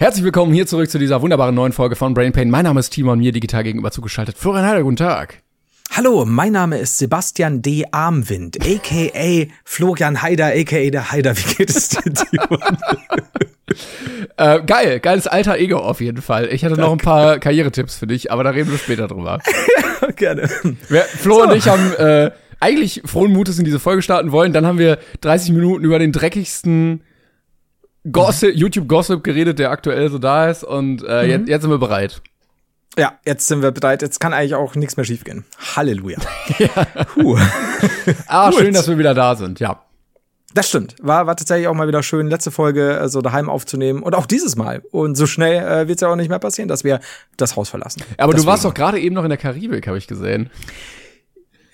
Herzlich 0.00 0.22
willkommen 0.22 0.52
hier 0.52 0.64
zurück 0.64 0.88
zu 0.88 1.00
dieser 1.00 1.22
wunderbaren 1.22 1.56
neuen 1.56 1.72
Folge 1.72 1.96
von 1.96 2.14
Brain 2.14 2.30
Pain. 2.30 2.50
Mein 2.50 2.62
Name 2.62 2.78
ist 2.78 2.90
Timon, 2.90 3.18
mir 3.18 3.32
digital 3.32 3.64
gegenüber 3.64 3.90
zugeschaltet. 3.90 4.38
Florian 4.38 4.64
Heider, 4.64 4.84
guten 4.84 4.94
Tag. 4.94 5.42
Hallo, 5.90 6.24
mein 6.24 6.52
Name 6.52 6.78
ist 6.78 6.98
Sebastian 6.98 7.62
D. 7.62 7.84
Armwind, 7.90 8.58
a.k.a. 8.64 9.52
Florian 9.64 10.22
Heider, 10.22 10.52
a.k.a. 10.54 10.90
der 10.90 11.10
Heider. 11.10 11.36
Wie 11.36 11.52
geht 11.52 11.70
es 11.70 11.88
dir, 11.88 12.02
Timon? 12.14 12.78
Äh, 14.36 14.62
geil, 14.62 15.00
geiles 15.00 15.26
alter 15.26 15.58
Ego 15.58 15.78
auf 15.78 16.00
jeden 16.00 16.22
Fall. 16.22 16.46
Ich 16.52 16.64
hatte 16.64 16.76
noch 16.76 16.92
ein 16.92 16.98
paar 16.98 17.40
Karrieretipps 17.40 17.98
für 17.98 18.06
dich, 18.06 18.30
aber 18.30 18.44
da 18.44 18.50
reden 18.50 18.70
wir 18.70 18.78
später 18.78 19.08
drüber. 19.08 19.40
Gerne. 20.14 20.48
Wir, 20.88 21.02
Flo 21.02 21.38
so. 21.38 21.42
und 21.48 21.56
ich 21.56 21.66
haben 21.66 21.92
äh, 21.94 22.30
eigentlich 22.60 23.02
frohen 23.04 23.32
Mutes 23.32 23.58
in 23.58 23.64
diese 23.64 23.80
Folge 23.80 24.02
starten 24.02 24.30
wollen. 24.30 24.52
Dann 24.52 24.64
haben 24.64 24.78
wir 24.78 24.98
30 25.22 25.50
Minuten 25.50 25.84
über 25.84 25.98
den 25.98 26.12
dreckigsten 26.12 27.02
Gossip, 28.12 28.54
YouTube-Gossip 28.54 29.24
geredet, 29.24 29.58
der 29.58 29.70
aktuell 29.70 30.10
so 30.10 30.18
da 30.18 30.48
ist. 30.48 30.64
Und 30.64 31.04
äh, 31.06 31.24
mhm. 31.24 31.30
jetzt, 31.30 31.48
jetzt 31.48 31.62
sind 31.62 31.70
wir 31.70 31.78
bereit. 31.78 32.22
Ja, 32.98 33.12
jetzt 33.24 33.46
sind 33.46 33.62
wir 33.62 33.70
bereit. 33.70 34.02
Jetzt 34.02 34.18
kann 34.18 34.32
eigentlich 34.32 34.54
auch 34.54 34.74
nichts 34.74 34.96
mehr 34.96 35.04
schiefgehen. 35.04 35.44
Halleluja. 35.76 36.18
ja. 36.58 36.86
Huh. 37.14 37.38
ah, 38.26 38.50
schön, 38.52 38.74
dass 38.74 38.88
wir 38.88 38.98
wieder 38.98 39.14
da 39.14 39.36
sind, 39.36 39.60
ja. 39.60 39.82
Das 40.54 40.68
stimmt. 40.68 40.96
War, 41.00 41.26
war 41.26 41.36
tatsächlich 41.36 41.68
auch 41.68 41.74
mal 41.74 41.86
wieder 41.86 42.02
schön, 42.02 42.28
letzte 42.28 42.50
Folge 42.50 42.98
äh, 42.98 43.08
so 43.08 43.20
daheim 43.20 43.50
aufzunehmen. 43.50 44.02
Und 44.02 44.14
auch 44.14 44.26
dieses 44.26 44.56
Mal. 44.56 44.82
Und 44.90 45.14
so 45.14 45.26
schnell 45.26 45.62
äh, 45.62 45.88
wird 45.88 45.98
es 45.98 46.00
ja 46.00 46.08
auch 46.08 46.16
nicht 46.16 46.30
mehr 46.30 46.38
passieren, 46.38 46.68
dass 46.68 46.84
wir 46.84 47.00
das 47.36 47.54
Haus 47.54 47.68
verlassen. 47.68 48.02
Aber 48.16 48.32
Deswegen. 48.32 48.46
du 48.46 48.50
warst 48.50 48.64
doch 48.64 48.74
gerade 48.74 48.98
eben 48.98 49.14
noch 49.14 49.24
in 49.24 49.28
der 49.28 49.38
Karibik, 49.38 49.86
habe 49.86 49.98
ich 49.98 50.06
gesehen. 50.06 50.50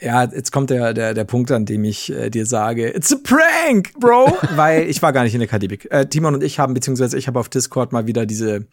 Ja, 0.05 0.25
jetzt 0.25 0.53
kommt 0.53 0.69
der, 0.69 0.93
der, 0.93 1.15
der 1.15 1.25
Punkt, 1.25 1.51
an 1.51 1.65
dem 1.65 1.83
ich 1.83 2.13
äh, 2.13 2.29
dir 2.29 2.45
sage, 2.45 2.95
it's 2.95 3.11
a 3.11 3.17
prank, 3.17 3.95
bro! 3.99 4.37
Weil 4.55 4.83
ich 4.91 5.01
war 5.01 5.15
gar 5.15 5.25
nicht 5.25 5.33
in 5.33 5.41
der 5.41 5.49
Karibik. 5.49 5.91
Äh, 5.91 6.07
Timon 6.07 6.35
und 6.35 6.43
ich 6.43 6.59
haben, 6.59 6.75
beziehungsweise 6.75 7.17
ich 7.17 7.27
habe 7.27 7.41
auf 7.41 7.49
Discord 7.49 7.93
mal 7.93 8.07
wieder 8.07 8.27
diese 8.27 8.67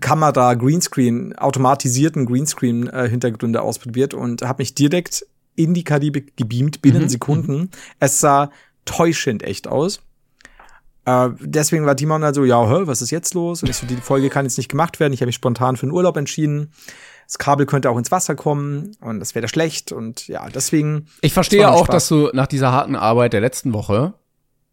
Kamera 0.00 0.54
Greenscreen, 0.54 1.36
automatisierten 1.36 2.24
Greenscreen 2.24 2.86
äh, 2.86 3.08
Hintergründe 3.08 3.60
ausprobiert 3.60 4.14
und 4.14 4.40
habe 4.40 4.62
mich 4.62 4.74
direkt 4.74 5.26
in 5.56 5.74
die 5.74 5.84
Karibik 5.84 6.38
gebeamt 6.38 6.80
binnen 6.80 7.02
mhm. 7.02 7.08
Sekunden. 7.10 7.58
Mhm. 7.58 7.70
Es 7.98 8.20
sah 8.20 8.50
täuschend 8.86 9.42
echt 9.42 9.68
aus. 9.68 10.00
Äh, 11.04 11.30
deswegen 11.40 11.84
war 11.84 11.96
Timon 11.96 12.24
also, 12.24 12.44
ja, 12.44 12.66
hör, 12.66 12.86
was 12.86 13.02
ist 13.02 13.10
jetzt 13.10 13.34
los? 13.34 13.62
Und 13.62 13.68
ich 13.68 13.76
so, 13.76 13.86
die 13.86 13.96
Folge 13.96 14.30
kann 14.30 14.46
jetzt 14.46 14.56
nicht 14.56 14.70
gemacht 14.70 15.00
werden. 15.00 15.12
Ich 15.12 15.20
habe 15.20 15.28
mich 15.28 15.34
spontan 15.34 15.76
für 15.76 15.84
den 15.84 15.92
Urlaub 15.92 16.16
entschieden. 16.16 16.72
Das 17.30 17.38
Kabel 17.38 17.64
könnte 17.64 17.88
auch 17.90 17.96
ins 17.96 18.10
Wasser 18.10 18.34
kommen 18.34 18.96
und 19.00 19.20
das 19.20 19.36
wäre 19.36 19.46
schlecht. 19.46 19.92
Und 19.92 20.26
ja, 20.26 20.48
deswegen. 20.48 21.06
Ich 21.20 21.32
verstehe 21.32 21.70
auch, 21.70 21.84
Spaß. 21.84 21.94
dass 21.94 22.08
du 22.08 22.28
nach 22.32 22.48
dieser 22.48 22.72
harten 22.72 22.96
Arbeit 22.96 23.34
der 23.34 23.40
letzten 23.40 23.72
Woche, 23.72 24.14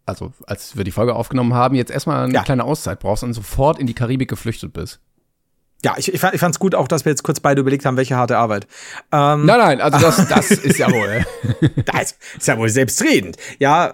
also 0.08 0.34
als 0.48 0.76
wir 0.76 0.84
die 0.84 0.90
Folge 0.90 1.14
aufgenommen 1.14 1.54
haben, 1.54 1.76
jetzt 1.76 1.92
erstmal 1.92 2.24
eine 2.24 2.34
ja. 2.34 2.42
kleine 2.42 2.64
Auszeit 2.64 3.00
brauchst 3.00 3.22
und 3.22 3.34
sofort 3.34 3.78
in 3.78 3.86
die 3.86 3.94
Karibik 3.94 4.28
geflüchtet 4.28 4.74
bist. 4.74 5.00
Ja, 5.86 5.94
ich, 5.98 6.12
ich, 6.12 6.24
ich 6.24 6.40
fand's 6.40 6.58
gut 6.58 6.74
auch, 6.74 6.88
dass 6.88 7.06
wir 7.06 7.12
jetzt 7.12 7.22
kurz 7.22 7.40
beide 7.40 7.62
überlegt 7.62 7.86
haben, 7.86 7.96
welche 7.96 8.16
harte 8.16 8.40
Arbeit. 8.40 8.66
Ähm, 9.12 9.46
nein, 9.46 9.60
nein, 9.60 9.80
also 9.80 10.00
das, 10.00 10.28
das 10.30 10.50
ist 10.50 10.80
ja 10.80 10.92
wohl. 10.92 11.28
das 11.86 12.18
ist 12.40 12.48
ja 12.48 12.58
wohl 12.58 12.70
selbstredend. 12.70 13.38
Ja, 13.60 13.92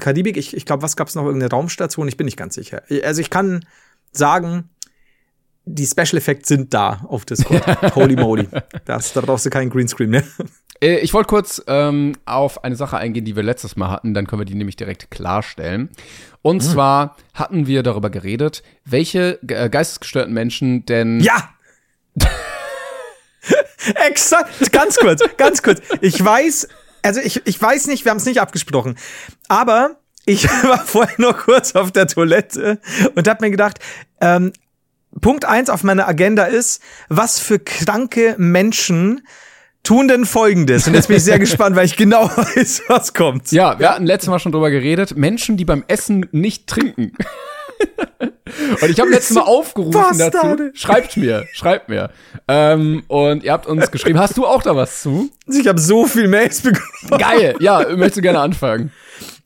Karibik, 0.00 0.36
ich, 0.36 0.54
ich 0.54 0.66
glaube, 0.66 0.82
was 0.82 0.96
gab's 0.96 1.14
noch? 1.14 1.24
Irgendeine 1.24 1.50
Raumstation? 1.50 2.08
Ich 2.08 2.18
bin 2.18 2.26
nicht 2.26 2.36
ganz 2.36 2.56
sicher. 2.56 2.82
Also 3.04 3.22
ich 3.22 3.30
kann 3.30 3.64
sagen, 4.10 4.68
die 5.64 5.86
Special 5.86 6.18
Effects 6.18 6.48
sind 6.48 6.74
da 6.74 7.00
auf 7.08 7.24
Discord. 7.24 7.64
Holy 7.94 8.16
moly. 8.16 8.48
Das, 8.84 9.12
da 9.12 9.20
brauchst 9.20 9.46
du 9.46 9.50
keinen 9.50 9.70
Greenscreen 9.70 10.10
mehr. 10.10 10.24
Äh, 10.82 10.98
ich 10.98 11.14
wollte 11.14 11.28
kurz 11.28 11.62
ähm, 11.68 12.16
auf 12.24 12.64
eine 12.64 12.74
Sache 12.74 12.96
eingehen, 12.96 13.24
die 13.24 13.36
wir 13.36 13.44
letztes 13.44 13.76
Mal 13.76 13.88
hatten, 13.88 14.14
dann 14.14 14.26
können 14.26 14.40
wir 14.40 14.46
die 14.46 14.56
nämlich 14.56 14.74
direkt 14.74 15.12
klarstellen. 15.12 15.90
Und 16.42 16.56
mhm. 16.56 16.60
zwar 16.60 17.16
hatten 17.34 17.68
wir 17.68 17.84
darüber 17.84 18.10
geredet, 18.10 18.64
welche 18.84 19.38
äh, 19.46 19.70
geistesgestörten 19.70 20.34
Menschen 20.34 20.84
denn. 20.86 21.20
Ja! 21.20 21.50
Exakt, 24.06 24.72
ganz 24.72 24.96
kurz, 24.96 25.22
ganz 25.36 25.62
kurz. 25.62 25.80
Ich 26.00 26.22
weiß, 26.22 26.66
also 27.02 27.20
ich, 27.20 27.46
ich 27.46 27.62
weiß 27.62 27.86
nicht, 27.86 28.04
wir 28.04 28.10
haben 28.10 28.18
es 28.18 28.26
nicht 28.26 28.40
abgesprochen, 28.40 28.96
aber 29.46 30.00
ich 30.24 30.48
war 30.64 30.84
vorher 30.84 31.20
noch 31.20 31.38
kurz 31.38 31.76
auf 31.76 31.92
der 31.92 32.08
Toilette 32.08 32.80
und 33.14 33.28
habe 33.28 33.44
mir 33.44 33.50
gedacht, 33.52 33.78
ähm, 34.20 34.52
Punkt 35.20 35.44
eins 35.44 35.70
auf 35.70 35.84
meiner 35.84 36.08
Agenda 36.08 36.44
ist, 36.44 36.82
was 37.08 37.38
für 37.38 37.58
kranke 37.58 38.34
Menschen 38.38 39.26
tun 39.82 40.08
denn 40.08 40.24
folgendes. 40.24 40.86
Und 40.86 40.94
jetzt 40.94 41.08
bin 41.08 41.16
ich 41.16 41.24
sehr 41.24 41.38
gespannt, 41.40 41.76
weil 41.76 41.86
ich 41.86 41.96
genau 41.96 42.24
weiß, 42.24 42.82
was 42.88 43.14
kommt. 43.14 43.50
Ja, 43.52 43.78
wir 43.78 43.90
hatten 43.90 44.06
letztes 44.06 44.30
Mal 44.30 44.38
schon 44.38 44.52
drüber 44.52 44.70
geredet. 44.70 45.16
Menschen, 45.16 45.56
die 45.56 45.64
beim 45.64 45.84
Essen 45.88 46.26
nicht 46.32 46.66
trinken. 46.66 47.12
und 48.80 48.90
ich 48.90 49.00
habe 49.00 49.10
letztes 49.10 49.34
Mal 49.34 49.42
aufgerufen 49.42 50.18
dazu. 50.18 50.70
Schreibt 50.74 51.16
mir, 51.16 51.46
schreibt 51.52 51.88
mir. 51.88 52.10
Ähm, 52.48 53.02
und 53.08 53.42
ihr 53.42 53.52
habt 53.52 53.66
uns 53.66 53.90
geschrieben, 53.90 54.18
hast 54.18 54.36
du 54.36 54.46
auch 54.46 54.62
da 54.62 54.76
was 54.76 55.02
zu? 55.02 55.30
Ich 55.46 55.66
habe 55.66 55.80
so 55.80 56.06
viel 56.06 56.28
Mails 56.28 56.62
bekommen. 56.62 57.18
Geil, 57.18 57.56
ja, 57.60 57.80
möchtest 57.90 58.18
du 58.18 58.22
gerne 58.22 58.40
anfangen? 58.40 58.92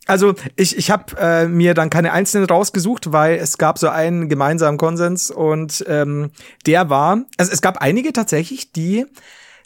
Also 0.06 0.34
ich, 0.55 0.77
ich 0.77 0.91
habe 0.91 1.17
äh, 1.19 1.49
mir 1.49 1.75
dann 1.75 1.91
keine 1.91 2.12
einzelnen 2.12 2.47
rausgesucht, 2.47 3.12
weil 3.12 3.39
es 3.39 3.59
gab 3.59 3.78
so 3.78 3.89
einen 3.89 4.28
gemeinsamen 4.28 4.78
Konsens 4.78 5.33
und 5.33 5.84
ähm, 5.89 6.31
der 6.65 6.89
war, 6.89 7.25
also 7.37 7.50
es 7.50 7.61
gab 7.61 7.78
einige 7.78 8.12
tatsächlich, 8.12 8.71
die 8.71 9.06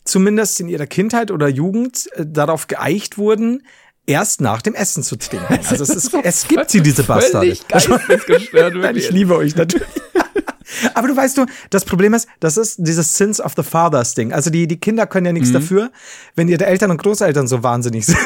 zumindest 0.05 0.59
in 0.61 0.69
ihrer 0.69 0.87
Kindheit 0.87 1.31
oder 1.31 1.47
Jugend 1.47 2.09
äh, 2.15 2.25
darauf 2.27 2.69
geeicht 2.69 3.19
wurden, 3.19 3.63
erst 4.07 4.41
nach 4.41 4.63
dem 4.63 4.75
Essen 4.75 5.03
zu 5.03 5.17
trinken. 5.17 5.59
Also 5.71 5.83
es, 5.85 5.91
ist, 5.91 6.15
es 6.23 6.49
gibt 6.49 6.71
sie, 6.71 6.81
diese 6.81 7.03
Bastarde. 7.03 7.57
Nein, 8.79 8.97
ich 8.97 9.11
liebe 9.11 9.37
euch 9.37 9.55
natürlich. 9.55 9.87
Aber 10.95 11.09
du 11.09 11.17
weißt 11.17 11.37
du, 11.37 11.47
das 11.69 11.85
Problem 11.85 12.15
ist, 12.15 12.29
das 12.39 12.57
ist 12.57 12.77
dieses 12.79 13.17
Sins 13.17 13.41
of 13.41 13.53
the 13.57 13.63
Fathers 13.63 14.15
Ding. 14.15 14.33
Also 14.33 14.51
die, 14.51 14.67
die 14.67 14.79
Kinder 14.79 15.07
können 15.07 15.27
ja 15.27 15.33
nichts 15.33 15.51
mhm. 15.51 15.55
dafür, 15.55 15.91
wenn 16.35 16.49
ihre 16.49 16.65
Eltern 16.65 16.91
und 16.93 17.03
Großeltern 17.03 17.47
so 17.47 17.63
wahnsinnig 17.63 18.07
sind. 18.07 18.19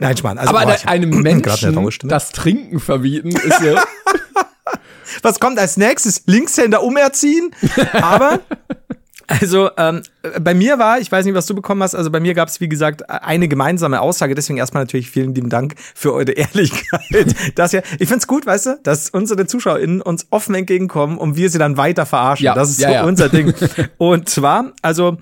Nein, 0.00 0.16
Schmarrn. 0.16 0.38
Also, 0.38 0.54
Aber 0.54 0.66
boah, 0.66 0.88
einem 0.88 1.10
Menschen 1.22 1.88
das 2.04 2.30
Trinken 2.32 2.80
verbieten 2.80 3.30
ist 3.30 3.60
ja. 3.60 3.82
Was 5.22 5.40
kommt 5.40 5.58
als 5.58 5.76
nächstes? 5.76 6.22
Linkshänder 6.26 6.82
umerziehen? 6.82 7.54
Aber 7.92 8.40
also 9.26 9.70
ähm, 9.76 10.02
bei 10.40 10.54
mir 10.54 10.78
war, 10.78 11.00
ich 11.00 11.10
weiß 11.12 11.24
nicht, 11.24 11.34
was 11.34 11.46
du 11.46 11.54
bekommen 11.54 11.82
hast, 11.82 11.94
also 11.94 12.10
bei 12.10 12.20
mir 12.20 12.34
gab 12.34 12.48
es, 12.48 12.60
wie 12.60 12.68
gesagt, 12.68 13.08
eine 13.08 13.48
gemeinsame 13.48 14.00
Aussage. 14.00 14.34
Deswegen 14.34 14.58
erstmal 14.58 14.84
natürlich 14.84 15.10
vielen 15.10 15.34
lieben 15.34 15.50
Dank 15.50 15.74
für 15.94 16.12
eure 16.12 16.32
Ehrlichkeit. 16.32 17.34
dass 17.54 17.72
ja, 17.72 17.82
ich 17.98 18.08
find's 18.08 18.26
gut, 18.26 18.46
weißt 18.46 18.66
du, 18.66 18.80
dass 18.82 19.10
unsere 19.10 19.46
ZuschauerInnen 19.46 20.02
uns 20.02 20.26
offen 20.30 20.54
entgegenkommen 20.54 21.18
und 21.18 21.36
wir 21.36 21.50
sie 21.50 21.58
dann 21.58 21.76
weiter 21.76 22.06
verarschen. 22.06 22.46
Ja, 22.46 22.54
das 22.54 22.70
ist 22.70 22.80
ja, 22.80 22.88
so 22.88 22.94
ja. 22.94 23.04
unser 23.04 23.28
Ding. 23.28 23.52
und 23.98 24.28
zwar, 24.28 24.72
also 24.82 25.18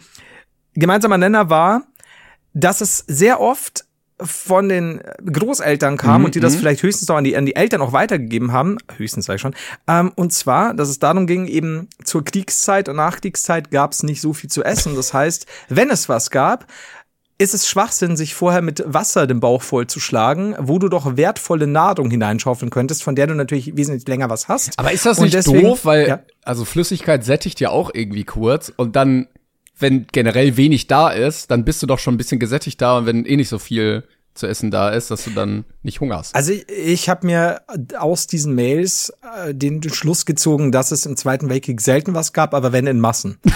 gemeinsamer 0.75 1.19
Nenner 1.19 1.51
war, 1.51 1.83
dass 2.53 2.81
es 2.81 3.05
sehr 3.07 3.41
oft 3.41 3.85
von 4.23 4.69
den 4.69 5.01
Großeltern 5.25 5.97
kam 5.97 6.21
mhm, 6.21 6.25
und 6.27 6.35
die 6.35 6.41
das 6.41 6.55
mhm. 6.55 6.59
vielleicht 6.59 6.83
höchstens 6.83 7.09
noch 7.09 7.17
an 7.17 7.25
die, 7.25 7.37
an 7.37 7.47
die 7.47 7.57
Eltern 7.57 7.81
auch 7.81 7.93
weitergegeben 7.93 8.53
haben, 8.53 8.79
höchstens 8.97 9.27
sag 9.27 9.37
ich 9.37 9.41
schon, 9.41 9.55
ähm, 9.89 10.13
und 10.17 10.33
zwar, 10.33 10.75
dass 10.75 10.89
es 10.89 10.99
darum 10.99 11.27
ging, 11.27 11.47
eben 11.47 11.89
zur 12.05 12.25
Kriegszeit 12.25 12.89
und 12.89 12.97
Nachkriegszeit 12.97 13.71
gab 13.71 13.93
es 13.93 14.03
nicht 14.03 14.21
so 14.21 14.33
viel 14.33 14.51
zu 14.51 14.63
essen. 14.65 14.95
Das 14.97 15.15
heißt, 15.15 15.47
wenn 15.69 15.91
es 15.91 16.09
was 16.09 16.31
gab, 16.31 16.67
ist 17.39 17.55
es 17.55 17.67
Schwachsinn, 17.67 18.19
sich 18.19 18.35
vorher 18.35 18.61
mit 18.61 18.83
Wasser 18.87 19.27
den 19.27 19.41
Bauch 19.41 19.63
vollzuschlagen, 19.63 20.55
wo 20.59 20.79
du 20.79 20.91
doch 20.91 21.17
wertvolle 21.17 21.67
Nahrung 21.67 22.11
hineinschaufeln 22.11 22.71
könntest, 22.71 23.03
von 23.03 23.15
der 23.15 23.29
du 23.29 23.35
natürlich 23.35 23.77
wesentlich 23.77 24.07
länger 24.07 24.29
was 24.29 24.49
hast. 24.49 24.79
Aber 24.79 24.93
ist 24.93 25.07
das 25.07 25.19
nicht 25.21 25.33
deswegen, 25.33 25.63
doof, 25.63 25.87
weil 25.87 26.07
ja. 26.07 26.21
also 26.43 26.67
Flüssigkeit 26.67 27.25
sättigt 27.25 27.59
ja 27.59 27.71
auch 27.71 27.91
irgendwie 27.95 28.25
kurz 28.25 28.71
und 28.77 28.95
dann 28.95 29.27
wenn 29.81 30.07
generell 30.13 30.59
wenig 30.59 30.87
da 30.87 31.09
ist, 31.09 31.51
dann 31.51 31.65
bist 31.65 31.83
du 31.83 31.87
doch 31.87 31.99
schon 31.99 32.15
ein 32.15 32.19
bisschen 32.19 32.39
gesättigt 32.39 32.81
da 32.81 32.99
und 32.99 33.07
wenn 33.07 33.25
eh 33.25 33.37
nicht 33.37 33.49
so 33.49 33.59
viel 33.59 34.05
zu 34.41 34.49
essen 34.49 34.71
da 34.71 34.91
ist, 34.91 35.11
dass 35.11 35.25
du 35.25 35.31
dann 35.31 35.65
nicht 35.83 36.01
hungerst. 36.01 36.35
Also 36.35 36.53
ich, 36.53 36.69
ich 36.69 37.09
habe 37.09 37.27
mir 37.27 37.63
aus 37.97 38.27
diesen 38.27 38.55
Mails 38.55 39.13
äh, 39.45 39.55
den 39.55 39.83
Schluss 39.91 40.27
gezogen, 40.27 40.73
dass 40.73 40.91
es 40.91 41.07
im 41.07 41.17
Zweiten 41.17 41.49
Weltkrieg 41.49 41.81
selten 41.81 42.15
was 42.15 42.33
gab, 42.33 42.55
aber 42.55 42.73
wenn 42.73 42.87
in 42.87 43.01
Massen. 43.01 43.39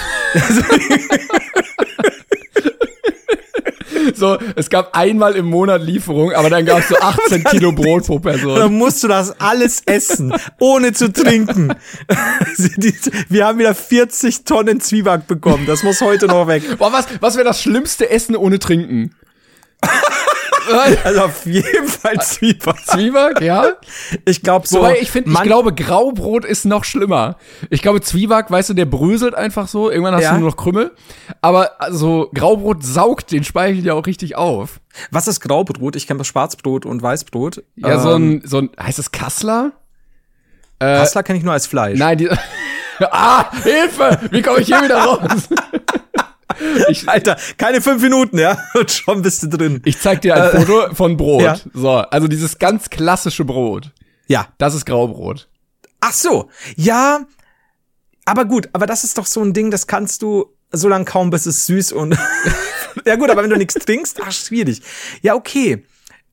so, 4.14 4.38
es 4.56 4.70
gab 4.70 4.96
einmal 4.96 5.34
im 5.34 5.46
Monat 5.46 5.82
Lieferung, 5.82 6.32
aber 6.32 6.50
dann 6.50 6.64
gab 6.64 6.80
es 6.80 6.88
so 6.88 6.96
18 6.96 7.44
Kilo 7.44 7.72
Brot 7.72 8.06
pro 8.06 8.18
Person. 8.18 8.56
Dann 8.56 8.74
musst 8.74 9.02
du 9.02 9.08
das 9.08 9.38
alles 9.40 9.82
essen, 9.86 10.34
ohne 10.58 10.92
zu 10.92 11.12
trinken. 11.12 11.74
Wir 13.28 13.46
haben 13.46 13.58
wieder 13.58 13.74
40 13.74 14.44
Tonnen 14.44 14.80
Zwieback 14.80 15.26
bekommen. 15.26 15.66
Das 15.66 15.82
muss 15.82 16.00
heute 16.00 16.26
noch 16.26 16.46
weg. 16.46 16.62
Boah, 16.78 16.92
was, 16.92 17.06
was 17.20 17.36
wäre 17.36 17.44
das 17.44 17.60
schlimmste 17.60 18.10
Essen 18.10 18.36
ohne 18.36 18.58
Trinken? 18.58 19.14
Also 21.04 21.22
auf 21.22 21.46
jeden 21.46 21.88
Fall 21.88 22.20
Zwieback. 22.20 22.84
Zwieback, 22.86 23.40
ja. 23.40 23.72
Ich 24.24 24.42
glaube 24.42 24.66
so. 24.66 24.78
Wobei 24.78 24.98
ich 25.00 25.10
finde, 25.10 25.30
ich 25.30 25.42
glaube, 25.42 25.74
Graubrot 25.74 26.44
ist 26.44 26.64
noch 26.64 26.84
schlimmer. 26.84 27.36
Ich 27.70 27.82
glaube, 27.82 28.00
Zwieback, 28.00 28.50
weißt 28.50 28.70
du, 28.70 28.74
der 28.74 28.86
bröselt 28.86 29.34
einfach 29.34 29.68
so. 29.68 29.90
Irgendwann 29.90 30.14
hast 30.14 30.22
ja. 30.22 30.32
du 30.32 30.40
nur 30.40 30.50
noch 30.50 30.56
Krümmel. 30.56 30.92
Aber 31.40 31.80
also 31.80 32.30
Graubrot 32.34 32.84
saugt 32.84 33.32
den 33.32 33.44
Speichel 33.44 33.84
ja 33.84 33.94
auch 33.94 34.06
richtig 34.06 34.36
auf. 34.36 34.80
Was 35.10 35.28
ist 35.28 35.40
Graubrot? 35.40 35.96
Ich 35.96 36.06
kenne 36.06 36.18
das 36.18 36.28
Schwarzbrot 36.28 36.86
und 36.86 37.02
Weißbrot. 37.02 37.62
Ja, 37.76 37.94
ähm, 37.94 38.00
so 38.00 38.14
ein, 38.14 38.42
so 38.44 38.58
ein, 38.58 38.70
heißt 38.80 38.98
es 38.98 39.12
Kassler? 39.12 39.72
Äh, 40.78 40.98
Kassler 40.98 41.22
kenne 41.22 41.38
ich 41.38 41.44
nur 41.44 41.52
als 41.52 41.66
Fleisch. 41.66 41.98
Nein, 41.98 42.18
die, 42.18 42.30
ah, 43.00 43.50
Hilfe! 43.62 44.20
Wie 44.30 44.42
komme 44.42 44.60
ich 44.60 44.66
hier 44.66 44.82
wieder 44.82 44.98
raus? 44.98 45.48
Ich, 46.88 47.08
Alter, 47.08 47.36
keine 47.56 47.80
fünf 47.80 48.02
Minuten, 48.02 48.38
ja, 48.38 48.58
und 48.74 48.90
schon 48.90 49.22
bist 49.22 49.42
du 49.42 49.48
drin. 49.48 49.80
Ich 49.84 49.98
zeig 49.98 50.22
dir 50.22 50.34
ein 50.34 50.42
äh, 50.42 50.60
Foto 50.60 50.94
von 50.94 51.16
Brot. 51.16 51.42
Ja. 51.42 51.56
So, 51.72 51.90
also 51.90 52.28
dieses 52.28 52.58
ganz 52.58 52.90
klassische 52.90 53.44
Brot. 53.44 53.90
Ja. 54.26 54.48
Das 54.58 54.74
ist 54.74 54.86
Graubrot. 54.86 55.48
Ach 56.00 56.12
so, 56.12 56.50
ja, 56.76 57.26
aber 58.24 58.44
gut, 58.44 58.68
aber 58.72 58.86
das 58.86 59.04
ist 59.04 59.18
doch 59.18 59.26
so 59.26 59.42
ein 59.42 59.52
Ding, 59.52 59.70
das 59.70 59.86
kannst 59.86 60.22
du 60.22 60.46
so 60.70 60.88
lange 60.88 61.04
kaum, 61.04 61.30
bis 61.30 61.46
es 61.46 61.66
süß 61.66 61.92
und 61.92 62.18
ja 63.06 63.16
gut, 63.16 63.30
aber 63.30 63.42
wenn 63.42 63.50
du 63.50 63.56
nichts 63.56 63.74
trinkst, 63.74 64.20
ach 64.22 64.32
schwierig. 64.32 64.82
Ja 65.22 65.34
okay. 65.34 65.84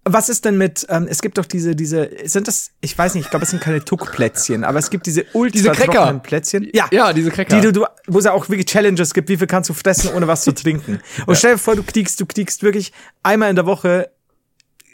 Was 0.03 0.29
ist 0.29 0.45
denn 0.45 0.57
mit, 0.57 0.87
ähm, 0.89 1.07
es 1.07 1.21
gibt 1.21 1.37
doch 1.37 1.45
diese, 1.45 1.75
diese, 1.75 2.09
sind 2.23 2.47
das, 2.47 2.71
ich 2.81 2.97
weiß 2.97 3.13
nicht, 3.13 3.25
ich 3.25 3.29
glaube, 3.29 3.43
es 3.43 3.51
sind 3.51 3.61
keine 3.61 3.85
Tuckplätzchen, 3.85 4.63
aber 4.63 4.79
es 4.79 4.89
gibt 4.89 5.05
diese 5.05 5.25
ultra 5.33 5.51
diese 5.51 5.71
Cracker. 5.71 6.19
Plätzchen. 6.19 6.67
Ja, 6.73 6.87
ja, 6.91 7.13
diese 7.13 7.29
Cracker. 7.29 7.55
Die 7.55 7.61
du, 7.61 7.71
du, 7.71 7.85
wo 8.07 8.17
es 8.17 8.25
ja 8.25 8.31
auch 8.31 8.49
wirklich 8.49 8.65
Challenges 8.65 9.13
gibt, 9.13 9.29
wie 9.29 9.37
viel 9.37 9.45
kannst 9.45 9.69
du 9.69 9.73
fressen, 9.75 10.11
ohne 10.15 10.27
was 10.27 10.43
zu 10.43 10.53
trinken. 10.53 10.93
Und 11.27 11.33
ja. 11.33 11.35
stell 11.35 11.51
dir 11.53 11.57
vor, 11.59 11.75
du 11.75 11.83
kriegst, 11.83 12.19
du 12.19 12.25
kriegst 12.25 12.63
wirklich 12.63 12.93
einmal 13.21 13.51
in 13.51 13.55
der 13.55 13.67
Woche 13.67 14.09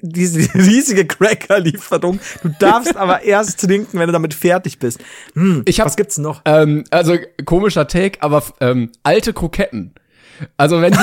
diese 0.02 0.40
riesige 0.54 1.06
Cracker-Lieferung. 1.06 2.20
Du 2.44 2.50
darfst 2.60 2.96
aber 2.98 3.24
erst 3.24 3.62
trinken, 3.62 4.00
wenn 4.00 4.08
du 4.08 4.14
damit 4.14 4.34
fertig 4.34 4.78
bist. 4.78 5.00
Hm, 5.36 5.64
ich 5.66 5.80
hab, 5.80 5.88
was 5.88 5.96
gibt's 5.96 6.18
noch? 6.18 6.42
Ähm, 6.44 6.84
also 6.92 7.16
komischer 7.46 7.88
Take, 7.88 8.22
aber 8.22 8.44
ähm, 8.60 8.92
alte 9.04 9.32
Kroketten. 9.32 9.94
Also 10.58 10.82
wenn 10.82 10.92
die 10.92 11.00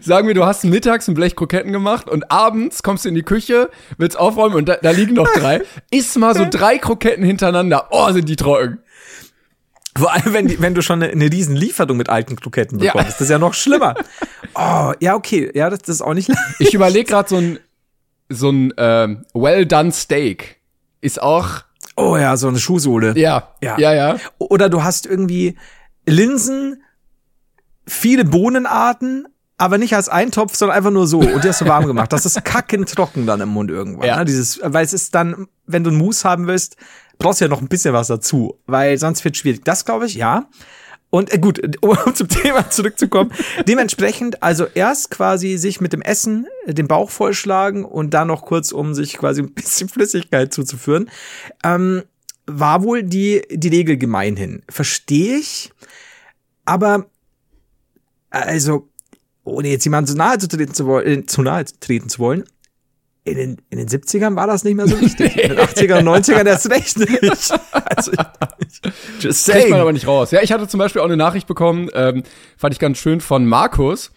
sagen 0.00 0.26
wir, 0.26 0.34
du 0.34 0.44
hast 0.44 0.64
mittags 0.64 1.08
ein 1.08 1.14
Blech 1.14 1.36
Kroketten 1.36 1.72
gemacht 1.72 2.08
und 2.08 2.30
abends 2.30 2.82
kommst 2.82 3.04
du 3.04 3.08
in 3.08 3.14
die 3.14 3.22
Küche, 3.22 3.70
willst 3.98 4.18
aufräumen 4.18 4.54
und 4.54 4.68
da, 4.68 4.76
da 4.76 4.90
liegen 4.90 5.14
noch 5.14 5.30
drei. 5.32 5.62
Iss 5.90 6.16
mal 6.16 6.34
so 6.34 6.46
drei 6.48 6.78
Kroketten 6.78 7.24
hintereinander. 7.24 7.88
Oh, 7.90 8.10
sind 8.12 8.28
die 8.28 8.36
trocken. 8.36 8.78
Vor 9.96 10.12
allem, 10.12 10.32
wenn, 10.32 10.48
die, 10.48 10.60
wenn 10.60 10.74
du 10.74 10.80
schon 10.80 11.02
eine, 11.02 11.12
eine 11.12 11.30
riesen 11.30 11.54
Lieferung 11.54 11.98
mit 11.98 12.08
alten 12.08 12.36
Kroketten 12.36 12.78
bekommst. 12.78 13.04
Ja. 13.04 13.10
Das 13.10 13.20
ist 13.20 13.28
ja 13.28 13.38
noch 13.38 13.52
schlimmer. 13.54 13.94
Oh, 14.54 14.92
ja, 15.00 15.14
okay. 15.14 15.50
Ja, 15.54 15.68
das, 15.68 15.80
das 15.80 15.96
ist 15.96 16.02
auch 16.02 16.14
nicht 16.14 16.28
leicht. 16.28 16.40
Ich 16.60 16.72
überlege 16.74 17.04
gerade 17.04 17.28
so 17.28 17.36
ein, 17.36 17.58
so 18.30 18.50
ein 18.50 18.72
ähm, 18.78 19.26
well-done 19.34 19.92
Steak. 19.92 20.60
Ist 21.02 21.20
auch. 21.20 21.64
Oh 21.96 22.16
ja, 22.16 22.36
so 22.36 22.48
eine 22.48 22.58
Schuhsohle. 22.58 23.18
Ja, 23.18 23.54
ja, 23.62 23.78
ja. 23.78 23.92
ja. 23.92 24.16
Oder 24.38 24.70
du 24.70 24.82
hast 24.82 25.04
irgendwie 25.04 25.58
Linsen, 26.06 26.82
viele 27.86 28.24
Bohnenarten, 28.24 29.28
aber 29.62 29.78
nicht 29.78 29.94
als 29.94 30.08
Eintopf, 30.08 30.56
sondern 30.56 30.76
einfach 30.76 30.90
nur 30.90 31.06
so. 31.06 31.20
Und 31.20 31.44
die 31.44 31.48
hast 31.48 31.60
du 31.60 31.66
warm 31.66 31.86
gemacht. 31.86 32.12
Das 32.12 32.26
ist 32.26 32.44
kacken 32.44 32.84
trocken 32.84 33.26
dann 33.26 33.40
im 33.40 33.50
Mund 33.50 33.70
irgendwann. 33.70 34.08
Ja. 34.08 34.16
Ne? 34.16 34.24
Dieses, 34.24 34.58
weil 34.60 34.84
es 34.84 34.92
ist 34.92 35.14
dann, 35.14 35.46
wenn 35.66 35.84
du 35.84 35.90
einen 35.90 36.00
Mousse 36.00 36.28
haben 36.28 36.48
willst, 36.48 36.76
brauchst 37.18 37.40
du 37.40 37.44
ja 37.44 37.48
noch 37.48 37.62
ein 37.62 37.68
bisschen 37.68 37.94
was 37.94 38.08
dazu, 38.08 38.58
weil 38.66 38.98
sonst 38.98 39.24
wird 39.24 39.36
schwierig. 39.36 39.62
Das 39.62 39.84
glaube 39.84 40.06
ich, 40.06 40.16
ja. 40.16 40.48
Und 41.10 41.32
äh, 41.32 41.38
gut, 41.38 41.60
um 41.80 41.96
zum 42.12 42.26
Thema 42.26 42.70
zurückzukommen, 42.70 43.32
dementsprechend 43.68 44.42
also 44.42 44.66
erst 44.74 45.12
quasi 45.12 45.56
sich 45.58 45.80
mit 45.80 45.92
dem 45.92 46.02
Essen 46.02 46.48
äh, 46.66 46.74
den 46.74 46.88
Bauch 46.88 47.10
vollschlagen 47.10 47.84
und 47.84 48.14
dann 48.14 48.26
noch 48.26 48.44
kurz, 48.44 48.72
um 48.72 48.94
sich 48.94 49.16
quasi 49.16 49.42
ein 49.42 49.54
bisschen 49.54 49.88
Flüssigkeit 49.88 50.52
zuzuführen, 50.52 51.08
ähm, 51.62 52.02
war 52.46 52.82
wohl 52.82 53.04
die, 53.04 53.42
die 53.48 53.68
Regel 53.68 53.96
gemeinhin. 53.96 54.64
Verstehe 54.68 55.36
ich, 55.36 55.70
aber 56.64 57.06
also 58.30 58.88
ohne 59.44 59.68
jetzt 59.68 59.84
jemanden 59.84 60.10
zu 60.10 60.16
nahe 60.16 60.38
zu 60.38 60.48
treten 60.48 60.74
zu 60.74 60.86
wollen, 60.86 61.06
äh, 61.06 61.26
zu 61.26 61.42
nahe 61.42 61.64
treten 61.80 62.08
zu 62.08 62.18
wollen, 62.18 62.44
in 63.24 63.36
den, 63.36 63.56
in 63.70 63.78
den 63.78 63.88
70ern 63.88 64.34
war 64.34 64.46
das 64.48 64.64
nicht 64.64 64.74
mehr 64.74 64.88
so 64.88 65.00
wichtig. 65.00 65.36
In 65.36 65.50
den 65.50 65.58
80ern 65.58 65.98
und 66.00 66.08
90ern 66.08 66.46
erst 66.46 66.70
recht 66.70 66.98
nicht. 66.98 67.54
Also, 67.72 68.12
ich, 68.58 69.22
just 69.22 69.44
saying. 69.44 69.60
Kriegt 69.60 69.70
man 69.70 69.80
aber 69.80 69.92
nicht 69.92 70.06
raus. 70.06 70.32
Ja, 70.32 70.42
ich 70.42 70.50
hatte 70.50 70.66
zum 70.66 70.78
Beispiel 70.78 71.00
auch 71.00 71.06
eine 71.06 71.16
Nachricht 71.16 71.46
bekommen, 71.46 71.88
ähm, 71.94 72.24
fand 72.56 72.74
ich 72.74 72.80
ganz 72.80 72.98
schön 72.98 73.20
von 73.20 73.46
Markus. 73.46 74.10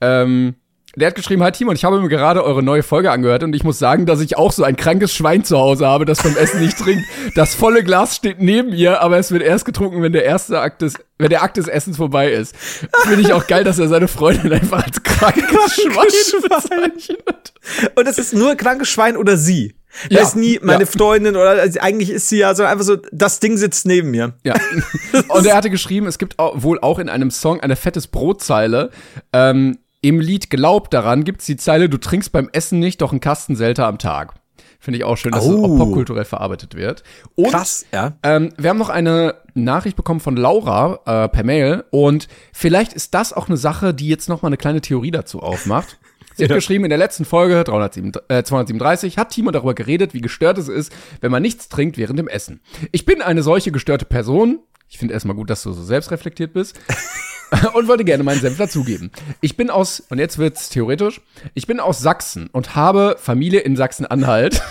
Ähm, 0.00 0.56
der 0.96 1.08
hat 1.08 1.14
geschrieben, 1.14 1.42
hi 1.42 1.52
Timon, 1.52 1.76
ich 1.76 1.84
habe 1.84 2.00
mir 2.00 2.08
gerade 2.08 2.44
eure 2.44 2.62
neue 2.62 2.82
Folge 2.82 3.12
angehört 3.12 3.44
und 3.44 3.54
ich 3.54 3.62
muss 3.62 3.78
sagen, 3.78 4.06
dass 4.06 4.20
ich 4.20 4.36
auch 4.36 4.50
so 4.50 4.64
ein 4.64 4.76
krankes 4.76 5.14
Schwein 5.14 5.44
zu 5.44 5.56
Hause 5.56 5.86
habe, 5.86 6.04
das 6.04 6.22
beim 6.22 6.36
Essen 6.36 6.60
nicht 6.60 6.78
trinkt. 6.78 7.04
Das 7.36 7.54
volle 7.54 7.84
Glas 7.84 8.16
steht 8.16 8.40
neben 8.40 8.72
ihr, 8.72 9.00
aber 9.00 9.18
es 9.18 9.30
wird 9.30 9.42
erst 9.42 9.64
getrunken, 9.64 10.02
wenn 10.02 10.12
der 10.12 10.24
erste 10.24 10.60
Akt 10.60 10.82
des, 10.82 10.94
wenn 11.18 11.30
der 11.30 11.42
Akt 11.42 11.58
des 11.58 11.68
Essens 11.68 11.96
vorbei 11.96 12.32
ist. 12.32 12.56
Finde 13.04 13.20
ich 13.20 13.32
auch 13.32 13.46
geil, 13.46 13.62
dass 13.62 13.78
er 13.78 13.88
seine 13.88 14.08
Freundin 14.08 14.52
einfach 14.52 14.84
als 14.84 15.00
krankes 15.02 15.74
Schwein 15.74 16.42
bezeichnet. 16.42 17.52
Und 17.94 18.08
es 18.08 18.18
ist 18.18 18.34
nur 18.34 18.56
krankes 18.56 18.88
Schwein 18.88 19.16
oder 19.16 19.36
sie. 19.36 19.74
Da 20.08 20.16
ja, 20.16 20.22
ist 20.22 20.36
nie 20.36 20.58
meine 20.62 20.84
ja. 20.84 20.86
Freundin 20.86 21.34
oder 21.34 21.50
also 21.50 21.80
eigentlich 21.80 22.10
ist 22.10 22.28
sie 22.28 22.38
ja 22.38 22.54
so 22.54 22.62
einfach 22.62 22.84
so, 22.84 22.96
das 23.10 23.40
Ding 23.40 23.56
sitzt 23.56 23.86
neben 23.86 24.12
mir. 24.12 24.34
Ja. 24.44 24.54
Und 25.28 25.46
er 25.46 25.56
hatte 25.56 25.68
geschrieben, 25.68 26.06
es 26.06 26.18
gibt 26.18 26.38
auch, 26.38 26.62
wohl 26.62 26.78
auch 26.80 27.00
in 27.00 27.08
einem 27.08 27.30
Song 27.30 27.60
eine 27.60 27.74
fettes 27.74 28.06
Brotzeile. 28.06 28.90
Ähm, 29.32 29.78
im 30.00 30.20
Lied 30.20 30.50
Glaub 30.50 30.90
daran 30.90 31.24
gibt's 31.24 31.46
die 31.46 31.56
Zeile, 31.56 31.88
du 31.88 31.98
trinkst 31.98 32.32
beim 32.32 32.48
Essen 32.52 32.78
nicht, 32.78 33.00
doch 33.00 33.12
einen 33.12 33.20
Kasten 33.20 33.56
Selter 33.56 33.86
am 33.86 33.98
Tag. 33.98 34.34
Finde 34.78 34.96
ich 34.96 35.04
auch 35.04 35.16
schön, 35.16 35.32
dass 35.32 35.44
oh. 35.44 35.52
es 35.52 35.62
auch 35.62 35.76
popkulturell 35.76 36.24
verarbeitet 36.24 36.74
wird. 36.74 37.02
Und, 37.34 37.50
Krass, 37.50 37.84
ja. 37.92 38.16
Ähm, 38.22 38.50
wir 38.56 38.70
haben 38.70 38.78
noch 38.78 38.88
eine 38.88 39.34
Nachricht 39.54 39.96
bekommen 39.96 40.20
von 40.20 40.36
Laura 40.36 41.00
äh, 41.04 41.28
per 41.28 41.44
Mail 41.44 41.84
und 41.90 42.28
vielleicht 42.52 42.94
ist 42.94 43.12
das 43.12 43.34
auch 43.34 43.48
eine 43.48 43.58
Sache, 43.58 43.92
die 43.92 44.08
jetzt 44.08 44.30
noch 44.30 44.40
mal 44.40 44.48
eine 44.48 44.56
kleine 44.56 44.80
Theorie 44.80 45.10
dazu 45.10 45.40
aufmacht. 45.40 45.98
Sie 46.34 46.44
hat 46.44 46.50
ja. 46.50 46.56
geschrieben, 46.56 46.84
in 46.84 46.88
der 46.90 46.98
letzten 46.98 47.26
Folge 47.26 47.62
307, 47.64 48.12
äh, 48.28 48.42
237 48.42 49.18
hat 49.18 49.30
Timo 49.30 49.50
darüber 49.50 49.74
geredet, 49.74 50.14
wie 50.14 50.22
gestört 50.22 50.56
es 50.56 50.68
ist, 50.68 50.90
wenn 51.20 51.30
man 51.30 51.42
nichts 51.42 51.68
trinkt 51.68 51.98
während 51.98 52.18
dem 52.18 52.28
Essen. 52.28 52.60
Ich 52.92 53.04
bin 53.04 53.20
eine 53.20 53.42
solche 53.42 53.72
gestörte 53.72 54.06
Person. 54.06 54.60
Ich 54.90 54.98
finde 54.98 55.14
erstmal 55.14 55.36
gut, 55.36 55.48
dass 55.48 55.62
du 55.62 55.72
so 55.72 55.82
selbstreflektiert 55.82 56.52
bist. 56.52 56.78
und 57.74 57.88
wollte 57.88 58.04
gerne 58.04 58.22
meinen 58.22 58.40
Senf 58.40 58.58
dazugeben. 58.58 59.10
Ich 59.40 59.56
bin 59.56 59.70
aus, 59.70 60.00
und 60.08 60.18
jetzt 60.18 60.38
wird's 60.38 60.68
theoretisch, 60.68 61.20
ich 61.54 61.66
bin 61.66 61.80
aus 61.80 62.00
Sachsen 62.00 62.48
und 62.52 62.76
habe 62.76 63.16
Familie 63.18 63.60
in 63.60 63.76
Sachsen-Anhalt. 63.76 64.62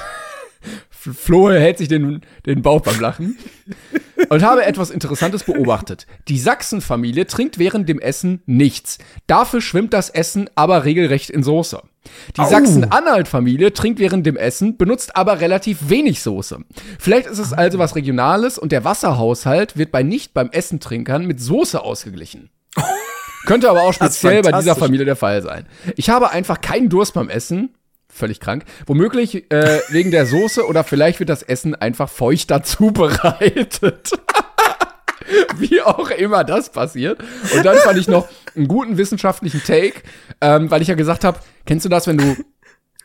Flo 1.00 1.50
hält 1.50 1.78
sich 1.78 1.88
den, 1.88 2.22
den 2.46 2.62
Bauch 2.62 2.82
beim 2.82 3.00
Lachen. 3.00 3.38
Und 4.28 4.44
habe 4.44 4.66
etwas 4.66 4.90
Interessantes 4.90 5.44
beobachtet. 5.44 6.06
Die 6.28 6.38
Sachsen-Familie 6.38 7.26
trinkt 7.26 7.58
während 7.58 7.88
dem 7.88 8.00
Essen 8.00 8.44
nichts. 8.46 8.98
Dafür 9.26 9.62
schwimmt 9.62 9.94
das 9.94 10.10
Essen 10.10 10.50
aber 10.56 10.84
regelrecht 10.84 11.30
in 11.30 11.42
Soße. 11.42 11.82
Die 12.36 12.46
Sachsen-Anhalt-Familie 12.46 13.72
trinkt 13.72 14.00
während 14.00 14.26
dem 14.26 14.36
Essen, 14.36 14.78
benutzt 14.78 15.16
aber 15.16 15.40
relativ 15.40 15.90
wenig 15.90 16.22
Soße. 16.22 16.60
Vielleicht 17.00 17.28
ist 17.28 17.40
es 17.40 17.54
also 17.54 17.80
was 17.80 17.96
Regionales 17.96 18.58
und 18.58 18.74
der 18.74 18.84
Wasserhaushalt 18.84 19.78
wird 19.78 19.92
bei 19.92 20.04
nicht 20.04 20.34
beim 20.34 20.50
Essen-Trinkern 20.50 21.26
mit 21.26 21.40
Soße 21.40 21.82
ausgeglichen. 21.82 22.50
Könnte 23.46 23.70
aber 23.70 23.84
auch 23.84 23.94
speziell 23.96 24.42
bei 24.42 24.52
dieser 24.52 24.76
Familie 24.76 25.06
der 25.06 25.16
Fall 25.16 25.42
sein. 25.42 25.66
Ich 25.96 26.10
habe 26.10 26.32
einfach 26.32 26.60
keinen 26.60 26.90
Durst 26.90 27.14
beim 27.14 27.30
Essen. 27.30 27.74
Völlig 28.20 28.40
krank. 28.40 28.66
Womöglich 28.86 29.50
äh, 29.50 29.80
wegen 29.90 30.12
der 30.12 30.26
Soße 30.26 30.68
oder 30.68 30.84
vielleicht 30.84 31.20
wird 31.20 31.30
das 31.30 31.42
Essen 31.42 31.74
einfach 31.74 32.10
feuchter 32.10 32.64
zubereitet. 32.64 34.12
Wie 35.58 35.82
auch 35.82 36.10
immer 36.10 36.44
das 36.44 36.72
passiert. 36.72 37.20
Und 37.56 37.66
dann 37.66 37.78
fand 37.78 37.98
ich 37.98 38.08
noch 38.08 38.28
einen 38.56 38.68
guten 38.68 38.98
wissenschaftlichen 38.98 39.62
Take, 39.64 40.02
ähm, 40.42 40.70
weil 40.72 40.82
ich 40.82 40.88
ja 40.88 40.96
gesagt 40.96 41.24
habe, 41.24 41.40
kennst 41.66 41.86
du 41.86 41.90
das, 41.90 42.08
wenn 42.08 42.18
du 42.18 42.36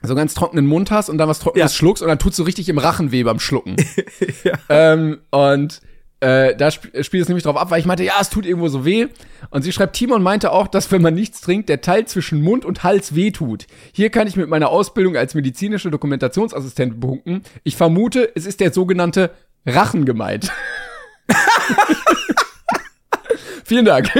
so 0.03 0.15
ganz 0.15 0.35
trockenen 0.35 0.67
Mund 0.67 0.91
hast 0.91 1.09
und 1.09 1.19
dann 1.19 1.29
was 1.29 1.39
Trockenes 1.39 1.73
ja. 1.73 1.77
schluckst 1.77 2.03
und 2.03 2.09
dann 2.09 2.19
tut's 2.19 2.37
so 2.37 2.43
richtig 2.43 2.69
im 2.69 2.79
Rachen 2.79 3.11
weh 3.11 3.23
beim 3.23 3.41
Schlucken. 3.41 3.77
ja. 4.45 4.53
ähm, 4.69 5.21
und 5.31 5.81
äh, 6.25 6.57
da 6.57 6.69
sp 6.73 6.89
spielt 7.03 7.23
es 7.23 7.29
nämlich 7.29 7.45
drauf 7.45 7.57
ab, 7.57 7.71
weil 7.71 7.81
ich 7.81 7.87
meinte, 7.87 8.03
ja, 8.03 8.15
es 8.19 8.31
tut 8.31 8.47
irgendwo 8.47 8.69
so 8.69 8.87
weh. 8.87 9.09
Und 9.51 9.63
sie 9.63 9.73
schreibt, 9.73 9.95
Timon 9.95 10.23
meinte 10.23 10.53
auch, 10.53 10.67
dass 10.67 10.91
wenn 10.91 11.03
man 11.03 11.15
nichts 11.15 11.43
trinkt, 11.43 11.69
der 11.69 11.83
Teil 11.83 12.07
zwischen 12.07 12.41
Mund 12.41 12.65
und 12.65 12.83
Hals 12.83 13.15
weh 13.15 13.31
tut. 13.31 13.67
Hier 13.93 14.09
kann 14.09 14.27
ich 14.27 14.37
mit 14.37 14.49
meiner 14.49 14.71
Ausbildung 14.71 15.17
als 15.17 15.35
medizinische 15.35 15.91
Dokumentationsassistent 15.91 16.99
punkten. 16.99 17.43
Ich 17.63 17.77
vermute, 17.77 18.33
es 18.35 18.47
ist 18.47 18.61
der 18.61 18.73
sogenannte 18.73 19.33
Rachen 19.67 20.07
gemeint. 20.07 20.51
Vielen 23.65 23.85
Dank. 23.85 24.11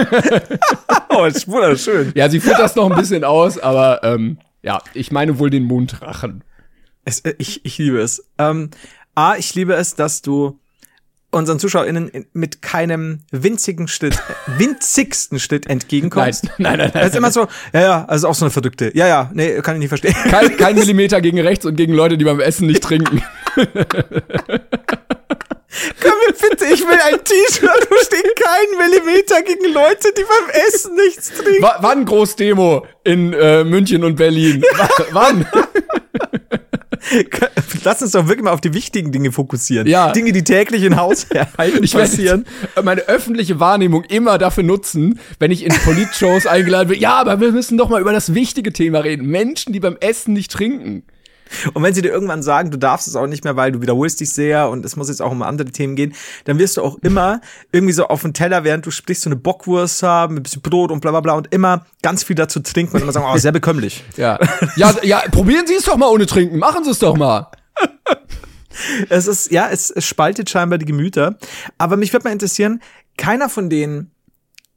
oh, 1.09 1.25
ist 1.25 1.49
wunderschön. 1.49 2.13
Ja, 2.15 2.29
sie 2.29 2.41
führt 2.41 2.59
das 2.59 2.77
noch 2.77 2.91
ein 2.91 2.99
bisschen 2.99 3.25
aus, 3.25 3.59
aber 3.59 4.03
ähm, 4.03 4.39
ja, 4.63 4.83
ich 4.93 5.11
meine 5.11 5.39
wohl 5.39 5.49
den 5.49 5.65
Mundrachen. 5.65 6.45
Es, 7.05 7.21
äh, 7.21 7.35
ich, 7.39 7.65
ich 7.65 7.79
liebe 7.79 8.01
es. 8.01 8.27
Ähm, 8.39 8.71
A, 9.15 9.37
ich 9.37 9.55
liebe 9.55 9.75
es, 9.75 9.95
dass 9.95 10.23
du 10.23 10.59
unseren 11.35 11.59
ZuschauerInnen 11.59 12.27
mit 12.33 12.63
keinem 12.63 13.21
winzigen 13.31 13.89
Schritt, 13.89 14.17
winzigsten 14.59 15.39
Schritt 15.39 15.67
entgegenkommst. 15.67 16.45
Nein, 16.45 16.55
nein, 16.59 16.79
nein. 16.79 16.91
nein. 16.95 17.03
Das 17.03 17.11
ist 17.11 17.17
immer 17.17 17.31
so, 17.31 17.47
ja, 17.73 17.81
ja, 17.81 18.05
also 18.07 18.29
auch 18.29 18.35
so 18.35 18.45
eine 18.45 18.51
Verdrückte. 18.51 18.91
Ja, 18.95 19.07
ja, 19.07 19.31
nee, 19.35 19.61
kann 19.61 19.77
ich 19.77 19.81
nicht 19.81 19.89
verstehen. 19.89 20.15
Kein, 20.31 20.57
kein 20.57 20.75
Millimeter 20.79 21.21
gegen 21.21 21.41
rechts 21.41 21.67
und 21.67 21.77
gegen 21.77 21.93
Leute, 21.93 22.17
die 22.17 22.25
beim 22.25 22.41
Essen 22.41 22.67
nicht 22.67 22.83
trinken. 22.83 23.23
Komm 26.01 26.13
mir 26.27 26.33
bitte, 26.51 26.67
ich 26.67 26.81
will 26.87 26.99
ein 27.05 27.25
T-Shirt, 27.25 27.89
wo 27.91 27.97
steht 27.97 28.37
kein 28.37 28.79
Millimeter 28.79 29.43
gegen 29.43 29.73
Leute, 29.73 30.09
die 30.17 30.23
beim 30.23 30.51
Essen 30.67 30.95
nichts 30.95 31.33
trinken. 31.33 31.63
W 31.63 31.69
wann 31.81 32.05
Großdemo 32.05 32.87
in 33.03 33.33
äh, 33.33 33.65
München 33.65 34.05
und 34.05 34.17
Berlin? 34.17 34.63
W 34.63 35.05
wann? 35.11 35.47
Lass 37.85 38.03
uns 38.03 38.13
doch 38.13 38.27
wirklich 38.29 38.45
mal 38.45 38.53
auf 38.53 38.61
die 38.61 38.75
wichtigen 38.75 39.13
Dinge 39.13 39.33
fokussieren. 39.33 39.87
Ja. 39.87 40.13
Dinge, 40.13 40.33
die 40.33 40.45
täglich 40.45 40.83
in 40.83 40.97
Haushalten 40.97 41.83
Ich 41.83 41.93
passieren. 41.93 42.47
meine 42.83 43.03
öffentliche 43.03 43.61
Wahrnehmung 43.61 44.05
immer 44.05 44.39
dafür 44.39 44.65
nutzen, 44.65 45.21
wenn 45.39 45.51
ich 45.51 45.65
in 45.65 45.73
Politshows 45.85 46.47
eingeladen 46.47 46.89
bin. 46.89 47.01
Ja, 47.01 47.17
aber 47.17 47.41
wir 47.41 47.53
müssen 47.53 47.79
doch 47.79 47.89
mal 47.89 48.01
über 48.01 48.13
das 48.13 48.35
wichtige 48.35 48.73
Thema 48.73 49.01
reden. 49.01 49.27
Menschen, 49.27 49.73
die 49.73 49.81
beim 49.81 49.97
Essen 50.01 50.33
nicht 50.33 50.51
trinken. 50.51 51.05
Und 51.75 51.83
wenn 51.83 51.95
sie 51.95 52.03
dir 52.03 52.11
irgendwann 52.11 52.43
sagen, 52.43 52.71
du 52.71 52.79
darfst 52.79 53.09
es 53.09 53.17
auch 53.17 53.27
nicht 53.27 53.45
mehr, 53.45 53.57
weil 53.57 53.73
du 53.73 53.83
wiederholst 53.83 54.21
dich 54.21 54.33
sehr 54.33 54.69
und 54.71 54.85
es 54.85 54.97
muss 54.97 55.09
jetzt 55.09 55.23
auch 55.23 55.31
um 55.31 55.43
andere 55.43 55.71
Themen 55.71 55.97
gehen, 55.97 56.15
dann 56.45 56.59
wirst 56.59 56.77
du 56.77 56.83
auch 56.83 56.97
immer 57.03 57.41
irgendwie 57.73 57.93
so 57.93 58.07
auf 58.09 58.23
dem 58.23 58.33
Teller, 58.33 58.65
während 58.65 58.87
du 58.87 58.91
sprichst, 58.91 59.23
so 59.23 59.29
eine 59.31 59.37
Bockwurst 59.37 60.03
haben, 60.03 60.37
ein 60.37 60.43
bisschen 60.43 60.63
Brot 60.63 60.91
und 60.91 61.01
bla 61.01 61.11
bla 61.11 61.21
bla 61.21 61.35
und 61.35 61.53
immer 61.53 61.87
ganz 62.03 62.25
viel 62.25 62.37
dazu 62.37 62.61
trinken 62.61 62.97
und 62.97 63.03
immer 63.03 63.13
sagen, 63.13 63.27
oh, 63.33 63.37
sehr 63.37 63.53
bekömmlich. 63.53 64.05
Ja. 64.17 64.39
Ja, 64.77 64.95
ja, 65.03 65.23
probieren 65.31 65.67
Sie 65.67 65.75
es 65.75 65.85
doch 65.85 65.97
mal 65.97 66.07
ohne 66.07 66.27
trinken. 66.27 66.59
Machen 66.59 66.85
Sie 66.85 66.91
es 66.91 66.99
doch 66.99 67.17
mal. 67.17 67.51
Es 69.09 69.27
ist, 69.27 69.51
ja, 69.51 69.69
es, 69.71 69.91
es 69.91 70.05
spaltet 70.07 70.51
scheinbar 70.51 70.79
die 70.79 70.85
Gemüter. 70.85 71.37
Aber 71.79 71.97
mich 71.97 72.13
würde 72.13 72.25
mal 72.25 72.33
interessieren, 72.33 72.81
keiner 73.17 73.49
von 73.49 73.71
denen 73.71 74.14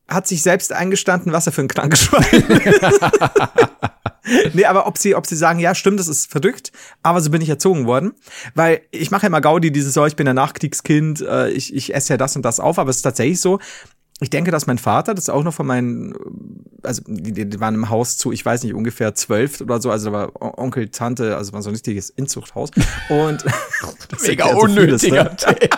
hat 0.07 0.27
sich 0.27 0.41
selbst 0.41 0.71
eingestanden, 0.71 1.33
was 1.33 1.45
er 1.47 1.51
für 1.51 1.61
ein 1.61 1.67
krankes 1.67 2.01
Schwein 2.01 2.43
ist. 2.49 3.01
nee, 4.53 4.65
aber 4.65 4.87
ob 4.87 4.97
sie, 4.97 5.15
ob 5.15 5.25
sie 5.25 5.35
sagen, 5.35 5.59
ja, 5.59 5.75
stimmt, 5.75 5.99
das 5.99 6.07
ist 6.07 6.31
verdrückt, 6.31 6.71
aber 7.03 7.21
so 7.21 7.29
bin 7.29 7.41
ich 7.41 7.49
erzogen 7.49 7.85
worden. 7.85 8.13
Weil 8.55 8.81
ich 8.91 9.11
mache 9.11 9.23
ja 9.23 9.27
immer 9.27 9.41
Gaudi 9.41 9.71
dieses, 9.71 9.93
so, 9.93 10.05
ich 10.05 10.15
bin 10.15 10.27
ein 10.27 10.35
Nachkriegskind, 10.35 11.21
äh, 11.21 11.49
ich, 11.49 11.75
ich 11.75 11.93
esse 11.93 12.13
ja 12.13 12.17
das 12.17 12.35
und 12.35 12.43
das 12.43 12.59
auf, 12.59 12.79
aber 12.79 12.89
es 12.89 12.97
ist 12.97 13.01
tatsächlich 13.01 13.41
so, 13.41 13.59
ich 14.19 14.29
denke, 14.31 14.49
dass 14.49 14.65
mein 14.65 14.79
Vater, 14.79 15.13
das 15.13 15.25
ist 15.25 15.29
auch 15.29 15.43
noch 15.43 15.53
von 15.53 15.67
meinen, 15.67 16.15
also 16.81 17.03
die, 17.05 17.47
die 17.47 17.59
waren 17.59 17.75
im 17.75 17.89
Haus 17.89 18.17
zu, 18.17 18.31
ich 18.31 18.43
weiß 18.43 18.63
nicht, 18.63 18.73
ungefähr 18.73 19.13
zwölf 19.13 19.61
oder 19.61 19.79
so, 19.79 19.91
also 19.91 20.09
da 20.09 20.11
war 20.11 20.41
On- 20.41 20.53
Onkel, 20.55 20.89
Tante, 20.89 21.37
also 21.37 21.53
war 21.53 21.61
so 21.61 21.69
ein 21.69 21.73
richtiges 21.73 22.09
Inzuchthaus. 22.09 22.71
Und 23.09 23.45
das 24.09 24.21
Mega 24.23 24.45
erklärt 24.45 24.69
so 24.71 24.75
vieles, 24.75 25.03
unnötiger 25.03 25.23
ne? 25.25 25.69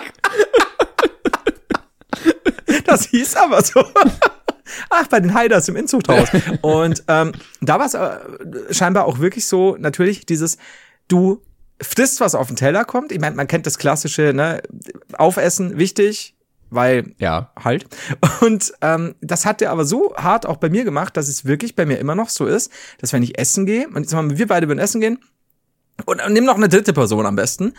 Das 2.90 3.06
hieß 3.06 3.36
aber 3.36 3.64
so. 3.64 3.84
Ach, 4.90 5.08
bei 5.08 5.20
den 5.20 5.34
Haiders 5.34 5.68
im 5.68 5.76
Inzuchthaus. 5.76 6.30
Und 6.62 7.04
ähm, 7.08 7.32
da 7.62 7.80
war 7.80 7.86
es 7.86 7.94
äh, 7.94 8.74
scheinbar 8.74 9.06
auch 9.06 9.20
wirklich 9.20 9.46
so, 9.48 9.76
natürlich 9.80 10.26
dieses, 10.26 10.58
du 11.08 11.42
frisst, 11.82 12.20
was 12.20 12.36
auf 12.36 12.48
den 12.48 12.56
Teller 12.56 12.86
kommt. 12.86 13.12
Ich 13.12 13.20
meine, 13.20 13.36
man 13.36 13.48
kennt 13.48 13.66
das 13.66 13.78
klassische, 13.78 14.34
ne, 14.34 14.62
Aufessen, 15.18 15.78
wichtig, 15.78 16.36
weil 16.70 17.16
Ja. 17.20 17.52
halt. 17.64 17.88
Und 18.42 18.74
ähm, 18.82 19.16
das 19.22 19.46
hat 19.46 19.62
er 19.62 19.72
aber 19.72 19.86
so 19.86 20.14
hart 20.16 20.46
auch 20.46 20.58
bei 20.58 20.70
mir 20.70 20.84
gemacht, 20.84 21.18
dass 21.18 21.28
es 21.28 21.46
wirklich 21.46 21.76
bei 21.76 21.86
mir 21.86 21.98
immer 21.98 22.16
noch 22.16 22.30
so 22.30 22.46
ist, 22.46 22.72
dass 23.00 23.14
wenn 23.14 23.24
ich 23.24 23.40
essen 23.40 23.66
gehe, 23.66 23.88
und 23.88 24.02
jetzt 24.02 24.14
mal, 24.14 24.38
wir 24.38 24.48
beide 24.48 24.68
würden 24.68 24.80
essen 24.80 25.02
gehen, 25.02 25.20
und, 26.06 26.24
und 26.24 26.34
nimm 26.34 26.46
noch 26.46 26.56
eine 26.58 26.70
dritte 26.70 26.94
Person 26.94 27.26
am 27.26 27.36
besten, 27.36 27.74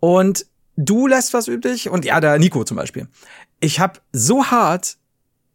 und 0.00 0.46
du 0.76 1.06
lässt 1.06 1.32
was 1.32 1.48
übrig, 1.48 1.88
und 1.88 2.04
ja, 2.04 2.20
der 2.20 2.38
Nico 2.38 2.64
zum 2.64 2.76
Beispiel. 2.76 3.08
Ich 3.60 3.80
habe 3.80 4.00
so 4.12 4.46
hart 4.46 4.96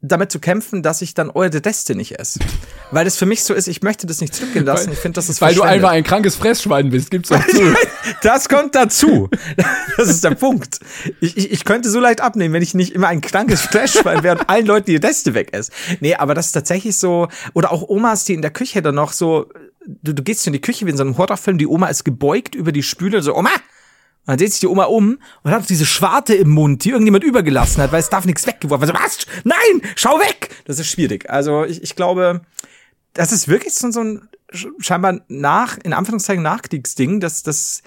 damit 0.01 0.31
zu 0.31 0.39
kämpfen, 0.39 0.81
dass 0.81 1.01
ich 1.01 1.13
dann 1.13 1.29
eure 1.29 1.61
Deste 1.61 1.93
nicht 1.93 2.19
esse. 2.19 2.39
Weil 2.91 3.05
das 3.05 3.17
für 3.17 3.25
mich 3.25 3.43
so 3.43 3.53
ist, 3.53 3.67
ich 3.67 3.83
möchte 3.83 4.07
das 4.07 4.21
nicht 4.21 4.33
zurückgehen 4.33 4.65
lassen. 4.65 4.91
Ich 4.93 4.97
finde, 4.97 5.15
das 5.17 5.29
ist 5.29 5.41
Weil 5.41 5.53
du 5.53 5.61
einfach 5.61 5.89
ein 5.89 6.03
krankes 6.03 6.35
Fressschwein 6.35 6.89
bist, 6.89 7.11
gibt's 7.11 7.31
auch 7.31 7.45
zu. 7.47 7.75
Das 8.21 8.47
kommt 8.47 8.75
dazu. 8.75 9.29
Das 9.97 10.07
ist 10.07 10.23
der 10.23 10.31
Punkt. 10.31 10.79
Ich, 11.19 11.37
ich, 11.37 11.51
ich 11.51 11.65
könnte 11.65 11.89
so 11.89 11.99
leicht 11.99 12.21
abnehmen, 12.21 12.53
wenn 12.53 12.63
ich 12.63 12.73
nicht 12.73 12.93
immer 12.93 13.09
ein 13.09 13.19
krankes 13.19 13.61
Flashschwein 13.61 14.23
wäre 14.23 14.37
und 14.37 14.49
allen 14.49 14.65
Leuten 14.65 14.89
die 14.89 14.95
Reste 14.95 15.33
weg 15.33 15.49
esse. 15.51 15.71
Nee, 15.99 16.15
aber 16.15 16.33
das 16.33 16.47
ist 16.47 16.53
tatsächlich 16.53 16.95
so, 16.95 17.27
oder 17.53 17.71
auch 17.71 17.87
Omas, 17.87 18.23
die 18.23 18.33
in 18.33 18.41
der 18.41 18.51
Küche 18.51 18.81
dann 18.81 18.95
noch 18.95 19.11
so, 19.11 19.49
du, 19.85 20.13
du 20.13 20.23
gehst 20.23 20.47
in 20.47 20.53
die 20.53 20.61
Küche 20.61 20.85
wie 20.85 20.91
in 20.91 20.97
so 20.97 21.03
einem 21.03 21.17
Horrorfilm, 21.17 21.57
die 21.57 21.67
Oma 21.67 21.87
ist 21.87 22.05
gebeugt 22.05 22.55
über 22.55 22.71
die 22.71 22.83
Spüle, 22.83 23.21
so, 23.21 23.35
Oma! 23.35 23.51
Und 24.29 24.33
dann 24.33 24.37
dreht 24.37 24.51
sich 24.51 24.59
die 24.59 24.67
Oma 24.67 24.83
um 24.83 25.17
und 25.41 25.51
hat 25.51 25.67
diese 25.71 25.87
Schwarte 25.87 26.35
im 26.35 26.49
Mund, 26.49 26.83
die 26.83 26.91
irgendjemand 26.91 27.23
übergelassen 27.23 27.81
hat, 27.81 27.91
weil 27.91 27.99
es 27.99 28.11
darf 28.11 28.25
nichts 28.25 28.45
weggeworfen 28.45 28.87
werden. 28.87 28.95
Also, 29.01 29.25
was? 29.25 29.43
Nein! 29.43 29.81
Schau 29.95 30.19
weg! 30.19 30.51
Das 30.65 30.77
ist 30.77 30.85
schwierig. 30.87 31.27
Also, 31.31 31.65
ich, 31.65 31.81
ich 31.81 31.95
glaube, 31.95 32.41
das 33.13 33.31
ist 33.31 33.47
wirklich 33.47 33.73
so, 33.73 33.89
so 33.89 34.01
ein 34.01 34.29
sch- 34.53 34.67
scheinbar 34.77 35.21
nach, 35.29 35.79
in 35.79 35.93
Anführungszeichen 35.93 36.43
Nachkriegsding, 36.43 37.19
dass 37.19 37.41
das 37.41 37.81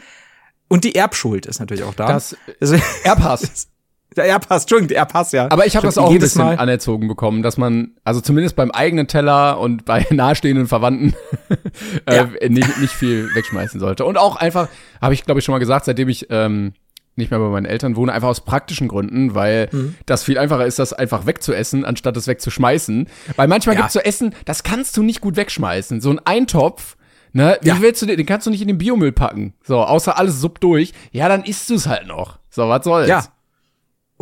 und 0.66 0.82
die 0.82 0.96
Erbschuld 0.96 1.46
ist 1.46 1.60
natürlich 1.60 1.84
auch 1.84 1.94
da. 1.94 2.08
Das 2.08 2.36
also, 2.60 2.76
Erbhass. 3.04 3.68
der 4.16 4.24
Erbpass, 4.26 4.62
Entschuldigung, 4.62 4.88
der 4.88 4.98
Erbpass, 4.98 5.32
ja. 5.32 5.48
Aber 5.50 5.66
ich 5.66 5.76
habe 5.76 5.86
das 5.86 5.98
auch 5.98 6.06
ein 6.06 6.12
jedes 6.12 6.32
bisschen 6.34 6.44
Mal. 6.46 6.58
anerzogen 6.58 7.08
bekommen, 7.08 7.42
dass 7.42 7.56
man, 7.56 7.92
also 8.04 8.20
zumindest 8.20 8.56
beim 8.56 8.70
eigenen 8.70 9.06
Teller 9.08 9.58
und 9.58 9.84
bei 9.84 10.06
nahestehenden 10.10 10.66
Verwandten 10.68 11.14
äh, 12.06 12.16
Ja. 12.16 12.28
nicht, 12.48 12.78
nicht 12.78 12.92
viel 12.92 13.28
wegschmeißen 13.34 13.80
sollte. 13.80 14.04
Und 14.04 14.18
auch 14.18 14.36
einfach, 14.36 14.68
habe 15.00 15.14
ich 15.14 15.24
glaube 15.24 15.40
ich 15.40 15.44
schon 15.44 15.52
mal 15.52 15.58
gesagt, 15.58 15.84
seitdem 15.86 16.08
ich 16.08 16.26
ähm, 16.30 16.72
nicht 17.16 17.30
mehr 17.30 17.40
bei 17.40 17.48
meinen 17.48 17.66
Eltern 17.66 17.94
wohne, 17.96 18.12
einfach 18.12 18.28
aus 18.28 18.42
praktischen 18.44 18.88
Gründen, 18.88 19.34
weil 19.34 19.68
Mhm. 19.70 19.94
das 20.06 20.24
viel 20.24 20.38
einfacher 20.38 20.64
ist, 20.66 20.78
das 20.78 20.92
einfach 20.92 21.26
wegzuessen, 21.26 21.84
anstatt 21.84 22.16
es 22.16 22.26
wegzuschmeißen. 22.26 23.06
Weil 23.36 23.48
manchmal 23.48 23.74
Ja. 23.76 23.82
gibt's 23.82 23.92
so 23.94 24.00
Essen, 24.00 24.34
das 24.46 24.62
kannst 24.62 24.96
du 24.96 25.02
nicht 25.02 25.20
gut 25.20 25.36
wegschmeißen. 25.36 26.00
So 26.00 26.10
ein 26.10 26.20
Eintopf, 26.24 26.96
ne, 27.34 27.58
wie 27.60 27.68
Ja. 27.68 27.76
willst 27.80 28.00
du 28.00 28.06
den, 28.06 28.16
den 28.16 28.24
kannst 28.26 28.46
du 28.46 28.50
nicht 28.50 28.62
in 28.62 28.68
den 28.68 28.78
Biomüll 28.78 29.12
packen. 29.12 29.52
So, 29.62 29.80
außer 29.82 30.16
alles 30.18 30.40
Sub 30.40 30.60
durch. 30.60 30.92
Ja, 31.12 31.28
dann 31.28 31.44
isst 31.44 31.68
du 31.68 31.74
es 31.74 31.86
halt 31.86 32.06
noch. 32.06 32.38
So, 32.48 32.68
was 32.68 32.84
soll's. 32.84 33.08
Ja. 33.08 33.24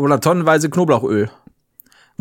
Oder 0.01 0.19
tonnenweise 0.21 0.71
Knoblauchöl. 0.71 1.31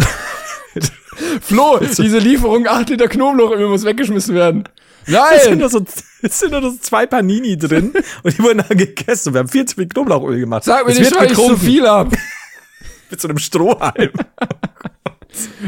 Flo, 1.41 1.79
diese 1.79 2.19
Lieferung 2.19 2.67
8 2.67 2.89
Liter 2.89 3.07
Knoblauchöl 3.07 3.67
muss 3.67 3.85
weggeschmissen 3.85 4.35
werden. 4.35 4.63
Es 5.05 5.43
sind 5.43 5.51
Nein! 5.51 5.57
nur 5.59 5.69
so, 5.69 5.85
es 6.21 6.39
sind 6.39 6.51
nur 6.51 6.61
so 6.61 6.71
zwei 6.77 7.05
Panini 7.05 7.57
drin 7.57 7.93
und 8.23 8.37
die 8.37 8.43
wurden 8.43 8.63
dann 8.67 8.77
gegessen. 8.77 9.33
Wir 9.33 9.39
haben 9.39 9.47
viel 9.47 9.65
zu 9.65 9.75
viel 9.75 9.87
Knoblauchöl 9.87 10.39
gemacht. 10.39 10.63
Sag 10.65 10.85
mir 10.85 10.91
Es 10.91 10.99
nicht, 10.99 11.15
weil 11.17 11.23
ich 11.25 11.29
getrunken 11.29 11.57
viel 11.57 11.87
hab. 11.87 12.11
Mit 13.09 13.19
so 13.21 13.27
einem 13.27 13.37
Strohhalm. 13.39 14.11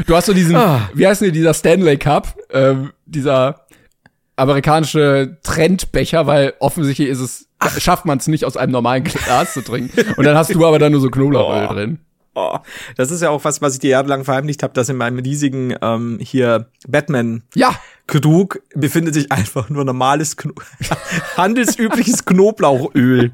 Du 0.06 0.14
hast 0.14 0.26
so 0.26 0.32
diesen, 0.34 0.54
Ah. 0.54 0.90
wie 0.94 1.06
heißt 1.06 1.22
denn 1.22 1.32
dieser 1.32 1.54
Stanley 1.54 1.96
Cup, 1.96 2.36
ähm, 2.50 2.92
dieser 3.06 3.66
amerikanische 4.36 5.38
Trendbecher, 5.42 6.26
weil 6.26 6.54
offensichtlich 6.58 7.08
ist 7.08 7.20
es, 7.20 7.48
schafft 7.78 8.04
man 8.06 8.18
es 8.18 8.26
nicht 8.28 8.44
aus 8.44 8.56
einem 8.56 8.72
normalen 8.72 9.04
Glas 9.04 9.52
zu 9.52 9.60
trinken. 9.62 10.14
Und 10.16 10.24
dann 10.24 10.36
hast 10.36 10.54
du 10.54 10.66
aber 10.66 10.78
da 10.78 10.90
nur 10.90 11.00
so 11.00 11.10
Knoblauchöl 11.10 11.66
Oh. 11.68 11.72
drin. 11.74 11.98
Oh, 12.34 12.58
das 12.96 13.10
ist 13.10 13.20
ja 13.20 13.28
auch 13.28 13.44
was, 13.44 13.60
was 13.60 13.74
ich 13.74 13.80
dir 13.80 13.90
jahrelang 13.90 14.24
verheimlicht 14.24 14.62
habe, 14.62 14.72
dass 14.72 14.88
in 14.88 14.96
meinem 14.96 15.18
riesigen 15.18 15.74
ähm, 15.82 16.18
hier 16.22 16.70
Batman 16.88 17.42
Ja, 17.54 17.74
Krug 18.06 18.62
befindet 18.74 19.12
sich 19.12 19.30
einfach 19.30 19.68
nur 19.68 19.84
normales 19.84 20.38
Kno 20.38 20.54
handelsübliches 21.36 22.24
Knoblauchöl. 22.24 23.32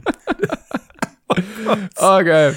okay. 1.97 2.55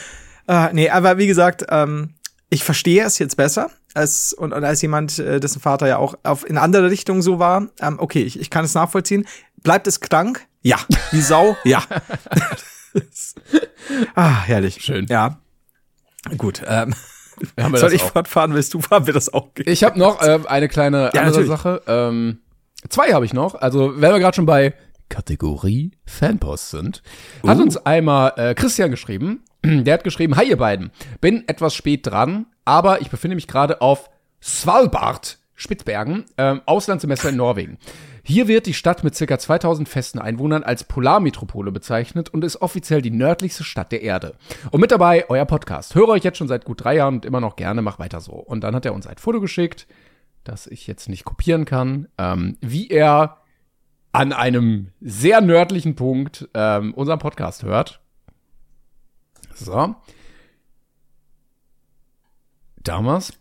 Ah, 0.48 0.70
nee, 0.74 0.90
aber 0.90 1.18
wie 1.20 1.28
gesagt, 1.28 1.66
ähm, 1.70 2.16
ich 2.50 2.64
verstehe 2.64 3.04
es 3.06 3.20
jetzt 3.20 3.38
besser 3.38 3.70
als 3.94 4.34
und, 4.34 4.54
und 4.54 4.64
als 4.64 4.82
jemand, 4.82 5.20
äh, 5.20 5.40
dessen 5.40 5.62
Vater 5.62 5.88
ja 5.88 5.98
auch 5.98 6.16
auf 6.24 6.48
in 6.48 6.58
andere 6.58 6.90
Richtung 6.90 7.22
so 7.22 7.40
war. 7.40 7.68
Ähm, 7.80 7.98
okay, 8.00 8.24
ich, 8.24 8.40
ich 8.40 8.50
kann 8.50 8.66
es 8.66 8.74
nachvollziehen. 8.74 9.26
Bleibt 9.64 9.88
es 9.88 10.00
krank? 10.00 10.46
Ja. 10.62 10.78
Wie 11.12 11.22
Sau? 11.22 11.56
Ja. 11.64 11.84
ah, 14.16 14.42
herrlich. 14.44 14.82
Schön. 14.82 15.06
Ja. 15.10 15.40
Gut. 16.38 16.62
Ähm, 16.68 16.94
soll 17.74 17.94
ich 17.94 18.04
auch. 18.04 18.12
fortfahren? 18.12 18.54
Willst 18.54 18.74
du 18.74 18.82
fahren? 18.82 19.08
Wir 19.08 19.14
das 19.14 19.34
auch. 19.34 19.50
Ich 19.58 19.84
habe 19.84 19.98
noch 19.98 20.22
äh, 20.22 20.40
eine 20.48 20.68
kleine 20.68 21.12
Ja, 21.14 21.22
andere 21.22 21.26
natürlich. 21.26 21.48
Sache. 21.50 21.82
Ähm, 21.88 22.40
zwei 22.90 23.14
habe 23.14 23.26
ich 23.26 23.34
noch. 23.34 23.56
Also, 23.56 23.94
wenn 24.00 24.12
wir 24.12 24.20
gerade 24.20 24.36
schon 24.36 24.46
bei 24.46 24.74
Kategorie 25.10 25.92
Fanpost 26.06 26.70
sind, 26.70 27.02
hat 27.46 27.58
Uh. 27.58 27.62
uns 27.64 27.78
einmal 27.78 28.34
äh, 28.38 28.54
Christian 28.54 28.92
geschrieben. 28.92 29.44
Der 29.66 29.94
hat 29.94 30.04
geschrieben, 30.04 30.36
hi 30.36 30.50
ihr 30.50 30.58
beiden, 30.58 30.92
bin 31.20 31.48
etwas 31.48 31.76
spät 31.76 32.08
dran, 32.08 32.48
aber 32.66 33.02
ich 33.02 33.10
befinde 33.10 33.36
mich 33.36 33.48
gerade 33.48 33.82
auf 33.82 34.10
Svalbard, 34.42 35.38
Spitzbergen, 35.54 36.26
ähm, 36.38 36.62
Auslandssemester 36.66 37.30
in 37.30 37.36
Norwegen. 37.36 37.78
Hier 38.24 38.48
wird 38.48 38.66
die 38.66 38.74
Stadt 38.74 39.04
mit 39.04 39.18
ca. 39.18 39.38
2000 39.38 39.88
festen 39.88 40.20
Einwohnern 40.20 40.64
als 40.64 40.84
Polarmetropole 40.84 41.72
bezeichnet 41.72 42.30
und 42.30 42.44
ist 42.44 42.62
offiziell 42.62 43.02
die 43.02 43.12
nördlichste 43.12 43.64
Stadt 43.64 43.92
der 43.92 44.02
Erde. 44.02 44.36
Und 44.72 44.82
mit 44.82 44.92
dabei 44.92 45.26
euer 45.30 45.46
Podcast. 45.46 45.96
Höre 45.96 46.10
euch 46.10 46.24
jetzt 46.24 46.38
schon 46.38 46.48
seit 46.48 46.66
gut 46.66 46.84
drei 46.84 46.96
Jahren 46.96 47.16
und 47.16 47.26
immer 47.26 47.42
noch 47.42 47.56
gerne, 47.56 47.82
mach 47.82 48.00
weiter 48.00 48.22
so. 48.22 48.34
Und 48.34 48.64
dann 48.64 48.76
hat 48.76 48.86
er 48.86 48.94
uns 48.94 49.08
ein 49.08 49.18
Foto 49.18 49.40
geschickt, 49.40 49.88
das 50.44 50.68
ich 50.68 50.88
jetzt 50.88 51.10
nicht 51.10 51.24
kopieren 51.24 51.66
kann, 51.66 52.08
ähm, 52.18 52.58
wie 52.62 52.90
er 52.90 53.38
an 54.12 54.34
einem 54.34 54.90
sehr 55.00 55.42
nördlichen 55.42 55.96
Punkt 55.96 56.50
ähm, 56.54 56.94
unseren 56.94 57.20
Podcast 57.20 57.64
hört. 57.64 58.01
So. 59.56 59.96
Damals. 62.84 63.34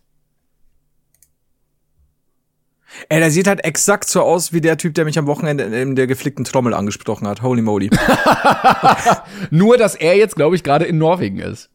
Ey, 3.09 3.19
der 3.19 3.31
sieht 3.31 3.47
halt 3.47 3.63
exakt 3.63 4.09
so 4.09 4.21
aus 4.21 4.53
wie 4.53 4.61
der 4.61 4.77
Typ, 4.77 4.93
der 4.93 5.05
mich 5.05 5.17
am 5.17 5.27
Wochenende 5.27 5.63
in 5.63 5.95
der 5.95 6.07
geflickten 6.07 6.45
Trommel 6.45 6.73
angesprochen 6.73 7.27
hat. 7.27 7.41
Holy 7.41 7.61
moly. 7.61 7.89
Nur, 9.49 9.77
dass 9.77 9.95
er 9.95 10.17
jetzt, 10.17 10.35
glaube 10.35 10.55
ich, 10.55 10.63
gerade 10.63 10.85
in 10.85 10.97
Norwegen 10.97 11.39
ist. 11.39 11.69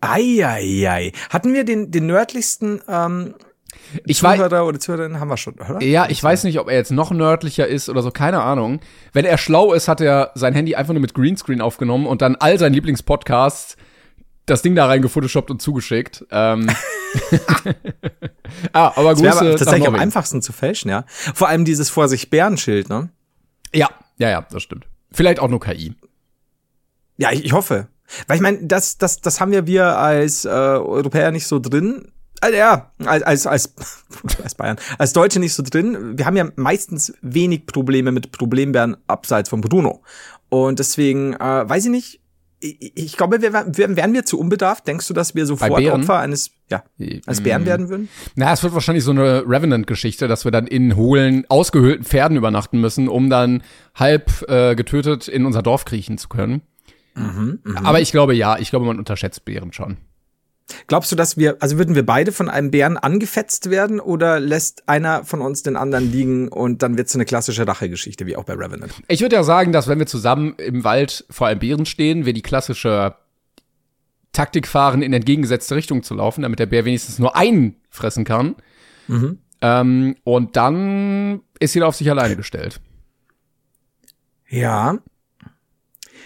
Eieiei. 0.00 1.12
Hatten 1.30 1.54
wir 1.54 1.64
den, 1.64 1.90
den 1.90 2.06
nördlichsten 2.06 2.82
ähm, 2.88 3.34
ich 4.06 4.18
Zuhörer 4.18 4.66
oder 4.66 4.78
Zuhörerin 4.78 5.20
haben 5.20 5.28
wir 5.28 5.36
schon, 5.36 5.54
oder? 5.54 5.82
Ja, 5.82 6.06
ich 6.08 6.22
weiß 6.22 6.44
nicht, 6.44 6.58
ob 6.58 6.68
er 6.68 6.76
jetzt 6.76 6.90
noch 6.90 7.10
nördlicher 7.10 7.66
ist 7.66 7.88
oder 7.88 8.02
so, 8.02 8.10
keine 8.10 8.42
Ahnung. 8.42 8.80
Wenn 9.12 9.24
er 9.24 9.38
schlau 9.38 9.72
ist, 9.72 9.88
hat 9.88 10.00
er 10.00 10.32
sein 10.34 10.54
Handy 10.54 10.74
einfach 10.74 10.92
nur 10.92 11.00
mit 11.00 11.14
Greenscreen 11.14 11.60
aufgenommen 11.60 12.06
und 12.06 12.22
dann 12.22 12.36
all 12.36 12.58
seinen 12.58 12.74
Lieblingspodcasts 12.74 13.76
das 14.46 14.62
Ding 14.62 14.74
da 14.74 14.86
reingefotoshoppt 14.86 15.50
und 15.50 15.62
zugeschickt. 15.62 16.24
Ähm. 16.30 16.70
ah, 18.72 18.92
aber 18.96 19.14
Grüße. 19.14 19.24
Das 19.24 19.40
wäre 19.40 19.56
tatsächlich 19.56 19.88
am 19.88 19.94
einfachsten 19.94 20.42
zu 20.42 20.52
fälschen, 20.52 20.90
ja. 20.90 21.04
Vor 21.08 21.48
allem 21.48 21.64
dieses 21.64 21.90
vor 21.90 22.08
sich 22.08 22.30
Bärenschild, 22.30 22.88
ne? 22.88 23.10
Ja, 23.72 23.88
ja, 24.18 24.30
ja, 24.30 24.46
das 24.50 24.62
stimmt. 24.62 24.86
Vielleicht 25.10 25.40
auch 25.40 25.48
nur 25.48 25.60
KI. 25.60 25.94
Ja, 27.16 27.32
ich, 27.32 27.44
ich 27.44 27.52
hoffe. 27.52 27.88
Weil 28.26 28.36
ich 28.36 28.42
meine, 28.42 28.66
das, 28.66 28.98
das, 28.98 29.20
das 29.20 29.40
haben 29.40 29.52
ja 29.52 29.66
wir 29.66 29.98
als 29.98 30.44
äh, 30.44 30.48
Europäer 30.48 31.30
nicht 31.30 31.46
so 31.46 31.58
drin. 31.58 32.12
Also, 32.44 32.58
ja, 32.58 32.90
als, 33.06 33.22
als, 33.22 33.46
als, 33.46 33.74
als 34.42 34.54
Bayern, 34.54 34.76
als 34.98 35.14
Deutsche 35.14 35.40
nicht 35.40 35.54
so 35.54 35.62
drin. 35.62 36.18
Wir 36.18 36.26
haben 36.26 36.36
ja 36.36 36.46
meistens 36.56 37.14
wenig 37.22 37.64
Probleme 37.64 38.12
mit 38.12 38.32
Problembären 38.32 38.98
abseits 39.06 39.48
von 39.48 39.62
Bruno. 39.62 40.02
Und 40.50 40.78
deswegen, 40.78 41.32
äh, 41.32 41.66
weiß 41.66 41.86
ich 41.86 41.90
nicht, 41.90 42.20
ich 42.60 43.16
glaube, 43.16 43.40
wir, 43.40 43.52
wir, 43.52 43.96
wären 43.96 44.12
wir 44.12 44.26
zu 44.26 44.38
unbedarft? 44.38 44.86
Denkst 44.86 45.08
du, 45.08 45.14
dass 45.14 45.34
wir 45.34 45.46
sofort 45.46 45.86
Opfer 45.86 46.18
eines, 46.18 46.50
ja, 46.70 46.82
als 47.24 47.42
Bären 47.42 47.62
mm. 47.62 47.66
werden 47.66 47.88
würden? 47.88 48.08
Na, 48.36 48.52
es 48.52 48.62
wird 48.62 48.74
wahrscheinlich 48.74 49.04
so 49.04 49.10
eine 49.10 49.44
Revenant-Geschichte, 49.46 50.28
dass 50.28 50.44
wir 50.44 50.52
dann 50.52 50.66
in 50.66 50.96
hohlen, 50.96 51.44
ausgehöhlten 51.48 52.04
Pferden 52.04 52.36
übernachten 52.36 52.78
müssen, 52.80 53.08
um 53.08 53.30
dann 53.30 53.62
halb 53.94 54.44
äh, 54.48 54.74
getötet 54.74 55.28
in 55.28 55.46
unser 55.46 55.62
Dorf 55.62 55.86
kriechen 55.86 56.18
zu 56.18 56.28
können. 56.28 56.60
Mhm, 57.14 57.60
mh. 57.64 57.80
Aber 57.84 58.00
ich 58.00 58.12
glaube, 58.12 58.34
ja, 58.34 58.58
ich 58.58 58.68
glaube, 58.68 58.84
man 58.86 58.98
unterschätzt 58.98 59.46
Bären 59.46 59.72
schon. 59.72 59.98
Glaubst 60.86 61.12
du, 61.12 61.16
dass 61.16 61.36
wir, 61.36 61.56
also 61.60 61.76
würden 61.78 61.94
wir 61.94 62.06
beide 62.06 62.32
von 62.32 62.48
einem 62.48 62.70
Bären 62.70 62.96
angefetzt 62.96 63.70
werden 63.70 64.00
oder 64.00 64.40
lässt 64.40 64.88
einer 64.88 65.24
von 65.24 65.40
uns 65.40 65.62
den 65.62 65.76
anderen 65.76 66.10
liegen 66.10 66.48
und 66.48 66.82
dann 66.82 66.96
wird 66.96 67.08
es 67.08 67.14
eine 67.14 67.26
klassische 67.26 67.66
Rachegeschichte, 67.66 68.26
wie 68.26 68.36
auch 68.36 68.44
bei 68.44 68.54
Revenant? 68.54 68.94
Ich 69.08 69.20
würde 69.20 69.36
ja 69.36 69.42
sagen, 69.42 69.72
dass 69.72 69.88
wenn 69.88 69.98
wir 69.98 70.06
zusammen 70.06 70.54
im 70.56 70.82
Wald 70.84 71.26
vor 71.28 71.48
einem 71.48 71.60
Bären 71.60 71.86
stehen, 71.86 72.24
wir 72.24 72.32
die 72.32 72.42
klassische 72.42 73.14
Taktik 74.32 74.66
fahren, 74.66 75.02
in 75.02 75.12
entgegengesetzte 75.12 75.76
Richtung 75.76 76.02
zu 76.02 76.14
laufen, 76.14 76.42
damit 76.42 76.58
der 76.58 76.66
Bär 76.66 76.84
wenigstens 76.84 77.18
nur 77.18 77.36
einen 77.36 77.76
fressen 77.90 78.24
kann. 78.24 78.56
Mhm. 79.06 79.38
Ähm, 79.60 80.16
und 80.24 80.56
dann 80.56 81.40
ist 81.60 81.74
jeder 81.74 81.88
auf 81.88 81.96
sich 81.96 82.10
alleine 82.10 82.36
gestellt. 82.36 82.80
Ja, 84.48 84.98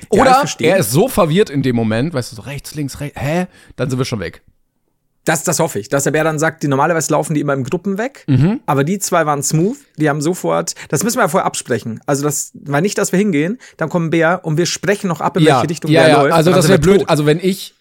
oder 0.08 0.44
ja, 0.58 0.68
er 0.68 0.78
ist 0.78 0.92
so 0.92 1.08
verwirrt 1.08 1.50
in 1.50 1.62
dem 1.62 1.76
Moment, 1.76 2.14
weißt 2.14 2.32
du, 2.32 2.36
so 2.36 2.42
rechts, 2.42 2.74
links, 2.74 3.00
rechts, 3.00 3.20
hä? 3.20 3.46
Dann 3.76 3.90
sind 3.90 3.98
wir 3.98 4.04
schon 4.04 4.20
weg. 4.20 4.42
Das, 5.24 5.44
das 5.44 5.58
hoffe 5.58 5.78
ich, 5.78 5.90
dass 5.90 6.04
der 6.04 6.12
Bär 6.12 6.24
dann 6.24 6.38
sagt, 6.38 6.62
die 6.62 6.68
normalerweise 6.68 7.12
laufen 7.12 7.34
die 7.34 7.40
immer 7.40 7.52
im 7.52 7.62
Gruppen 7.62 7.98
weg, 7.98 8.24
mhm. 8.28 8.60
aber 8.64 8.82
die 8.82 8.98
zwei 8.98 9.26
waren 9.26 9.42
smooth, 9.42 9.76
die 9.96 10.08
haben 10.08 10.22
sofort, 10.22 10.74
das 10.88 11.04
müssen 11.04 11.18
wir 11.18 11.22
ja 11.22 11.28
vorher 11.28 11.44
absprechen. 11.44 12.00
Also 12.06 12.22
das 12.22 12.52
war 12.54 12.80
nicht, 12.80 12.96
dass 12.96 13.12
wir 13.12 13.18
hingehen, 13.18 13.58
dann 13.76 13.90
kommt 13.90 14.06
ein 14.06 14.10
Bär 14.10 14.40
und 14.44 14.56
wir 14.56 14.64
sprechen 14.64 15.08
noch 15.08 15.20
ab, 15.20 15.36
in 15.36 15.42
ja, 15.42 15.56
welche 15.56 15.68
Richtung 15.68 15.90
ja, 15.90 16.00
der 16.00 16.10
ja. 16.10 16.22
läuft. 16.22 16.34
Also 16.34 16.50
das 16.50 16.68
wäre 16.68 16.78
blöd. 16.78 17.00
Tot. 17.00 17.10
Also 17.10 17.26
wenn 17.26 17.40
ich 17.40 17.74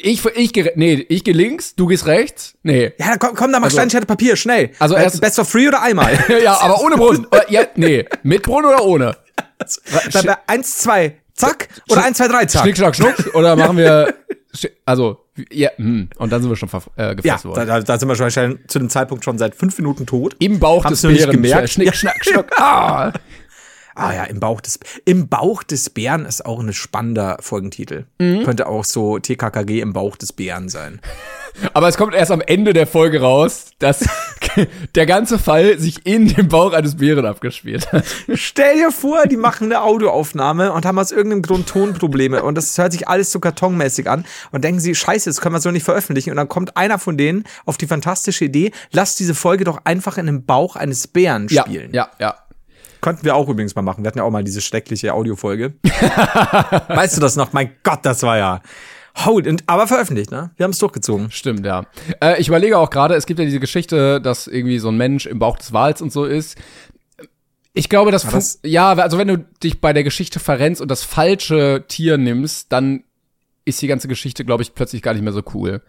ich, 0.00 0.24
ich, 0.24 0.72
nee, 0.76 1.06
ich 1.08 1.22
gehe 1.22 1.34
links, 1.34 1.74
du 1.74 1.86
gehst 1.86 2.06
rechts. 2.06 2.54
Nee. 2.62 2.92
Ja, 2.98 3.18
komm, 3.18 3.34
komm 3.34 3.52
da 3.52 3.58
mach 3.58 3.66
also, 3.66 3.76
Stein, 3.76 3.90
Schere, 3.90 4.06
Papier, 4.06 4.36
schnell. 4.36 4.70
Also 4.78 4.94
äh, 4.94 5.02
erst 5.02 5.20
Best 5.20 5.38
of 5.38 5.48
Free 5.48 5.68
oder 5.68 5.82
einmal? 5.82 6.18
ja, 6.42 6.58
aber 6.60 6.80
ohne 6.80 6.96
Brunnen. 6.96 7.26
ja, 7.48 7.64
nee, 7.76 8.06
mit 8.22 8.42
Brunnen 8.42 8.66
oder 8.66 8.84
ohne? 8.84 9.16
Also, 9.58 9.80
bei, 10.12 10.22
bei 10.22 10.36
eins, 10.46 10.78
zwei, 10.78 11.18
Zack. 11.40 11.68
Oder 11.88 12.04
eins, 12.04 12.18
zwei, 12.18 12.28
drei, 12.28 12.44
zack. 12.46 12.62
Schnick, 12.62 12.76
schnack, 12.76 12.96
schnuck. 12.96 13.34
Oder 13.34 13.56
machen 13.56 13.76
wir, 13.76 14.14
also, 14.84 15.24
ja, 15.50 15.70
hm. 15.76 16.08
und 16.16 16.32
dann 16.32 16.42
sind 16.42 16.50
wir 16.50 16.56
schon 16.56 16.68
äh, 16.96 17.14
gefasst 17.14 17.44
ja, 17.44 17.50
worden. 17.50 17.66
Da, 17.66 17.80
da 17.80 17.98
sind 17.98 18.08
wir 18.08 18.30
schon 18.30 18.58
zu 18.66 18.78
dem 18.78 18.88
Zeitpunkt 18.88 19.24
schon 19.24 19.38
seit 19.38 19.54
fünf 19.54 19.78
Minuten 19.78 20.06
tot. 20.06 20.36
Im 20.38 20.58
Bauch 20.58 20.84
Hab's 20.84 21.00
des 21.00 21.12
Bären. 21.16 21.32
Gemerkt. 21.32 21.70
Schnick, 21.70 21.94
schnack, 21.94 22.24
schnuck. 22.24 22.46
Ah. 22.58 23.12
Ah 23.94 24.14
ja, 24.14 24.24
im 24.24 24.40
Bauch 24.40 24.60
des 24.60 24.78
im 25.04 25.28
Bauch 25.28 25.62
des 25.62 25.90
Bären 25.90 26.24
ist 26.24 26.44
auch 26.46 26.60
ein 26.60 26.72
spannender 26.72 27.38
Folgentitel. 27.40 28.06
Mhm. 28.18 28.44
Könnte 28.44 28.66
auch 28.66 28.84
so 28.84 29.18
TKKG 29.18 29.80
im 29.80 29.92
Bauch 29.92 30.16
des 30.16 30.32
Bären 30.32 30.68
sein. 30.68 31.00
Aber 31.74 31.88
es 31.88 31.96
kommt 31.96 32.14
erst 32.14 32.30
am 32.30 32.40
Ende 32.40 32.72
der 32.72 32.86
Folge 32.86 33.20
raus, 33.20 33.72
dass 33.78 34.08
der 34.94 35.06
ganze 35.06 35.38
Fall 35.38 35.78
sich 35.78 36.06
in 36.06 36.28
dem 36.28 36.48
Bauch 36.48 36.72
eines 36.72 36.96
Bären 36.96 37.26
abgespielt 37.26 37.90
hat. 37.92 38.04
Stell 38.34 38.76
dir 38.76 38.92
vor, 38.92 39.26
die 39.26 39.36
machen 39.36 39.64
eine 39.64 39.82
Audioaufnahme 39.82 40.72
und 40.72 40.86
haben 40.86 40.98
aus 40.98 41.12
irgendeinem 41.12 41.42
Grund 41.42 41.68
Tonprobleme 41.68 42.42
und 42.42 42.54
das 42.54 42.78
hört 42.78 42.92
sich 42.92 43.08
alles 43.08 43.32
so 43.32 43.40
kartonmäßig 43.40 44.08
an 44.08 44.24
und 44.52 44.64
denken 44.64 44.80
sie, 44.80 44.94
scheiße, 44.94 45.28
das 45.28 45.40
können 45.40 45.54
wir 45.54 45.60
so 45.60 45.70
nicht 45.70 45.84
veröffentlichen 45.84 46.30
und 46.30 46.36
dann 46.36 46.48
kommt 46.48 46.76
einer 46.76 46.98
von 46.98 47.16
denen 47.16 47.44
auf 47.66 47.76
die 47.76 47.86
fantastische 47.86 48.44
Idee, 48.44 48.72
lass 48.92 49.16
diese 49.16 49.34
Folge 49.34 49.64
doch 49.64 49.80
einfach 49.84 50.18
in 50.18 50.26
dem 50.26 50.46
Bauch 50.46 50.76
eines 50.76 51.08
Bären 51.08 51.48
spielen. 51.48 51.92
Ja, 51.92 52.10
ja, 52.18 52.26
ja. 52.26 52.34
Könnten 53.00 53.24
wir 53.24 53.34
auch 53.34 53.48
übrigens 53.48 53.74
mal 53.74 53.82
machen. 53.82 54.04
Wir 54.04 54.08
hatten 54.08 54.18
ja 54.18 54.24
auch 54.24 54.30
mal 54.30 54.44
diese 54.44 54.60
schreckliche 54.60 55.14
Audiofolge. 55.14 55.74
weißt 56.88 57.16
du 57.16 57.20
das 57.20 57.36
noch? 57.36 57.52
Mein 57.52 57.72
Gott, 57.82 58.00
das 58.02 58.22
war 58.22 58.38
ja. 58.38 58.62
Hold, 59.24 59.46
und, 59.46 59.64
aber 59.66 59.86
veröffentlicht, 59.86 60.30
ne? 60.30 60.50
Wir 60.56 60.64
haben 60.64 60.70
es 60.70 60.78
durchgezogen. 60.78 61.30
Stimmt, 61.30 61.66
ja. 61.66 61.84
Äh, 62.22 62.40
ich 62.40 62.48
überlege 62.48 62.78
auch 62.78 62.90
gerade, 62.90 63.14
es 63.14 63.26
gibt 63.26 63.38
ja 63.38 63.44
diese 63.44 63.60
Geschichte, 63.60 64.20
dass 64.20 64.46
irgendwie 64.46 64.78
so 64.78 64.88
ein 64.88 64.96
Mensch 64.96 65.26
im 65.26 65.38
Bauch 65.38 65.58
des 65.58 65.72
Wals 65.72 66.00
und 66.00 66.12
so 66.12 66.24
ist. 66.24 66.56
Ich 67.72 67.88
glaube, 67.88 68.10
das, 68.10 68.28
das 68.28 68.60
ja, 68.64 68.92
also 68.92 69.18
wenn 69.18 69.28
du 69.28 69.38
dich 69.62 69.80
bei 69.80 69.92
der 69.92 70.04
Geschichte 70.04 70.40
verrennst 70.40 70.80
und 70.80 70.90
das 70.90 71.02
falsche 71.04 71.84
Tier 71.88 72.18
nimmst, 72.18 72.72
dann 72.72 73.04
ist 73.64 73.80
die 73.82 73.86
ganze 73.86 74.08
Geschichte, 74.08 74.44
glaube 74.44 74.62
ich, 74.62 74.74
plötzlich 74.74 75.02
gar 75.02 75.12
nicht 75.12 75.22
mehr 75.22 75.32
so 75.32 75.42
cool. 75.54 75.82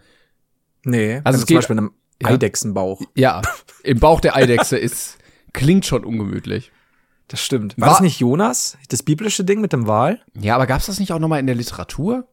Nee, 0.84 1.20
also 1.24 1.38
es 1.38 1.46
geht, 1.46 1.48
zum 1.48 1.58
Beispiel 1.58 1.74
in 1.74 1.78
einem 1.78 1.92
ja, 2.20 2.28
Eidechsenbauch. 2.28 3.00
Ja, 3.14 3.42
im 3.82 3.98
Bauch 3.98 4.20
der 4.20 4.36
Eidechse 4.36 4.76
ist, 4.78 5.18
klingt 5.52 5.86
schon 5.86 6.04
ungemütlich. 6.04 6.72
Das 7.28 7.40
stimmt. 7.40 7.78
War, 7.78 7.86
War 7.86 7.94
das 7.94 8.00
nicht 8.02 8.20
Jonas? 8.20 8.76
Das 8.88 9.02
biblische 9.02 9.44
Ding 9.44 9.60
mit 9.60 9.72
dem 9.72 9.86
Wal? 9.86 10.20
Ja, 10.38 10.54
aber 10.54 10.66
gab's 10.66 10.86
das 10.86 10.98
nicht 10.98 11.12
auch 11.12 11.18
noch 11.18 11.28
mal 11.28 11.38
in 11.38 11.46
der 11.46 11.54
Literatur? 11.54 12.26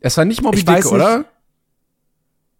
Es 0.00 0.16
war 0.16 0.24
nicht 0.24 0.42
Moby 0.42 0.58
ich 0.58 0.64
Dick, 0.64 0.86
oder? 0.86 1.24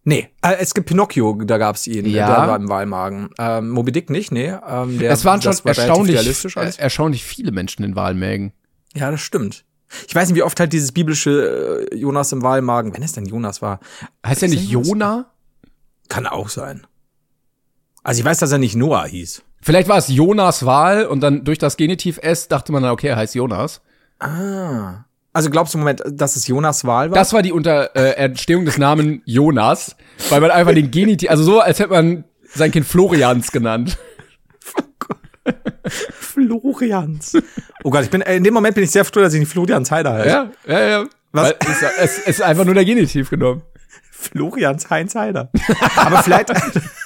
Nee, 0.04 0.28
äh, 0.42 0.56
es 0.60 0.74
gibt 0.74 0.86
Pinocchio, 0.86 1.32
da 1.44 1.56
gab's 1.56 1.86
ihn, 1.86 2.04
ja. 2.06 2.26
der 2.26 2.48
war 2.48 2.56
im 2.56 2.68
Wahlmagen. 2.68 3.30
Ähm, 3.38 3.70
Moby 3.70 3.90
Dick 3.90 4.10
nicht, 4.10 4.32
nee. 4.32 4.48
Ähm, 4.66 4.98
der, 4.98 5.10
es 5.10 5.24
waren 5.24 5.40
schon 5.40 5.54
war 5.54 5.66
erstaunlich, 5.66 6.78
erstaunlich 6.78 7.24
viele 7.24 7.52
Menschen 7.52 7.84
in 7.84 7.96
Wahlmägen. 7.96 8.52
Ja, 8.94 9.10
das 9.10 9.22
stimmt. 9.22 9.64
Ich 10.06 10.14
weiß 10.14 10.28
nicht, 10.28 10.36
wie 10.36 10.42
oft 10.42 10.60
halt 10.60 10.72
dieses 10.72 10.92
biblische 10.92 11.88
äh, 11.90 11.96
Jonas 11.96 12.32
im 12.32 12.42
Wahlmagen, 12.42 12.94
wenn 12.94 13.02
es 13.02 13.12
denn 13.12 13.24
Jonas 13.24 13.62
war. 13.62 13.80
Heißt 14.26 14.42
er 14.42 14.48
nicht 14.48 14.68
Jona? 14.68 15.30
Kann 16.08 16.26
auch 16.26 16.48
sein. 16.48 16.86
Also 18.02 18.20
ich 18.20 18.24
weiß, 18.24 18.38
dass 18.38 18.52
er 18.52 18.58
nicht 18.58 18.76
Noah 18.76 19.06
hieß. 19.06 19.42
Vielleicht 19.64 19.88
war 19.88 19.96
es 19.96 20.08
Jonas 20.08 20.66
Wahl 20.66 21.06
und 21.06 21.20
dann 21.22 21.42
durch 21.42 21.56
das 21.56 21.78
Genitiv 21.78 22.18
S 22.20 22.48
dachte 22.48 22.70
man 22.70 22.82
dann, 22.82 22.92
okay, 22.92 23.06
er 23.06 23.16
heißt 23.16 23.34
Jonas. 23.34 23.80
Ah. 24.18 25.06
Also 25.32 25.48
glaubst 25.48 25.72
du 25.72 25.78
im 25.78 25.84
Moment, 25.84 26.02
dass 26.06 26.36
es 26.36 26.46
Jonas 26.46 26.84
Wahl 26.84 27.10
war? 27.10 27.14
Das 27.14 27.32
war 27.32 27.40
die 27.40 27.50
Unter 27.50 27.96
äh, 27.96 28.10
Entstehung 28.16 28.66
des 28.66 28.76
Namen 28.76 29.22
Jonas, 29.24 29.96
weil 30.28 30.42
man 30.42 30.50
einfach 30.50 30.74
den 30.74 30.90
Genitiv, 30.90 31.30
also 31.30 31.44
so, 31.44 31.60
als 31.60 31.78
hätte 31.78 31.88
man 31.88 32.24
sein 32.44 32.72
Kind 32.72 32.84
Florians 32.84 33.52
genannt. 33.52 33.96
Florians. 36.20 37.34
Oh 37.84 37.90
Gott, 37.90 38.04
ich 38.04 38.10
bin 38.10 38.20
in 38.20 38.44
dem 38.44 38.52
Moment 38.52 38.74
bin 38.74 38.84
ich 38.84 38.90
sehr 38.90 39.06
froh, 39.06 39.20
dass 39.20 39.32
ich 39.32 39.40
nicht 39.40 39.50
Florians 39.50 39.90
Heider 39.90 40.12
heiße. 40.12 40.28
Ja, 40.28 40.50
ja, 40.66 40.86
ja. 40.86 41.04
Was? 41.32 41.44
Weil 41.46 41.56
es, 41.60 41.82
es, 41.82 42.18
es 42.18 42.18
ist 42.18 42.42
einfach 42.42 42.66
nur 42.66 42.74
der 42.74 42.84
Genitiv 42.84 43.30
genommen. 43.30 43.62
Florians 44.10 44.88
Heinz 44.90 45.14
Heider. 45.14 45.50
Aber 45.96 46.22
vielleicht 46.22 46.52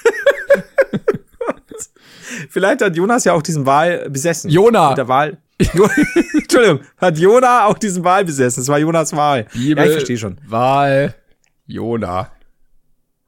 Vielleicht 2.49 2.81
hat 2.81 2.95
Jonas 2.95 3.23
ja 3.25 3.33
auch 3.33 3.41
diesen 3.41 3.65
Wal 3.65 4.09
besessen. 4.09 4.49
Jona. 4.49 4.89
Mit 4.89 4.97
der 4.97 5.07
Wahl. 5.07 5.37
Entschuldigung, 5.59 6.79
hat 6.97 7.17
Jona 7.17 7.65
auch 7.65 7.77
diesen 7.77 8.03
Wal 8.03 8.25
besessen. 8.25 8.61
Es 8.61 8.67
war 8.69 8.79
Jonas 8.79 9.15
Wahl. 9.15 9.45
Bibel, 9.53 9.77
ja, 9.77 9.85
ich 9.85 9.91
verstehe 9.91 10.17
schon. 10.17 10.37
Wahl, 10.47 11.15
Jona. 11.65 12.31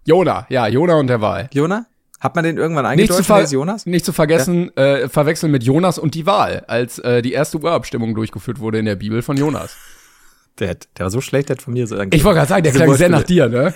Jona, 0.06 0.48
ja, 0.50 0.68
Jona 0.68 0.96
und 0.96 1.08
der 1.08 1.22
Wal. 1.22 1.50
Jona? 1.54 1.86
Hat 2.22 2.36
man 2.36 2.44
den 2.44 2.58
irgendwann 2.58 2.86
eingedeutet 2.86 3.18
nicht 3.18 3.28
zu, 3.28 3.34
als 3.34 3.52
Jonas? 3.52 3.86
Nicht 3.88 4.06
zu 4.06 4.14
vergessen, 4.14 4.72
ja. 4.78 4.98
äh, 4.98 5.10
verwechseln 5.10 5.52
mit 5.52 5.64
Jonas 5.64 5.98
und 5.98 6.14
die 6.14 6.28
Wahl, 6.28 6.64
als 6.68 7.00
äh, 7.00 7.24
die 7.24 7.34
erste 7.34 7.58
Urabstimmung 7.58 8.14
durchgeführt 8.14 8.60
wurde 8.60 8.78
in 8.78 8.86
der 8.86 8.96
Bibel 8.96 9.22
von 9.22 9.38
Jonas. 9.38 9.76
Der, 10.60 10.76
der 10.76 11.06
war 11.06 11.10
so 11.10 11.22
schlecht, 11.22 11.48
der 11.48 11.56
hat 11.56 11.62
von 11.64 11.74
mir 11.74 11.88
so 11.88 11.96
Ich 11.96 12.24
wollte 12.26 12.40
gerade 12.40 12.50
sagen, 12.50 12.64
der 12.64 12.74
klang 12.74 12.94
sehr 12.94 13.08
nach 13.08 13.24
dir, 13.24 13.48
ne? 13.48 13.74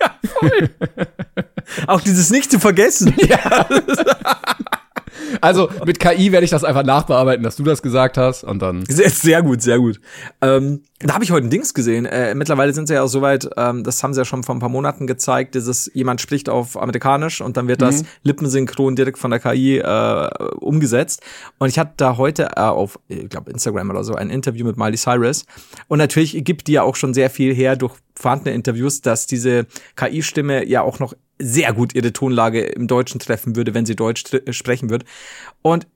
ja, 0.00 0.18
voll. 0.28 0.68
Auch 1.86 2.00
dieses 2.00 2.30
nicht 2.30 2.50
zu 2.50 2.58
vergessen. 2.58 3.14
Ja. 3.22 3.66
Also 5.40 5.68
mit 5.86 5.98
KI 5.98 6.32
werde 6.32 6.44
ich 6.44 6.50
das 6.50 6.64
einfach 6.64 6.84
nachbearbeiten, 6.84 7.42
dass 7.42 7.56
du 7.56 7.62
das 7.62 7.82
gesagt 7.82 8.16
hast 8.18 8.44
und 8.44 8.60
dann. 8.60 8.84
Sehr, 8.86 9.10
sehr 9.10 9.42
gut, 9.42 9.62
sehr 9.62 9.78
gut. 9.78 10.00
Ähm, 10.40 10.82
da 11.00 11.14
habe 11.14 11.24
ich 11.24 11.30
heute 11.30 11.46
ein 11.46 11.50
Dings 11.50 11.74
gesehen. 11.74 12.06
Äh, 12.06 12.34
mittlerweile 12.34 12.72
sind 12.72 12.86
sie 12.86 12.94
ja 12.94 13.02
auch 13.02 13.08
soweit, 13.08 13.48
ähm, 13.56 13.82
das 13.84 14.02
haben 14.02 14.14
sie 14.14 14.20
ja 14.20 14.24
schon 14.24 14.42
vor 14.42 14.54
ein 14.54 14.60
paar 14.60 14.68
Monaten 14.68 15.06
gezeigt, 15.06 15.54
dieses 15.54 15.90
jemand 15.94 16.20
spricht 16.20 16.48
auf 16.48 16.80
Amerikanisch 16.80 17.40
und 17.40 17.56
dann 17.56 17.68
wird 17.68 17.80
mhm. 17.80 17.86
das 17.86 18.04
lippensynchron 18.22 18.94
direkt 18.94 19.18
von 19.18 19.30
der 19.30 19.40
KI 19.40 19.78
äh, 19.78 20.28
umgesetzt. 20.60 21.22
Und 21.58 21.68
ich 21.68 21.78
hatte 21.78 21.92
da 21.96 22.16
heute 22.16 22.50
äh, 22.56 22.60
auf, 22.60 22.98
ich 23.08 23.28
glaube, 23.28 23.50
Instagram 23.50 23.90
oder 23.90 24.04
so 24.04 24.14
ein 24.14 24.30
Interview 24.30 24.66
mit 24.66 24.76
Miley 24.76 24.96
Cyrus. 24.96 25.44
Und 25.88 25.98
natürlich 25.98 26.44
gibt 26.44 26.68
die 26.68 26.72
ja 26.72 26.82
auch 26.82 26.96
schon 26.96 27.14
sehr 27.14 27.30
viel 27.30 27.54
her 27.54 27.76
durch 27.76 27.94
vorhandene 28.14 28.54
Interviews, 28.54 29.00
dass 29.00 29.26
diese 29.26 29.66
KI-Stimme 29.96 30.66
ja 30.66 30.82
auch 30.82 30.98
noch 30.98 31.14
sehr 31.42 31.72
gut 31.72 31.94
ihre 31.94 32.12
Tonlage 32.12 32.60
im 32.60 32.86
Deutschen 32.86 33.18
treffen 33.20 33.56
würde, 33.56 33.74
wenn 33.74 33.86
sie 33.86 33.96
Deutsch 33.96 34.24
sprechen 34.50 34.90
würde. 34.90 35.04
Und 35.62 35.86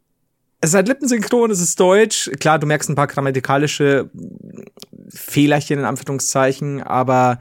es 0.60 0.70
ist 0.70 0.74
halt 0.74 0.88
lippensynchron, 0.88 1.50
es 1.50 1.60
ist 1.60 1.78
Deutsch. 1.78 2.30
Klar, 2.40 2.58
du 2.58 2.66
merkst 2.66 2.88
ein 2.88 2.96
paar 2.96 3.06
grammatikalische 3.06 4.10
Fehlerchen 5.08 5.78
in 5.78 5.84
Anführungszeichen, 5.84 6.82
aber 6.82 7.40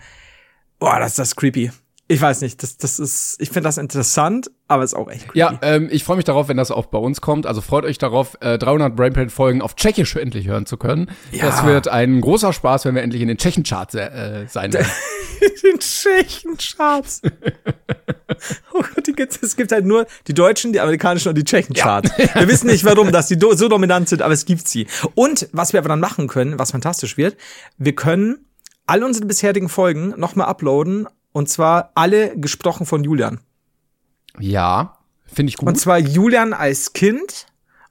boah, 0.79 0.99
das 0.99 1.11
ist 1.11 1.19
das 1.19 1.35
creepy 1.35 1.71
ich 2.07 2.21
weiß 2.21 2.41
nicht, 2.41 2.61
das, 2.61 2.77
das 2.77 2.99
ist, 2.99 3.35
ich 3.39 3.49
finde 3.49 3.67
das 3.67 3.79
interessant, 3.79 4.51
aber 4.67 4.83
ist 4.83 4.93
auch 4.93 5.09
echt 5.09 5.23
creepy. 5.23 5.39
Ja, 5.39 5.57
ähm, 5.63 5.89
ich 5.91 6.03
freue 6.03 6.17
mich 6.17 6.25
darauf, 6.25 6.47
wenn 6.49 6.57
das 6.57 6.69
auch 6.69 6.85
bei 6.85 6.99
uns 6.99 7.19
kommt. 7.19 7.47
Also 7.47 7.61
freut 7.61 7.83
euch 7.83 7.97
darauf, 7.97 8.37
äh, 8.41 8.59
300 8.59 8.95
Brainpain 8.95 9.31
Folgen 9.31 9.63
auf 9.63 9.75
Tschechisch 9.75 10.15
endlich 10.15 10.47
hören 10.47 10.67
zu 10.67 10.77
können. 10.77 11.09
Ja. 11.31 11.47
Das 11.47 11.65
wird 11.65 11.87
ein 11.87 12.21
großer 12.21 12.53
Spaß, 12.53 12.85
wenn 12.85 12.93
wir 12.93 13.01
endlich 13.01 13.23
in 13.23 13.27
den 13.27 13.37
Tschechen-Charts 13.37 13.95
äh, 13.95 14.45
sein 14.47 14.71
werden. 14.73 14.87
in 15.41 15.71
den 15.71 15.79
Tschechen-Charts. 15.79 17.23
oh 18.73 18.83
Gott, 18.93 19.07
die 19.07 19.13
gibt's, 19.13 19.39
es 19.41 19.55
gibt 19.55 19.71
halt 19.71 19.85
nur 19.85 20.05
die 20.27 20.35
Deutschen, 20.35 20.73
die 20.73 20.81
amerikanischen 20.81 21.29
und 21.29 21.35
die 21.39 21.43
Tschechen-Charts. 21.43 22.11
Ja. 22.17 22.35
Wir 22.35 22.47
wissen 22.47 22.67
nicht, 22.67 22.85
warum, 22.85 23.11
dass 23.11 23.29
die 23.29 23.37
so 23.39 23.67
dominant 23.67 24.09
sind, 24.09 24.21
aber 24.21 24.33
es 24.33 24.45
gibt 24.45 24.67
sie. 24.67 24.85
Und 25.15 25.49
was 25.53 25.73
wir 25.73 25.79
aber 25.79 25.89
dann 25.89 25.99
machen 25.99 26.27
können, 26.27 26.59
was 26.59 26.69
fantastisch 26.69 27.17
wird, 27.17 27.35
wir 27.79 27.95
können 27.95 28.45
all 28.85 29.03
unsere 29.03 29.25
bisherigen 29.25 29.69
Folgen 29.69 30.13
nochmal 30.17 30.47
uploaden 30.47 31.07
und 31.35 31.49
zwar 31.49 31.91
alle 31.95 32.37
gesprochen 32.37 32.85
von 32.85 33.03
Julian. 33.03 33.41
Ja, 34.39 34.99
finde 35.25 35.49
ich 35.49 35.57
gut. 35.57 35.67
Und 35.67 35.75
zwar 35.75 35.97
Julian 35.97 36.53
als 36.53 36.93
Kind 36.93 37.47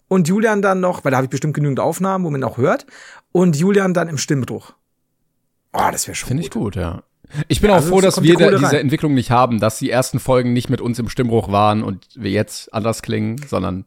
und 0.09 0.29
Julian 0.29 0.63
dann 0.63 0.81
noch, 0.81 1.05
weil 1.05 1.11
da 1.11 1.19
habe 1.19 1.27
ich 1.27 1.31
bestimmt 1.31 1.53
genügend 1.53 1.79
Aufnahmen, 1.79 2.25
wo 2.25 2.31
man 2.31 2.43
auch 2.43 2.57
hört, 2.57 2.87
und 3.33 3.55
Julian 3.55 3.93
dann 3.93 4.09
im 4.09 4.17
Stimmbruch. 4.17 4.73
Oh, 5.75 5.89
das 5.93 6.07
wäre 6.07 6.15
schon 6.15 6.29
Finde 6.29 6.43
ich 6.43 6.51
gut, 6.51 6.75
ja. 6.75 7.03
Ich 7.49 7.61
bin 7.61 7.69
ja, 7.69 7.75
auch 7.75 7.81
also 7.81 7.91
froh, 7.91 8.01
dass 8.01 8.23
wir 8.23 8.35
die 8.35 8.57
diese 8.57 8.79
Entwicklung 8.79 9.13
nicht 9.13 9.31
haben, 9.31 9.61
dass 9.61 9.79
die 9.79 9.91
ersten 9.91 10.21
Folgen 10.21 10.55
nicht 10.55 10.71
mit 10.71 10.81
uns 10.81 10.99
im 10.99 11.11
Stimmbruch 11.11 11.53
waren 11.53 11.83
und 11.83 12.07
wir 12.15 12.31
jetzt 12.31 12.73
anders 12.73 13.03
klingen, 13.03 13.37
sondern 13.47 13.85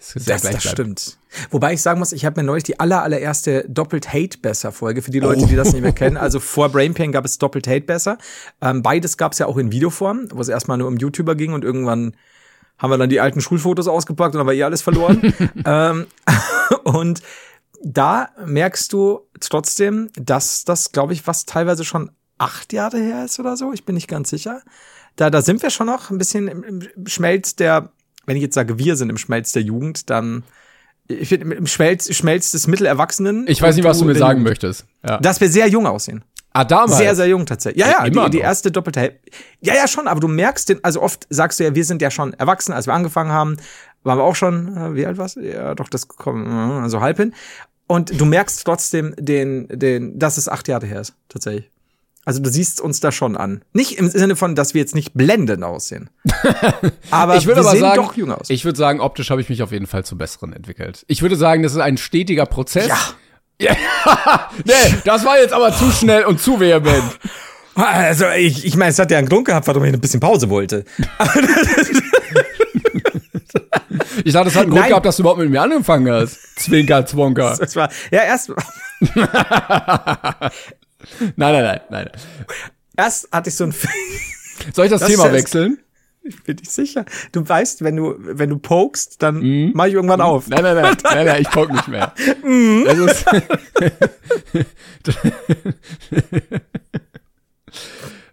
das, 0.00 0.24
das, 0.24 0.42
das 0.42 0.64
stimmt. 0.64 1.18
Wobei 1.50 1.74
ich 1.74 1.82
sagen 1.82 1.98
muss, 1.98 2.12
ich 2.12 2.24
habe 2.24 2.40
mir 2.40 2.46
neulich 2.46 2.64
die 2.64 2.80
aller, 2.80 3.02
allererste 3.02 3.64
Doppelt 3.68 4.12
Hate 4.12 4.38
Besser 4.38 4.72
Folge 4.72 5.02
für 5.02 5.10
die 5.10 5.20
Leute, 5.20 5.42
oh. 5.42 5.46
die 5.46 5.56
das 5.56 5.72
nicht 5.72 5.82
mehr 5.82 5.92
kennen. 5.92 6.16
Also 6.16 6.40
vor 6.40 6.70
Brain 6.70 6.94
Pain 6.94 7.12
gab 7.12 7.24
es 7.24 7.38
Doppelt 7.38 7.68
Hate 7.68 7.82
Besser. 7.82 8.16
Ähm, 8.62 8.82
beides 8.82 9.18
gab 9.18 9.32
es 9.32 9.38
ja 9.38 9.46
auch 9.46 9.58
in 9.58 9.72
Videoform, 9.72 10.28
wo 10.32 10.40
es 10.40 10.48
erstmal 10.48 10.78
nur 10.78 10.88
um 10.88 10.96
YouTuber 10.96 11.34
ging 11.34 11.52
und 11.52 11.64
irgendwann 11.64 12.16
haben 12.78 12.90
wir 12.90 12.98
dann 12.98 13.10
die 13.10 13.20
alten 13.20 13.42
Schulfotos 13.42 13.88
ausgepackt 13.88 14.34
und 14.34 14.38
dann 14.38 14.46
war 14.46 14.54
eh 14.54 14.62
alles 14.62 14.80
verloren. 14.80 15.34
ähm, 15.66 16.06
und 16.84 17.22
da 17.82 18.30
merkst 18.46 18.92
du 18.92 19.20
trotzdem, 19.38 20.08
dass 20.14 20.64
das, 20.64 20.92
glaube 20.92 21.12
ich, 21.12 21.26
was 21.26 21.44
teilweise 21.44 21.84
schon 21.84 22.10
acht 22.38 22.72
Jahre 22.72 22.98
her 22.98 23.26
ist 23.26 23.38
oder 23.38 23.56
so. 23.56 23.72
Ich 23.74 23.84
bin 23.84 23.94
nicht 23.94 24.08
ganz 24.08 24.30
sicher. 24.30 24.62
Da, 25.16 25.28
da 25.28 25.42
sind 25.42 25.62
wir 25.62 25.68
schon 25.68 25.86
noch 25.86 26.10
ein 26.10 26.16
bisschen 26.16 26.48
im 26.48 27.06
Schmelz 27.06 27.54
der 27.54 27.92
wenn 28.30 28.36
ich 28.36 28.44
jetzt 28.44 28.54
sage, 28.54 28.78
wir 28.78 28.94
sind 28.94 29.10
im 29.10 29.18
Schmelz 29.18 29.50
der 29.50 29.62
Jugend, 29.62 30.08
dann 30.08 30.44
ich 31.08 31.28
finde 31.28 31.52
im 31.56 31.66
Schmelz, 31.66 32.14
Schmelz 32.14 32.52
des 32.52 32.68
Mittelerwachsenen. 32.68 33.44
Ich 33.48 33.60
weiß 33.60 33.74
nicht, 33.74 33.84
was 33.84 33.98
du 33.98 34.04
mir 34.04 34.14
sagen 34.14 34.44
möchtest. 34.44 34.86
Ja. 35.04 35.18
Dass 35.18 35.40
wir 35.40 35.48
sehr 35.48 35.66
jung 35.66 35.84
aussehen. 35.84 36.22
Ah, 36.52 36.62
damals? 36.62 36.98
Sehr, 36.98 37.16
sehr 37.16 37.26
jung 37.26 37.44
tatsächlich. 37.44 37.84
Ja, 37.84 37.90
ja, 37.90 38.06
ja 38.06 38.26
die, 38.26 38.30
die, 38.30 38.38
erste 38.38 38.70
doppelte 38.70 39.00
Hälfte. 39.00 39.18
Ja, 39.60 39.74
ja, 39.74 39.88
schon, 39.88 40.06
aber 40.06 40.20
du 40.20 40.28
merkst 40.28 40.68
den, 40.68 40.78
also 40.84 41.02
oft 41.02 41.26
sagst 41.28 41.58
du 41.58 41.64
ja, 41.64 41.74
wir 41.74 41.84
sind 41.84 42.02
ja 42.02 42.12
schon 42.12 42.32
erwachsen, 42.34 42.72
als 42.72 42.86
wir 42.86 42.94
angefangen 42.94 43.32
haben, 43.32 43.56
waren 44.04 44.18
wir 44.18 44.22
auch 44.22 44.36
schon, 44.36 44.76
äh, 44.76 44.94
wie 44.94 45.04
alt 45.04 45.18
warst 45.18 45.34
du? 45.34 45.40
Ja, 45.40 45.74
doch, 45.74 45.88
das 45.88 46.06
kommt, 46.06 46.46
also 46.46 47.00
halb 47.00 47.16
hin. 47.16 47.34
Und 47.88 48.20
du 48.20 48.26
merkst 48.26 48.64
trotzdem 48.64 49.12
den, 49.18 49.66
den, 49.68 50.20
dass 50.20 50.36
es 50.36 50.48
acht 50.48 50.68
Jahre 50.68 50.86
her 50.86 51.00
ist, 51.00 51.14
tatsächlich. 51.28 51.68
Also 52.24 52.40
du 52.40 52.50
siehst 52.50 52.80
uns 52.80 53.00
da 53.00 53.12
schon 53.12 53.36
an. 53.36 53.62
Nicht 53.72 53.98
im 53.98 54.08
Sinne 54.08 54.36
von, 54.36 54.54
dass 54.54 54.74
wir 54.74 54.80
jetzt 54.80 54.94
nicht 54.94 55.14
blendend 55.14 55.64
aussehen. 55.64 56.10
aber 57.10 57.36
ich 57.36 57.46
würde 57.46 57.60
aber 57.60 57.70
sehen 57.70 57.80
sagen, 57.80 57.96
doch 57.96 58.14
jung 58.14 58.30
aus. 58.30 58.50
Ich 58.50 58.64
würde 58.64 58.78
sagen, 58.78 59.00
optisch 59.00 59.30
habe 59.30 59.40
ich 59.40 59.48
mich 59.48 59.62
auf 59.62 59.72
jeden 59.72 59.86
Fall 59.86 60.04
zum 60.04 60.18
Besseren 60.18 60.52
entwickelt. 60.52 61.04
Ich 61.08 61.22
würde 61.22 61.36
sagen, 61.36 61.62
das 61.62 61.72
ist 61.72 61.78
ein 61.78 61.96
stetiger 61.96 62.44
Prozess. 62.46 62.88
Ja. 62.88 62.98
ja. 63.60 63.76
nee, 64.64 64.94
das 65.04 65.24
war 65.24 65.38
jetzt 65.38 65.52
aber 65.52 65.74
zu 65.74 65.90
schnell 65.90 66.24
und 66.24 66.40
zu 66.40 66.60
vehement. 66.60 67.18
Also 67.74 68.26
ich, 68.36 68.64
ich 68.66 68.76
meine, 68.76 68.90
es 68.90 68.98
hat 68.98 69.10
ja 69.10 69.18
einen 69.18 69.28
Grund 69.28 69.46
gehabt, 69.46 69.66
warum 69.66 69.84
ich 69.84 69.92
ein 69.92 70.00
bisschen 70.00 70.20
Pause 70.20 70.50
wollte. 70.50 70.84
ich 74.24 74.32
dachte, 74.32 74.48
es 74.48 74.54
hat 74.54 74.62
einen 74.62 74.70
Grund 74.70 74.82
Nein. 74.82 74.88
gehabt, 74.90 75.06
dass 75.06 75.16
du 75.16 75.22
überhaupt 75.22 75.40
mit 75.40 75.50
mir 75.50 75.62
angefangen 75.62 76.12
hast. 76.12 76.38
Zwinker, 76.58 77.06
Zwonker. 77.06 77.56
Das 77.58 77.76
war, 77.76 77.88
ja, 78.10 78.22
erst. 78.22 78.52
Nein, 81.20 81.34
nein, 81.36 81.64
nein, 81.64 81.80
nein. 81.90 82.10
Erst 82.96 83.28
hatte 83.32 83.50
ich 83.50 83.56
so 83.56 83.64
ein. 83.64 83.74
Soll 84.74 84.86
ich 84.86 84.90
das, 84.90 85.00
das 85.00 85.10
Thema 85.10 85.32
wechseln? 85.32 85.78
Ich 86.22 86.42
bin 86.42 86.56
nicht 86.56 86.70
sicher. 86.70 87.06
Du 87.32 87.48
weißt, 87.48 87.82
wenn 87.82 87.96
du, 87.96 88.14
wenn 88.18 88.50
du 88.50 88.58
pokst, 88.58 89.22
dann 89.22 89.36
mm. 89.36 89.72
mach 89.72 89.86
ich 89.86 89.94
irgendwann 89.94 90.20
auf. 90.20 90.48
Nein, 90.48 90.62
nein, 90.62 90.76
nein, 90.76 90.96
nein, 91.02 91.26
nein, 91.26 91.40
ich 91.40 91.50
poke 91.50 91.72
nicht 91.72 91.88
mehr. 91.88 92.12
Mm. 92.44 92.84
Das 92.84 92.98
ist 92.98 93.24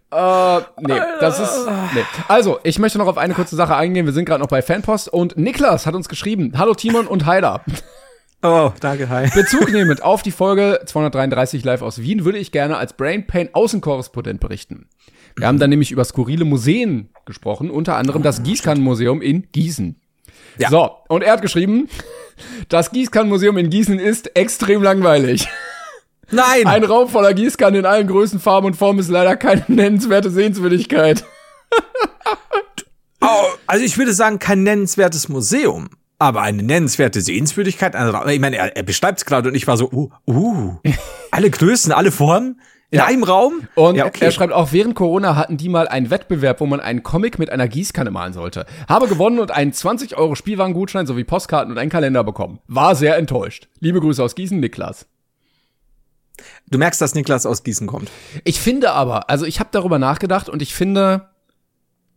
Uh, 0.10 0.62
nee, 0.80 1.00
das 1.20 1.40
ist. 1.40 1.68
Nee. 1.94 2.04
Also, 2.28 2.60
ich 2.64 2.80
möchte 2.80 2.98
noch 2.98 3.08
auf 3.08 3.18
eine 3.18 3.34
kurze 3.34 3.56
Sache 3.56 3.76
eingehen. 3.76 4.06
Wir 4.06 4.14
sind 4.14 4.26
gerade 4.26 4.42
noch 4.42 4.48
bei 4.48 4.62
Fanpost 4.62 5.10
und 5.10 5.38
Niklas 5.38 5.86
hat 5.86 5.96
uns 5.96 6.08
geschrieben: 6.08 6.54
Hallo 6.58 6.74
Timon 6.74 7.08
und 7.08 7.26
Heider. 7.26 7.64
Oh, 8.44 8.72
danke, 8.80 9.10
hi. 9.10 9.30
Bezug 9.36 9.72
nehmend 9.72 10.04
auf 10.04 10.22
die 10.22 10.32
Folge 10.32 10.80
233 10.86 11.64
live 11.64 11.82
aus 11.82 12.02
Wien 12.02 12.24
würde 12.24 12.38
ich 12.38 12.52
gerne 12.52 12.78
als 12.78 12.94
Brain 12.94 13.26
Pain 13.26 13.50
Außenkorrespondent 13.54 14.40
berichten. 14.40 14.88
Wir 15.36 15.48
haben 15.48 15.60
dann 15.60 15.70
nämlich 15.70 15.92
über 15.92 16.04
skurrile 16.06 16.46
Museen 16.46 17.10
gesprochen, 17.26 17.70
unter 17.72 17.96
anderem 17.96 18.24
das 18.24 18.44
Gießkannenmuseum 18.44 19.22
in 19.22 19.52
Gießen. 19.52 20.00
Ja. 20.60 20.70
So, 20.70 20.92
und 21.10 21.24
er 21.24 21.34
hat 21.34 21.42
geschrieben, 21.42 21.90
das 22.70 22.92
Gießkannenmuseum 22.92 23.58
in 23.58 23.70
Gießen 23.70 24.00
ist 24.00 24.36
extrem 24.36 24.84
langweilig. 24.84 25.48
Nein! 26.30 26.68
Ein 26.68 26.84
Raum 26.84 27.10
voller 27.10 27.34
Gießkannen 27.34 27.80
in 27.80 27.86
allen 27.86 28.08
Größen, 28.08 28.40
Farben 28.40 28.68
und 28.68 28.74
Formen 28.76 29.00
ist 29.00 29.10
leider 29.10 29.36
keine 29.38 29.64
nennenswerte 29.68 30.30
Sehenswürdigkeit. 30.30 31.24
oh, 33.22 33.46
also 33.66 33.84
ich 33.84 33.98
würde 33.98 34.14
sagen, 34.14 34.40
kein 34.40 34.64
nennenswertes 34.64 35.30
Museum. 35.30 35.90
Aber 36.20 36.42
eine 36.42 36.64
nennenswerte 36.64 37.22
Sehenswürdigkeit. 37.22 37.96
Ich 38.30 38.40
meine, 38.40 38.58
er, 38.58 38.76
er 38.76 38.84
beschreibt 38.84 39.20
es 39.20 39.26
gerade 39.26 39.50
und 39.50 39.56
ich 39.56 39.68
war 39.68 39.78
so, 39.78 39.92
uh, 39.92 40.10
uh, 40.28 40.76
alle 41.32 41.50
Größen, 41.50 41.92
alle 41.92 42.12
Formen. 42.12 42.60
In 42.90 43.00
ja. 43.00 43.06
einem 43.06 43.24
Raum? 43.24 43.68
Und 43.76 43.96
ja, 43.96 44.06
okay. 44.06 44.24
er 44.24 44.32
schreibt 44.32 44.54
auch, 44.54 44.72
während 44.72 44.96
Corona 44.96 45.36
hatten 45.36 45.58
die 45.58 45.68
mal 45.68 45.90
einen 45.90 46.10
Wettbewerb, 46.10 46.62
wo 46.62 46.66
man 46.66 46.80
einen 46.80 47.04
Comic 47.04 47.38
mit 47.38 47.50
einer 47.50 47.68
Gießkanne 47.68 48.12
malen 48.12 48.32
sollte. 48.32 48.66
Habe 48.88 49.10
gewonnen 49.10 49.40
und 49.40 49.52
einen 49.52 49.74
20 49.74 50.18
Euro 50.18 50.36
Spielwarengutschein 50.36 51.06
sowie 51.06 51.26
Postkarten 51.26 51.72
und 51.72 51.78
einen 51.78 51.90
Kalender 51.90 52.24
bekommen. 52.24 52.60
War 52.68 52.96
sehr 52.96 53.18
enttäuscht. 53.18 53.68
Liebe 53.82 54.00
Grüße 54.00 54.24
aus 54.24 54.36
Gießen, 54.36 54.58
Niklas. 54.58 55.06
Du 56.70 56.78
merkst, 56.78 57.02
dass 57.02 57.14
Niklas 57.14 57.46
aus 57.46 57.64
Gießen 57.64 57.88
kommt. 57.88 58.10
Ich 58.46 58.62
finde 58.62 58.94
aber, 58.94 59.30
also 59.30 59.46
ich 59.46 59.60
habe 59.60 59.70
darüber 59.74 60.00
nachgedacht 60.00 60.48
und 60.48 60.62
ich 60.62 60.74
finde, 60.74 61.30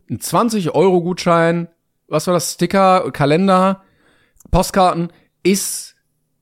ein 0.09 0.21
20 0.21 0.73
Euro 0.73 1.01
Gutschein, 1.01 1.67
was 2.07 2.27
war 2.27 2.33
das, 2.33 2.53
Sticker, 2.53 3.11
Kalender, 3.11 3.83
Postkarten 4.51 5.11
ist 5.43 5.95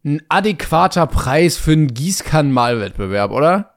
ein 0.03 0.21
adäquater 0.29 1.07
Preis 1.07 1.57
für 1.57 1.71
einen 1.71 1.93
Gießkannenmalwettbewerb, 1.93 3.31
oder? 3.31 3.75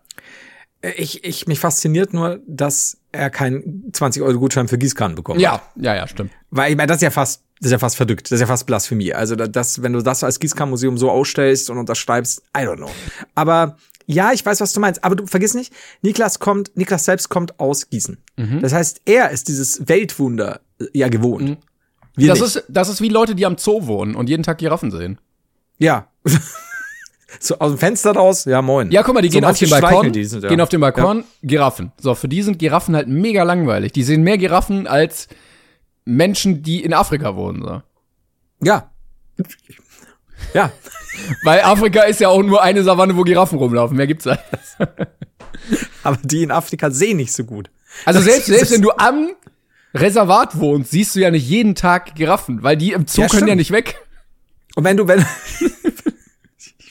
Ich, 0.97 1.25
ich, 1.25 1.47
mich 1.47 1.61
fasziniert 1.61 2.13
nur, 2.13 2.41
dass 2.47 2.99
er 3.13 3.31
keinen 3.31 3.93
20-Euro-Gutschein 3.93 4.67
für 4.67 4.79
Gießkannen 4.79 5.15
bekommt. 5.15 5.41
Ja, 5.41 5.63
ja, 5.77 5.95
ja, 5.95 6.09
stimmt. 6.09 6.33
Weil 6.51 6.73
ich 6.73 6.77
meine, 6.77 6.89
das 6.89 6.97
ist 6.97 7.03
ja 7.03 7.11
fast, 7.11 7.45
das 7.61 7.67
ist 7.67 7.73
ja 7.73 7.79
fast 7.79 7.97
verdückt. 7.97 8.27
Das 8.27 8.33
ist 8.33 8.41
ja 8.41 8.47
fast 8.47 8.67
Blasphemie. 8.67 9.15
Also, 9.15 9.37
das, 9.37 9.83
wenn 9.83 9.93
du 9.93 10.03
das 10.03 10.25
als 10.25 10.41
Gießkannenmuseum 10.41 10.99
so 10.99 11.11
ausstellst 11.11 11.71
und 11.71 11.79
unterschreibst, 11.79 12.43
I 12.57 12.63
don't 12.63 12.77
know. 12.77 12.91
Aber 13.37 13.77
ja, 14.07 14.33
ich 14.33 14.45
weiß, 14.45 14.61
was 14.61 14.73
du 14.73 14.81
meinst. 14.81 15.05
Aber 15.05 15.15
du 15.15 15.27
vergiss 15.27 15.55
nicht, 15.55 15.73
Niklas 16.03 16.41
kommt, 16.41 16.77
Niklas 16.77 17.05
selbst 17.05 17.29
kommt 17.29 17.61
aus 17.61 17.89
Gießen. 17.89 18.19
Mhm. 18.37 18.61
Das 18.61 18.73
heißt, 18.73 19.03
er 19.05 19.31
ist 19.31 19.47
dieses 19.47 19.89
Weltwunder 19.89 20.63
ja 20.93 21.09
gewohnt. 21.09 21.49
Mhm. 21.51 21.57
Wir 22.17 22.29
Das 22.29 22.41
nicht. 22.41 22.57
ist, 22.57 22.65
das 22.69 22.89
ist 22.89 23.01
wie 23.01 23.09
Leute, 23.09 23.35
die 23.35 23.47
am 23.47 23.57
Zoo 23.59 23.87
wohnen 23.87 24.15
und 24.15 24.29
jeden 24.29 24.43
Tag 24.43 24.59
Giraffen 24.59 24.91
sehen. 24.91 25.19
ja. 25.79 26.09
so 27.41 27.59
aus 27.59 27.73
dem 27.73 27.79
Fenster 27.79 28.13
raus, 28.13 28.45
ja 28.45 28.61
moin. 28.61 28.91
Ja, 28.91 29.03
guck 29.03 29.15
mal, 29.15 29.23
die 29.23 29.29
So 29.31 29.39
gehen 29.41 29.45
auf 29.47 29.59
den 29.59 29.71
Balkon, 29.71 30.13
die, 30.13 30.25
sind, 30.25 30.43
ja. 30.43 30.51
gehen 30.51 30.61
auf 30.61 30.69
den 30.69 30.81
Balkon, 30.81 31.25
Giraffen. 31.43 31.91
So, 31.99 32.15
für 32.15 32.29
die 32.29 32.43
sind 32.43 32.59
Giraffen 32.59 32.95
halt 32.95 33.09
mega 33.09 33.43
langweilig. 33.43 33.93
Die 33.93 34.03
sehen 34.03 34.23
mehr 34.23 34.37
Giraffen 34.37 34.87
als 34.87 35.29
Menschen, 36.05 36.63
die 36.63 36.83
in 36.85 36.93
Afrika 36.93 37.35
wohnen. 37.35 37.63
So. 37.63 37.83
Ja. 38.63 38.91
Ja. 40.55 40.71
Weil 41.45 41.63
Afrika 41.63 42.03
ist 42.03 42.21
ja 42.21 42.29
auch 42.29 42.43
nur 42.43 42.63
eine 42.63 42.83
Savanne, 42.83 43.17
wo 43.17 43.23
Giraffen 43.23 43.59
rumlaufen. 43.59 43.97
Mehr 43.97 44.07
gibt's 44.07 44.25
da. 44.25 44.39
Aber 46.03 46.19
die 46.23 46.43
in 46.43 46.51
Afrika 46.51 46.91
sehen 46.91 47.17
nicht 47.17 47.33
so 47.33 47.45
gut. 47.45 47.71
Also 48.05 48.19
Das 48.21 48.27
selbst, 48.29 48.47
selbst 48.47 48.73
wenn 48.73 48.83
du 48.83 48.91
am 48.93 49.31
Reservat 49.95 50.59
wohnst, 50.59 50.91
siehst 50.91 51.15
du 51.17 51.21
ja 51.21 51.31
nicht 51.31 51.49
jeden 51.49 51.75
Tag 51.75 52.15
Giraffen, 52.15 52.63
weil 52.63 52.77
die 52.77 52.93
im 52.93 53.07
Zoo 53.07 53.23
Ja, 53.23 53.29
können 53.29 53.41
ja 53.43 53.47
stimmt. 53.49 53.59
nicht 53.59 53.71
weg. 53.73 53.97
Und 54.75 54.85
wenn 54.85 54.97
du, 54.97 55.07
wenn. 55.09 55.21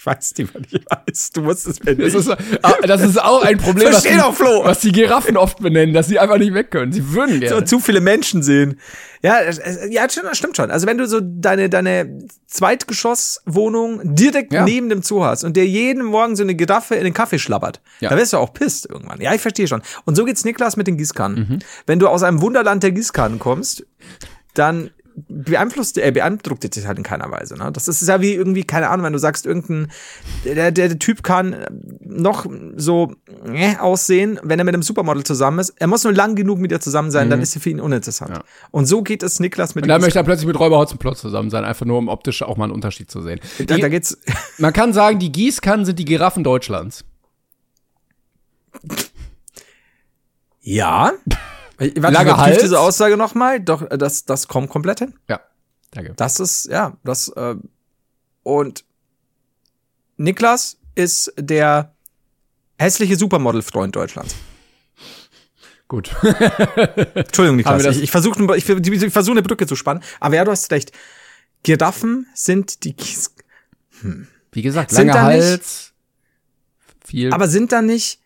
ich 0.02 0.06
weiß 0.08 0.34
nicht, 0.40 0.56
was 0.56 0.62
ich 0.72 0.84
weiß. 0.90 1.30
Du 1.32 1.42
musst 1.44 1.68
es 1.68 1.84
mir 1.84 1.96
Das 1.96 2.14
nicht. 2.14 2.28
ist, 2.28 2.38
ah, 2.64 2.74
das 2.88 3.02
ist 3.02 3.22
auch 3.22 3.44
ein 3.44 3.60
Problem, 3.60 3.88
was 3.94 4.02
die, 4.02 4.18
doch, 4.18 4.34
Flo. 4.34 4.64
was 4.64 4.80
die 4.80 4.92
Giraffen 4.92 5.38
oft 5.38 5.60
benennen, 5.60 5.94
dass 5.94 6.08
sie 6.08 6.18
einfach 6.18 6.40
nicht 6.40 6.56
weg 6.56 6.72
können. 6.72 6.92
Sie 6.92 7.14
würden 7.14 7.40
gerne. 7.40 7.66
zu 7.66 7.80
viele 7.80 8.02
Menschen 8.02 8.42
sehen. 8.42 8.80
Ja, 9.22 9.36
ja, 9.90 10.10
stimmt, 10.10 10.26
das 10.26 10.38
stimmt 10.40 10.58
schon. 10.58 10.72
Also 10.72 10.88
wenn 10.88 10.98
du 10.98 11.06
so 11.06 11.20
deine, 11.22 11.70
deine 11.70 12.18
Zweitgeschosswohnung 12.48 14.02
direkt 14.16 14.54
Ja. 14.54 14.64
neben 14.66 14.90
dem 14.90 15.02
Zoo 15.04 15.24
hast 15.24 15.44
und 15.44 15.56
der 15.56 15.68
jeden 15.68 16.04
Morgen 16.04 16.36
so 16.36 16.44
eine 16.44 16.56
Giraffe 16.56 16.96
in 16.96 17.04
den 17.04 17.14
Kaffee 17.14 17.40
schlabbert, 17.40 17.82
Ja. 18.00 18.10
da 18.10 18.18
wirst 18.18 18.34
du 18.34 18.38
auch 18.38 18.54
pisst 18.54 18.90
irgendwann. 18.90 19.22
Ja, 19.22 19.34
ich 19.34 19.42
verstehe 19.42 19.68
schon. 19.68 19.82
Und 20.06 20.16
so 20.16 20.26
geht's 20.26 20.44
Niklas 20.46 20.78
mit 20.78 20.88
den 20.88 20.98
Gießkannen. 20.98 21.40
Mhm. 21.50 21.60
Wenn 21.86 22.00
du 22.00 22.08
aus 22.08 22.24
einem 22.24 22.42
Wunderland 22.42 22.84
der 22.84 22.92
Gießkannen 22.92 23.38
kommst, 23.40 23.86
dann 24.54 24.90
beeinflusst, 25.16 25.98
äh, 25.98 26.12
beeindruckt 26.12 26.64
dich 26.64 26.86
halt 26.88 26.98
in 26.98 27.04
keiner 27.04 27.30
Weise. 27.32 27.58
Ne? 27.58 27.72
Das 27.72 27.88
ist 27.88 28.08
ja 28.08 28.22
wie 28.22 28.34
irgendwie, 28.34 28.64
keine 28.64 28.90
Ahnung, 28.90 29.06
wenn 29.06 29.14
du 29.14 29.20
sagst, 29.20 29.46
irgendein, 29.46 29.92
der, 30.46 30.72
der, 30.72 30.90
der 30.90 31.00
Typ 31.00 31.24
kann 31.24 31.66
noch 32.02 32.46
so 32.76 33.14
äh, 33.46 33.76
aussehen, 33.78 34.40
wenn 34.44 34.60
er 34.60 34.66
mit 34.66 34.74
einem 34.74 34.84
Supermodel 34.84 35.24
zusammen 35.24 35.60
ist. 35.60 35.74
Er 35.78 35.88
muss 35.88 36.04
nur 36.04 36.14
lang 36.14 36.36
genug 36.36 36.60
mit 36.60 36.72
ihr 36.72 36.80
zusammen 36.80 37.12
sein, 37.12 37.30
dann 37.30 37.42
ist 37.42 37.52
sie 37.52 37.60
für 37.60 37.70
ihn 37.70 37.80
uninteressant. 37.80 38.32
Ja. 38.38 38.44
Und 38.72 38.86
so 38.86 39.02
geht 39.02 39.24
es 39.24 39.40
Niklas 39.40 39.76
mit 39.76 39.84
Und 39.84 39.90
dann 39.90 40.02
möchte 40.02 40.20
er 40.20 40.24
plötzlich 40.24 40.48
mit 40.48 40.60
Räuber 40.60 40.78
Hotzenplotz 40.78 41.22
zusammen 41.22 41.50
sein, 41.50 41.66
einfach 41.66 41.86
nur 41.86 41.98
um 41.98 42.08
optisch 42.08 42.42
auch 42.44 42.58
mal 42.58 42.66
einen 42.66 42.74
Unterschied 42.74 43.10
zu 43.12 43.22
sehen. 43.22 43.40
da, 43.60 43.76
Die- 43.76 43.82
da 43.82 43.90
geht's. 43.90 44.18
Man 44.58 44.74
kann 44.74 44.94
sagen, 44.94 45.20
die 45.20 45.32
Gießkannen 45.32 45.86
sind 45.86 46.00
die 46.00 46.06
Giraffen 46.06 46.44
Deutschlands. 46.44 47.04
Ja. 50.62 51.12
Warte, 51.82 51.94
ich 51.98 52.02
Langer 52.04 52.22
überprüfe 52.22 52.38
Hals. 52.52 52.62
diese 52.62 52.80
Aussage 52.80 53.18
nochmal. 53.18 53.60
Doch, 53.60 53.82
äh, 53.90 53.98
das, 53.98 54.26
das 54.26 54.48
kommt 54.48 54.70
komplett 54.70 55.00
hin. 55.00 55.16
Ja, 55.28 55.40
danke. 55.92 56.14
Das 56.16 56.40
ist, 56.40 56.66
ja, 56.68 56.98
das, 57.04 57.30
äh, 57.30 57.56
und 58.44 58.86
Niklas 60.18 60.78
ist 60.96 61.34
der 61.38 61.94
hässliche 62.78 63.16
Supermodel-Freund 63.16 63.96
Deutschlands. 63.96 64.36
Gut. 65.88 66.16
Entschuldigung, 67.16 67.58
Niklas. 67.58 67.86
Ich, 67.98 68.04
ich 68.04 68.12
versuche 68.12 68.58
ich, 68.58 68.70
ich 68.70 69.12
versuch 69.14 69.32
eine 69.32 69.42
Brücke 69.42 69.68
zu 69.68 69.76
spannen. 69.76 70.04
Aber 70.20 70.36
ja, 70.36 70.46
du 70.46 70.52
hast 70.52 70.72
recht. 70.72 70.92
Giraffen 71.64 72.28
sind 72.34 72.84
die 72.84 72.94
Kies 72.94 73.36
Wie 74.52 74.62
gesagt, 74.62 74.92
Sind 74.92 75.08
langer 75.08 75.30
nicht- 75.36 75.44
Hals, 75.44 75.94
viel. 77.06 77.34
Aber 77.34 77.48
sind 77.48 77.72
da 77.72 77.82
nicht 77.82 78.20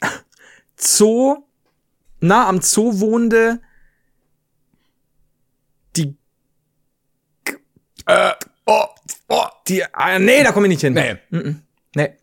Zoo, 0.76 1.44
nah 2.20 2.48
am 2.48 2.60
Zoo 2.60 3.00
wohnende, 3.00 3.60
die, 5.96 6.16
äh, 8.06 8.32
oh, 8.66 8.84
oh, 9.28 9.44
die, 9.68 9.84
ah, 9.92 10.18
nee, 10.18 10.42
da 10.42 10.52
komme 10.52 10.66
ich 10.66 10.70
nicht 10.70 10.80
hin. 10.82 10.94
nee. 10.94 11.56
Nee. 11.94 12.16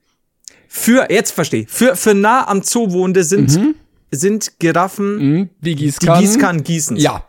Für, 0.68 1.10
jetzt 1.12 1.32
verstehe. 1.32 1.66
Für, 1.68 1.96
für 1.96 2.14
nah 2.14 2.48
am 2.48 2.62
Zoo 2.62 2.92
wohnende 2.92 3.24
sind, 3.24 3.76
sind 4.12 4.60
Giraffen 4.60 5.20
Hm, 5.20 5.50
die 5.60 5.76
die 5.76 5.86
Gießkannen. 5.86 6.22
Gießkannen 6.22 6.64
Gießens. 6.64 7.02
Ja. 7.02 7.24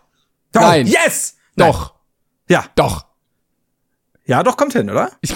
Oh, 0.55 0.61
Nein. 0.61 0.87
Yes! 0.87 1.37
Nein. 1.57 1.69
Doch. 1.73 1.95
Ja. 2.49 2.65
Doch. 2.75 3.07
Ja, 4.27 4.43
doch, 4.43 4.57
kommt 4.57 4.75
hin, 4.75 4.91
oder? 4.91 5.13
Ich, 5.23 5.33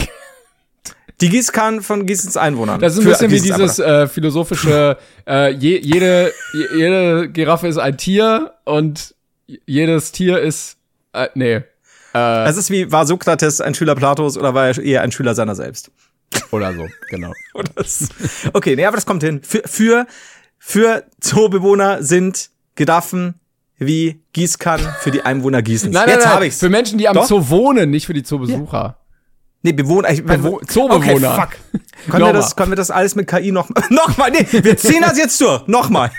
Die 1.23 1.29
Gießkannen 1.31 1.81
von 1.83 2.05
Gießens 2.05 2.37
Einwohnern. 2.37 2.81
das 2.81 2.95
ist 2.95 2.99
ein 3.01 3.05
bisschen 3.07 3.31
wie 3.31 3.41
dieses 3.41 3.79
äh, 3.79 4.07
philosophische, 4.09 4.99
äh, 5.27 5.51
je, 5.55 5.79
jede, 5.79 6.33
je, 6.53 6.67
jede 6.77 7.29
Giraffe 7.31 7.69
ist 7.69 7.79
ein 7.79 7.97
Tier 7.97 8.53
und 8.65 9.15
jedes 9.47 10.13
Tier 10.13 10.39
ist, 10.41 10.77
äh, 11.15 11.29
nee, 11.35 11.63
Einwohner. 12.13 12.47
Es 12.47 12.57
ist 12.59 12.71
wie, 12.71 12.93
war 12.93 13.07
Sokrates 13.07 13.61
ein 13.63 13.75
Schüler 13.75 13.95
Platos 13.95 14.37
oder 14.37 14.53
war 14.53 14.67
er 14.67 14.79
eher 14.79 15.01
ein 15.03 15.13
Schüler 15.13 15.35
seiner 15.35 15.55
selbst? 15.55 15.91
oder 16.51 16.75
so, 16.75 16.87
genau. 17.09 17.33
Oder 17.55 17.71
das- 17.75 18.09
okay, 18.53 18.75
nee, 18.77 18.85
aber 18.87 18.97
das 18.97 19.05
kommt 19.07 19.23
hin. 19.23 19.41
Für, 19.43 19.63
für, 19.67 20.07
für 20.59 21.05
Zoobewohner 21.21 22.03
sind 22.03 22.51
Giraffen 22.75 23.35
wie 23.79 24.23
Gießkannen 24.33 24.87
für 25.01 25.11
die 25.11 25.23
Einwohner 25.23 25.61
Gießens. 25.63 25.93
Nein, 25.93 26.09
Jetzt 26.09 26.21
nein, 26.21 26.29
habe 26.31 26.41
nein, 26.41 26.49
ich's. 26.49 26.59
für 26.59 26.69
Menschen, 26.71 26.99
die 26.99 27.07
am 27.09 27.15
Doch. 27.15 27.27
Zoo 27.27 27.49
wohnen, 27.49 27.91
nicht 27.91 28.07
für 28.07 28.15
die 28.15 28.23
Zoobesucher. 28.23 28.97
Nee, 29.63 29.73
Bewohner. 29.73 30.11
Ich, 30.11 30.25
Bewo 30.25 30.61
Zoobewohner. 30.67 31.35
Okay, 31.35 31.41
fuck. 31.41 31.81
Können 32.11 32.25
wir, 32.27 32.33
das, 32.33 32.57
können 32.57 32.73
wir 32.73 32.77
das 32.77 32.91
alles 32.91 33.15
mit 33.15 33.29
KI 33.29 33.53
noch, 33.53 33.71
noch 33.91 34.17
mal? 34.17 34.31
Nee, 34.31 34.45
wir 34.51 34.77
ziehen 34.77 35.03
das 35.03 35.17
jetzt 35.17 35.41
durch. 35.41 35.67
Nochmal. 35.69 36.11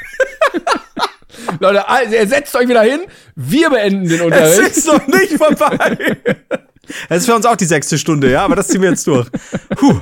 Leute, 1.59 1.87
also, 1.89 2.13
ihr 2.15 2.27
setzt 2.27 2.55
euch 2.55 2.69
wieder 2.69 2.83
hin, 2.83 3.01
wir 3.35 3.69
beenden 3.69 4.07
den 4.07 4.19
Es 4.19 4.21
Unterricht. 4.21 4.77
ist 4.77 4.87
noch 4.87 5.05
nicht 5.07 5.33
vorbei. 5.33 6.17
Das 7.09 7.17
ist 7.19 7.25
für 7.25 7.35
uns 7.35 7.45
auch 7.45 7.57
die 7.57 7.65
sechste 7.65 7.97
Stunde, 7.97 8.31
ja, 8.31 8.45
aber 8.45 8.55
das 8.55 8.67
ziehen 8.69 8.81
wir 8.81 8.91
jetzt 8.91 9.05
durch. 9.07 9.27
Puh. 9.75 9.99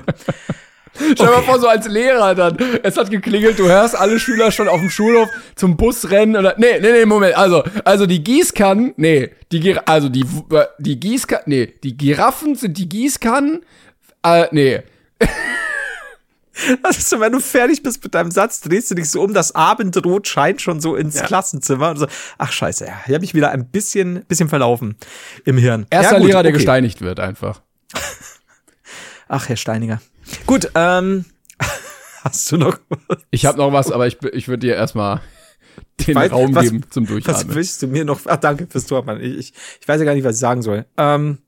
Stell 0.95 1.15
dir 1.15 1.25
mal 1.25 1.41
vor, 1.43 1.59
so 1.59 1.67
als 1.67 1.87
Lehrer 1.87 2.35
dann. 2.35 2.57
Es 2.83 2.97
hat 2.97 3.09
geklingelt, 3.09 3.57
du 3.57 3.67
hörst 3.67 3.95
alle 3.95 4.19
Schüler 4.19 4.51
schon 4.51 4.67
auf 4.67 4.79
dem 4.79 4.89
Schulhof 4.89 5.29
zum 5.55 5.77
Bus 5.77 6.09
rennen 6.09 6.35
oder. 6.35 6.55
Nee, 6.57 6.79
nee, 6.81 6.91
nee, 6.91 7.05
Moment. 7.05 7.35
Also, 7.35 7.63
also 7.85 8.05
die 8.05 8.23
Gießkannen, 8.23 8.93
nee, 8.97 9.31
die 9.51 9.77
also 9.85 10.09
die, 10.09 10.25
die 10.79 10.99
Gießkannen, 10.99 11.45
nee, 11.47 11.73
die 11.83 11.97
Giraffen 11.97 12.55
sind 12.55 12.77
die 12.77 12.89
Gießkannen. 12.89 13.61
Äh, 14.23 14.47
nee. 14.51 14.81
Das 16.83 16.97
ist 16.97 17.09
so, 17.09 17.19
wenn 17.19 17.31
du 17.31 17.39
fertig 17.39 17.81
bist 17.81 18.03
mit 18.03 18.13
deinem 18.13 18.29
Satz, 18.29 18.61
drehst 18.61 18.91
du 18.91 18.95
dich 18.95 19.09
so 19.09 19.23
um, 19.23 19.33
das 19.33 19.55
Abendrot 19.55 20.27
scheint 20.27 20.61
schon 20.61 20.79
so 20.79 20.95
ins 20.95 21.23
Klassenzimmer 21.23 21.91
und 21.91 21.97
so, 21.97 22.07
ach 22.37 22.51
scheiße, 22.51 22.85
ja, 22.85 23.01
hier 23.05 23.15
habe 23.15 23.25
ich 23.25 23.33
wieder 23.33 23.51
ein 23.51 23.67
bisschen, 23.67 24.25
bisschen 24.25 24.49
verlaufen 24.49 24.95
im 25.45 25.57
Hirn. 25.57 25.87
Erster 25.89 26.15
ja, 26.15 26.19
gut, 26.19 26.27
Lehrer, 26.27 26.43
der 26.43 26.51
okay. 26.51 26.57
gesteinigt 26.57 27.01
wird, 27.01 27.19
einfach. 27.19 27.61
Ach, 29.27 29.47
Herr 29.47 29.55
Steininger. 29.55 30.01
Gut, 30.45 30.69
ähm, 30.75 31.25
hast 32.23 32.51
du 32.51 32.57
noch 32.57 32.77
was? 33.07 33.19
Ich 33.31 33.45
habe 33.45 33.57
noch 33.57 33.71
was, 33.73 33.91
aber 33.91 34.07
ich, 34.07 34.17
ich 34.33 34.47
würde 34.47 34.67
dir 34.67 34.75
erstmal 34.75 35.21
den 36.07 36.17
Weiß- 36.17 36.31
Raum 36.31 36.55
was- 36.55 36.63
geben 36.65 36.83
zum 36.89 37.03
Was 37.05 37.09
Durchatmen. 37.09 37.55
willst 37.55 37.81
du 37.81 37.87
mir 37.87 38.05
noch? 38.05 38.19
Ach, 38.25 38.37
danke 38.37 38.67
fürs 38.69 38.85
Tormann. 38.85 39.21
Ich, 39.21 39.37
ich, 39.37 39.53
ich 39.81 39.87
weiß 39.87 39.99
ja 39.99 40.05
gar 40.05 40.13
nicht, 40.13 40.23
was 40.23 40.35
ich 40.35 40.39
sagen 40.41 40.61
soll. 40.61 40.85
Ähm, 40.97 41.39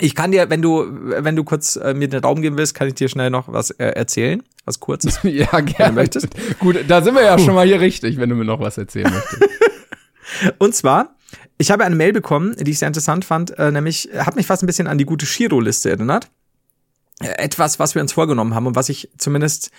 ich 0.00 0.14
kann 0.14 0.30
dir, 0.30 0.48
wenn 0.48 0.62
du, 0.62 0.84
wenn 0.88 1.34
du 1.34 1.42
kurz 1.42 1.74
äh, 1.74 1.92
mir 1.92 2.08
den 2.08 2.20
Raum 2.22 2.40
geben 2.40 2.56
willst, 2.56 2.74
kann 2.74 2.86
ich 2.86 2.94
dir 2.94 3.08
schnell 3.08 3.30
noch 3.30 3.52
was 3.52 3.70
äh, 3.72 3.84
erzählen, 3.86 4.42
was 4.64 4.78
kurzes. 4.78 5.18
Ja, 5.24 5.58
gerne. 5.60 5.92
möchtest. 5.94 6.28
Gut, 6.60 6.76
da 6.86 7.02
sind 7.02 7.14
wir 7.16 7.24
ja 7.24 7.36
schon 7.38 7.54
mal 7.54 7.66
hier 7.66 7.80
richtig, 7.80 8.16
wenn 8.18 8.28
du 8.30 8.36
mir 8.36 8.44
noch 8.44 8.60
was 8.60 8.78
erzählen 8.78 9.12
möchtest. 9.12 9.42
Und 10.58 10.74
zwar, 10.74 11.16
ich 11.56 11.72
habe 11.72 11.84
eine 11.84 11.96
Mail 11.96 12.12
bekommen, 12.12 12.54
die 12.60 12.70
ich 12.70 12.78
sehr 12.78 12.86
interessant 12.86 13.24
fand, 13.24 13.58
äh, 13.58 13.72
nämlich 13.72 14.08
hat 14.16 14.36
mich 14.36 14.46
fast 14.46 14.62
ein 14.62 14.66
bisschen 14.66 14.86
an 14.86 14.98
die 14.98 15.04
gute 15.04 15.26
Shiro-Liste 15.26 15.90
erinnert. 15.90 16.30
Etwas, 17.20 17.78
was 17.78 17.94
wir 17.94 18.02
uns 18.02 18.12
vorgenommen 18.12 18.54
haben 18.54 18.66
und 18.66 18.76
was 18.76 18.88
ich 18.88 19.10
zumindest 19.18 19.70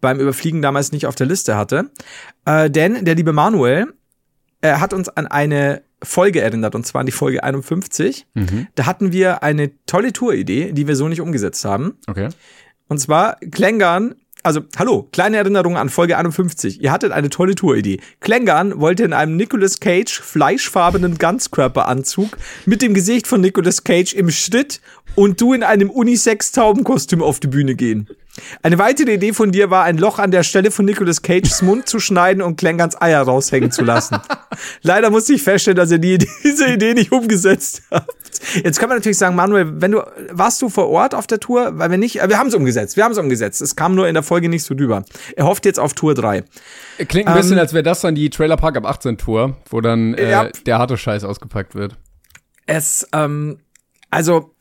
beim 0.00 0.18
Überfliegen 0.18 0.62
damals 0.62 0.92
nicht 0.92 1.06
auf 1.06 1.14
der 1.14 1.26
Liste 1.26 1.56
hatte. 1.56 1.90
Äh, 2.44 2.70
denn 2.70 3.04
der 3.04 3.14
liebe 3.14 3.32
Manuel 3.32 3.94
äh, 4.62 4.74
hat 4.74 4.92
uns 4.92 5.08
an 5.08 5.26
eine 5.26 5.82
Folge 6.02 6.40
erinnert, 6.40 6.74
und 6.74 6.86
zwar 6.86 7.00
an 7.00 7.06
die 7.06 7.12
Folge 7.12 7.42
51. 7.42 8.26
Da 8.74 8.86
hatten 8.86 9.12
wir 9.12 9.42
eine 9.42 9.72
tolle 9.86 10.12
Touridee, 10.12 10.72
die 10.72 10.86
wir 10.86 10.96
so 10.96 11.08
nicht 11.08 11.20
umgesetzt 11.20 11.64
haben. 11.64 11.98
Okay. 12.06 12.28
Und 12.88 12.98
zwar 12.98 13.36
Klängern, 13.50 14.14
also 14.42 14.60
hallo, 14.76 15.08
kleine 15.12 15.36
Erinnerung 15.36 15.76
an 15.76 15.88
Folge 15.88 16.16
51. 16.16 16.80
Ihr 16.82 16.92
hattet 16.92 17.12
eine 17.12 17.30
tolle 17.30 17.54
Touridee. 17.54 18.00
Klängern 18.20 18.80
wollte 18.80 19.04
in 19.04 19.12
einem 19.12 19.36
Nicolas 19.36 19.80
Cage 19.80 20.20
fleischfarbenen 20.20 21.18
Ganzkörperanzug 21.18 22.36
mit 22.66 22.82
dem 22.82 22.94
Gesicht 22.94 23.26
von 23.26 23.40
Nicolas 23.40 23.84
Cage 23.84 24.14
im 24.14 24.30
Schritt 24.30 24.80
und 25.14 25.40
du 25.40 25.52
in 25.52 25.62
einem 25.62 25.90
Unisex-Taubenkostüm 25.90 27.22
auf 27.22 27.40
die 27.40 27.48
Bühne 27.48 27.74
gehen. 27.74 28.08
Eine 28.62 28.78
weitere 28.78 29.14
Idee 29.14 29.32
von 29.32 29.52
dir 29.52 29.70
war, 29.70 29.84
ein 29.84 29.98
Loch 29.98 30.18
an 30.18 30.30
der 30.30 30.42
Stelle 30.42 30.70
von 30.70 30.84
Nicolas 30.84 31.22
Cages 31.22 31.62
Mund 31.62 31.88
zu 31.88 32.00
schneiden 32.00 32.42
und 32.42 32.56
Klengans 32.56 33.00
Eier 33.00 33.22
raushängen 33.22 33.70
zu 33.70 33.84
lassen. 33.84 34.18
Leider 34.82 35.10
musste 35.10 35.34
ich 35.34 35.42
feststellen, 35.42 35.76
dass 35.76 35.90
ihr 35.90 35.98
die, 35.98 36.18
diese 36.44 36.66
Idee 36.66 36.94
nicht 36.94 37.12
umgesetzt 37.12 37.82
habt. 37.90 38.10
Jetzt 38.62 38.78
kann 38.78 38.88
man 38.88 38.98
natürlich 38.98 39.18
sagen, 39.18 39.34
Manuel, 39.34 39.80
wenn 39.80 39.92
du, 39.92 40.02
warst 40.30 40.62
du 40.62 40.68
vor 40.68 40.88
Ort 40.88 41.14
auf 41.14 41.26
der 41.26 41.40
Tour? 41.40 41.78
Weil 41.78 41.90
wir 41.90 41.98
nicht, 41.98 42.20
äh, 42.20 42.28
wir 42.28 42.38
haben 42.38 42.48
es 42.48 42.54
umgesetzt, 42.54 42.96
wir 42.96 43.04
haben 43.04 43.12
es 43.12 43.18
umgesetzt. 43.18 43.60
Es 43.60 43.76
kam 43.76 43.94
nur 43.94 44.08
in 44.08 44.14
der 44.14 44.22
Folge 44.22 44.48
nicht 44.48 44.64
so 44.64 44.74
drüber. 44.74 45.04
Er 45.36 45.46
hofft 45.46 45.64
jetzt 45.64 45.78
auf 45.78 45.94
Tour 45.94 46.14
3. 46.14 46.44
Klingt 47.08 47.28
ein 47.28 47.34
bisschen, 47.34 47.54
ähm, 47.54 47.58
als 47.58 47.72
wäre 47.72 47.82
das 47.82 48.00
dann 48.00 48.14
die 48.14 48.30
Trailer 48.30 48.56
Park 48.56 48.76
ab 48.76 48.86
18 48.86 49.18
Tour, 49.18 49.56
wo 49.70 49.80
dann 49.80 50.14
äh, 50.14 50.30
ja. 50.30 50.48
der 50.66 50.78
harte 50.78 50.96
Scheiß 50.96 51.24
ausgepackt 51.24 51.74
wird. 51.74 51.96
Es, 52.66 53.08
ähm, 53.12 53.58
also, 54.10 54.54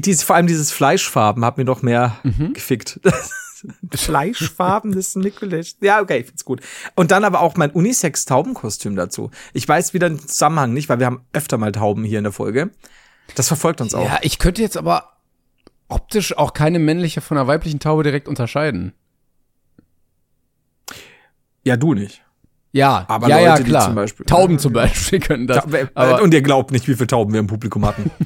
dies, 0.00 0.22
vor 0.22 0.36
allem 0.36 0.46
dieses 0.46 0.70
Fleischfarben 0.70 1.44
hat 1.44 1.58
mir 1.58 1.64
noch 1.64 1.82
mehr 1.82 2.18
mhm. 2.22 2.52
gefickt. 2.52 3.00
Fleischfarben 3.94 4.92
des 4.92 5.16
Nicolas. 5.16 5.76
Ja, 5.80 6.00
okay, 6.00 6.18
ich 6.18 6.26
find's 6.26 6.44
gut. 6.44 6.60
Und 6.94 7.10
dann 7.10 7.24
aber 7.24 7.40
auch 7.40 7.56
mein 7.56 7.70
Unisex-Taubenkostüm 7.70 8.94
dazu. 8.94 9.30
Ich 9.52 9.66
weiß 9.66 9.94
wieder 9.94 10.08
den 10.08 10.20
Zusammenhang 10.20 10.72
nicht, 10.72 10.88
weil 10.88 11.00
wir 11.00 11.06
haben 11.06 11.24
öfter 11.32 11.58
mal 11.58 11.72
Tauben 11.72 12.04
hier 12.04 12.18
in 12.18 12.24
der 12.24 12.32
Folge. 12.32 12.70
Das 13.34 13.48
verfolgt 13.48 13.80
uns 13.80 13.94
auch. 13.94 14.04
Ja, 14.04 14.18
ich 14.22 14.38
könnte 14.38 14.62
jetzt 14.62 14.76
aber 14.76 15.12
optisch 15.88 16.36
auch 16.36 16.52
keine 16.52 16.78
männliche 16.78 17.20
von 17.20 17.36
einer 17.36 17.46
weiblichen 17.46 17.80
Taube 17.80 18.02
direkt 18.02 18.28
unterscheiden. 18.28 18.92
Ja, 21.64 21.76
du 21.76 21.94
nicht. 21.94 22.22
Ja, 22.72 23.04
aber 23.08 23.28
ja, 23.28 23.36
Leute, 23.38 23.62
ja, 23.62 23.68
klar. 23.68 23.84
Zum 23.86 23.94
Beispiel, 23.94 24.26
Tauben 24.26 24.58
zum 24.58 24.72
Beispiel 24.72 25.20
können 25.20 25.46
das. 25.46 25.64
Aber, 25.94 26.22
und 26.22 26.34
ihr 26.34 26.42
glaubt 26.42 26.70
nicht, 26.70 26.86
wie 26.88 26.94
viele 26.94 27.06
Tauben 27.06 27.32
wir 27.32 27.40
im 27.40 27.46
Publikum 27.46 27.84
hatten. 27.86 28.10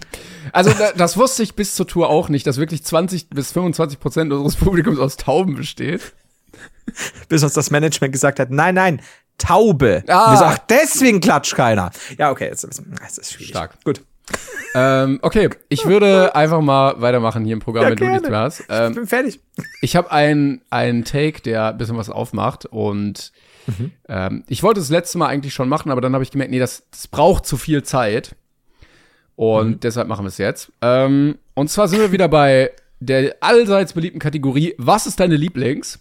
Also 0.54 0.70
das 0.98 1.16
wusste 1.16 1.42
ich 1.42 1.54
bis 1.54 1.74
zur 1.74 1.86
Tour 1.86 2.10
auch 2.10 2.28
nicht, 2.28 2.46
dass 2.46 2.58
wirklich 2.58 2.84
20 2.84 3.30
bis 3.30 3.52
25 3.52 3.98
Prozent 3.98 4.32
unseres 4.34 4.56
Publikums 4.62 4.98
aus 4.98 5.16
Tauben 5.16 5.56
besteht. 5.56 6.12
Bis 7.30 7.42
uns 7.42 7.54
das 7.54 7.70
Management 7.70 8.12
gesagt 8.12 8.38
hat, 8.38 8.50
nein, 8.50 8.74
nein, 8.74 9.00
Taube. 9.38 10.04
Ah. 10.08 10.32
Wir 10.32 10.36
so, 10.36 10.44
ach, 10.44 10.58
deswegen 10.68 11.20
klatscht 11.20 11.54
keiner. 11.54 11.90
Ja, 12.18 12.30
okay, 12.30 12.48
jetzt, 12.48 12.64
jetzt 12.64 13.18
ist 13.18 13.32
schwierig. 13.32 13.48
Stark. 13.48 13.82
Gut. 13.82 14.02
ähm, 14.74 15.20
okay, 15.22 15.48
ich 15.70 15.86
würde 15.86 16.34
einfach 16.34 16.60
mal 16.60 17.00
weitermachen 17.00 17.46
hier 17.46 17.54
im 17.54 17.60
Programm, 17.60 17.84
ja, 17.84 17.90
wenn 17.90 17.96
gerne. 17.96 18.10
du 18.10 18.18
nichts 18.18 18.30
mehr 18.30 18.40
hast. 18.40 18.64
Ähm, 18.68 18.90
ich 18.90 18.96
bin 18.96 19.06
fertig. 19.06 19.40
Ich 19.80 19.96
habe 19.96 20.12
einen 20.12 21.04
Take, 21.06 21.40
der 21.40 21.68
ein 21.68 21.78
bisschen 21.78 21.96
was 21.96 22.10
aufmacht 22.10 22.66
und 22.66 23.32
mhm. 23.66 23.92
ähm, 24.08 24.44
ich 24.48 24.62
wollte 24.62 24.80
das 24.80 24.90
letzte 24.90 25.18
Mal 25.18 25.28
eigentlich 25.28 25.54
schon 25.54 25.68
machen, 25.68 25.90
aber 25.90 26.00
dann 26.00 26.14
habe 26.14 26.24
ich 26.24 26.30
gemerkt, 26.30 26.50
nee, 26.50 26.58
das, 26.58 26.84
das 26.90 27.08
braucht 27.08 27.46
zu 27.46 27.56
viel 27.56 27.82
Zeit. 27.82 28.34
Und 29.36 29.68
mhm. 29.68 29.80
deshalb 29.80 30.08
machen 30.08 30.24
wir 30.24 30.28
es 30.28 30.38
jetzt. 30.38 30.72
Ähm, 30.82 31.38
und 31.54 31.70
zwar 31.70 31.88
sind 31.88 32.00
wir 32.00 32.12
wieder 32.12 32.28
bei 32.28 32.70
der 33.00 33.36
allseits 33.40 33.92
beliebten 33.92 34.18
Kategorie, 34.18 34.74
was 34.78 35.06
ist 35.06 35.20
deine 35.20 35.36
Lieblings? 35.36 35.98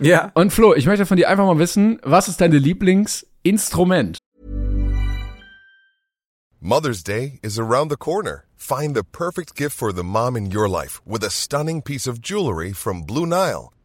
Ja. 0.00 0.30
Und 0.34 0.52
Flo, 0.52 0.74
ich 0.74 0.86
möchte 0.86 1.06
von 1.06 1.16
dir 1.16 1.28
einfach 1.28 1.46
mal 1.46 1.58
wissen, 1.58 2.00
was 2.02 2.28
ist 2.28 2.40
deine 2.40 2.58
Lieblingsinstrument? 2.58 4.18
Mother's 6.60 7.04
Day 7.04 7.38
is 7.42 7.58
around 7.58 7.90
the 7.90 7.96
corner. 7.96 8.44
Find 8.56 8.96
the 8.96 9.02
perfect 9.02 9.54
gift 9.54 9.76
for 9.76 9.92
the 9.92 10.02
mom 10.02 10.36
in 10.36 10.50
your 10.50 10.68
life 10.68 11.02
with 11.04 11.22
a 11.22 11.30
stunning 11.30 11.82
piece 11.82 12.08
of 12.08 12.22
jewelry 12.22 12.72
from 12.72 13.04
Blue 13.04 13.26
Nile. 13.26 13.73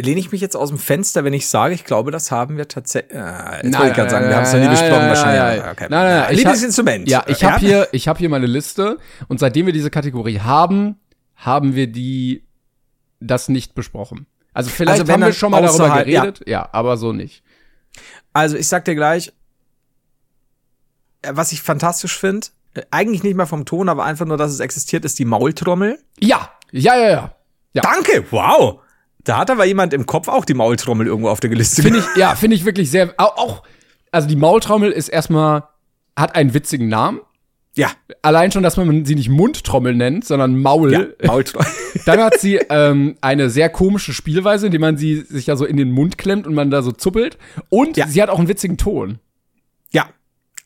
Lehne 0.00 0.20
ich 0.20 0.32
mich 0.32 0.40
jetzt 0.40 0.56
aus 0.56 0.68
dem 0.68 0.78
Fenster, 0.78 1.24
wenn 1.24 1.32
ich 1.32 1.48
sage, 1.48 1.74
ich 1.74 1.84
glaube, 1.84 2.10
das 2.10 2.30
haben 2.30 2.56
wir 2.56 2.68
tatsächlich. 2.68 3.12
Äh, 3.12 3.66
jetzt 3.66 3.78
wollte 3.78 3.88
ich 3.90 3.94
gerade 3.94 4.10
sagen, 4.10 4.28
wir 4.28 4.36
haben 4.36 4.44
es 4.44 4.52
noch 4.52 4.60
nie 4.60 4.68
besprochen, 4.68 5.08
wahrscheinlich. 5.08 5.64
Okay. 5.64 5.86
Nein, 5.88 6.06
nein, 6.06 6.20
nein. 6.20 6.34
Lieblingsinstrument. 6.34 7.08
Ja, 7.08 7.24
ich 7.26 7.44
habe 7.44 7.58
hier, 7.58 7.88
ich 7.92 8.08
habe 8.08 8.18
hier 8.18 8.28
meine 8.28 8.46
Liste 8.46 8.98
und 9.28 9.40
seitdem 9.40 9.66
wir 9.66 9.72
diese 9.72 9.90
Kategorie 9.90 10.40
haben, 10.40 10.98
haben 11.36 11.74
wir 11.74 11.86
die 11.86 12.44
das 13.20 13.48
nicht 13.48 13.74
besprochen. 13.74 14.26
Also 14.52 14.70
vielleicht 14.70 15.00
also 15.00 15.12
haben 15.12 15.22
wir 15.22 15.32
schon 15.32 15.50
mal 15.50 15.62
darüber 15.62 15.90
geredet, 16.04 16.40
ja. 16.40 16.52
ja, 16.62 16.68
aber 16.72 16.96
so 16.96 17.12
nicht. 17.12 17.42
Also 18.32 18.56
ich 18.56 18.68
sag 18.68 18.84
dir 18.84 18.94
gleich, 18.94 19.32
äh, 21.22 21.32
was 21.32 21.52
ich 21.52 21.62
fantastisch 21.62 22.18
finde, 22.18 22.48
äh, 22.74 22.82
eigentlich 22.90 23.22
nicht 23.22 23.36
mal 23.36 23.46
vom 23.46 23.64
Ton, 23.64 23.88
aber 23.88 24.04
einfach 24.04 24.26
nur, 24.26 24.36
dass 24.36 24.52
es 24.52 24.60
existiert, 24.60 25.04
ist 25.04 25.18
die 25.18 25.24
Maultrommel. 25.24 25.98
Ja, 26.18 26.50
ja, 26.72 26.96
ja, 26.96 27.10
ja. 27.10 27.34
ja. 27.74 27.82
Danke, 27.82 28.24
wow. 28.30 28.80
Da 29.24 29.38
hat 29.38 29.50
aber 29.50 29.64
jemand 29.64 29.92
im 29.92 30.06
Kopf 30.06 30.28
auch 30.28 30.44
die 30.44 30.54
Maultrommel 30.54 31.06
irgendwo 31.06 31.28
auf 31.28 31.40
der 31.40 31.50
Liste. 31.50 31.82
Finde 31.82 32.00
ich, 32.00 32.04
ja, 32.16 32.34
finde 32.34 32.56
ich 32.56 32.64
wirklich 32.64 32.90
sehr, 32.90 33.14
auch, 33.18 33.62
also 34.10 34.28
die 34.28 34.36
Maultrommel 34.36 34.90
ist 34.90 35.08
erstmal, 35.08 35.64
hat 36.16 36.34
einen 36.34 36.54
witzigen 36.54 36.88
Namen. 36.88 37.20
Ja. 37.76 37.90
Allein 38.22 38.50
schon, 38.50 38.62
dass 38.62 38.76
man 38.76 39.04
sie 39.04 39.14
nicht 39.14 39.28
Mundtrommel 39.28 39.94
nennt, 39.94 40.24
sondern 40.24 40.60
Maul. 40.60 40.92
Ja, 40.92 41.06
Maultrommel. 41.24 41.68
Dann 42.06 42.20
hat 42.20 42.38
sie 42.38 42.56
ähm, 42.68 43.16
eine 43.20 43.48
sehr 43.48 43.68
komische 43.68 44.12
Spielweise, 44.12 44.66
indem 44.66 44.80
man 44.80 44.96
sie 44.96 45.20
sich 45.20 45.46
ja 45.46 45.56
so 45.56 45.64
in 45.64 45.76
den 45.76 45.92
Mund 45.92 46.18
klemmt 46.18 46.46
und 46.46 46.54
man 46.54 46.70
da 46.70 46.82
so 46.82 46.92
zuppelt. 46.92 47.38
Und 47.68 47.96
ja. 47.96 48.08
sie 48.08 48.20
hat 48.22 48.28
auch 48.28 48.38
einen 48.38 48.48
witzigen 48.48 48.76
Ton. 48.76 49.18
Ja. 49.92 50.08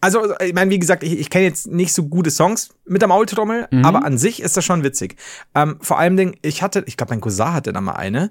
Also, 0.05 0.39
ich 0.39 0.53
meine, 0.53 0.71
wie 0.71 0.79
gesagt, 0.79 1.03
ich, 1.03 1.19
ich 1.19 1.31
kenne 1.31 1.47
jetzt 1.47 1.67
nicht 1.67 1.95
so 1.95 2.03
gute 2.03 2.31
Songs 2.31 2.75
mit 2.85 3.01
der 3.01 3.09
Maultrommel, 3.09 3.69
mhm. 3.71 3.87
aber 3.87 4.05
an 4.05 4.19
sich 4.19 4.43
ist 4.43 4.55
das 4.55 4.63
schon 4.63 4.83
witzig. 4.83 5.17
Ähm, 5.55 5.79
vor 5.81 5.99
allem, 5.99 6.35
ich 6.43 6.63
hatte, 6.63 6.85
ich 6.87 6.99
glaube, 6.99 7.15
mein 7.15 7.23
Cousin 7.23 7.55
hatte 7.55 7.73
da 7.73 7.81
mal 7.81 7.95
eine 7.95 8.31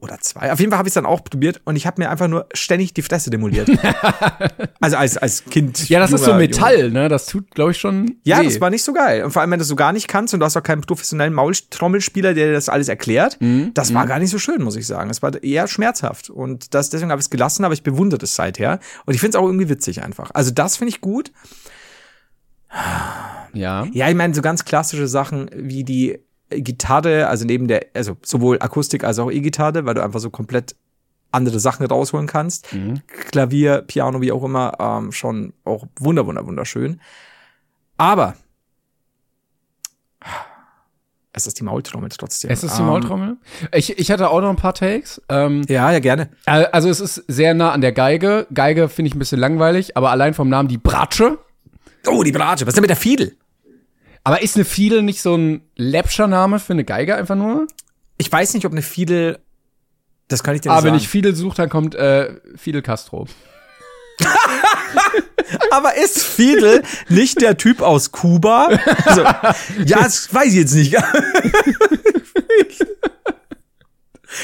oder 0.00 0.18
zwei. 0.20 0.52
Auf 0.52 0.60
jeden 0.60 0.70
Fall 0.70 0.78
habe 0.78 0.88
ich 0.88 0.90
es 0.90 0.94
dann 0.94 1.06
auch 1.06 1.24
probiert 1.24 1.60
und 1.64 1.76
ich 1.76 1.86
habe 1.86 2.00
mir 2.00 2.10
einfach 2.10 2.28
nur 2.28 2.46
ständig 2.52 2.94
die 2.94 3.02
Fresse 3.02 3.30
demoliert. 3.30 3.70
also 4.80 4.96
als, 4.96 5.16
als 5.16 5.44
Kind. 5.44 5.88
Ja, 5.88 6.00
das 6.00 6.12
ist 6.12 6.24
so 6.24 6.34
Metall, 6.34 6.78
Junge. 6.78 6.90
ne? 6.90 7.08
Das 7.08 7.26
tut, 7.26 7.50
glaube 7.52 7.72
ich, 7.72 7.78
schon. 7.78 8.16
Ja, 8.24 8.40
weh. 8.40 8.44
das 8.44 8.60
war 8.60 8.70
nicht 8.70 8.82
so 8.82 8.92
geil. 8.92 9.24
Und 9.24 9.30
vor 9.30 9.42
allem, 9.42 9.50
wenn 9.50 9.58
du 9.58 9.64
so 9.64 9.76
gar 9.76 9.92
nicht 9.92 10.08
kannst 10.08 10.34
und 10.34 10.40
du 10.40 10.46
hast 10.46 10.56
auch 10.56 10.62
keinen 10.62 10.82
professionellen 10.82 11.34
Maultrommelspieler, 11.34 12.34
der 12.34 12.48
dir 12.48 12.52
das 12.52 12.68
alles 12.68 12.88
erklärt, 12.88 13.40
mhm. 13.40 13.72
das 13.74 13.94
war 13.94 14.04
mhm. 14.04 14.08
gar 14.08 14.18
nicht 14.18 14.30
so 14.30 14.38
schön, 14.38 14.62
muss 14.62 14.76
ich 14.76 14.86
sagen. 14.86 15.10
Es 15.10 15.22
war 15.22 15.42
eher 15.42 15.68
schmerzhaft. 15.68 16.30
Und 16.30 16.74
das, 16.74 16.90
deswegen 16.90 17.10
habe 17.10 17.20
ich 17.20 17.26
es 17.26 17.30
gelassen, 17.30 17.64
aber 17.64 17.74
ich 17.74 17.82
bewundere 17.82 18.22
es 18.22 18.34
seither. 18.34 18.80
Und 19.06 19.14
ich 19.14 19.20
finde 19.20 19.36
es 19.36 19.42
auch 19.42 19.46
irgendwie 19.46 19.68
witzig 19.68 20.02
einfach. 20.02 20.30
Also 20.34 20.50
das 20.50 20.76
finde 20.76 20.90
ich 20.90 21.00
gut. 21.00 21.32
Ja. 23.54 23.86
Ja, 23.92 24.08
ich 24.08 24.14
meine, 24.14 24.34
so 24.34 24.42
ganz 24.42 24.64
klassische 24.64 25.08
Sachen 25.08 25.50
wie 25.54 25.84
die 25.84 26.18
Gitarre, 26.50 27.28
also 27.28 27.44
neben 27.44 27.68
der, 27.68 27.86
also 27.94 28.16
sowohl 28.24 28.58
Akustik 28.60 29.04
als 29.04 29.18
auch 29.18 29.30
E-Gitarre, 29.30 29.84
weil 29.84 29.94
du 29.94 30.02
einfach 30.02 30.20
so 30.20 30.30
komplett 30.30 30.74
andere 31.30 31.60
Sachen 31.60 31.84
rausholen 31.86 32.26
kannst. 32.26 32.72
Mhm. 32.72 33.02
Klavier, 33.06 33.82
Piano, 33.82 34.20
wie 34.20 34.32
auch 34.32 34.44
immer, 34.44 34.72
ähm, 34.78 35.12
schon 35.12 35.52
auch 35.64 35.86
wunder, 35.98 36.26
wunder, 36.26 36.46
wunderschön. 36.46 37.00
Aber 37.98 38.34
es 41.32 41.46
ist 41.46 41.60
die 41.60 41.64
Maultrommel 41.64 42.08
trotzdem. 42.08 42.50
Es 42.50 42.64
ist 42.64 42.78
die 42.78 42.82
Maultrommel. 42.82 43.36
Ich, 43.72 43.96
ich 43.98 44.10
hatte 44.10 44.30
auch 44.30 44.40
noch 44.40 44.50
ein 44.50 44.56
paar 44.56 44.74
Takes. 44.74 45.22
Ähm, 45.28 45.62
ja, 45.68 45.92
ja, 45.92 46.00
gerne. 46.00 46.30
Also 46.46 46.88
es 46.88 47.00
ist 47.00 47.22
sehr 47.28 47.54
nah 47.54 47.72
an 47.72 47.80
der 47.80 47.92
Geige. 47.92 48.46
Geige 48.52 48.88
finde 48.88 49.08
ich 49.08 49.14
ein 49.14 49.18
bisschen 49.18 49.38
langweilig, 49.38 49.96
aber 49.96 50.10
allein 50.10 50.34
vom 50.34 50.48
Namen 50.48 50.68
die 50.68 50.78
Bratsche. 50.78 51.38
Oh, 52.06 52.22
die 52.22 52.32
Bratsche. 52.32 52.66
Was 52.66 52.72
ist 52.72 52.76
denn 52.76 52.82
mit 52.82 52.90
der 52.90 52.96
Fiedel? 52.96 53.36
Aber 54.28 54.42
ist 54.42 54.56
eine 54.56 54.66
Fiedel 54.66 55.02
nicht 55.02 55.22
so 55.22 55.34
ein 55.36 55.62
läppscher 55.76 56.26
Name 56.26 56.58
für 56.58 56.74
eine 56.74 56.84
Geige 56.84 57.16
einfach 57.16 57.34
nur? 57.34 57.66
Ich 58.18 58.30
weiß 58.30 58.52
nicht, 58.52 58.66
ob 58.66 58.72
eine 58.72 58.82
Fiedel. 58.82 59.38
Das 60.28 60.42
kann 60.42 60.54
ich 60.54 60.60
dir 60.60 60.68
nicht 60.68 60.72
Aber 60.72 60.82
sagen. 60.82 60.92
wenn 60.92 61.00
ich 61.00 61.08
Fiedel 61.08 61.34
suche, 61.34 61.56
dann 61.56 61.70
kommt 61.70 61.94
äh, 61.94 62.34
Fidel 62.54 62.82
Castro. 62.82 63.26
Aber 65.70 65.96
ist 65.96 66.22
Fidel 66.22 66.82
nicht 67.08 67.40
der 67.40 67.56
Typ 67.56 67.80
aus 67.80 68.12
Kuba? 68.12 68.66
Also, 69.06 69.22
ja, 69.86 70.02
das 70.02 70.34
weiß 70.34 70.48
ich 70.48 70.56
jetzt 70.56 70.74
nicht. 70.74 70.94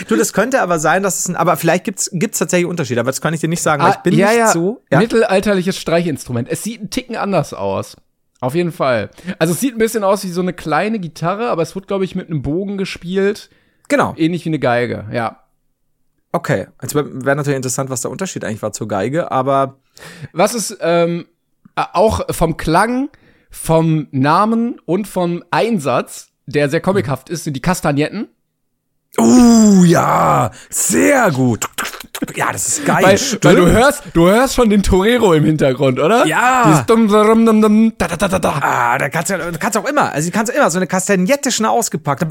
Du, 0.08 0.16
das 0.16 0.32
könnte 0.32 0.60
aber 0.60 0.80
sein, 0.80 1.02
dass 1.04 1.20
es 1.20 1.28
ein, 1.28 1.36
aber 1.36 1.56
vielleicht 1.56 1.84
gibt's 1.84 2.10
gibt's 2.12 2.38
tatsächlich 2.38 2.68
Unterschiede, 2.68 3.00
aber 3.00 3.10
das 3.10 3.20
kann 3.20 3.32
ich 3.32 3.40
dir 3.40 3.48
nicht 3.48 3.62
sagen, 3.62 3.82
weil 3.82 3.92
ich 3.92 3.98
bin 3.98 4.14
ja, 4.14 4.28
nicht 4.28 4.38
ja. 4.38 4.48
so. 4.48 4.82
Ja. 4.90 4.98
Mittelalterliches 4.98 5.76
Streichinstrument. 5.76 6.48
Es 6.48 6.64
sieht 6.64 6.80
einen 6.80 6.90
Ticken 6.90 7.16
anders 7.16 7.54
aus. 7.54 7.96
Auf 8.40 8.54
jeden 8.54 8.72
Fall. 8.72 9.10
Also 9.38 9.54
es 9.54 9.60
sieht 9.60 9.74
ein 9.74 9.78
bisschen 9.78 10.04
aus 10.04 10.24
wie 10.24 10.30
so 10.30 10.40
eine 10.40 10.52
kleine 10.52 10.98
Gitarre, 10.98 11.48
aber 11.50 11.62
es 11.62 11.74
wird, 11.74 11.86
glaube 11.86 12.04
ich, 12.04 12.14
mit 12.14 12.28
einem 12.28 12.42
Bogen 12.42 12.78
gespielt. 12.78 13.48
Genau. 13.88 14.14
Ähnlich 14.16 14.44
wie 14.44 14.50
eine 14.50 14.58
Geige, 14.58 15.06
ja. 15.12 15.40
Okay. 16.32 16.66
Also 16.78 16.96
wäre 16.96 17.36
natürlich 17.36 17.56
interessant, 17.56 17.90
was 17.90 18.02
der 18.02 18.10
Unterschied 18.10 18.44
eigentlich 18.44 18.62
war 18.62 18.72
zur 18.72 18.88
Geige, 18.88 19.30
aber. 19.30 19.78
Was 20.32 20.54
ist 20.54 20.76
ähm, 20.80 21.26
auch 21.76 22.22
vom 22.34 22.56
Klang, 22.56 23.08
vom 23.50 24.08
Namen 24.10 24.80
und 24.84 25.06
vom 25.06 25.44
Einsatz, 25.50 26.32
der 26.46 26.68
sehr 26.68 26.80
comichaft 26.80 27.30
ist, 27.30 27.44
sind 27.44 27.54
die 27.54 27.62
Kastagnetten. 27.62 28.28
Uh, 29.16 29.84
ja, 29.84 30.50
sehr 30.70 31.30
gut. 31.30 31.68
Ja, 32.34 32.52
das 32.52 32.66
ist 32.68 32.84
geil. 32.86 33.02
Weil, 33.02 33.18
weil 33.42 33.56
du 33.56 33.66
hörst, 33.70 34.02
du 34.12 34.28
hörst 34.28 34.54
schon 34.54 34.70
den 34.70 34.82
Torero 34.82 35.32
im 35.34 35.44
Hintergrund, 35.44 35.98
oder? 35.98 36.26
Ja. 36.26 36.64
Dieses 36.66 36.86
dum, 36.86 37.08
dum, 37.08 37.46
dum, 37.46 37.60
dum, 37.62 37.92
da, 37.98 38.08
da, 38.08 38.16
da, 38.16 38.28
da, 38.28 38.38
da. 38.38 38.50
Ah, 38.60 38.98
da 38.98 39.08
kannst 39.08 39.30
du, 39.30 39.38
kannst 39.58 39.76
auch 39.78 39.88
immer, 39.88 40.12
also 40.12 40.30
du 40.30 40.36
kannst 40.36 40.52
immer 40.52 40.70
so 40.70 40.78
eine 40.78 40.86
Kastagnette 40.86 41.50
schnell 41.50 41.70
ausgepackt, 41.70 42.24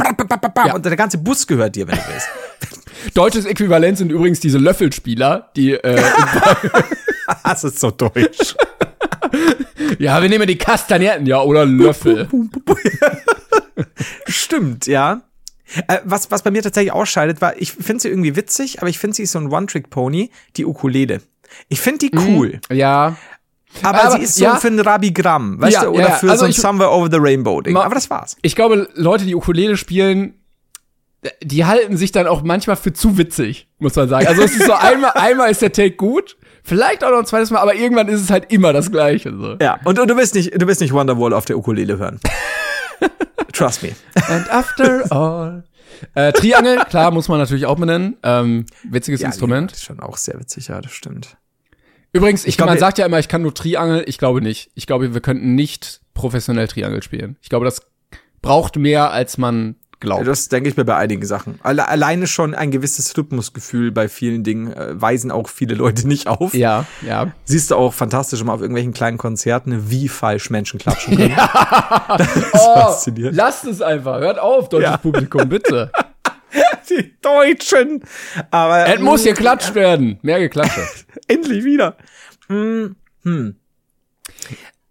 Ja. 0.65 0.73
und 0.75 0.85
der 0.85 0.95
ganze 0.95 1.17
Bus 1.17 1.45
gehört 1.47 1.75
dir, 1.75 1.87
wenn 1.87 1.95
du 1.95 2.01
willst. 2.11 2.27
Deutsches 3.13 3.45
Äquivalent 3.45 3.97
sind 3.97 4.11
übrigens 4.11 4.39
diese 4.39 4.57
Löffelspieler, 4.57 5.49
die, 5.55 5.73
äh, 5.73 6.01
Das 7.43 7.63
ist 7.63 7.79
so 7.79 7.91
deutsch. 7.91 8.55
ja, 9.99 10.21
wir 10.21 10.29
nehmen 10.29 10.47
die 10.47 10.57
Kastagnetten, 10.57 11.25
ja, 11.25 11.41
oder 11.41 11.65
Löffel. 11.65 12.27
Stimmt, 14.27 14.87
ja. 14.87 15.21
Äh, 15.87 15.99
was, 16.03 16.29
was 16.29 16.41
bei 16.43 16.51
mir 16.51 16.61
tatsächlich 16.61 16.91
ausscheidet, 16.93 17.41
war, 17.41 17.59
ich 17.59 17.71
finde 17.71 18.01
sie 18.01 18.09
irgendwie 18.09 18.35
witzig, 18.35 18.79
aber 18.81 18.89
ich 18.89 18.99
finde 18.99 19.15
sie 19.15 19.23
ist 19.23 19.31
so 19.31 19.39
ein 19.39 19.51
One-Trick-Pony, 19.51 20.29
die 20.57 20.65
Ukulele. 20.65 21.21
Ich 21.69 21.79
finde 21.81 22.09
die 22.09 22.17
cool, 22.17 22.59
Ja. 22.71 23.15
aber, 23.81 24.03
aber, 24.03 24.17
sie 24.17 24.23
ist 24.23 24.35
so 24.35 24.43
ja. 24.43 24.55
für 24.57 24.67
ein 24.67 24.79
Rabbi 24.79 25.11
Gramm, 25.11 25.59
weißt 25.61 25.73
Ja, 25.73 25.83
du, 25.85 25.91
oder 25.91 26.09
ja, 26.09 26.11
für 26.11 26.29
Also 26.29 26.39
so 26.41 26.45
ein 26.45 26.51
ich- 26.51 26.57
Somewhere 26.57 26.91
Over 26.91 27.09
the 27.09 27.17
Rainbow 27.19 27.61
Ding. 27.61 27.77
Aber 27.77 27.95
das 27.95 28.09
war's. 28.09 28.35
Ich 28.41 28.55
glaube, 28.55 28.89
Leute, 28.95 29.25
die 29.25 29.35
Ukulele 29.35 29.77
spielen, 29.77 30.33
die 31.41 31.63
halten 31.65 31.95
sich 31.95 32.11
dann 32.11 32.27
auch 32.27 32.43
manchmal 32.43 32.75
für 32.75 32.91
zu 32.91 33.17
witzig, 33.17 33.67
muss 33.79 33.95
man 33.95 34.09
sagen. 34.09 34.27
Also 34.27 34.41
es 34.41 34.51
ist 34.55 34.65
so 34.65 34.73
einmal, 34.73 35.11
einmal 35.15 35.49
ist 35.49 35.61
der 35.61 35.71
Take 35.71 35.95
gut, 35.95 36.37
vielleicht 36.63 37.03
auch 37.05 37.11
noch 37.11 37.19
ein 37.19 37.25
zweites 37.25 37.49
Mal, 37.51 37.59
aber 37.59 37.75
irgendwann 37.75 38.09
ist 38.09 38.19
es 38.21 38.29
halt 38.29 38.51
immer 38.51 38.73
das 38.73 38.91
Gleiche. 38.91 39.31
So. 39.35 39.55
Ja, 39.61 39.79
und, 39.85 39.97
und 39.97 40.09
du 40.09 40.17
willst 40.17 40.35
nicht, 40.35 40.59
du 40.61 40.67
willst 40.67 40.81
nicht 40.81 40.91
Wonderwall 40.93 41.31
auf 41.33 41.45
der 41.45 41.57
Ukulele 41.57 41.97
hören. 41.97 42.19
Trust 43.53 43.83
me. 43.83 43.95
And 44.27 44.49
after 44.49 45.11
all. 45.11 45.63
Äh, 46.15 46.33
Triangel, 46.33 46.77
klar, 46.89 47.11
muss 47.11 47.29
man 47.29 47.39
natürlich 47.39 47.65
auch 47.65 47.77
benennen. 47.77 48.17
Ähm, 48.23 48.65
witziges 48.83 49.21
Ja, 49.21 49.27
Instrument. 49.27 49.71
Das 49.71 49.77
ist 49.79 49.85
schon 49.85 49.99
auch 49.99 50.17
sehr 50.17 50.39
witzig, 50.39 50.67
ja, 50.67 50.81
das 50.81 50.91
stimmt. 50.91 51.37
Übrigens, 52.11 52.45
ich, 52.45 52.57
glaub, 52.57 52.69
man 52.69 52.77
sagt 52.77 52.97
ja 52.97 53.05
immer, 53.05 53.19
ich 53.19 53.27
kann 53.27 53.41
nur 53.41 53.53
Triangel. 53.55 54.03
Ich 54.07 54.17
glaube 54.17 54.41
nicht. 54.41 54.69
Ich 54.75 54.85
glaube, 54.85 55.13
wir 55.13 55.21
könnten 55.21 55.55
nicht 55.55 56.01
professionell 56.13 56.67
Triangel 56.67 57.01
spielen. 57.01 57.37
Ich 57.41 57.49
glaube, 57.49 57.65
das 57.65 57.81
braucht 58.41 58.75
mehr, 58.75 59.11
als 59.11 59.37
man 59.37 59.77
glaubt. 60.03 60.27
Das 60.27 60.47
denke 60.49 60.69
ich 60.69 60.77
mir 60.77 60.85
bei 60.85 60.95
einigen 60.95 61.25
Sachen. 61.25 61.59
Alle, 61.63 61.87
alleine 61.87 62.27
schon 62.27 62.53
ein 62.53 62.69
gewisses 62.71 63.17
Rhythmusgefühl 63.17 63.91
bei 63.91 64.07
vielen 64.07 64.43
Dingen 64.43 64.71
äh, 64.71 65.01
weisen 65.01 65.31
auch 65.31 65.49
viele 65.49 65.73
Leute 65.75 66.07
nicht 66.07 66.27
auf. 66.27 66.53
ja, 66.53 66.85
ja. 67.01 67.31
Siehst 67.45 67.71
du 67.71 67.75
auch 67.75 67.93
fantastisch 67.93 68.41
immer 68.41 68.53
auf 68.53 68.61
irgendwelchen 68.61 68.93
kleinen 68.93 69.17
Konzerten, 69.17 69.89
wie 69.89 70.07
falsch 70.07 70.49
Menschen 70.51 70.79
klatschen 70.79 71.17
können. 71.17 71.35
Oh, 72.53 72.75
faszinierend. 72.81 73.35
lasst 73.35 73.65
es 73.65 73.81
einfach. 73.81 74.19
Hört 74.19 74.37
auf, 74.39 74.69
deutsches 74.69 74.91
Ja. 74.91 74.97
Publikum, 74.97 75.49
bitte. 75.49 75.91
Die 76.89 77.13
Deutschen. 77.21 78.03
Aber 78.51 78.85
Es 78.87 78.99
muss 78.99 79.23
geklatscht 79.23 79.73
werden. 79.73 80.19
Mehr 80.21 80.39
geklatscht. 80.39 81.05
endlich 81.27 81.63
wieder. 81.63 81.97
Hm, 82.47 82.95
hm. 83.23 83.55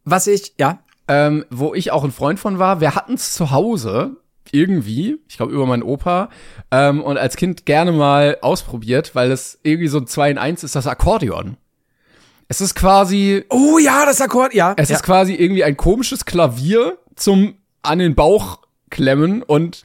Was 0.05 0.27
ich, 0.27 0.55
ja, 0.59 0.81
ähm, 1.07 1.45
wo 1.51 1.75
ich 1.75 1.93
auch 1.93 2.03
ein 2.05 2.11
Freund 2.13 2.41
von 2.41 2.59
war, 2.59 2.81
wir 2.81 2.95
hatten 2.95 3.15
es 3.15 3.33
zu 3.35 3.51
Hause 3.53 4.17
irgendwie, 4.53 5.19
ich 5.29 5.37
glaube 5.37 5.53
über 5.53 5.67
meinen 5.67 5.83
Opa, 5.83 6.29
ähm, 6.71 7.03
und 7.03 7.19
als 7.19 7.37
Kind 7.37 7.67
gerne 7.67 7.91
mal 7.91 8.39
ausprobiert, 8.43 9.15
weil 9.15 9.33
es 9.33 9.59
irgendwie 9.65 9.89
so 9.89 9.99
ein 9.99 10.07
2 10.07 10.31
in 10.31 10.39
1 10.39 10.63
ist, 10.63 10.77
das 10.77 10.87
Akkordeon. 10.87 11.57
Es 12.49 12.61
ist 12.61 12.75
quasi, 12.75 13.45
Oh 13.49 13.79
ja, 13.79 14.05
das 14.05 14.21
Akkord, 14.21 14.53
ja. 14.55 14.75
es 14.77 14.91
ja. 14.91 14.97
ist 14.97 15.03
quasi 15.03 15.35
irgendwie 15.35 15.65
ein 15.65 15.77
komisches 15.77 16.25
Klavier 16.25 16.99
zum 17.17 17.55
an 17.83 17.99
den 17.99 18.15
Bauch 18.15 18.61
klemmen 18.91 19.43
und 19.43 19.83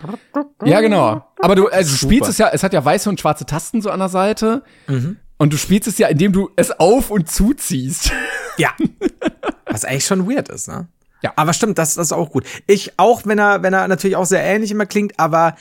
ja 0.65 0.81
genau. 0.81 1.25
Aber 1.39 1.55
du, 1.55 1.67
also 1.69 1.91
du 1.91 1.97
spielst 1.97 2.29
es 2.29 2.37
ja, 2.37 2.49
es 2.51 2.61
hat 2.63 2.73
ja 2.73 2.83
weiße 2.83 3.09
und 3.09 3.19
schwarze 3.21 3.45
Tasten 3.45 3.81
so 3.81 3.89
an 3.89 3.99
der 3.99 4.09
Seite 4.09 4.63
Mhm. 4.87 5.15
und 5.37 5.53
du 5.53 5.57
spielst 5.57 5.87
es 5.87 5.97
ja, 5.97 6.07
indem 6.09 6.33
du 6.33 6.49
es 6.57 6.77
auf 6.77 7.09
und 7.09 7.31
zuziehst. 7.31 8.11
Ja. 8.57 8.71
Was 9.65 9.85
eigentlich 9.85 10.05
schon 10.05 10.29
weird 10.29 10.49
ist, 10.49 10.67
ne? 10.67 10.87
Ja. 11.21 11.33
Aber 11.35 11.53
stimmt, 11.53 11.77
das, 11.77 11.95
das 11.95 12.07
ist 12.07 12.11
auch 12.11 12.31
gut. 12.31 12.45
Ich, 12.67 12.93
auch 12.97 13.25
wenn 13.25 13.39
er, 13.39 13.63
wenn 13.63 13.73
er 13.73 13.87
natürlich 13.87 14.15
auch 14.15 14.25
sehr 14.25 14.43
ähnlich 14.43 14.71
immer 14.71 14.85
klingt, 14.85 15.19
aber 15.19 15.55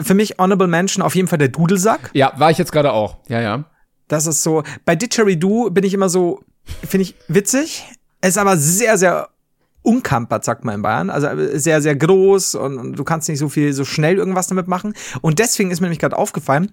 für 0.00 0.14
mich 0.14 0.38
Honorable 0.38 0.68
Mention 0.68 1.02
auf 1.02 1.14
jeden 1.14 1.28
Fall 1.28 1.38
der 1.38 1.48
Dudelsack. 1.48 2.10
Ja, 2.12 2.32
war 2.36 2.50
ich 2.50 2.58
jetzt 2.58 2.72
gerade 2.72 2.92
auch. 2.92 3.18
Ja, 3.28 3.40
ja. 3.40 3.64
Das 4.08 4.26
ist 4.26 4.42
so, 4.42 4.62
bei 4.84 4.96
Didgeridoo 4.96 5.70
bin 5.70 5.84
ich 5.84 5.94
immer 5.94 6.08
so, 6.08 6.40
finde 6.86 7.02
ich 7.02 7.14
witzig. 7.28 7.84
Ist 8.20 8.38
aber 8.38 8.56
sehr, 8.56 8.98
sehr 8.98 9.28
unkampert, 9.82 10.44
sagt 10.44 10.64
man 10.64 10.76
in 10.76 10.82
Bayern. 10.82 11.10
Also 11.10 11.26
äh, 11.28 11.58
sehr, 11.58 11.82
sehr 11.82 11.96
groß 11.96 12.54
und, 12.54 12.78
und 12.78 12.92
du 12.98 13.04
kannst 13.04 13.28
nicht 13.28 13.38
so 13.38 13.48
viel, 13.48 13.72
so 13.72 13.84
schnell 13.84 14.16
irgendwas 14.16 14.46
damit 14.46 14.68
machen. 14.68 14.94
Und 15.20 15.38
deswegen 15.38 15.70
ist 15.70 15.80
mir 15.80 15.86
nämlich 15.86 15.98
gerade 15.98 16.16
aufgefallen, 16.16 16.70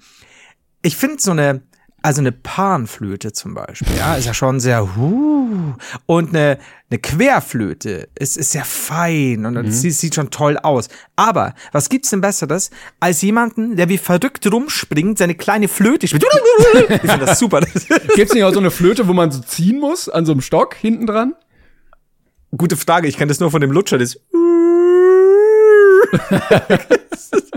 ich 0.82 0.96
finde 0.96 1.20
so 1.20 1.32
eine, 1.32 1.62
also 2.02 2.22
eine 2.22 2.32
Panflöte 2.32 3.32
zum 3.34 3.54
Beispiel, 3.54 3.96
ja, 3.98 4.16
ist 4.16 4.26
ja 4.26 4.34
schon 4.34 4.60
sehr, 4.60 4.96
huh. 4.96 5.74
Und 6.06 6.30
eine, 6.30 6.58
eine 6.90 7.00
Querflöte 7.00 8.08
ist, 8.18 8.38
ist 8.38 8.52
sehr 8.52 8.66
fein 8.66 9.46
und 9.46 9.56
Mhm. 9.56 9.72
sieht, 9.72 9.94
sieht 9.96 10.16
schon 10.16 10.30
toll 10.32 10.58
aus. 10.58 10.88
Aber 11.16 11.54
was 11.72 11.90
gibt's 11.90 12.10
denn 12.12 12.22
Besseres 12.22 12.70
als 13.00 13.22
jemanden, 13.22 13.76
der 13.76 13.90
wie 13.90 13.98
verrückt 13.98 14.46
rumspringt, 14.52 15.18
seine 15.18 15.36
kleine 15.36 15.68
Flöte 15.68 16.08
spielt? 16.08 16.26
Ich 16.90 17.00
finde 17.02 17.26
das 17.26 17.40
super. 17.40 17.62
Gibt's 18.16 18.34
nicht 18.34 18.44
auch 18.44 18.54
so 18.54 18.60
eine 18.60 18.72
Flöte, 18.72 19.08
wo 19.08 19.14
man 19.14 19.32
so 19.32 19.42
ziehen 19.42 19.80
muss 19.80 20.08
an 20.10 20.26
so 20.26 20.32
einem 20.32 20.42
Stock 20.42 20.76
hinten 20.76 21.06
dran? 21.08 21.34
Gute 22.58 22.76
Frage, 22.78 23.08
ich 23.08 23.16
kenne 23.18 23.30
das 23.30 23.40
nur 23.40 23.52
von 23.52 23.62
dem 23.62 23.72
Lutscher, 23.72 23.98
das 24.00 24.20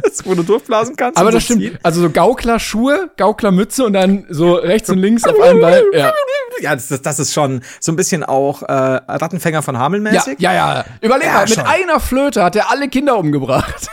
das, 0.02 0.24
wo 0.24 0.34
du 0.34 0.42
durchblasen 0.42 0.96
kannst. 0.96 1.18
Aber 1.18 1.30
das 1.30 1.46
so 1.46 1.54
stimmt. 1.54 1.78
Also 1.82 2.00
so 2.00 2.10
Gaukler-Schuhe, 2.10 3.10
Gaukler-Mütze 3.16 3.84
und 3.84 3.92
dann 3.94 4.26
so 4.28 4.54
rechts 4.54 4.90
und 4.90 4.98
links 4.98 5.24
auf 5.24 5.40
einem 5.40 5.60
Ball. 5.60 5.82
Ja. 5.92 6.12
Ja, 6.60 6.74
das, 6.76 6.88
das, 6.88 7.18
ist 7.18 7.32
schon 7.32 7.62
so 7.80 7.90
ein 7.90 7.96
bisschen 7.96 8.22
auch 8.22 8.62
äh, 8.62 8.72
Rattenfänger 8.72 9.62
von 9.62 9.78
Hameln 9.78 10.04
Ja, 10.06 10.12
mäßig. 10.12 10.38
ja, 10.38 10.52
ja. 10.52 10.84
Überleg 11.00 11.26
Ja, 11.26 11.32
mal, 11.32 11.44
mit 11.44 11.54
schon. 11.54 11.64
einer 11.64 11.98
Flöte 11.98 12.44
hat 12.44 12.54
er 12.54 12.70
alle 12.70 12.88
Kinder 12.88 13.16
umgebracht. 13.18 13.88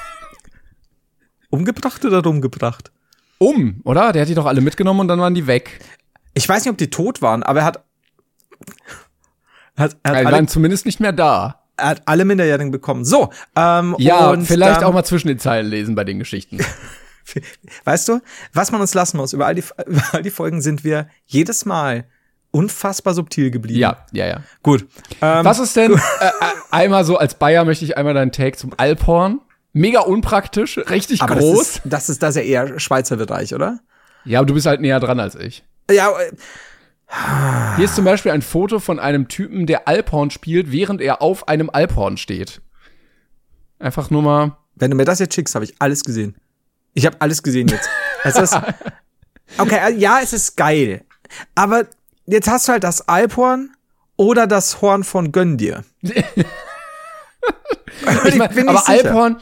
Umgebracht 1.50 2.04
oder 2.06 2.22
rumgebracht? 2.22 2.92
Um, 3.40 3.82
oder? 3.86 4.12
Der 4.12 4.22
hat 4.24 4.30
die 4.30 4.36
doch 4.36 4.46
alle 4.46 4.62
mitgenommen 4.62 5.00
und 5.00 5.08
dann 5.08 5.20
waren 5.20 5.34
die 5.34 5.48
weg. 5.48 5.80
Ich 6.34 6.48
weiß 6.48 6.64
nicht, 6.66 6.72
ob 6.72 6.78
die 6.78 6.90
tot 6.90 7.22
waren, 7.22 7.42
aber 7.44 7.62
er 7.62 7.66
hat, 7.66 7.84
hat, 9.78 9.96
er 10.04 10.12
hat, 10.12 10.20
Die 10.22 10.26
alle, 10.28 10.32
waren 10.32 10.48
zumindest 10.50 10.86
nicht 10.86 11.00
mehr 11.00 11.14
da. 11.14 11.59
Er 11.82 11.90
hat 11.90 12.02
alle 12.06 12.26
Minderjährigen 12.26 12.72
bekommen. 12.72 13.06
So, 13.06 13.30
ähm, 13.56 13.96
Ja, 13.98 14.30
und 14.30 14.46
vielleicht 14.46 14.84
auch 14.84 14.94
mal 14.94 15.04
zwischen 15.04 15.28
den 15.28 15.40
Zeilen 15.40 15.68
lesen 15.68 15.96
bei 15.96 16.04
den 16.04 16.20
Geschichten. 16.20 16.60
Weißt 17.86 18.08
du, 18.08 18.22
was 18.54 18.72
man 18.72 18.82
uns 18.82 18.94
lassen 18.94 19.18
muss, 19.18 19.34
über 19.34 19.46
all 19.46 19.56
die, 19.56 19.64
über 19.86 20.04
all 20.12 20.24
die 20.24 20.32
Folgen 20.32 20.62
sind 20.62 20.84
wir 20.84 21.08
jedes 21.26 21.66
Mal 21.66 22.06
unfassbar 22.52 23.14
subtil 23.14 23.52
geblieben. 23.52 23.80
ja, 23.80 24.06
ja, 24.12 24.26
ja. 24.28 24.44
Gut. 24.64 24.88
Ähm, 25.22 25.46
Was 25.46 25.60
ist 25.60 25.76
denn, 25.76 25.94
äh, 25.94 25.96
äh, 25.96 26.32
einmal 26.72 27.06
so 27.06 27.18
als 27.18 27.36
Bayer 27.36 27.64
möchte 27.66 27.86
ich 27.86 27.98
einmal 27.98 28.16
deinen 28.16 28.32
Take 28.32 28.58
zum 28.58 28.72
Alphorn. 28.78 29.42
Mega 29.72 30.00
unpraktisch, 30.02 30.80
richtig 30.90 31.22
aber 31.22 31.36
groß. 31.36 31.58
Das 31.58 31.70
ist, 31.70 31.82
das 31.86 32.10
ist 32.10 32.24
das 32.24 32.36
ja 32.36 32.42
eher 32.42 32.80
Schweizer 32.80 33.18
Bereich, 33.18 33.54
oder? 33.54 33.80
ja, 34.26 34.40
aber 34.40 34.48
du 34.48 34.56
bist 34.56 34.66
halt 34.66 34.82
näher 34.82 35.00
dran 35.00 35.20
als 35.20 35.36
ich. 35.36 35.64
Ja, 35.92 36.10
äh, 36.10 36.32
Hier 37.76 37.86
ist 37.86 37.96
zum 37.96 38.06
Beispiel 38.06 38.32
ein 38.32 38.42
Foto 38.42 38.80
von 38.80 39.00
einem 39.00 39.28
Typen, 39.28 39.66
der 39.66 39.88
Alphorn 39.88 40.30
spielt, 40.30 40.72
während 40.72 41.02
er 41.02 41.22
auf 41.22 41.48
einem 41.48 41.70
Alphorn 41.72 42.18
steht. 42.18 42.62
Einfach 43.80 44.10
nur 44.10 44.22
mal. 44.22 44.58
wenn 44.76 44.92
du 44.92 44.98
mir 44.98 45.06
das 45.06 45.20
jetzt 45.20 45.34
schickst, 45.34 45.56
habe 45.56 45.66
ich 45.66 45.76
alles 45.80 46.04
gesehen. 46.04 46.36
Ich 46.94 47.06
habe 47.06 47.20
alles 47.20 47.42
gesehen 47.42 47.68
jetzt. 47.68 47.90
es 48.24 48.36
ist, 48.38 48.58
okay, 49.58 49.80
äh, 49.88 49.96
ja, 49.96 50.20
es 50.22 50.34
ist 50.34 50.56
geil. 50.56 51.04
Aber 51.56 51.86
jetzt 52.26 52.48
hast 52.48 52.68
du 52.68 52.74
halt 52.74 52.84
das 52.84 53.08
Alphorn 53.08 53.72
oder 54.16 54.48
das 54.48 54.82
Horn 54.82 55.04
von 55.04 55.32
Gönn 55.32 55.58
dir. 55.58 55.84
Ich 58.26 58.36
mein, 58.36 58.70
aber. 58.70 58.88
Alphorn, 58.88 59.42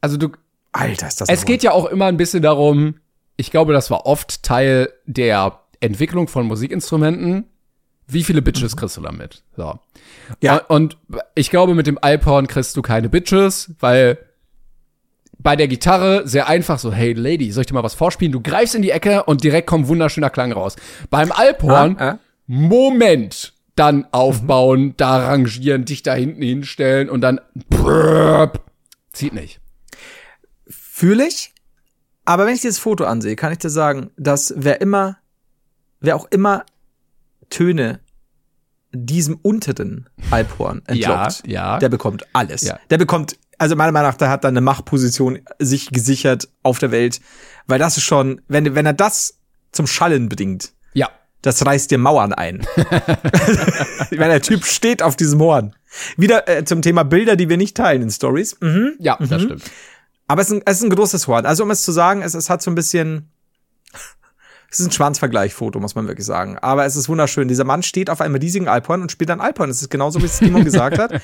also 0.00 0.16
du, 0.16 0.30
Alter, 0.72 1.08
ist 1.08 1.20
das 1.20 1.28
es 1.28 1.44
geht 1.44 1.62
ja 1.62 1.72
auch 1.72 1.86
immer 1.86 2.06
ein 2.06 2.16
bisschen 2.16 2.42
darum, 2.42 2.96
ich 3.36 3.50
glaube, 3.50 3.72
das 3.72 3.90
war 3.90 4.06
oft 4.06 4.42
Teil 4.42 4.92
der 5.06 5.61
Entwicklung 5.82 6.28
von 6.28 6.46
Musikinstrumenten. 6.46 7.44
Wie 8.06 8.24
viele 8.24 8.42
Bitches 8.42 8.76
kriegst 8.76 8.96
du 8.96 9.00
damit? 9.00 9.42
So. 9.56 9.72
Mhm. 9.74 9.78
Ja. 10.40 10.56
Und 10.58 10.96
ich 11.34 11.50
glaube, 11.50 11.74
mit 11.74 11.86
dem 11.86 11.98
Alphorn 12.00 12.46
kriegst 12.46 12.76
du 12.76 12.82
keine 12.82 13.08
Bitches, 13.08 13.72
weil 13.80 14.18
bei 15.38 15.56
der 15.56 15.66
Gitarre 15.68 16.26
sehr 16.26 16.48
einfach 16.48 16.78
so, 16.78 16.92
hey 16.92 17.12
Lady, 17.14 17.50
soll 17.50 17.62
ich 17.62 17.66
dir 17.66 17.74
mal 17.74 17.82
was 17.82 17.94
vorspielen? 17.94 18.32
Du 18.32 18.40
greifst 18.40 18.74
in 18.74 18.82
die 18.82 18.90
Ecke 18.90 19.24
und 19.24 19.42
direkt 19.42 19.66
kommt 19.66 19.88
wunderschöner 19.88 20.30
Klang 20.30 20.52
raus. 20.52 20.76
Beim 21.10 21.32
Alphorn, 21.32 21.96
Ah, 21.98 22.08
ah. 22.10 22.18
Moment, 22.46 23.52
dann 23.74 24.06
aufbauen, 24.12 24.94
da 24.96 25.26
rangieren, 25.28 25.84
dich 25.84 26.02
da 26.02 26.14
hinten 26.14 26.42
hinstellen 26.42 27.08
und 27.08 27.22
dann 27.22 27.40
brrrp. 27.70 28.60
zieht 29.12 29.32
nicht. 29.32 29.60
Fühle 30.68 31.26
ich. 31.26 31.52
Aber 32.24 32.46
wenn 32.46 32.54
ich 32.54 32.60
dieses 32.60 32.78
Foto 32.78 33.04
ansehe, 33.04 33.34
kann 33.34 33.52
ich 33.52 33.58
dir 33.58 33.70
sagen, 33.70 34.10
dass 34.16 34.54
wer 34.56 34.80
immer, 34.80 35.16
wer 36.02 36.16
auch 36.16 36.26
immer 36.30 36.64
Töne 37.50 38.00
diesem 38.92 39.36
unteren 39.40 40.08
Alphorn 40.30 40.82
entlockt, 40.86 41.42
ja. 41.46 41.78
der 41.78 41.88
bekommt 41.88 42.26
alles. 42.34 42.62
Ja. 42.62 42.78
Der 42.90 42.98
bekommt 42.98 43.38
also 43.58 43.76
meiner 43.76 43.92
Meinung 43.92 44.10
nach, 44.10 44.16
der 44.16 44.28
hat 44.28 44.44
dann 44.44 44.54
eine 44.54 44.60
Machtposition 44.60 45.38
sich 45.58 45.90
gesichert 45.90 46.48
auf 46.62 46.78
der 46.78 46.90
Welt, 46.90 47.20
weil 47.68 47.78
das 47.78 47.96
ist 47.96 48.02
schon, 48.02 48.40
wenn, 48.48 48.74
wenn 48.74 48.86
er 48.86 48.92
das 48.92 49.38
zum 49.70 49.86
Schallen 49.86 50.28
bedingt, 50.28 50.72
Ja. 50.94 51.08
das 51.42 51.64
reißt 51.64 51.90
dir 51.90 51.98
Mauern 51.98 52.32
ein. 52.32 52.66
meine, 54.10 54.32
der 54.32 54.42
Typ 54.42 54.64
steht 54.64 55.02
auf 55.02 55.14
diesem 55.14 55.40
Horn. 55.40 55.74
Wieder 56.16 56.48
äh, 56.48 56.64
zum 56.64 56.82
Thema 56.82 57.04
Bilder, 57.04 57.36
die 57.36 57.48
wir 57.48 57.56
nicht 57.56 57.76
teilen 57.76 58.02
in 58.02 58.10
Stories. 58.10 58.56
Mhm. 58.60 58.94
Ja, 58.98 59.16
das 59.20 59.42
stimmt. 59.42 59.62
Aber 60.26 60.42
es 60.42 60.48
ist, 60.48 60.54
ein, 60.54 60.62
es 60.64 60.78
ist 60.78 60.82
ein 60.84 60.90
großes 60.90 61.28
Horn. 61.28 61.46
Also 61.46 61.62
um 61.62 61.70
es 61.70 61.82
zu 61.82 61.92
sagen, 61.92 62.22
es, 62.22 62.34
es 62.34 62.50
hat 62.50 62.62
so 62.62 62.70
ein 62.70 62.74
bisschen. 62.74 63.30
Es 64.72 64.80
ist 64.80 64.86
ein 64.86 64.92
Schwanzvergleichfoto, 64.92 65.78
muss 65.80 65.94
man 65.94 66.08
wirklich 66.08 66.26
sagen. 66.26 66.56
Aber 66.58 66.86
es 66.86 66.96
ist 66.96 67.08
wunderschön. 67.08 67.46
Dieser 67.46 67.64
Mann 67.64 67.82
steht 67.82 68.08
auf 68.08 68.22
einem 68.22 68.34
riesigen 68.36 68.68
Alphorn 68.68 69.02
und 69.02 69.12
spielt 69.12 69.30
ein 69.30 69.40
Alphorn. 69.42 69.68
Es 69.68 69.82
ist 69.82 69.90
genauso, 69.90 70.20
wie 70.22 70.24
es 70.24 70.38
Simon 70.38 70.64
gesagt 70.70 70.98
hat. 70.98 71.20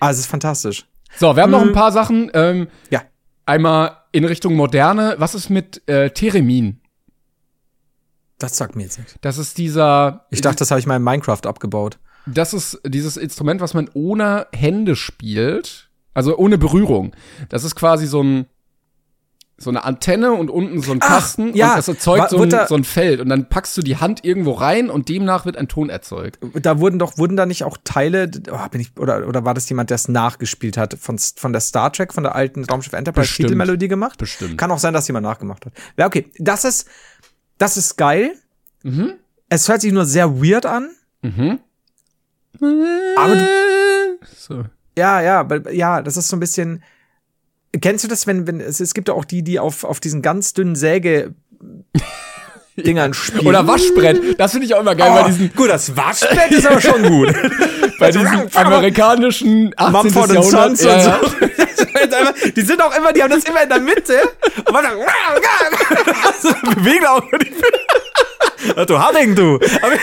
Aber 0.00 0.10
es 0.10 0.18
ist 0.18 0.26
fantastisch. 0.26 0.84
So, 1.16 1.36
wir 1.36 1.44
haben 1.44 1.52
noch 1.52 1.62
ein 1.62 1.72
paar 1.72 1.92
Sachen. 1.92 2.28
Ähm, 2.34 2.66
Ja. 2.90 3.02
einmal 3.46 3.98
in 4.10 4.24
Richtung 4.24 4.54
Moderne. 4.56 5.14
Was 5.18 5.36
ist 5.36 5.48
mit 5.48 5.86
äh, 5.88 6.10
Theremin? 6.10 6.80
Das 8.38 8.56
sagt 8.56 8.74
mir 8.76 8.82
jetzt 8.84 8.98
nichts. 8.98 9.14
Das 9.20 9.38
ist 9.38 9.58
dieser. 9.58 10.26
Ich 10.30 10.40
dachte, 10.40 10.58
das 10.58 10.70
habe 10.70 10.80
ich 10.80 10.86
mal 10.86 10.96
in 10.96 11.02
Minecraft 11.02 11.44
abgebaut. 11.46 11.98
das 12.26 12.52
ist 12.52 12.80
dieses 12.84 13.16
Instrument, 13.16 13.60
was 13.60 13.74
man 13.74 13.88
ohne 13.94 14.46
Hände 14.52 14.96
spielt, 14.96 15.88
also 16.14 16.36
ohne 16.36 16.58
Berührung. 16.58 17.14
Das 17.48 17.64
ist 17.64 17.74
quasi 17.76 18.06
so 18.06 18.22
ein 18.22 18.46
so 19.60 19.70
eine 19.70 19.82
Antenne 19.84 20.32
und 20.32 20.50
unten 20.50 20.80
so 20.82 20.92
ein 20.92 21.00
Ach, 21.02 21.08
Kasten 21.08 21.52
ja. 21.56 21.70
und 21.70 21.78
das 21.78 21.88
erzeugt 21.88 22.30
so 22.30 22.40
ein, 22.42 22.48
da- 22.48 22.68
so 22.68 22.76
ein 22.76 22.84
Feld 22.84 23.20
und 23.20 23.28
dann 23.28 23.48
packst 23.48 23.76
du 23.76 23.82
die 23.82 23.96
Hand 23.96 24.24
irgendwo 24.24 24.52
rein 24.52 24.88
und 24.88 25.08
demnach 25.08 25.46
wird 25.46 25.56
ein 25.56 25.66
Ton 25.66 25.90
erzeugt. 25.90 26.38
Da 26.62 26.78
wurden 26.78 27.00
doch, 27.00 27.18
wurden 27.18 27.36
da 27.36 27.44
nicht 27.44 27.64
auch 27.64 27.76
Teile, 27.82 28.30
oh, 28.52 28.68
bin 28.70 28.80
ich, 28.80 28.96
oder, 28.96 29.26
oder 29.26 29.44
war 29.44 29.54
das 29.54 29.68
jemand, 29.68 29.90
der 29.90 29.96
es 29.96 30.06
nachgespielt 30.06 30.76
hat, 30.76 30.94
von, 31.00 31.18
von 31.18 31.52
der 31.52 31.60
Star 31.60 31.92
Trek, 31.92 32.14
von 32.14 32.22
der 32.22 32.36
alten 32.36 32.64
Raumschiff 32.64 32.92
Enterprise 32.92 33.26
Bestimmt. 33.26 33.48
Titelmelodie 33.48 33.88
gemacht? 33.88 34.18
Bestimmt. 34.18 34.56
Kann 34.58 34.70
auch 34.70 34.78
sein, 34.78 34.94
dass 34.94 35.08
jemand 35.08 35.24
nachgemacht 35.24 35.66
hat. 35.66 35.72
Ja, 35.96 36.06
okay. 36.06 36.30
Das 36.38 36.64
ist, 36.64 36.86
das 37.58 37.76
ist 37.76 37.96
geil. 37.96 38.36
Mhm. 38.84 39.14
Es 39.48 39.68
hört 39.68 39.80
sich 39.80 39.92
nur 39.92 40.04
sehr 40.04 40.40
weird 40.40 40.66
an. 40.66 40.90
Mhm. 41.22 41.58
Aber 43.16 43.36
so. 44.36 44.64
Ja, 44.96 45.20
ja, 45.20 45.46
ja, 45.72 46.02
das 46.02 46.16
ist 46.16 46.28
so 46.28 46.36
ein 46.36 46.40
bisschen. 46.40 46.82
Kennst 47.80 48.04
du 48.04 48.08
das, 48.08 48.26
wenn, 48.26 48.46
wenn, 48.46 48.60
es, 48.60 48.80
es 48.80 48.94
gibt 48.94 49.08
ja 49.08 49.14
auch 49.14 49.24
die, 49.24 49.42
die 49.42 49.58
auf, 49.58 49.84
auf 49.84 50.00
diesen 50.00 50.22
ganz 50.22 50.54
dünnen 50.54 50.74
Säge 50.74 51.34
Dingern 52.76 53.12
spielen. 53.14 53.46
Oder 53.46 53.66
Waschbrett. 53.66 54.38
Das 54.38 54.52
finde 54.52 54.66
ich 54.66 54.74
auch 54.74 54.80
immer 54.80 54.94
geil 54.94 55.10
oh, 55.12 55.22
bei 55.22 55.28
diesen, 55.28 55.52
gut, 55.54 55.68
das 55.68 55.96
Waschbrett 55.96 56.50
ist 56.52 56.66
aber 56.66 56.80
schon 56.80 57.02
gut. 57.02 57.34
bei 57.98 58.10
diesen 58.10 58.48
amerikanischen 58.54 59.74
18. 59.76 59.92
Mumford 59.92 60.32
Jahrhundert. 60.32 60.78
Sons 60.78 60.82
ja, 60.82 61.16
und 61.16 61.30
so. 61.30 61.36
Einfach- 62.16 62.34
die 62.56 62.60
sind 62.62 62.80
auch 62.80 62.96
immer, 62.96 63.12
die 63.12 63.22
haben 63.22 63.30
das 63.30 63.44
immer 63.44 63.62
in 63.62 63.68
der 63.68 63.80
Mitte. 63.80 64.20
Und 64.64 64.72
man 64.72 64.84
sagt, 64.84 64.96
so 66.40 66.50
bewegen 66.74 67.06
auch 67.06 67.22
Du 68.86 68.98
Hadding, 68.98 69.34
du. 69.34 69.54
Aber 69.54 69.94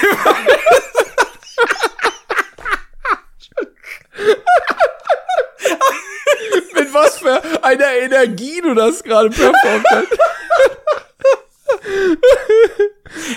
Mit 6.74 6.94
was 6.94 7.18
für 7.20 7.42
einer 7.66 7.92
Energie 8.02 8.62
du 8.62 8.74
das 8.74 9.04
gerade 9.04 9.30
performt 9.30 9.86
hast. 9.90 10.08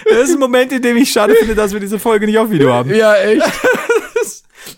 das 0.05 0.29
ist 0.29 0.35
ein 0.35 0.39
Moment, 0.39 0.73
in 0.73 0.83
dem 0.83 0.97
ich 0.97 1.11
schade 1.11 1.35
finde, 1.35 1.55
dass 1.55 1.73
wir 1.73 1.81
diese 1.81 1.99
Folge 1.99 2.27
nicht 2.27 2.39
auf 2.39 2.51
Video 2.51 2.73
haben. 2.73 2.95
Ja, 2.95 3.17
echt. 3.17 3.43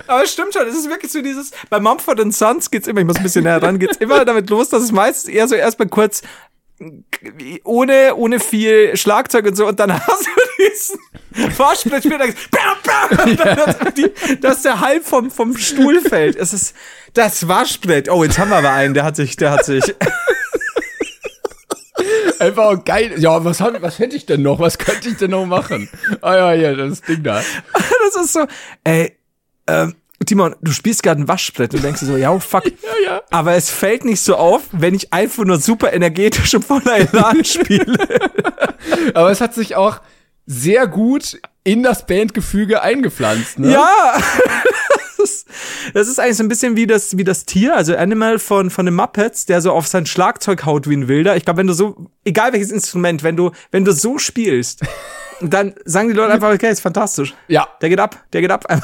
Aber 0.07 0.23
es 0.23 0.33
stimmt 0.33 0.55
schon, 0.55 0.67
es 0.67 0.77
ist 0.77 0.89
wirklich 0.89 1.11
so 1.11 1.21
dieses, 1.21 1.51
bei 1.69 1.81
Mumford 1.81 2.33
Sons 2.33 2.71
geht's 2.71 2.87
immer, 2.87 3.01
ich 3.01 3.07
muss 3.07 3.17
ein 3.17 3.23
bisschen 3.23 3.45
näher 3.45 3.63
ran, 3.63 3.79
geht's 3.79 3.97
immer 3.97 4.25
damit 4.25 4.49
los, 4.51 4.69
dass 4.69 4.83
es 4.83 4.93
meistens 4.93 5.33
eher 5.33 5.49
so 5.49 5.55
erstmal 5.55 5.89
kurz 5.89 6.23
ohne, 7.65 8.15
ohne 8.17 8.41
viel 8.41 8.97
Schlagzeug 8.97 9.47
und 9.47 9.57
so 9.57 9.67
und 9.67 9.79
dann 9.81 9.93
hast 10.07 10.27
du 10.27 10.40
Fahrspiel, 11.57 11.99
spielt 12.03 12.21
dann, 12.21 12.35
bam, 12.51 12.77
bam, 12.85 13.95
die, 13.97 14.11
dass 14.41 14.63
der 14.63 14.81
Halb 14.81 15.05
vom, 15.05 15.31
vom 15.31 15.57
Stuhl 15.57 16.01
fällt. 16.01 16.37
Es 16.37 16.53
ist 16.53 16.75
das 17.15 17.47
Waschbrett. 17.47 18.09
Oh, 18.11 18.25
jetzt 18.25 18.39
haben 18.39 18.51
wir 18.51 18.57
aber 18.57 18.73
einen, 18.73 18.95
der 18.95 19.05
hat 19.05 19.17
sich, 19.17 19.37
der 19.37 19.51
hat 19.53 19.65
sich. 19.65 19.85
Einfach 22.39 22.65
auch 22.65 22.85
geil. 22.85 23.15
Ja, 23.19 23.45
was, 23.45 23.61
hab, 23.61 23.81
was 23.83 23.99
hätte 23.99 24.17
ich 24.17 24.25
denn 24.27 24.43
noch? 24.43 24.59
Was 24.59 24.79
könnte 24.79 25.11
ich 25.11 25.17
denn 25.19 25.33
noch 25.33 25.45
machen? 25.45 25.91
Ah 26.23 26.35
ja, 26.35 26.55
ja, 26.55 26.75
das 26.75 27.03
Ding 27.03 27.23
da. 27.23 27.43
Das 28.13 28.25
ist 28.25 28.33
so, 28.33 28.47
ey, 28.83 29.17
ähm, 29.69 29.95
Timon, 30.27 30.57
du 30.61 30.73
spielst 30.73 31.05
gerade 31.05 31.21
ein 31.21 31.29
Waschbrett 31.29 31.75
und 31.75 31.85
denkst 31.85 32.01
dir 32.01 32.07
so, 32.07 32.17
ja, 32.17 32.33
oh, 32.33 32.41
fuck. 32.41 32.65
Ja, 32.65 32.73
ja. 33.05 33.23
Aber 33.31 33.55
es 33.55 33.71
fällt 33.71 34.05
nicht 34.05 34.21
so 34.21 34.35
auf, 34.35 34.63
wenn 34.73 34.95
ich 34.95 35.13
einfach 35.13 35.45
nur 35.45 35.59
super 35.61 35.93
energetisch 35.93 36.55
und 36.55 36.65
voller 36.65 36.97
Elan 36.97 37.45
spiele. 37.45 37.99
Aber 39.15 39.31
es 39.31 39.41
hat 39.41 39.55
sich 39.55 39.77
auch 39.77 40.01
sehr 40.47 40.87
gut 40.87 41.41
in 41.65 41.83
das 41.83 42.07
Bandgefüge 42.07 42.83
eingepflanzt, 42.83 43.59
ne? 43.59 43.73
Ja. 43.73 44.19
Das 45.93 46.09
ist, 46.09 46.19
eigentlich 46.19 46.37
so 46.37 46.43
ein 46.43 46.49
bisschen 46.49 46.77
wie 46.77 46.87
das, 46.87 47.17
wie 47.19 47.25
das 47.25 47.45
Tier, 47.45 47.77
also 47.77 47.95
Animal 47.95 48.39
von, 48.39 48.71
von 48.71 48.87
den 48.87 48.95
Muppets, 48.95 49.45
der 49.45 49.61
so 49.61 49.73
auf 49.73 49.87
sein 49.87 50.07
Schlagzeug 50.07 50.65
haut 50.65 50.89
wie 50.89 50.97
ein 50.97 51.09
Wilder. 51.09 51.37
Ich 51.37 51.45
glaube, 51.45 51.59
wenn 51.59 51.67
du 51.67 51.75
so, 51.75 52.11
egal 52.25 52.53
welches 52.53 52.71
Instrument, 52.71 53.23
wenn 53.23 53.37
du, 53.37 53.51
wenn 53.71 53.85
du 53.85 53.93
so 53.93 54.17
spielst, 54.17 54.83
dann 55.43 55.75
sagen 55.85 56.09
die 56.09 56.15
Leute 56.15 56.33
einfach, 56.33 56.55
okay, 56.55 56.71
ist 56.71 56.81
fantastisch. 56.81 57.35
Ja. 57.49 57.69
Der 57.83 57.91
geht 57.91 58.01
ab, 58.01 58.25
der 58.33 58.41
geht 58.41 58.51
ab. 58.51 58.65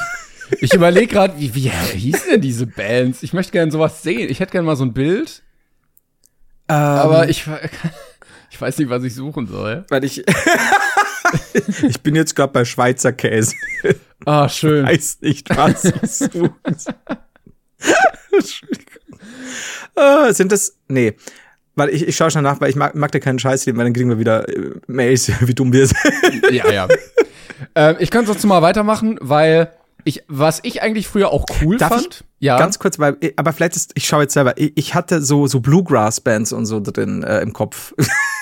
Ich 0.61 0.73
überlege 0.73 1.07
gerade, 1.07 1.37
wie, 1.37 1.53
wie 1.55 1.69
hießen 1.69 2.31
denn 2.31 2.39
diese 2.39 2.67
Bands? 2.67 3.21
Ich 3.21 3.33
möchte 3.33 3.51
gerne 3.51 3.69
sowas 3.69 4.01
sehen. 4.01 4.29
Ich 4.29 4.39
hätte 4.39 4.53
gerne 4.53 4.65
mal 4.65 4.77
so 4.77 4.85
ein 4.85 4.93
Bild, 4.93 5.43
aber 6.67 7.27
ich, 7.29 7.45
ich 8.49 8.61
weiß 8.61 8.77
nicht, 8.77 8.89
was 8.89 9.03
ich 9.03 9.13
suchen 9.13 9.47
soll. 9.47 9.85
weil 9.89 10.05
ich, 10.05 10.23
ich 11.87 12.01
bin 12.01 12.15
jetzt 12.15 12.35
gerade 12.35 12.53
bei 12.53 12.65
Schweizer 12.65 13.13
Käse. 13.13 13.55
Ah, 14.25 14.49
schön. 14.49 14.85
weiß 14.85 15.19
nicht, 15.21 15.49
was 15.55 15.81
suchst. 16.01 16.93
Entschuldigung. 18.31 19.19
Äh, 19.95 20.33
sind 20.33 20.51
das, 20.51 20.77
nee. 20.87 21.15
Weil 21.75 21.89
ich, 21.89 22.07
ich 22.07 22.15
schaue 22.15 22.31
schon 22.31 22.43
nach, 22.43 22.59
weil 22.59 22.69
ich 22.69 22.75
mag, 22.75 22.95
mag 22.95 23.11
dir 23.11 23.19
keinen 23.19 23.39
Scheiß 23.39 23.65
geben, 23.65 23.77
weil 23.77 23.85
dann 23.85 23.93
kriegen 23.93 24.09
wir 24.09 24.19
wieder 24.19 24.47
äh, 24.49 24.71
Mails, 24.87 25.31
wie 25.41 25.53
dumm 25.53 25.71
wir 25.73 25.87
sind. 25.87 25.97
Ja, 26.51 26.71
ja. 26.71 26.87
ähm, 27.75 27.95
ich 27.99 28.09
kann 28.09 28.25
sonst 28.25 28.43
mal 28.45 28.61
weitermachen, 28.61 29.17
weil 29.21 29.71
ich, 30.03 30.23
was 30.27 30.59
ich 30.63 30.81
eigentlich 30.81 31.07
früher 31.07 31.29
auch 31.29 31.45
cool 31.61 31.77
Darf 31.77 31.93
fand. 31.93 32.05
ich 32.21 32.27
ja. 32.39 32.57
Ganz 32.57 32.79
kurz, 32.79 32.99
weil, 32.99 33.17
aber 33.35 33.51
vielleicht 33.51 33.75
ist, 33.75 33.91
ich 33.95 34.07
schaue 34.07 34.23
jetzt 34.23 34.33
selber, 34.33 34.57
ich, 34.57 34.71
ich 34.75 34.93
hatte 34.93 35.21
so, 35.21 35.47
so 35.47 35.59
Bluegrass-Bands 35.59 36.53
und 36.53 36.65
so 36.65 36.79
drin 36.79 37.23
äh, 37.23 37.41
im 37.41 37.53
Kopf. 37.53 37.93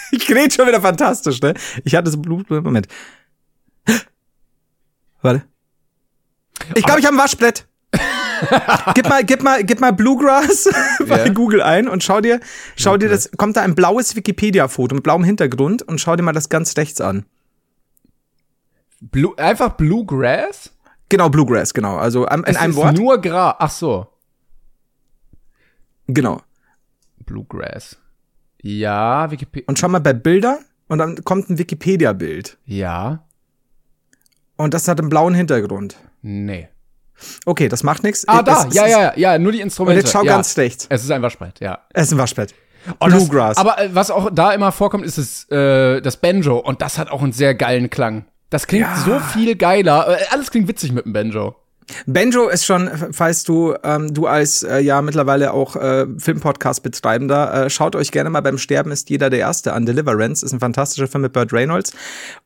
ich 0.11 0.29
rede 0.29 0.53
schon 0.53 0.67
wieder 0.67 0.81
fantastisch, 0.81 1.41
ne? 1.41 1.53
Ich 1.83 1.95
hatte 1.95 2.11
so 2.11 2.17
Bluegrass, 2.17 2.63
Moment. 2.63 2.87
Warte. 5.21 5.43
Ich 6.75 6.83
glaube, 6.83 6.99
ich 6.99 7.05
habe 7.05 7.15
ein 7.15 7.19
Waschbrett. 7.19 7.67
gib 8.93 9.07
mal, 9.07 9.23
gib 9.23 9.43
mal, 9.43 9.63
gib 9.63 9.79
mal 9.79 9.93
Bluegrass 9.93 10.69
bei 11.07 11.25
Ja. 11.25 11.31
Google 11.31 11.61
ein 11.61 11.87
und 11.87 12.03
schau 12.03 12.19
dir, 12.19 12.39
schau 12.75 12.97
dir 12.97 13.07
das, 13.07 13.31
kommt 13.37 13.55
da 13.55 13.61
ein 13.61 13.75
blaues 13.75 14.15
Wikipedia-Foto 14.15 14.95
mit 14.95 15.03
blauem 15.03 15.23
Hintergrund 15.23 15.83
und 15.83 16.01
schau 16.01 16.15
dir 16.15 16.23
mal 16.23 16.33
das 16.33 16.49
ganz 16.49 16.75
rechts 16.77 16.99
an. 16.99 17.25
Blue, 18.99 19.37
einfach 19.37 19.73
Bluegrass? 19.73 20.71
Genau, 21.09 21.29
Bluegrass, 21.29 21.73
genau. 21.73 21.97
Also 21.97 22.25
in 22.27 22.43
Es 22.45 22.57
einem 22.57 22.71
ist 22.71 22.77
Wort. 22.77 22.97
Nur 22.97 23.21
Gra. 23.21 23.55
Ach 23.59 23.69
so. 23.69 24.07
Genau. 26.07 26.41
Bluegrass. 27.25 27.97
Ja, 28.67 29.29
Wikipedia. 29.29 29.65
Und 29.67 29.77
schau 29.77 29.87
mal 29.89 29.99
bei 29.99 30.13
Bilder 30.13 30.57
und 30.87 30.97
dann 30.97 31.23
kommt 31.23 31.49
ein 31.51 31.59
Wikipedia-Bild. 31.59 32.57
Ja. 32.65 33.23
Und 34.55 34.73
das 34.73 34.87
hat 34.87 34.99
einen 34.99 35.09
blauen 35.09 35.35
Hintergrund. 35.35 35.97
Nee. 36.23 36.69
Okay, 37.45 37.69
das 37.69 37.83
macht 37.83 38.01
nichts. 38.03 38.27
Ah, 38.27 38.41
da. 38.41 38.65
es 38.67 38.73
Ja, 38.73 38.87
ja, 38.87 39.01
ja, 39.01 39.13
ja, 39.33 39.37
nur 39.39 39.51
die 39.51 39.61
Instrumente. 39.61 39.99
Und 39.99 40.03
jetzt 40.05 40.11
schau 40.11 40.23
ja. 40.23 40.33
ganz 40.33 40.57
rechts. 40.57 40.87
Es 40.89 41.03
ist 41.03 41.11
ein 41.11 41.21
Waschbrett, 41.21 41.59
ja. 41.59 41.79
Es 41.93 42.07
ist 42.07 42.13
ein 42.13 42.17
Waschbrett. 42.17 42.55
Und 42.99 43.13
das- 43.13 43.27
Bluegrass. 43.29 43.57
aber 43.57 43.79
äh, 43.79 43.93
was 43.93 44.09
auch 44.09 44.31
da 44.31 44.51
immer 44.51 44.71
vorkommt, 44.71 45.05
ist 45.05 45.17
es, 45.19 45.49
äh, 45.51 46.01
das 46.01 46.17
Banjo. 46.17 46.57
Und 46.57 46.81
das 46.81 46.97
hat 46.97 47.11
auch 47.11 47.21
einen 47.21 47.33
sehr 47.33 47.53
geilen 47.53 47.91
Klang. 47.91 48.25
Das 48.49 48.65
klingt 48.65 48.85
Ja. 48.87 48.95
so 48.97 49.19
viel 49.19 49.55
geiler. 49.55 50.07
Äh, 50.19 50.25
alles 50.31 50.49
klingt 50.49 50.67
witzig 50.67 50.91
mit 50.91 51.05
dem 51.05 51.13
Banjo. 51.13 51.55
Banjo 52.07 52.47
ist 52.47 52.65
schon, 52.65 52.89
falls 53.11 53.43
du, 53.43 53.75
ähm, 53.83 54.13
du 54.13 54.25
als 54.25 54.63
äh, 54.63 54.79
ja 54.79 55.01
mittlerweile 55.01 55.53
auch 55.53 55.75
äh, 55.75 56.07
Filmpodcast-Betreibender, 56.17 57.65
äh, 57.65 57.69
schaut 57.69 57.95
euch 57.95 58.11
gerne 58.11 58.29
mal 58.29 58.41
beim 58.41 58.57
Sterben 58.57 58.91
ist 58.91 59.09
jeder 59.09 59.29
der 59.29 59.39
Erste 59.39 59.73
an. 59.73 59.85
Deliverance 59.85 60.43
ist 60.43 60.51
ein 60.51 60.59
fantastischer 60.59 61.07
Film 61.07 61.21
mit 61.21 61.33
Burt 61.33 61.53
Reynolds 61.53 61.93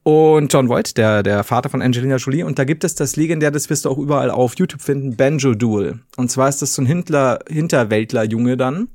und 0.03 0.51
John 0.51 0.67
Voight, 0.67 0.97
der, 0.97 1.23
der 1.23 1.43
Vater 1.43 1.69
von 1.69 1.81
Angelina 1.81 2.17
Jolie. 2.17 2.43
Und 2.43 2.59
da 2.59 2.65
gibt 2.65 2.83
es 2.83 2.95
das 2.95 3.15
legendär, 3.15 3.51
das 3.51 3.69
wirst 3.69 3.85
du 3.85 3.89
auch 3.89 3.97
überall 3.97 4.29
auf 4.29 4.55
YouTube 4.57 4.81
finden, 4.81 5.15
Banjo 5.15 5.53
Duel. 5.55 5.99
Und 6.17 6.29
zwar 6.29 6.49
ist 6.49 6.61
das 6.61 6.75
so 6.75 6.81
ein 6.81 6.85
Hintler, 6.85 7.39
Hinterwäldler-Junge 7.49 8.57
dann, 8.57 8.89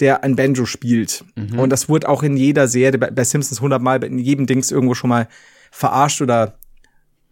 der 0.00 0.24
ein 0.24 0.34
Banjo 0.34 0.64
spielt. 0.64 1.24
Und 1.58 1.70
das 1.70 1.88
wurde 1.90 2.08
auch 2.08 2.22
in 2.22 2.36
jeder 2.36 2.68
Serie, 2.68 2.98
bei, 2.98 3.10
bei 3.10 3.24
Simpsons 3.24 3.60
hundertmal, 3.60 4.02
in 4.04 4.18
jedem 4.18 4.46
Dings 4.46 4.70
irgendwo 4.70 4.94
schon 4.94 5.10
mal 5.10 5.28
verarscht 5.70 6.22
oder 6.22 6.58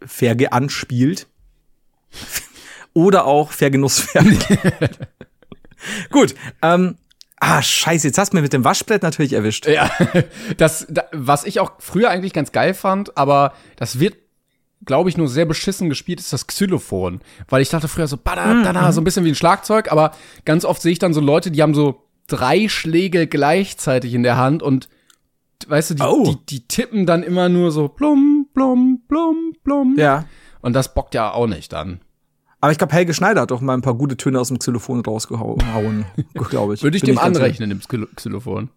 vergeanspielt. 0.05 1.27
Oder 2.99 3.25
auch 3.25 3.51
vergenussfertig. 3.51 4.39
Gut, 6.11 6.35
ähm, 6.61 6.95
Ah, 7.41 7.61
scheiße, 7.61 8.05
jetzt 8.05 8.17
hast 8.17 8.33
du 8.33 8.35
mir 8.35 8.41
mit 8.41 8.51
dem 8.51 8.65
Waschbrett 8.65 9.01
natürlich 9.01 9.31
erwischt. 9.31 9.65
Ja, 9.65 9.89
das, 10.57 10.85
da, 10.89 11.05
was 11.13 11.45
ich 11.45 11.61
auch 11.61 11.71
früher 11.79 12.09
eigentlich 12.09 12.33
ganz 12.33 12.51
geil 12.51 12.73
fand, 12.73 13.15
aber 13.15 13.53
das 13.77 13.97
wird, 14.01 14.17
glaube 14.83 15.09
ich, 15.09 15.15
nur 15.15 15.29
sehr 15.29 15.45
beschissen 15.45 15.87
gespielt, 15.87 16.19
ist 16.19 16.33
das 16.33 16.47
Xylophon. 16.47 17.21
Weil 17.47 17.61
ich 17.61 17.69
dachte 17.69 17.87
früher 17.87 18.07
so, 18.07 18.17
bada, 18.17 18.61
bada, 18.61 18.91
so 18.91 18.99
ein 18.99 19.05
bisschen 19.05 19.23
wie 19.23 19.29
ein 19.29 19.35
Schlagzeug, 19.35 19.89
aber 19.89 20.11
ganz 20.43 20.65
oft 20.65 20.81
sehe 20.81 20.91
ich 20.91 20.99
dann 20.99 21.13
so 21.13 21.21
Leute, 21.21 21.49
die 21.49 21.61
haben 21.61 21.73
so 21.73 22.03
drei 22.27 22.67
Schläge 22.67 23.25
gleichzeitig 23.25 24.13
in 24.13 24.23
der 24.23 24.35
Hand 24.35 24.61
und 24.61 24.89
weißt 25.65 25.91
du, 25.91 25.93
die, 25.93 26.03
Oh. 26.03 26.23
die, 26.25 26.45
die 26.45 26.67
tippen 26.67 27.05
dann 27.05 27.23
immer 27.23 27.47
nur 27.47 27.71
so 27.71 27.87
blum, 27.87 28.49
blum, 28.53 29.03
blum, 29.07 29.53
blum. 29.63 29.95
Ja. 29.97 30.25
Und 30.59 30.73
das 30.73 30.93
bockt 30.93 31.15
ja 31.15 31.31
auch 31.31 31.47
nicht 31.47 31.71
dann. 31.71 32.01
Aber 32.61 32.71
ich 32.71 32.77
glaube, 32.77 32.93
Helge 32.93 33.13
Schneider 33.13 33.41
hat 33.41 33.51
doch 33.51 33.61
mal 33.61 33.73
ein 33.73 33.81
paar 33.81 33.93
gute 33.95 34.17
Töne 34.17 34.39
aus 34.39 34.49
dem 34.49 34.59
Xylophon 34.59 35.01
rausgehauen, 35.01 36.05
glaube 36.49 36.73
ich. 36.73 36.83
Würde 36.83 36.97
ich 36.97 37.03
Bin 37.03 37.11
dem 37.15 37.15
ganz 37.17 37.37
anrechnen, 37.37 37.69
dem 37.69 37.79
Xylo- 37.79 38.07
Xylophon. 38.15 38.69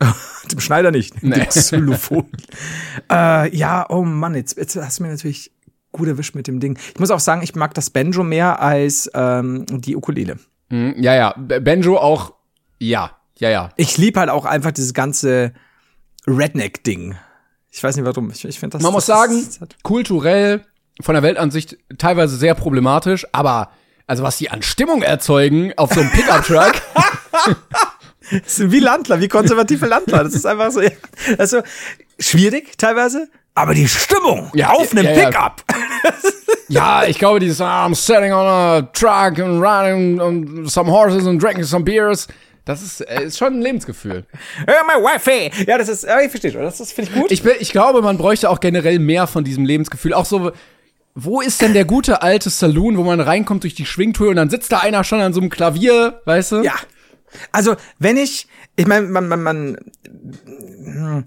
Dem 0.50 0.58
Schneider 0.60 0.90
nicht. 0.90 1.22
Nee. 1.22 1.36
Dem 1.36 1.46
Xylophon. 1.48 2.26
äh, 3.10 3.56
ja, 3.56 3.86
oh 3.88 4.02
Mann, 4.02 4.34
jetzt, 4.34 4.56
jetzt 4.58 4.74
hast 4.76 4.98
du 4.98 5.04
mir 5.04 5.10
natürlich 5.10 5.52
gut 5.92 6.08
erwischt 6.08 6.34
mit 6.34 6.48
dem 6.48 6.58
Ding. 6.58 6.76
Ich 6.92 6.98
muss 6.98 7.12
auch 7.12 7.20
sagen, 7.20 7.42
ich 7.42 7.54
mag 7.54 7.72
das 7.74 7.90
Banjo 7.90 8.24
mehr 8.24 8.60
als 8.60 9.08
ähm, 9.14 9.64
die 9.68 9.94
Ukulele. 9.96 10.38
Mhm, 10.70 10.96
ja, 10.98 11.14
ja. 11.14 11.34
Banjo 11.60 11.96
auch, 11.96 12.34
ja, 12.80 13.12
ja, 13.38 13.50
ja. 13.50 13.70
Ich 13.76 13.96
lieb 13.96 14.16
halt 14.16 14.30
auch 14.30 14.44
einfach 14.46 14.72
dieses 14.72 14.92
ganze 14.94 15.54
Redneck-Ding. 16.26 17.14
Ich 17.70 17.82
weiß 17.82 17.96
nicht 17.96 18.04
warum. 18.04 18.30
Ich, 18.30 18.44
ich 18.44 18.58
finde 18.58 18.76
das. 18.78 18.82
Man 18.82 18.92
muss 18.92 19.06
das 19.06 19.16
sagen, 19.16 19.38
ist- 19.38 19.60
halt- 19.60 19.76
kulturell 19.82 20.64
von 21.00 21.14
der 21.14 21.22
Weltansicht 21.22 21.76
teilweise 21.98 22.36
sehr 22.36 22.54
problematisch, 22.54 23.26
aber 23.32 23.70
also 24.06 24.22
was 24.22 24.36
die 24.36 24.50
an 24.50 24.62
Stimmung 24.62 25.02
erzeugen 25.02 25.72
auf 25.76 25.92
so 25.92 26.00
einem 26.00 26.10
Pickup-Truck, 26.10 26.74
wie 28.58 28.78
Landler, 28.80 29.20
wie 29.20 29.28
konservative 29.28 29.86
Landler. 29.86 30.24
Das 30.24 30.34
ist 30.34 30.46
einfach 30.46 30.70
so, 30.70 30.80
also 31.38 31.62
schwierig 32.18 32.76
teilweise, 32.78 33.28
aber 33.54 33.74
die 33.74 33.88
Stimmung 33.88 34.50
Ja, 34.54 34.70
auf 34.70 34.92
einem 34.92 35.04
ja, 35.04 35.12
ja. 35.12 35.26
Pickup. 35.30 35.62
ja, 36.68 37.04
ich 37.04 37.18
glaube, 37.18 37.40
dieses 37.40 37.60
I'm 37.60 37.94
sitting 37.94 38.32
on 38.32 38.46
a 38.46 38.82
truck 38.92 39.38
and 39.38 39.62
riding 39.62 40.20
on 40.20 40.66
some 40.68 40.90
horses 40.90 41.26
and 41.26 41.42
drinking 41.42 41.64
some 41.64 41.84
beers, 41.84 42.26
das 42.64 42.82
ist, 42.82 43.00
äh, 43.02 43.24
ist 43.24 43.36
schon 43.38 43.54
ein 43.58 43.62
Lebensgefühl. 43.62 44.24
Hör 44.66 44.84
mal, 44.86 45.02
Wifi. 45.02 45.50
Ja, 45.66 45.76
das 45.76 45.88
ist, 45.88 46.04
ich 46.04 46.30
verstehe 46.30 46.50
schon. 46.50 46.62
Das, 46.62 46.78
das 46.78 46.92
finde 46.92 47.10
ich 47.10 47.16
gut. 47.20 47.30
Ich, 47.30 47.42
bin- 47.42 47.56
ich 47.60 47.72
glaube, 47.72 48.00
man 48.00 48.16
bräuchte 48.16 48.48
auch 48.48 48.58
generell 48.60 48.98
mehr 48.98 49.26
von 49.26 49.44
diesem 49.44 49.66
Lebensgefühl. 49.66 50.14
Auch 50.14 50.24
so, 50.24 50.50
wo 51.14 51.40
ist 51.40 51.60
denn 51.62 51.72
der 51.74 51.84
gute 51.84 52.22
alte 52.22 52.50
Saloon, 52.50 52.96
wo 52.96 53.04
man 53.04 53.20
reinkommt 53.20 53.62
durch 53.62 53.74
die 53.74 53.86
Schwingtür 53.86 54.30
und 54.30 54.36
dann 54.36 54.50
sitzt 54.50 54.72
da 54.72 54.78
einer 54.78 55.04
schon 55.04 55.20
an 55.20 55.32
so 55.32 55.40
einem 55.40 55.50
Klavier, 55.50 56.20
weißt 56.24 56.52
du? 56.52 56.62
ja. 56.62 56.74
Also, 57.50 57.74
wenn 57.98 58.16
ich, 58.16 58.46
ich 58.76 58.86
meine, 58.86 59.08
man, 59.08 59.26
man, 59.26 59.42
man 59.42 59.76
hm, 60.46 61.24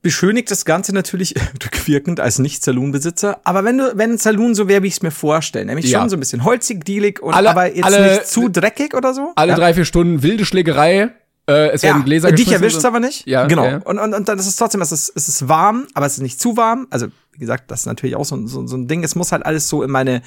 beschönigt 0.00 0.50
das 0.50 0.64
Ganze 0.64 0.92
natürlich 0.94 1.34
rückwirkend 1.64 2.20
als 2.20 2.38
Nicht-Saloon-Besitzer, 2.38 3.40
aber 3.44 3.64
wenn 3.64 3.78
du, 3.78 3.92
wenn 3.96 4.12
ein 4.12 4.18
Saloon 4.18 4.54
so 4.54 4.68
wäre, 4.68 4.82
wie 4.82 4.88
ich 4.88 4.94
es 4.94 5.02
mir 5.02 5.10
vorstelle, 5.10 5.64
nämlich 5.66 5.86
Ja. 5.90 6.00
schon 6.00 6.08
so 6.08 6.16
ein 6.16 6.20
bisschen 6.20 6.44
holzig, 6.44 6.84
dealig 6.84 7.20
und 7.20 7.34
Alle- 7.34 7.50
aber 7.50 7.74
jetzt 7.74 7.84
alle- 7.84 8.12
nicht 8.14 8.26
zu 8.26 8.48
dreckig 8.48 8.94
oder 8.94 9.12
so. 9.14 9.32
Alle 9.36 9.52
ja. 9.52 9.58
drei, 9.58 9.74
vier 9.74 9.84
Stunden 9.84 10.22
wilde 10.22 10.44
Schlägerei. 10.44 11.10
Äh, 11.48 11.70
es 11.70 11.82
werden 11.82 12.04
Gläser 12.04 12.28
Dich 12.30 12.44
geschmissen. 12.46 12.62
erwischt's 12.62 12.84
aber 12.84 13.00
nicht. 13.00 13.26
Ja, 13.26 13.46
genau. 13.46 13.64
ja. 13.64 13.76
Und, 13.84 13.98
und, 13.98 14.14
und 14.14 14.28
dann 14.28 14.38
ist 14.38 14.46
es 14.46 14.56
trotzdem, 14.56 14.80
es 14.80 14.92
ist, 14.92 15.12
es 15.16 15.28
ist 15.28 15.48
warm, 15.48 15.86
aber 15.94 16.06
es 16.06 16.14
ist 16.14 16.20
nicht 16.22 16.40
zu 16.40 16.56
warm. 16.56 16.86
Also, 16.90 17.08
wie 17.32 17.38
gesagt, 17.38 17.70
das 17.70 17.80
ist 17.80 17.86
natürlich 17.86 18.14
auch 18.16 18.24
so, 18.24 18.36
ein- 18.36 18.46
so, 18.46 18.64
so 18.66 18.76
ein 18.76 18.86
Ding. 18.86 19.02
Es 19.02 19.14
muss 19.16 19.32
halt 19.32 19.44
alles 19.44 19.68
so 19.68 19.82
in 19.82 19.90
meine 19.90 20.22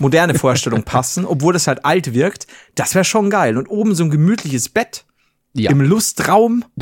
moderne 0.00 0.34
Vorstellung 0.34 0.82
passen, 0.84 1.24
obwohl 1.26 1.54
es 1.54 1.66
halt 1.68 1.84
alt 1.84 2.12
wirkt. 2.14 2.46
Das 2.74 2.94
wäre 2.94 3.04
schon 3.04 3.30
geil. 3.30 3.56
Und 3.56 3.68
oben 3.68 3.94
so 3.94 4.02
ein 4.04 4.10
gemütliches 4.10 4.68
Bett 4.68 5.04
Ja. 5.52 5.70
im 5.70 5.80
Lustraum. 5.80 6.64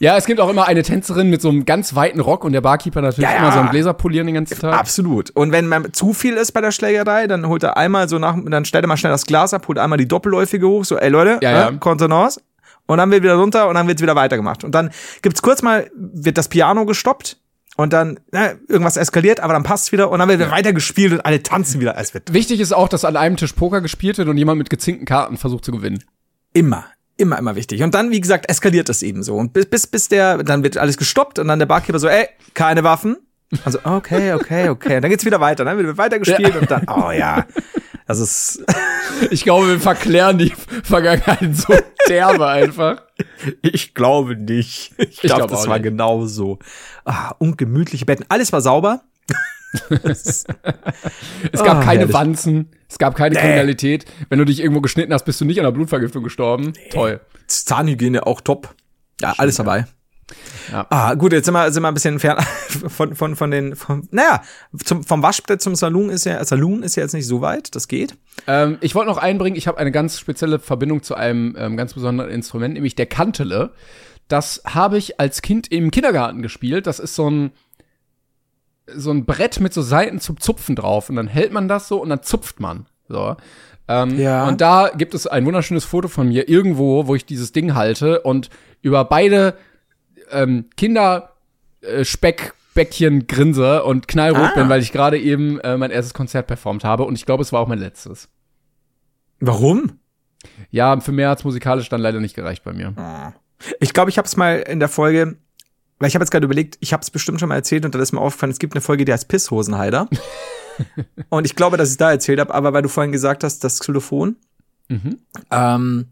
Ja, 0.00 0.16
es 0.16 0.26
gibt 0.26 0.40
auch 0.40 0.48
immer 0.48 0.66
eine 0.66 0.82
Tänzerin 0.82 1.30
mit 1.30 1.40
so 1.40 1.48
einem 1.48 1.64
ganz 1.64 1.94
weiten 1.94 2.18
Rock 2.18 2.42
und 2.42 2.52
der 2.52 2.60
Barkeeper 2.60 3.02
natürlich 3.02 3.30
Ja, 3.30 3.36
ja. 3.36 3.38
immer 3.38 3.52
so 3.52 3.60
ein 3.60 3.70
Gläser 3.70 3.94
polieren 3.94 4.26
den 4.26 4.34
ganzen 4.34 4.58
Tag. 4.58 4.74
Absolut. 4.76 5.30
Und 5.30 5.52
wenn 5.52 5.68
man 5.68 5.92
zu 5.92 6.12
viel 6.12 6.34
ist 6.34 6.50
bei 6.50 6.60
der 6.60 6.72
Schlägerei, 6.72 7.28
dann 7.28 7.46
holt 7.46 7.62
er 7.62 7.76
einmal 7.76 8.08
so 8.08 8.18
nach, 8.18 8.36
dann 8.46 8.64
stellt 8.64 8.84
er 8.84 8.88
mal 8.88 8.96
schnell 8.96 9.12
das 9.12 9.26
Glas 9.26 9.54
ab, 9.54 9.68
holt 9.68 9.78
einmal 9.78 9.96
die 9.96 10.08
Doppelläufige 10.08 10.66
hoch, 10.66 10.84
so, 10.84 10.96
ey 10.98 11.08
Leute, 11.08 11.38
Ja, 11.40 11.50
ja. 11.52 11.68
Äh, 11.68 11.76
Kontenance. 11.78 12.40
Und 12.86 12.98
dann 12.98 13.10
wird 13.10 13.22
wieder 13.22 13.34
runter 13.34 13.68
und 13.68 13.74
dann 13.74 13.88
wird 13.88 14.00
wieder 14.00 14.14
weitergemacht. 14.16 14.64
Und 14.64 14.74
dann 14.74 14.90
gibt's 15.22 15.42
kurz 15.42 15.62
mal, 15.62 15.90
wird 15.94 16.38
das 16.38 16.48
Piano 16.48 16.86
gestoppt 16.86 17.38
und 17.76 17.92
dann 17.92 18.20
na, 18.32 18.52
irgendwas 18.68 18.96
eskaliert, 18.96 19.40
aber 19.40 19.52
dann 19.52 19.62
passt's 19.62 19.92
wieder 19.92 20.10
und 20.10 20.18
dann 20.18 20.28
wird 20.28 20.40
wieder 20.40 20.50
weiter 20.50 20.72
gespielt 20.72 21.12
und 21.12 21.20
alle 21.20 21.42
tanzen 21.42 21.80
wieder. 21.80 21.96
Es 21.98 22.14
wird 22.14 22.32
Wichtig 22.32 22.60
ist 22.60 22.72
auch, 22.72 22.88
dass 22.88 23.04
an 23.04 23.16
einem 23.16 23.36
Tisch 23.36 23.52
Poker 23.52 23.80
gespielt 23.80 24.18
wird 24.18 24.28
und 24.28 24.38
jemand 24.38 24.58
mit 24.58 24.70
gezinkten 24.70 25.06
Karten 25.06 25.36
versucht 25.36 25.64
zu 25.64 25.72
gewinnen. 25.72 26.02
immer, 26.52 26.86
immer, 27.16 27.38
immer 27.38 27.56
wichtig. 27.56 27.82
Und 27.82 27.94
dann, 27.94 28.10
wie 28.10 28.20
gesagt, 28.20 28.48
eskaliert 28.48 28.88
es 28.88 29.02
eben 29.02 29.22
so. 29.22 29.36
Und 29.36 29.52
bis, 29.52 29.66
bis, 29.66 29.86
bis 29.86 30.08
der, 30.08 30.42
dann 30.42 30.62
wird 30.62 30.78
alles 30.78 30.96
gestoppt 30.96 31.38
und 31.38 31.48
dann 31.48 31.58
der 31.58 31.66
Barkeeper 31.66 31.98
so, 31.98 32.08
ey, 32.08 32.28
keine 32.54 32.84
Waffen. 32.84 33.16
Also, 33.64 33.78
okay, 33.84 34.32
okay, 34.32 34.68
okay. 34.68 34.96
Und 34.96 35.02
dann 35.02 35.10
geht's 35.10 35.24
wieder 35.24 35.40
weiter. 35.40 35.64
Dann 35.64 35.78
wird 35.78 35.98
weiter 35.98 36.18
gespielt 36.18 36.56
und 36.56 36.70
dann, 36.70 36.86
oh 36.88 37.10
ja. 37.10 37.46
Das 38.06 38.18
ist, 38.20 38.64
Ich 39.30 39.44
glaube, 39.44 39.68
wir 39.68 39.80
verklären 39.80 40.38
die 40.38 40.52
Vergangenheit 40.82 41.56
so 41.56 41.74
derbe 42.08 42.46
einfach. 42.46 43.02
Ich 43.62 43.94
glaube 43.94 44.36
nicht. 44.36 44.92
Ich, 44.98 45.20
glaub 45.20 45.38
glaube, 45.38 45.52
das 45.54 45.66
war 45.66 45.78
nicht. 45.78 45.84
genau 45.84 46.26
so. 46.26 46.58
Ah, 47.04 47.32
ungemütliche 47.38 48.04
Betten. 48.04 48.26
Alles 48.28 48.52
war 48.52 48.60
sauber. 48.60 49.02
Es 50.12 50.44
gab 51.52 51.78
Ah, 51.78 51.82
keine 51.82 52.00
herrlich. 52.00 52.14
Wanzen, 52.14 52.70
es 52.88 52.98
gab 52.98 53.14
keine 53.14 53.34
Kriminalität. 53.34 54.06
Wenn 54.28 54.38
du 54.38 54.44
dich 54.44 54.60
irgendwo 54.60 54.80
geschnitten 54.80 55.12
hast, 55.12 55.24
bist 55.24 55.40
du 55.40 55.44
nicht 55.44 55.58
an 55.58 55.66
einer 55.66 55.72
Blutvergiftung 55.72 56.22
gestorben. 56.22 56.72
Toll. 56.90 57.20
Zahnhygiene 57.46 58.26
auch 58.26 58.40
top. 58.40 58.74
Ja, 59.20 59.34
alles 59.36 59.56
dabei. 59.56 59.80
Ja. 59.80 59.86
Ah, 60.72 61.14
gut, 61.14 61.32
jetzt 61.32 61.44
sind 61.44 61.54
wir, 61.54 61.70
sind 61.70 61.82
wir 61.82 61.88
ein 61.88 61.94
bisschen 61.94 62.18
fern 62.18 62.38
von, 62.88 63.14
von, 63.14 63.36
von 63.36 63.50
den, 63.50 63.76
von, 63.76 64.08
naja, 64.10 64.42
zum, 64.84 65.04
vom 65.04 65.22
Waschbrett 65.22 65.62
zum 65.62 65.74
Saloon 65.76 66.10
ist 66.10 66.26
ja, 66.26 66.44
Saloon 66.44 66.82
ist 66.82 66.96
ja 66.96 67.02
jetzt 67.02 67.12
nicht 67.12 67.26
so 67.26 67.40
weit, 67.40 67.74
das 67.74 67.86
geht. 67.86 68.16
Ähm, 68.46 68.78
ich 68.80 68.94
wollte 68.94 69.10
noch 69.10 69.18
einbringen, 69.18 69.56
ich 69.56 69.68
habe 69.68 69.78
eine 69.78 69.92
ganz 69.92 70.18
spezielle 70.18 70.58
Verbindung 70.58 71.02
zu 71.02 71.14
einem 71.14 71.54
ähm, 71.58 71.76
ganz 71.76 71.94
besonderen 71.94 72.30
Instrument, 72.30 72.74
nämlich 72.74 72.96
der 72.96 73.06
Kantele. 73.06 73.70
Das 74.28 74.62
habe 74.66 74.98
ich 74.98 75.20
als 75.20 75.42
Kind 75.42 75.70
im 75.70 75.92
Kindergarten 75.92 76.42
gespielt. 76.42 76.86
Das 76.86 76.98
ist 76.98 77.14
so 77.14 77.30
ein 77.30 77.52
so 78.88 79.10
ein 79.10 79.24
Brett 79.24 79.60
mit 79.60 79.74
so 79.74 79.82
Seiten 79.82 80.20
zum 80.20 80.38
Zupfen 80.38 80.76
drauf 80.76 81.10
und 81.10 81.16
dann 81.16 81.26
hält 81.26 81.52
man 81.52 81.66
das 81.66 81.88
so 81.88 82.00
und 82.00 82.08
dann 82.08 82.22
zupft 82.22 82.60
man. 82.60 82.86
So. 83.08 83.36
Ähm, 83.88 84.18
Ja. 84.18 84.46
Und 84.46 84.60
da 84.60 84.90
gibt 84.96 85.14
es 85.14 85.26
ein 85.26 85.44
wunderschönes 85.44 85.84
Foto 85.84 86.08
von 86.08 86.28
mir 86.28 86.48
irgendwo, 86.48 87.06
wo 87.06 87.14
ich 87.14 87.24
dieses 87.26 87.52
Ding 87.52 87.74
halte 87.74 88.20
und 88.20 88.48
über 88.82 89.04
beide 89.04 89.54
ähm, 90.30 90.66
Kinder 90.76 91.34
äh, 91.80 92.04
Speckbäckchen 92.04 93.26
grinse 93.26 93.82
und 93.84 94.08
knallrot 94.08 94.50
Ah. 94.52 94.54
bin, 94.54 94.68
weil 94.68 94.80
ich 94.82 94.92
gerade 94.92 95.18
eben 95.18 95.60
äh, 95.60 95.76
mein 95.76 95.90
erstes 95.90 96.14
Konzert 96.14 96.46
performt 96.46 96.84
habe 96.84 97.04
und 97.04 97.14
ich 97.14 97.26
glaube, 97.26 97.42
es 97.42 97.52
war 97.52 97.60
auch 97.60 97.68
mein 97.68 97.78
letztes. 97.78 98.28
Warum? 99.40 99.98
Ja, 100.70 100.98
für 101.00 101.12
mehr 101.12 101.30
hat's 101.30 101.44
musikalisch 101.44 101.88
dann 101.88 102.00
leider 102.00 102.20
nicht 102.20 102.34
gereicht 102.36 102.64
bei 102.64 102.72
mir. 102.72 102.94
Ich 103.80 103.92
glaube, 103.92 104.10
ich 104.10 104.18
habe 104.18 104.26
es 104.26 104.36
mal 104.36 104.56
in 104.58 104.78
der 104.80 104.88
Folge, 104.88 105.36
weil 105.98 106.08
ich 106.08 106.14
habe 106.14 106.22
jetzt 106.22 106.30
gerade 106.30 106.44
überlegt, 106.44 106.76
ich 106.80 106.92
habe 106.92 107.02
es 107.02 107.10
bestimmt 107.10 107.40
schon 107.40 107.48
mal 107.48 107.54
erzählt 107.56 107.84
und 107.84 107.94
dann 107.94 108.02
ist 108.02 108.12
mir 108.12 108.20
aufgefallen, 108.20 108.52
es 108.52 108.58
gibt 108.58 108.74
eine 108.74 108.80
Folge, 108.80 109.04
die 109.04 109.12
heißt 109.12 109.28
Pisshosenheider. 109.28 110.08
und 111.30 111.46
ich 111.46 111.56
glaube, 111.56 111.76
dass 111.76 111.90
ich 111.90 111.96
da 111.96 112.10
erzählt 112.10 112.38
habe, 112.40 112.54
aber 112.54 112.72
weil 112.72 112.82
du 112.82 112.88
vorhin 112.88 113.12
gesagt 113.12 113.44
hast, 113.44 113.64
das 113.64 113.80
Xylophon, 113.80 114.36
Mhm. 114.88 115.18
ähm, 115.50 116.06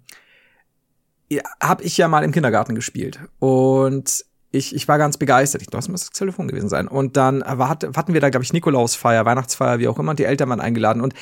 habe 1.63 1.83
ich 1.83 1.97
ja 1.97 2.09
mal 2.09 2.25
im 2.25 2.33
Kindergarten 2.33 2.75
gespielt 2.75 3.19
und 3.39 4.25
ich, 4.51 4.75
ich 4.75 4.87
war 4.87 4.99
ganz 4.99 5.17
begeistert. 5.17 5.63
Ich 5.63 5.69
glaube, 5.69 5.83
es 5.83 5.89
muss 5.89 6.03
das 6.03 6.13
Xylophon 6.13 6.47
gewesen 6.47 6.69
sein. 6.69 6.87
Und 6.87 7.17
dann 7.17 7.41
war, 7.41 7.69
hat- 7.69 7.85
hatten 7.97 8.15
wir 8.15 8.21
da, 8.21 8.31
glaube 8.31 8.45
ich, 8.45 8.53
Nikolausfeier, 8.53 9.25
Weihnachtsfeier, 9.25 9.81
wie 9.81 9.89
auch 9.89 9.99
immer, 9.99 10.11
und 10.11 10.21
die 10.21 10.25
Eltern 10.25 10.49
waren 10.49 10.61
eingeladen. 10.61 11.03
Und 11.03 11.13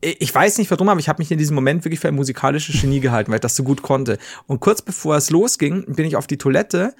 ich 0.00 0.32
weiß 0.34 0.58
nicht 0.58 0.70
warum, 0.70 0.90
aber 0.90 1.00
ich 1.00 1.08
habe 1.08 1.20
mich 1.20 1.32
in 1.32 1.38
diesem 1.38 1.54
Moment 1.54 1.84
wirklich 1.84 1.98
für 1.98 2.08
ein 2.08 2.14
musikalisches 2.14 2.80
Genie 2.80 3.00
gehalten, 3.00 3.30
weil 3.30 3.38
ich 3.38 3.42
das 3.42 3.56
so 3.56 3.64
gut 3.64 3.82
konnte. 3.82 4.18
Und 4.46 4.60
kurz 4.60 4.82
bevor 4.82 5.16
es 5.16 5.30
losging, 5.30 5.86
bin 5.94 6.06
ich 6.06 6.16
auf 6.16 6.26
die 6.26 6.36
Toilette 6.36 6.94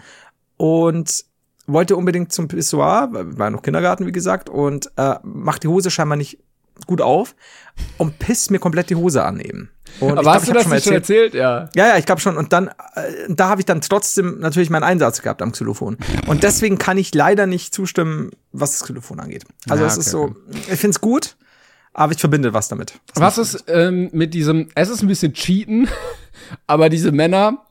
und 0.57 1.25
wollte 1.67 1.97
unbedingt 1.97 2.33
zum 2.33 2.49
Pissoir, 2.49 3.11
war 3.13 3.51
noch 3.51 3.63
Kindergarten, 3.63 4.07
wie 4.07 4.13
gesagt, 4.13 4.49
und 4.49 4.91
äh, 4.97 5.17
macht 5.23 5.65
die 5.65 5.69
Hose 5.69 5.91
scheinbar 5.91 6.17
nicht 6.17 6.39
gut 6.87 7.01
auf 7.01 7.35
und 7.97 8.19
pisst 8.19 8.51
mir 8.51 8.59
komplett 8.59 8.91
die 8.91 8.97
Hose 8.97 9.25
an 9.25 9.41
eben. 9.41 9.71
Und 10.01 10.13
Aber 10.13 10.21
ich 10.21 10.23
glaub, 10.23 10.35
hast 10.35 10.43
ich 10.43 10.49
du 10.49 10.55
das 10.55 10.63
schon 10.65 10.73
nicht 10.73 10.85
schon 10.85 10.93
erzählt? 10.95 11.35
Ja. 11.35 11.69
ja, 11.75 11.89
ja, 11.89 11.99
ich 11.99 12.07
glaube 12.07 12.21
schon. 12.21 12.37
Und 12.37 12.53
dann, 12.53 12.69
äh, 12.69 12.73
da 13.29 13.49
habe 13.49 13.61
ich 13.61 13.67
dann 13.67 13.81
trotzdem 13.81 14.39
natürlich 14.39 14.71
meinen 14.71 14.85
Einsatz 14.85 15.23
gehabt 15.23 15.43
am 15.43 15.53
Xylophon. 15.53 15.97
Und 16.27 16.43
deswegen 16.43 16.79
kann 16.79 16.99
ich 16.99 17.15
leider 17.15 17.47
nicht 17.47 17.75
zustimmen, 17.75 18.31
was 18.53 18.73
das 18.73 18.85
Xylophon 18.85 19.19
angeht. 19.21 19.45
Also 19.69 19.85
Ja, 19.85 19.89
es 19.89 19.97
ist 19.97 20.15
okay, 20.15 20.35
so, 20.47 20.73
ich 20.73 20.79
find's 20.79 21.01
gut, 21.01 21.37
aber 21.95 22.13
ich 22.13 22.21
verbinde 22.21 22.53
was 22.53 22.69
damit. 22.69 23.01
Was 23.15 23.39
ist 23.39 23.65
ähm, 23.69 24.11
mit 24.13 24.35
diesem, 24.35 24.69
es 24.75 24.89
ist 24.89 25.03
ein 25.03 25.09
bisschen 25.09 25.33
Cheaten, 25.33 25.89
aber 26.67 26.89
diese 26.89 27.11
Männer, 27.11 27.65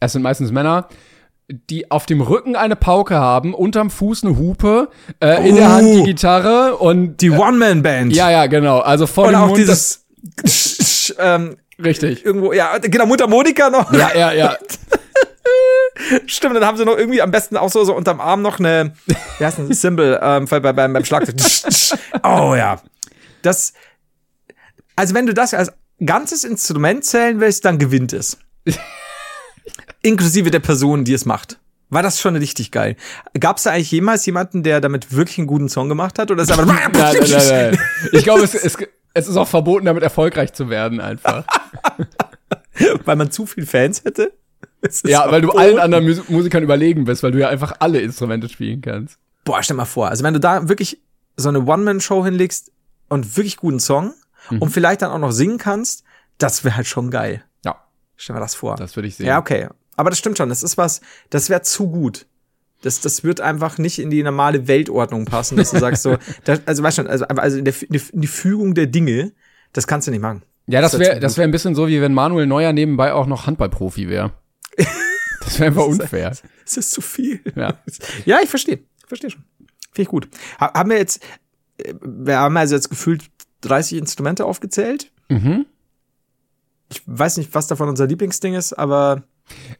es 0.00 0.12
sind 0.12 0.22
meistens 0.22 0.52
Männer, 0.52 0.88
die 1.48 1.90
auf 1.90 2.06
dem 2.06 2.20
Rücken 2.20 2.56
eine 2.56 2.74
Pauke 2.76 3.14
haben, 3.16 3.54
unterm 3.54 3.90
Fuß 3.90 4.24
eine 4.24 4.36
Hupe, 4.36 4.88
äh, 5.20 5.48
in 5.48 5.56
der 5.56 5.66
Oh. 5.68 5.72
Hand 5.72 5.94
die 5.94 6.02
Gitarre 6.02 6.76
und 6.76 7.18
Die 7.18 7.30
One-Man-Band. 7.30 8.12
ja, 8.12 8.30
ja, 8.30 8.46
genau. 8.46 8.80
Also 8.80 9.06
vor 9.06 9.26
Und 9.26 9.32
dem 9.32 9.40
auch 9.40 9.46
Mund 9.48 9.58
dieses 9.58 10.04
ähm, 11.18 11.56
Richtig. 11.82 12.24
Irgendwo, 12.24 12.52
ja, 12.52 12.78
genau, 12.78 13.06
Mutter 13.06 13.26
Monika 13.28 13.68
noch. 13.70 13.92
Ja, 13.92 14.10
ja, 14.16 14.32
ja. 14.32 14.56
Stimmt, 16.26 16.56
dann 16.56 16.64
haben 16.64 16.76
sie 16.78 16.84
noch 16.84 16.96
irgendwie 16.96 17.22
am 17.22 17.30
besten 17.30 17.56
auch 17.56 17.70
so, 17.70 17.84
so 17.84 17.94
unterm 17.94 18.20
Arm 18.20 18.42
noch 18.42 18.58
eine, 18.58 18.92
wie 19.38 19.44
heißt 19.44 19.58
ein 19.58 19.72
Symbol 19.72 20.18
ähm, 20.22 20.46
bei, 20.46 20.60
beim, 20.60 20.92
beim 20.92 21.04
Schlagzeug. 21.04 21.36
oh 22.24 22.54
ja. 22.54 22.80
Das, 23.42 23.72
also 24.96 25.14
wenn 25.14 25.26
du 25.26 25.34
das 25.34 25.54
als 25.54 25.70
ganzes 26.04 26.44
Instrument 26.44 27.04
zählen 27.04 27.40
willst, 27.40 27.64
dann 27.64 27.78
gewinnt 27.78 28.12
es. 28.12 28.38
Inklusive 30.02 30.50
der 30.50 30.60
Person, 30.60 31.04
die 31.04 31.14
es 31.14 31.24
macht. 31.24 31.58
War 31.88 32.02
das 32.02 32.20
schon 32.20 32.34
richtig 32.34 32.72
geil. 32.72 32.96
Gab 33.38 33.58
es 33.58 33.62
da 33.62 33.70
eigentlich 33.70 33.92
jemals 33.92 34.26
jemanden, 34.26 34.62
der 34.62 34.80
damit 34.80 35.14
wirklich 35.14 35.38
einen 35.38 35.46
guten 35.46 35.68
Song 35.68 35.88
gemacht 35.88 36.18
hat? 36.18 36.30
Oder 36.30 36.42
ist 36.42 36.50
einfach 36.50 36.66
nein, 36.66 36.90
nein, 36.92 37.16
nein, 37.20 37.48
nein. 37.48 37.78
Ich 38.12 38.24
glaube, 38.24 38.42
es, 38.42 38.54
es, 38.54 38.76
es 39.14 39.28
ist 39.28 39.36
auch 39.36 39.48
verboten, 39.48 39.86
damit 39.86 40.02
erfolgreich 40.02 40.52
zu 40.52 40.68
werden, 40.68 41.00
einfach. 41.00 41.44
weil 43.04 43.16
man 43.16 43.30
zu 43.30 43.46
viele 43.46 43.66
Fans 43.66 44.04
hätte? 44.04 44.32
Ja, 45.04 45.30
weil 45.30 45.40
du 45.40 45.50
allen 45.52 45.78
anderen 45.78 46.06
Mus 46.06 46.28
Musikern 46.28 46.62
überlegen 46.62 47.04
bist, 47.04 47.22
weil 47.22 47.32
du 47.32 47.38
ja 47.38 47.48
einfach 47.48 47.76
alle 47.78 48.00
Instrumente 48.00 48.48
spielen 48.48 48.80
kannst. 48.80 49.18
Boah, 49.44 49.62
stell 49.62 49.76
mal 49.76 49.84
vor, 49.84 50.08
also 50.08 50.22
wenn 50.24 50.34
du 50.34 50.40
da 50.40 50.68
wirklich 50.68 51.00
so 51.36 51.48
eine 51.48 51.64
One-Man-Show 51.64 52.24
hinlegst 52.24 52.72
und 53.08 53.36
wirklich 53.36 53.56
guten 53.56 53.80
Song 53.80 54.12
mhm. 54.50 54.62
und 54.62 54.70
vielleicht 54.70 55.02
dann 55.02 55.10
auch 55.10 55.18
noch 55.18 55.32
singen 55.32 55.58
kannst, 55.58 56.04
das 56.38 56.64
wäre 56.64 56.76
halt 56.76 56.86
schon 56.86 57.10
geil. 57.10 57.44
Stell 58.16 58.34
mir 58.34 58.40
das 58.40 58.54
vor. 58.54 58.76
Das 58.76 58.96
würde 58.96 59.08
ich 59.08 59.16
sehen. 59.16 59.26
Ja, 59.26 59.38
okay. 59.38 59.68
Aber 59.96 60.10
das 60.10 60.18
stimmt 60.18 60.38
schon, 60.38 60.48
das 60.48 60.62
ist 60.62 60.76
was, 60.76 61.00
das 61.30 61.48
wäre 61.50 61.62
zu 61.62 61.88
gut. 61.88 62.26
Das, 62.82 63.00
das 63.00 63.24
wird 63.24 63.40
einfach 63.40 63.78
nicht 63.78 63.98
in 63.98 64.10
die 64.10 64.22
normale 64.22 64.68
Weltordnung 64.68 65.24
passen, 65.24 65.56
dass 65.56 65.70
du 65.70 65.78
sagst 65.78 66.02
so, 66.02 66.18
das, 66.44 66.60
also 66.66 66.82
weißt 66.82 66.98
du, 66.98 67.02
also, 67.08 67.24
also 67.26 67.58
in, 67.58 67.64
der, 67.64 67.74
in 67.90 68.20
die 68.20 68.26
Fügung 68.26 68.74
der 68.74 68.86
Dinge, 68.86 69.32
das 69.72 69.86
kannst 69.86 70.06
du 70.06 70.10
nicht 70.10 70.20
machen. 70.20 70.42
Ja, 70.66 70.80
das 70.80 70.98
wäre 70.98 71.20
das 71.20 71.36
wäre 71.36 71.46
ein 71.46 71.52
bisschen 71.52 71.74
so, 71.74 71.88
wie 71.88 72.00
wenn 72.00 72.12
Manuel 72.12 72.46
Neuer 72.46 72.72
nebenbei 72.72 73.12
auch 73.12 73.26
noch 73.26 73.46
Handballprofi 73.46 74.08
wäre. 74.08 74.32
Das 75.40 75.60
wäre 75.60 75.68
einfach 75.68 75.86
unfair. 75.86 76.30
Das 76.64 76.76
ist 76.76 76.90
zu 76.90 77.00
viel. 77.00 77.40
Ja, 77.54 77.74
ja 78.24 78.40
ich 78.42 78.50
verstehe. 78.50 78.80
Verstehe 79.06 79.30
schon. 79.30 79.44
Finde 79.92 80.02
ich 80.02 80.08
gut. 80.08 80.28
Haben 80.58 80.90
wir 80.90 80.98
jetzt, 80.98 81.22
äh, 81.78 81.94
wir 82.02 82.38
haben 82.38 82.56
also 82.56 82.74
jetzt 82.74 82.90
gefühlt 82.90 83.26
30 83.60 83.98
Instrumente 83.98 84.44
aufgezählt. 84.44 85.12
Mhm. 85.28 85.66
Ich 86.88 87.02
weiß 87.06 87.36
nicht, 87.38 87.54
was 87.54 87.66
davon 87.66 87.88
unser 87.88 88.06
Lieblingsding 88.06 88.54
ist, 88.54 88.72
aber. 88.72 89.24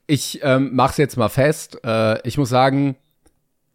Ich 0.06 0.40
ähm, 0.42 0.70
mach's 0.72 0.96
jetzt 0.96 1.16
mal 1.16 1.28
fest. 1.28 1.78
Äh, 1.84 2.26
ich 2.26 2.38
muss 2.38 2.48
sagen, 2.48 2.96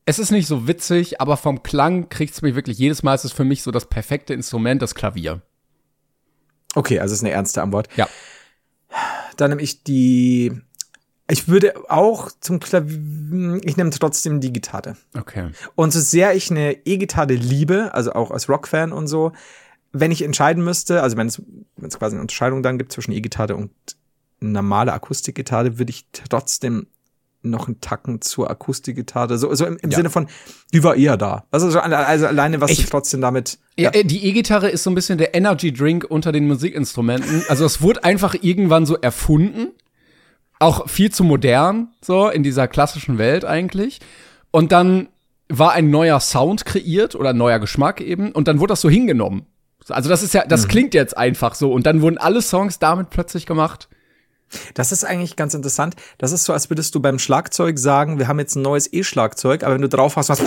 es 0.06 0.20
ist 0.20 0.32
nicht 0.32 0.48
so 0.48 0.68
witzig, 0.68 1.22
aber 1.22 1.38
vom 1.38 1.64
Klang 1.64 2.10
kriegt's 2.10 2.42
mich 2.42 2.56
wirklich 2.56 2.78
jedes 2.78 3.04
Mal. 3.04 3.16
Es 3.16 3.26
ist 3.26 3.34
für 3.34 3.44
mich 3.44 3.64
so 3.64 3.72
das 3.72 3.86
perfekte 3.86 4.34
Instrument, 4.34 4.82
das 4.82 4.96
Klavier. 4.96 5.42
Okay, 6.76 7.00
also 7.00 7.14
ist 7.14 7.24
eine 7.24 7.32
ernste 7.32 7.62
Antwort. 7.62 7.90
Ja. 7.96 8.08
Dann 9.38 9.50
nehme 9.50 9.62
ich 9.62 9.84
die 9.84 10.62
ich 11.32 11.48
würde 11.48 11.74
auch 11.90 12.30
zum 12.42 12.60
Klavier, 12.60 13.62
ich 13.64 13.78
nehme 13.78 13.90
trotzdem 13.92 14.42
die 14.42 14.52
Gitarre. 14.52 14.98
Okay. 15.18 15.52
Und 15.76 15.94
so 15.94 16.00
sehr 16.02 16.36
ich 16.36 16.52
eine 16.52 16.86
E-Gitarre 16.86 17.34
liebe, 17.34 17.94
also 17.94 18.12
auch 18.12 18.32
als 18.32 18.50
Rockfan 18.50 18.92
und 18.92 19.08
so, 19.08 19.32
wenn 19.92 20.12
ich 20.12 20.24
entscheiden 20.24 20.64
müsste, 20.64 21.02
also 21.02 21.18
wenn 21.18 21.28
es, 21.28 21.42
wenn 21.78 21.90
es 21.90 22.00
quasi 22.00 22.16
eine 22.16 22.22
Unterscheidung 22.22 22.64
dann 22.64 22.78
gibt 22.78 22.92
zwischen 22.92 23.12
E-Gitarre 23.12 23.56
und 23.56 23.72
normale 24.40 24.94
Akustikgitarre, 24.94 25.78
würde 25.78 25.92
ich 25.92 26.06
trotzdem 26.30 26.88
noch 27.44 27.68
einen 27.68 27.82
Tacken 27.82 28.22
zur 28.22 28.52
Akustikgitarre, 28.52 29.38
so, 29.38 29.54
so 29.56 29.66
im, 29.66 29.78
im 29.78 29.90
ja. 29.90 29.98
Sinne 29.98 30.12
von, 30.12 30.28
die 30.74 30.84
war 30.84 30.96
eher 30.96 31.18
da. 31.18 31.46
Also, 31.50 31.80
also 31.80 32.28
alleine, 32.28 32.62
was 32.62 32.70
ich, 32.70 32.86
trotzdem 32.86 33.20
damit. 33.20 33.58
Ja, 33.78 33.92
ja. 33.94 34.04
die 34.04 34.26
E-Gitarre 34.26 34.70
ist 34.70 34.84
so 34.84 34.92
ein 34.92 34.96
bisschen 34.96 35.18
der 35.18 35.34
Energy 35.34 35.74
Drink 35.74 36.06
unter 36.08 36.32
den 36.32 36.48
Musikinstrumenten. 36.48 37.44
Also 37.50 37.66
es 37.66 37.82
wurde 37.82 38.04
einfach 38.04 38.36
irgendwann 38.40 38.86
so 38.86 38.96
erfunden 38.96 39.70
auch 40.62 40.88
viel 40.88 41.12
zu 41.12 41.24
modern, 41.24 41.90
so 42.02 42.30
in 42.30 42.44
dieser 42.44 42.68
klassischen 42.68 43.18
Welt 43.18 43.44
eigentlich. 43.44 44.00
Und 44.52 44.72
dann 44.72 45.10
war 45.50 45.74
ein 45.74 45.90
neuer 45.90 46.20
Sound 46.20 46.66
kreiert 46.66 47.16
oder 47.16 47.32
ein 47.32 47.38
neuer 47.38 47.60
Geschmack 47.60 48.00
eben 48.00 48.32
und 48.32 48.48
dann 48.48 48.60
wurde 48.60 48.72
das 48.72 48.82
so 48.82 48.90
hingenommen. 48.90 49.48
Also 49.90 50.10
das 50.10 50.24
ist 50.24 50.34
ja, 50.34 50.46
das 50.46 50.64
mhm. 50.64 50.68
klingt 50.68 50.94
jetzt 50.94 51.18
einfach 51.18 51.56
so 51.56 51.72
und 51.72 51.86
dann 51.86 52.02
wurden 52.02 52.18
alle 52.18 52.42
Songs 52.42 52.80
damit 52.80 53.10
plötzlich 53.10 53.46
gemacht. 53.46 53.90
Das 54.74 54.92
ist 54.92 55.06
eigentlich 55.06 55.36
ganz 55.36 55.54
interessant. 55.54 55.96
Das 56.18 56.32
ist 56.32 56.44
so, 56.44 56.54
als 56.54 56.70
würdest 56.70 56.94
du 56.94 57.00
beim 57.00 57.20
Schlagzeug 57.20 57.80
sagen, 57.80 58.20
wir 58.20 58.28
haben 58.28 58.40
jetzt 58.40 58.56
ein 58.56 58.62
neues 58.62 58.92
E-Schlagzeug, 58.92 59.64
aber 59.64 59.76
wenn 59.76 59.82
du 59.82 59.90
drauf 59.90 60.18
hast, 60.18 60.30
was. 60.30 60.40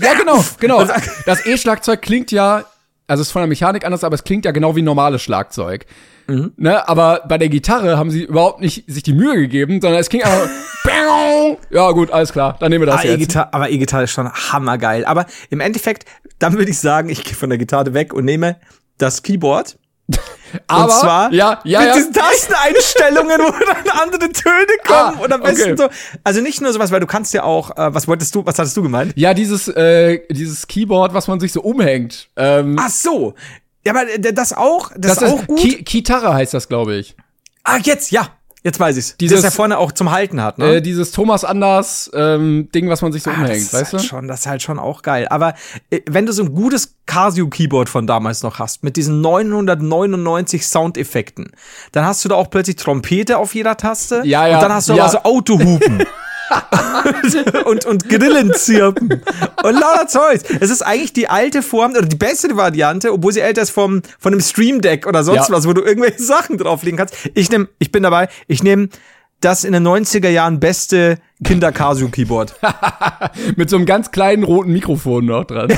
Ja, 0.00 0.14
genau, 0.14 0.44
genau. 0.60 0.86
Das 1.26 1.44
E-Schlagzeug 1.44 2.02
klingt 2.02 2.30
ja, 2.30 2.64
also 3.06 3.20
es 3.20 3.28
ist 3.28 3.32
von 3.32 3.40
der 3.42 3.48
Mechanik 3.48 3.84
anders, 3.84 4.04
aber 4.04 4.14
es 4.14 4.24
klingt 4.24 4.44
ja 4.44 4.52
genau 4.52 4.76
wie 4.76 4.82
normales 4.82 5.22
Schlagzeug. 5.22 5.86
Mhm. 6.28 6.52
Ne, 6.56 6.88
aber 6.88 7.24
bei 7.28 7.36
der 7.36 7.48
Gitarre 7.48 7.98
haben 7.98 8.10
sie 8.10 8.24
überhaupt 8.24 8.60
nicht 8.60 8.90
sich 8.90 9.02
die 9.02 9.12
Mühe 9.12 9.34
gegeben, 9.36 9.80
sondern 9.80 10.00
es 10.00 10.08
ging 10.08 10.22
einfach 10.22 10.48
Ja, 11.70 11.90
gut, 11.90 12.10
alles 12.10 12.32
klar, 12.32 12.56
dann 12.60 12.70
nehmen 12.70 12.82
wir 12.82 12.86
das 12.86 13.00
aber 13.00 13.16
jetzt. 13.16 13.36
E 13.36 13.38
aber 13.38 13.70
E-Gitarre 13.70 14.04
ist 14.04 14.12
schon 14.12 14.30
hammergeil. 14.32 15.04
Aber 15.04 15.26
im 15.50 15.60
Endeffekt, 15.60 16.06
dann 16.38 16.54
würde 16.54 16.70
ich 16.70 16.78
sagen, 16.78 17.08
ich 17.08 17.24
gehe 17.24 17.34
von 17.34 17.50
der 17.50 17.58
Gitarre 17.58 17.94
weg 17.94 18.14
und 18.14 18.24
nehme 18.24 18.56
das 18.98 19.22
Keyboard. 19.22 19.78
Aber, 20.66 20.84
und 20.84 21.00
zwar 21.00 21.32
ja, 21.32 21.60
ja, 21.64 21.80
mit 21.80 21.88
ja. 21.88 21.94
diesen 21.94 22.12
Tasteneinstellungen, 22.12 23.40
wo 23.40 23.50
dann 23.50 23.98
andere 24.02 24.30
Töne 24.32 24.66
kommen 24.84 25.16
ah, 25.18 25.24
und 25.24 25.32
am 25.32 25.40
besten 25.42 25.72
okay. 25.72 25.88
so. 25.90 26.18
Also 26.24 26.40
nicht 26.42 26.60
nur 26.60 26.72
sowas, 26.72 26.90
weil 26.90 27.00
du 27.00 27.06
kannst 27.06 27.32
ja 27.32 27.42
auch, 27.42 27.70
äh, 27.70 27.94
was 27.94 28.06
wolltest 28.06 28.34
du, 28.34 28.44
was 28.44 28.58
hattest 28.58 28.76
du 28.76 28.82
gemeint? 28.82 29.12
Ja, 29.16 29.32
dieses, 29.32 29.68
äh, 29.68 30.20
dieses 30.30 30.66
Keyboard, 30.66 31.14
was 31.14 31.26
man 31.26 31.40
sich 31.40 31.52
so 31.52 31.62
umhängt. 31.62 32.28
Ähm, 32.36 32.76
Ach 32.78 32.90
so, 32.90 33.34
ja, 33.84 33.94
aber 33.94 34.06
das 34.18 34.52
auch, 34.52 34.90
das, 34.96 35.16
das 35.16 35.22
ist 35.22 35.32
auch 35.32 35.46
gut. 35.46 35.58
Ki 35.58 35.82
Gitarre 35.82 36.34
heißt 36.34 36.54
das, 36.54 36.68
glaube 36.68 36.96
ich. 36.96 37.16
Ah, 37.64 37.78
jetzt, 37.82 38.10
ja. 38.10 38.28
Jetzt 38.64 38.78
weiß 38.78 38.96
ich's. 38.96 39.16
Dieses, 39.18 39.42
das 39.42 39.52
er 39.52 39.56
vorne 39.56 39.78
auch 39.78 39.90
zum 39.90 40.12
Halten 40.12 40.40
hat, 40.40 40.58
ne? 40.58 40.76
Äh, 40.76 40.82
dieses 40.82 41.10
Thomas 41.10 41.44
Anders 41.44 42.10
ähm, 42.14 42.68
Ding, 42.72 42.88
was 42.88 43.02
man 43.02 43.10
sich 43.12 43.24
so 43.24 43.30
ah, 43.30 43.34
umhängt, 43.34 43.72
das 43.72 43.72
weißt 43.72 43.92
halt 43.92 44.02
du? 44.04 44.06
Schon, 44.06 44.28
das 44.28 44.40
ist 44.40 44.46
halt 44.46 44.62
schon 44.62 44.78
auch 44.78 45.02
geil. 45.02 45.26
Aber 45.28 45.54
äh, 45.90 46.00
wenn 46.08 46.26
du 46.26 46.32
so 46.32 46.44
ein 46.44 46.54
gutes 46.54 46.94
Casio 47.06 47.48
Keyboard 47.48 47.88
von 47.88 48.06
damals 48.06 48.44
noch 48.44 48.60
hast, 48.60 48.84
mit 48.84 48.96
diesen 48.96 49.20
999 49.20 50.64
Soundeffekten, 50.66 51.50
dann 51.90 52.04
hast 52.04 52.24
du 52.24 52.28
da 52.28 52.36
auch 52.36 52.50
plötzlich 52.50 52.76
Trompete 52.76 53.38
auf 53.38 53.54
jeder 53.54 53.76
Taste. 53.76 54.22
Ja, 54.24 54.46
ja. 54.46 54.56
Und 54.56 54.62
dann 54.62 54.72
hast 54.72 54.88
du 54.88 54.94
ja. 54.94 55.02
aber 55.02 55.12
so 55.12 55.18
Autohupen. 55.24 56.04
und, 57.64 57.84
und 57.86 58.08
Grillen 58.08 58.52
zirpen 58.54 59.22
und 59.62 59.72
lauter 59.72 60.06
Zeugs. 60.06 60.44
Es 60.60 60.70
ist 60.70 60.82
eigentlich 60.82 61.12
die 61.12 61.28
alte 61.28 61.62
Form 61.62 61.92
oder 61.92 62.02
die 62.02 62.16
bessere 62.16 62.56
Variante, 62.56 63.12
obwohl 63.12 63.32
sie 63.32 63.40
älter 63.40 63.62
ist 63.62 63.70
vom, 63.70 64.02
von 64.18 64.32
einem 64.32 64.40
Stream 64.40 64.80
Deck 64.80 65.06
oder 65.06 65.24
sonst 65.24 65.48
ja. 65.48 65.54
was, 65.54 65.66
wo 65.66 65.72
du 65.72 65.82
irgendwelche 65.82 66.22
Sachen 66.22 66.58
drauflegen 66.58 66.98
kannst. 66.98 67.14
Ich 67.34 67.50
nehme, 67.50 67.68
ich 67.78 67.92
bin 67.92 68.02
dabei, 68.02 68.28
ich 68.46 68.62
nehme 68.62 68.88
das 69.40 69.64
in 69.64 69.72
den 69.72 69.86
90er 69.86 70.28
Jahren 70.28 70.60
beste 70.60 71.18
Kinder 71.44 71.72
Casio 71.72 72.08
Keyboard. 72.08 72.54
Mit 73.56 73.70
so 73.70 73.76
einem 73.76 73.86
ganz 73.86 74.10
kleinen 74.10 74.44
roten 74.44 74.72
Mikrofon 74.72 75.26
noch 75.26 75.44
dran. 75.44 75.72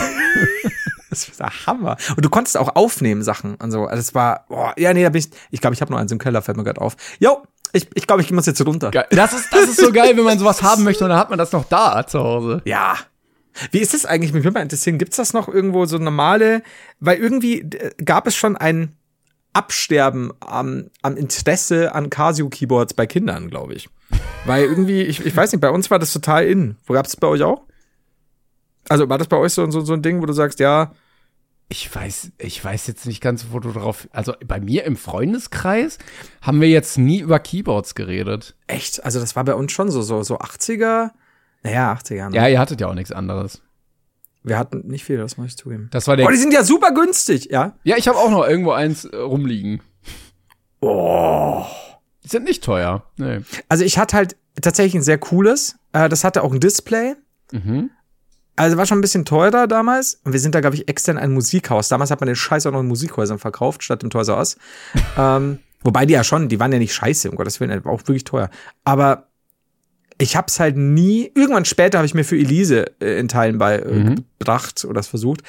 Das 1.15 1.39
war 1.39 1.49
der 1.49 1.67
Hammer. 1.67 1.97
Und 2.17 2.25
du 2.25 2.31
konntest 2.31 2.57
auch 2.57 2.75
aufnehmen 2.77 3.23
Sachen 3.23 3.55
und 3.57 3.71
so. 3.71 3.85
Also 3.85 4.01
es 4.01 4.15
war, 4.15 4.47
boah, 4.49 4.75
ja, 4.77 4.93
nee, 4.93 5.03
da 5.03 5.11
bin 5.11 5.21
ich, 5.21 5.29
ich 5.51 5.61
glaube, 5.61 5.75
ich 5.75 5.81
habe 5.81 5.93
nur 5.93 6.01
eins 6.01 6.13
im 6.13 6.19
Keller, 6.19 6.43
fällt 6.43 6.57
mir 6.57 6.65
gerade 6.65 6.81
auf. 6.81 6.97
Jo, 7.19 7.43
ich, 7.73 7.89
ich 7.95 8.07
glaube, 8.07 8.23
ich 8.23 8.31
muss 8.31 8.47
jetzt 8.47 8.65
runter. 8.65 8.91
Geil. 8.91 9.07
Das 9.11 9.33
ist, 9.33 9.53
das 9.53 9.65
ist 9.65 9.81
so 9.81 9.93
geil, 9.93 10.17
wenn 10.17 10.25
man 10.25 10.39
sowas 10.39 10.63
haben 10.63 10.85
möchte 10.85 11.05
und 11.05 11.11
dann 11.11 11.19
hat 11.19 11.31
man 11.31 11.39
das 11.39 11.53
noch 11.53 11.65
da 11.65 12.07
zu 12.07 12.21
Hause. 12.21 12.63
Ja. 12.65 12.97
Wie 13.71 13.79
ist 13.79 13.95
das 13.95 14.07
eigentlich? 14.07 14.33
Mich 14.33 14.45
würde 14.45 14.55
mal 14.55 14.63
interessieren, 14.63 14.99
gibt's 14.99 15.17
das 15.17 15.33
noch 15.33 15.49
irgendwo 15.49 15.85
so 15.87 15.99
normale, 15.99 16.63
weil 17.01 17.19
irgendwie 17.19 17.69
gab 18.05 18.27
es 18.27 18.35
schon 18.35 18.57
ein 18.57 18.97
Absterben 19.53 20.33
am, 20.41 20.91
am 21.03 21.17
Interesse 21.17 21.95
an 21.95 22.11
Casio-Keyboards 22.11 22.95
bei 22.95 23.07
Kindern, 23.07 23.49
glaube 23.51 23.75
ich. 23.75 23.89
Weil 24.45 24.65
irgendwie, 24.65 25.03
ich, 25.03 25.25
ich 25.25 25.37
weiß 25.37 25.53
nicht, 25.53 25.61
bei 25.61 25.71
uns 25.71 25.91
war 25.91 25.99
das 25.99 26.13
total 26.13 26.45
in. 26.45 26.77
Wo 26.87 26.93
gab's 26.93 27.11
das 27.11 27.21
bei 27.21 27.29
euch 27.29 27.43
auch? 27.43 27.63
Also 28.89 29.09
war 29.09 29.19
das 29.19 29.29
bei 29.29 29.37
euch 29.37 29.53
so, 29.53 29.69
so, 29.71 29.81
so 29.81 29.95
ein 29.95 30.03
Ding, 30.03 30.21
wo 30.21 30.27
du 30.27 30.33
sagst, 30.33 30.61
ja, 30.61 30.93
ich 31.75 31.93
weiß, 31.93 32.31
ich 32.39 32.65
weiß 32.65 32.87
jetzt 32.87 33.05
nicht 33.05 33.21
ganz, 33.21 33.47
wo 33.51 33.59
du 33.59 33.73
drauf. 33.73 34.09
Also 34.13 34.35
bei 34.47 34.61
mir 34.61 34.85
im 34.85 34.97
Freundeskreis 34.97 35.99
haben 36.41 36.61
wir 36.61 36.69
jetzt 36.69 36.99
nie 36.99 37.19
über 37.19 37.41
Keyboards 37.41 37.97
geredet. 37.97 38.55
Echt? 38.69 39.05
Also 39.05 39.19
das 39.19 39.35
war 39.35 39.43
bei 39.43 39.55
uns 39.55 39.73
schon 39.73 39.91
so, 39.91 40.01
so, 40.01 40.23
so 40.23 40.39
80er. 40.39 41.11
Naja, 41.65 41.93
80er. 41.93 42.31
Ne? 42.31 42.37
Ja, 42.37 42.47
ihr 42.47 42.61
hattet 42.61 42.81
ja 42.81 42.87
auch 42.87 42.95
nichts 42.95 43.11
anderes. 43.11 43.61
Wir 44.45 44.57
hatten 44.57 44.87
nicht 44.87 45.05
viel, 45.05 45.17
das 45.17 45.37
muss 45.37 45.49
ich 45.49 45.57
zugeben. 45.57 45.89
Das 45.91 46.07
war 46.07 46.17
der. 46.17 46.27
Oh, 46.27 46.31
die 46.31 46.37
sind 46.37 46.53
ja 46.53 46.63
super 46.63 46.93
günstig, 46.93 47.47
ja? 47.51 47.77
Ja, 47.83 47.97
ich 47.97 48.07
habe 48.07 48.19
auch 48.19 48.31
noch 48.31 48.47
irgendwo 48.47 48.71
eins 48.71 49.05
äh, 49.07 49.17
rumliegen. 49.17 49.83
Oh. 50.81 51.65
Die 52.23 52.29
sind 52.29 52.45
nicht 52.45 52.63
teuer. 52.63 53.03
Nee. 53.17 53.41
Also 53.69 53.85
ich 53.85 53.99
hatte 53.99 54.17
halt 54.17 54.37
tatsächlich 54.61 54.95
ein 54.95 55.03
sehr 55.03 55.19
cooles. 55.19 55.77
Äh, 55.93 56.09
das 56.09 56.23
hatte 56.23 56.45
auch 56.45 56.53
ein 56.53 56.61
Display. 56.61 57.17
Mhm. 57.51 57.91
Also 58.57 58.77
war 58.77 58.87
schon 58.87 58.99
ein 58.99 59.03
bisschen 59.03 59.25
teurer 59.25 59.67
damals. 59.67 60.21
Und 60.25 60.33
wir 60.33 60.41
sind 60.41 60.55
da, 60.55 60.61
glaube 60.61 60.77
ich, 60.77 60.89
extern 60.89 61.19
ein 61.19 61.33
Musikhaus. 61.33 61.89
Damals 61.89 62.11
hat 62.11 62.21
man 62.21 62.29
den 62.29 62.37
Scheiß 62.37 62.67
auch 62.67 62.73
noch 62.73 62.81
in 62.81 62.87
Musikhäusern 62.87 63.39
verkauft, 63.39 63.83
statt 63.83 64.03
im 64.03 64.11
Toys 64.11 64.29
R 64.29 64.39
Us. 64.39 64.57
ähm, 65.19 65.59
wobei 65.83 66.07
die 66.07 66.15
ja 66.15 66.23
schon, 66.25 66.49
die 66.49 66.61
waren 66.61 66.73
ja 66.73 66.79
nicht 66.79 66.95
scheiße, 66.95 67.31
um 67.31 67.37
Gottes 67.37 67.59
Willen, 67.61 67.85
war 67.85 67.93
auch 67.93 68.01
wirklich 68.01 68.25
teuer. 68.25 68.51
Aber 68.85 69.29
ich 70.19 70.37
hab's 70.37 70.61
halt 70.61 70.77
nie, 70.77 71.31
irgendwann 71.35 71.65
später 71.65 71.99
habe 71.99 72.07
ich 72.07 72.15
mir 72.15 72.25
für 72.25 72.37
Elise 72.37 72.85
äh, 73.01 73.19
in 73.19 73.29
Teilen 73.29 73.59
beigebracht 73.59 74.85
äh, 74.85 74.87
mhm. 74.87 74.91
oder 74.91 75.01
es 75.01 75.09
versucht. 75.09 75.43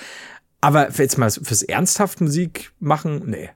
Aber 0.61 0.89
jetzt 0.89 1.17
mal 1.17 1.29
fürs 1.29 1.61
ernsthaft 1.61 2.21
Musik 2.21 2.71
machen, 2.79 3.23
nee. 3.27 3.49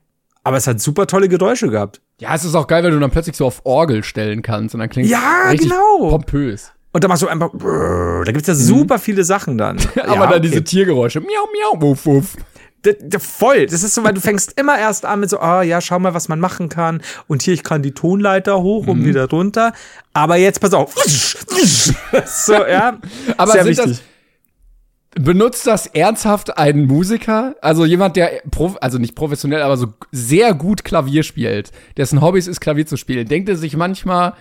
aber 0.44 0.56
es 0.58 0.68
hat 0.68 0.80
super 0.80 1.08
tolle 1.08 1.28
Geräusche 1.28 1.68
gehabt. 1.68 2.00
Ja, 2.20 2.34
es 2.34 2.44
ist 2.44 2.54
auch 2.54 2.68
geil, 2.68 2.84
weil 2.84 2.92
du 2.92 3.00
dann 3.00 3.10
plötzlich 3.10 3.34
so 3.34 3.46
auf 3.46 3.62
Orgel 3.64 4.04
stellen 4.04 4.42
kannst 4.42 4.74
und 4.74 4.80
dann 4.80 4.90
klingt 4.90 5.08
Ja, 5.08 5.48
richtig 5.48 5.70
genau. 5.70 6.10
pompös. 6.10 6.70
Und 6.92 7.04
dann 7.04 7.08
machst 7.08 7.22
du 7.22 7.28
einfach, 7.28 7.50
brrr, 7.52 8.24
da 8.24 8.32
gibt's 8.32 8.48
ja 8.48 8.54
super 8.54 8.98
viele 8.98 9.24
Sachen 9.24 9.56
dann. 9.58 9.76
Mhm. 9.76 9.82
Aber 10.02 10.14
ja, 10.14 10.20
dann 10.20 10.28
okay. 10.30 10.40
diese 10.40 10.64
Tiergeräusche. 10.64 11.20
Miau, 11.20 11.28
miau, 11.52 11.80
wuff, 11.80 12.06
wuff. 12.06 12.36
D 12.84 12.96
voll. 13.18 13.66
Das 13.66 13.82
ist 13.82 13.94
so, 13.94 14.02
weil 14.04 14.14
du 14.14 14.22
fängst 14.22 14.58
immer 14.58 14.78
erst 14.78 15.04
an 15.04 15.20
mit 15.20 15.28
so, 15.28 15.38
ah 15.38 15.62
ja, 15.62 15.82
schau 15.82 15.98
mal, 15.98 16.14
was 16.14 16.28
man 16.28 16.40
machen 16.40 16.70
kann. 16.70 17.02
Und 17.28 17.42
hier, 17.42 17.52
ich 17.52 17.62
kann 17.62 17.82
die 17.82 17.92
Tonleiter 17.92 18.62
hoch 18.62 18.84
Mhm. 18.84 18.88
und 18.90 19.04
wieder 19.04 19.28
runter. 19.28 19.74
Aber 20.14 20.36
jetzt 20.36 20.60
pass 20.60 20.72
auf. 20.72 20.94
so, 22.26 22.54
ja. 22.54 22.98
Aber 23.36 23.52
Sehr 23.52 23.66
wichtig. 23.66 23.84
das, 23.84 24.02
benutzt 25.22 25.66
das 25.66 25.86
ernsthaft 25.88 26.56
ein 26.56 26.86
Musiker? 26.86 27.54
Also 27.60 27.84
jemand, 27.84 28.16
der, 28.16 28.42
also 28.80 28.98
nicht 28.98 29.14
professionell, 29.14 29.62
aber 29.62 29.76
so 29.76 29.88
sehr 30.10 30.54
gut 30.54 30.82
Klavier 30.84 31.22
spielt, 31.22 31.72
dessen 31.96 32.20
Hobbys 32.22 32.46
ist, 32.46 32.60
Klavier 32.60 32.86
zu 32.86 32.96
spielen, 32.96 33.28
denkt 33.28 33.48
er 33.48 33.56
sich 33.56 33.76
manchmal, 33.76 34.34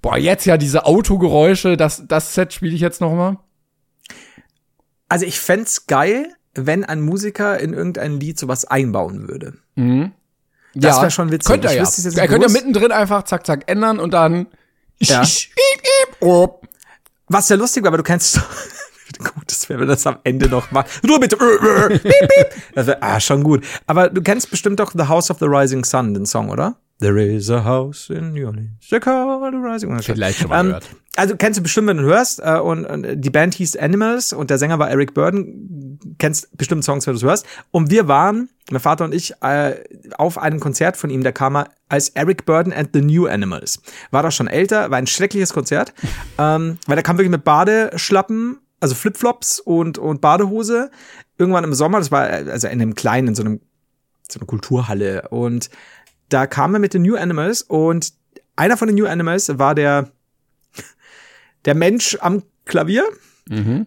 boah, 0.00 0.16
jetzt 0.16 0.44
ja 0.44 0.56
diese 0.56 0.84
Autogeräusche, 0.86 1.76
das, 1.76 2.04
das 2.06 2.34
Set 2.34 2.52
spiele 2.52 2.74
ich 2.74 2.80
jetzt 2.80 3.00
noch 3.00 3.12
mal? 3.14 3.38
Also 5.08 5.26
ich 5.26 5.38
fänd's 5.38 5.86
geil, 5.86 6.34
wenn 6.54 6.84
ein 6.84 7.00
Musiker 7.00 7.58
in 7.60 7.72
irgendein 7.72 8.20
Lied 8.20 8.38
sowas 8.38 8.64
einbauen 8.64 9.28
würde. 9.28 9.54
Das 10.74 11.02
wär 11.02 11.10
schon 11.10 11.30
witzig. 11.30 11.50
Könnte 11.50 11.68
er 11.68 11.74
ja. 11.74 11.82
Er 12.16 12.28
könnte 12.28 12.46
ja 12.46 12.52
mittendrin 12.52 12.92
einfach 12.92 13.24
zack, 13.24 13.46
zack 13.46 13.64
ändern 13.70 14.00
und 14.00 14.12
dann 14.12 14.46
Ja. 14.98 15.22
Was 17.28 17.48
ja 17.48 17.56
lustig 17.56 17.82
war, 17.84 17.88
aber 17.88 17.96
du 17.98 18.02
kennst 18.02 18.40
gut, 19.18 19.44
das 19.46 19.68
wäre, 19.68 19.80
wenn 19.80 19.88
das 19.88 20.06
am 20.06 20.18
Ende 20.24 20.48
noch 20.48 20.70
macht. 20.70 21.02
Nur 21.04 21.20
bitte. 21.20 21.36
Das 22.74 22.86
wär, 22.86 23.02
ah, 23.02 23.20
schon 23.20 23.42
gut. 23.42 23.64
Aber 23.86 24.10
du 24.10 24.22
kennst 24.22 24.50
bestimmt 24.50 24.80
doch 24.80 24.92
The 24.92 25.08
House 25.08 25.30
of 25.30 25.38
the 25.38 25.46
Rising 25.46 25.84
Sun, 25.84 26.14
den 26.14 26.26
Song, 26.26 26.50
oder? 26.50 26.76
There 27.00 27.20
is 27.20 27.50
a 27.50 27.64
house 27.64 28.08
in 28.08 28.32
New 28.32 28.46
Orleans. 28.46 28.88
They 28.88 29.00
call 29.00 29.50
the 29.50 29.56
rising 29.56 30.00
Vielleicht 30.00 30.38
schon 30.38 30.50
mal 30.50 30.62
gehört. 30.62 30.88
Also 31.16 31.36
kennst 31.36 31.58
du 31.58 31.62
bestimmt, 31.62 31.88
wenn 31.88 31.96
du 31.98 32.04
hörst. 32.04 32.40
Äh, 32.40 32.58
und, 32.58 32.84
und 32.84 33.20
die 33.20 33.30
Band 33.30 33.54
hieß 33.54 33.76
Animals 33.76 34.32
und 34.32 34.50
der 34.50 34.58
Sänger 34.58 34.78
war 34.78 34.90
Eric 34.90 35.12
Burden. 35.12 35.98
Kennst 36.18 36.56
bestimmt 36.56 36.84
Songs, 36.84 37.06
wenn 37.06 37.14
du 37.14 37.22
hörst. 37.22 37.46
Und 37.72 37.90
wir 37.90 38.08
waren, 38.08 38.48
mein 38.70 38.80
Vater 38.80 39.04
und 39.04 39.14
ich, 39.14 39.34
äh, 39.42 39.74
auf 40.16 40.38
einem 40.38 40.60
Konzert 40.60 40.96
von 40.96 41.10
ihm. 41.10 41.22
Der 41.22 41.32
kam 41.32 41.56
er 41.56 41.70
als 41.88 42.10
Eric 42.10 42.46
Burden 42.46 42.72
and 42.72 42.90
the 42.92 43.00
New 43.00 43.26
Animals. 43.26 43.80
War 44.10 44.22
doch 44.22 44.32
schon 44.32 44.46
älter, 44.48 44.90
war 44.90 44.98
ein 44.98 45.06
schreckliches 45.06 45.52
Konzert. 45.52 45.92
ähm, 46.38 46.78
weil 46.86 46.96
der 46.96 47.02
kam 47.02 47.18
wirklich 47.18 47.30
mit 47.30 47.44
Badeschlappen, 47.44 48.58
also 48.80 48.94
Flipflops 48.94 49.60
und, 49.60 49.98
und 49.98 50.20
Badehose. 50.20 50.90
Irgendwann 51.38 51.64
im 51.64 51.74
Sommer, 51.74 51.98
das 51.98 52.12
war 52.12 52.30
äh, 52.30 52.50
also 52.50 52.68
in 52.68 52.80
einem 52.80 52.94
kleinen, 52.94 53.28
in 53.28 53.34
so 53.34 53.42
einem 53.42 53.60
so 54.30 54.40
eine 54.40 54.46
Kulturhalle. 54.46 55.28
Und 55.28 55.70
da 56.28 56.46
kam 56.46 56.74
er 56.74 56.80
mit 56.80 56.94
den 56.94 57.02
New 57.02 57.16
Animals 57.16 57.62
und 57.62 58.12
einer 58.56 58.76
von 58.76 58.88
den 58.88 58.96
New 58.96 59.06
Animals 59.06 59.58
war 59.58 59.74
der, 59.74 60.10
der 61.64 61.74
Mensch 61.74 62.16
am 62.20 62.42
Klavier. 62.64 63.04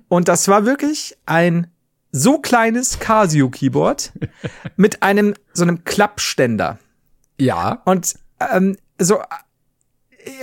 Und 0.08 0.28
das 0.28 0.48
war 0.48 0.66
wirklich 0.66 1.18
ein 1.26 1.68
so 2.12 2.38
kleines 2.40 3.00
Casio-Keyboard 3.00 4.12
mit 4.76 5.02
einem, 5.02 5.34
so 5.54 5.64
einem 5.64 5.84
Klappständer. 5.84 6.78
Ja. 7.40 7.82
Und 7.86 8.16
ähm, 8.40 8.78
so, 9.00 9.20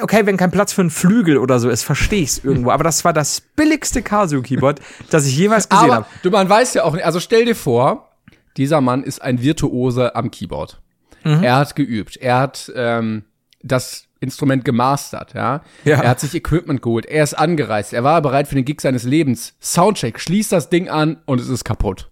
okay, 0.01 0.27
wenn 0.27 0.37
kein 0.37 0.51
Platz 0.51 0.73
für 0.73 0.83
einen 0.83 0.91
Flügel 0.91 1.39
oder 1.39 1.59
so 1.59 1.69
ist, 1.69 1.83
verstehe 1.83 2.23
ich 2.23 2.31
es 2.31 2.45
irgendwo. 2.45 2.71
Aber 2.71 2.85
das 2.85 3.05
war 3.05 3.13
das 3.13 3.41
billigste 3.41 4.03
Casio-Keyboard, 4.03 4.81
das 5.11 5.27
ich 5.27 5.37
jemals 5.37 5.69
gesehen 5.69 5.85
Aber 5.85 5.95
habe. 5.95 6.07
du, 6.23 6.31
man 6.31 6.49
weiß 6.49 6.75
ja 6.75 6.85
auch 6.85 6.95
nicht, 6.95 7.05
also 7.05 7.21
stell 7.21 7.45
dir 7.45 7.57
vor, 7.57 8.11
dieser 8.57 8.81
Mann 8.81 9.03
ist 9.03 9.23
ein 9.23 9.41
Virtuose 9.41 10.15
am 10.15 10.31
Keyboard. 10.31 10.81
Mhm. 11.25 11.43
Er 11.43 11.57
hat 11.57 11.75
geübt, 11.77 12.17
er 12.17 12.39
hat 12.39 12.73
ähm, 12.77 13.25
das 13.63 14.07
Instrument 14.21 14.65
gemastert, 14.65 15.35
ja? 15.35 15.63
Ja. 15.85 16.01
Er 16.01 16.11
hat 16.11 16.21
sich 16.21 16.35
Equipment 16.35 16.83
geholt, 16.83 17.07
er 17.07 17.25
ist 17.25 17.35
angereist, 17.35 17.93
er 17.93 18.05
war 18.05 18.21
bereit 18.23 18.49
für 18.49 18.55
den 18.55 18.65
Gig 18.65 18.81
seines 18.81 19.05
Lebens. 19.05 19.55
Soundcheck, 19.61 20.21
schließt 20.21 20.53
das 20.53 20.71
Ding 20.71 20.89
an 20.89 21.19
und 21.27 21.41
es 21.41 21.49
ist 21.49 21.65
kaputt. 21.65 22.11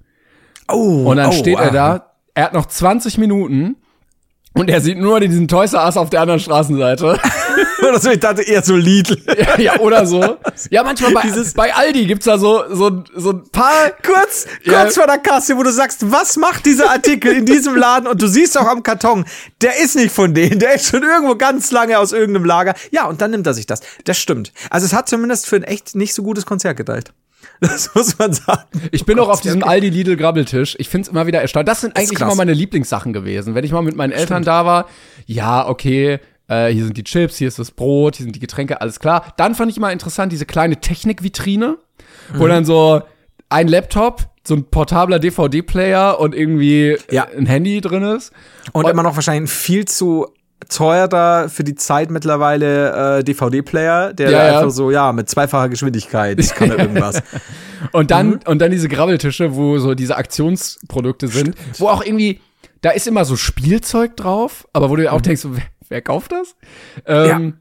Oh, 0.68 1.10
Und 1.10 1.16
dann 1.16 1.30
oh, 1.30 1.32
steht 1.32 1.58
er 1.58 1.68
ah. 1.68 1.70
da, 1.70 2.12
er 2.34 2.44
hat 2.44 2.54
noch 2.54 2.66
20 2.66 3.18
Minuten 3.18 3.76
und 4.54 4.68
er 4.68 4.80
sieht 4.80 4.98
nur 4.98 5.20
diesen 5.20 5.48
Toys 5.48 5.72
R 5.72 5.84
Us 5.84 5.96
auf 5.96 6.10
der 6.10 6.20
anderen 6.20 6.40
Straßenseite. 6.40 7.18
Oder 7.88 8.00
so, 8.00 8.10
ich 8.10 8.20
dachte 8.20 8.42
eher 8.42 8.62
so 8.62 8.76
Lidl. 8.76 9.16
ja, 9.38 9.58
ja, 9.58 9.78
oder 9.80 10.06
so. 10.06 10.38
Ja, 10.70 10.82
manchmal 10.84 11.12
bei, 11.12 11.22
bei 11.54 11.74
Aldi 11.74 12.06
gibt's 12.06 12.26
da 12.26 12.38
so, 12.38 12.62
so, 12.70 13.02
so 13.14 13.30
ein 13.32 13.42
paar 13.50 13.90
kurz, 14.04 14.46
Ja. 14.64 14.82
kurz 14.82 14.94
vor 14.96 15.06
der 15.06 15.18
Kasse, 15.18 15.56
wo 15.56 15.62
du 15.62 15.72
sagst, 15.72 16.10
was 16.10 16.36
macht 16.36 16.64
dieser 16.66 16.90
Artikel 16.90 17.32
in 17.32 17.46
diesem 17.46 17.74
Laden? 17.76 18.06
Und 18.06 18.22
du 18.22 18.28
siehst 18.28 18.56
auch 18.58 18.66
am 18.66 18.82
Karton, 18.82 19.24
der 19.60 19.78
ist 19.80 19.96
nicht 19.96 20.12
von 20.14 20.32
denen, 20.34 20.58
der 20.58 20.74
ist 20.74 20.86
schon 20.86 21.02
irgendwo 21.02 21.34
ganz 21.36 21.70
lange 21.72 21.98
aus 21.98 22.12
irgendeinem 22.12 22.44
Lager. 22.44 22.74
Ja, 22.90 23.06
und 23.06 23.20
dann 23.20 23.32
nimmt 23.32 23.46
er 23.46 23.54
sich 23.54 23.66
das. 23.66 23.80
Das 24.04 24.18
stimmt. 24.18 24.52
Also 24.70 24.86
es 24.86 24.92
hat 24.92 25.08
zumindest 25.08 25.46
für 25.46 25.56
ein 25.56 25.64
echt 25.64 25.94
nicht 25.96 26.14
so 26.14 26.22
gutes 26.22 26.46
Konzert 26.46 26.76
gedeiht. 26.76 27.12
Das 27.60 27.94
muss 27.94 28.18
man 28.18 28.32
sagen. 28.32 28.64
Ich 28.90 29.04
bin 29.04 29.20
auch 29.20 29.28
auf 29.28 29.40
diesem 29.40 29.62
Aldi 29.62 29.88
Lidl 29.90 30.16
Grabbeltisch. 30.16 30.74
Ich 30.80 30.88
find's 30.88 31.08
immer 31.08 31.28
wieder 31.28 31.40
erstaunlich. 31.40 31.66
Das 31.70 31.80
sind 31.80 31.96
eigentlich 31.96 32.20
immer 32.20 32.34
meine 32.34 32.54
Lieblingssachen 32.54 33.12
gewesen. 33.12 33.54
Wenn 33.54 33.62
ich 33.64 33.70
mal 33.70 33.82
mit 33.82 33.94
meinen 33.94 34.10
Eltern 34.12 34.42
da 34.42 34.66
war, 34.66 34.88
ja, 35.26 35.68
okay, 35.68 36.18
äh, 36.49 36.68
hier 36.68 36.84
sind 36.84 36.97
die 36.97 37.05
Chips, 37.05 37.36
hier 37.36 37.49
ist 37.49 37.59
das 37.59 37.70
Brot, 37.70 38.16
hier 38.16 38.24
sind 38.24 38.34
die 38.36 38.40
Getränke, 38.40 38.80
alles 38.80 39.01
klar. 39.01 39.32
Dann 39.36 39.55
fand 39.55 39.70
ich 39.70 39.76
immer 39.76 39.93
interessant 39.93 40.32
diese 40.32 40.47
kleine 40.47 40.76
Technikvitrine, 40.80 41.78
wo 42.34 42.47
dann 42.47 42.64
so 42.64 43.03
ein 43.49 43.68
Laptop, 43.68 44.22
so 44.47 44.55
ein 44.55 44.64
portabler 44.64 45.18
DVD-Player 45.18 46.18
und 46.18 46.34
irgendwie 46.34 46.97
Ja. 47.11 47.26
ein 47.36 47.47
Handy 47.47 47.80
drin 47.80 48.03
ist. 48.03 48.32
Und 48.72 48.88
immer 48.88 49.03
noch 49.03 49.14
wahrscheinlich 49.14 49.51
ein 49.51 49.55
viel 49.55 49.84
zu 49.84 50.26
teurer 50.68 51.49
für 51.49 51.64
die 51.64 51.74
Zeit 51.74 52.11
mittlerweile 52.11 53.18
äh, 53.18 53.24
DVD-Player, 53.24 54.12
der 54.12 54.30
Ja, 54.30 54.47
ja. 54.47 54.59
einfach 54.59 54.70
so, 54.70 54.90
ja, 54.90 55.12
mit 55.12 55.28
zweifacher 55.28 55.68
Geschwindigkeit 55.68 56.38
kann 56.55 56.70
er 56.70 56.78
irgendwas. 56.78 57.22
Und 57.93 58.12
dann, 58.12 58.28
Mhm. 58.30 58.40
und 58.47 58.59
dann 58.61 58.70
diese 58.70 58.88
Grabbeltische, 58.88 59.57
wo 59.57 59.76
so 59.78 59.95
diese 59.95 60.16
Aktionsprodukte 60.16 61.26
sind, 61.26 61.57
wo 61.78 61.88
auch 61.88 62.05
irgendwie, 62.05 62.40
da 62.80 62.90
ist 62.90 63.09
immer 63.09 63.24
so 63.24 63.34
Spielzeug 63.34 64.16
drauf, 64.16 64.68
aber 64.72 64.88
wo 64.88 64.95
du 64.95 65.11
auch 65.11 65.20
denkst, 65.20 65.43
so, 65.43 65.51
wer, 65.93 66.03
kauft 66.03 66.32
das? 66.32 66.57
Ähm, 67.07 67.59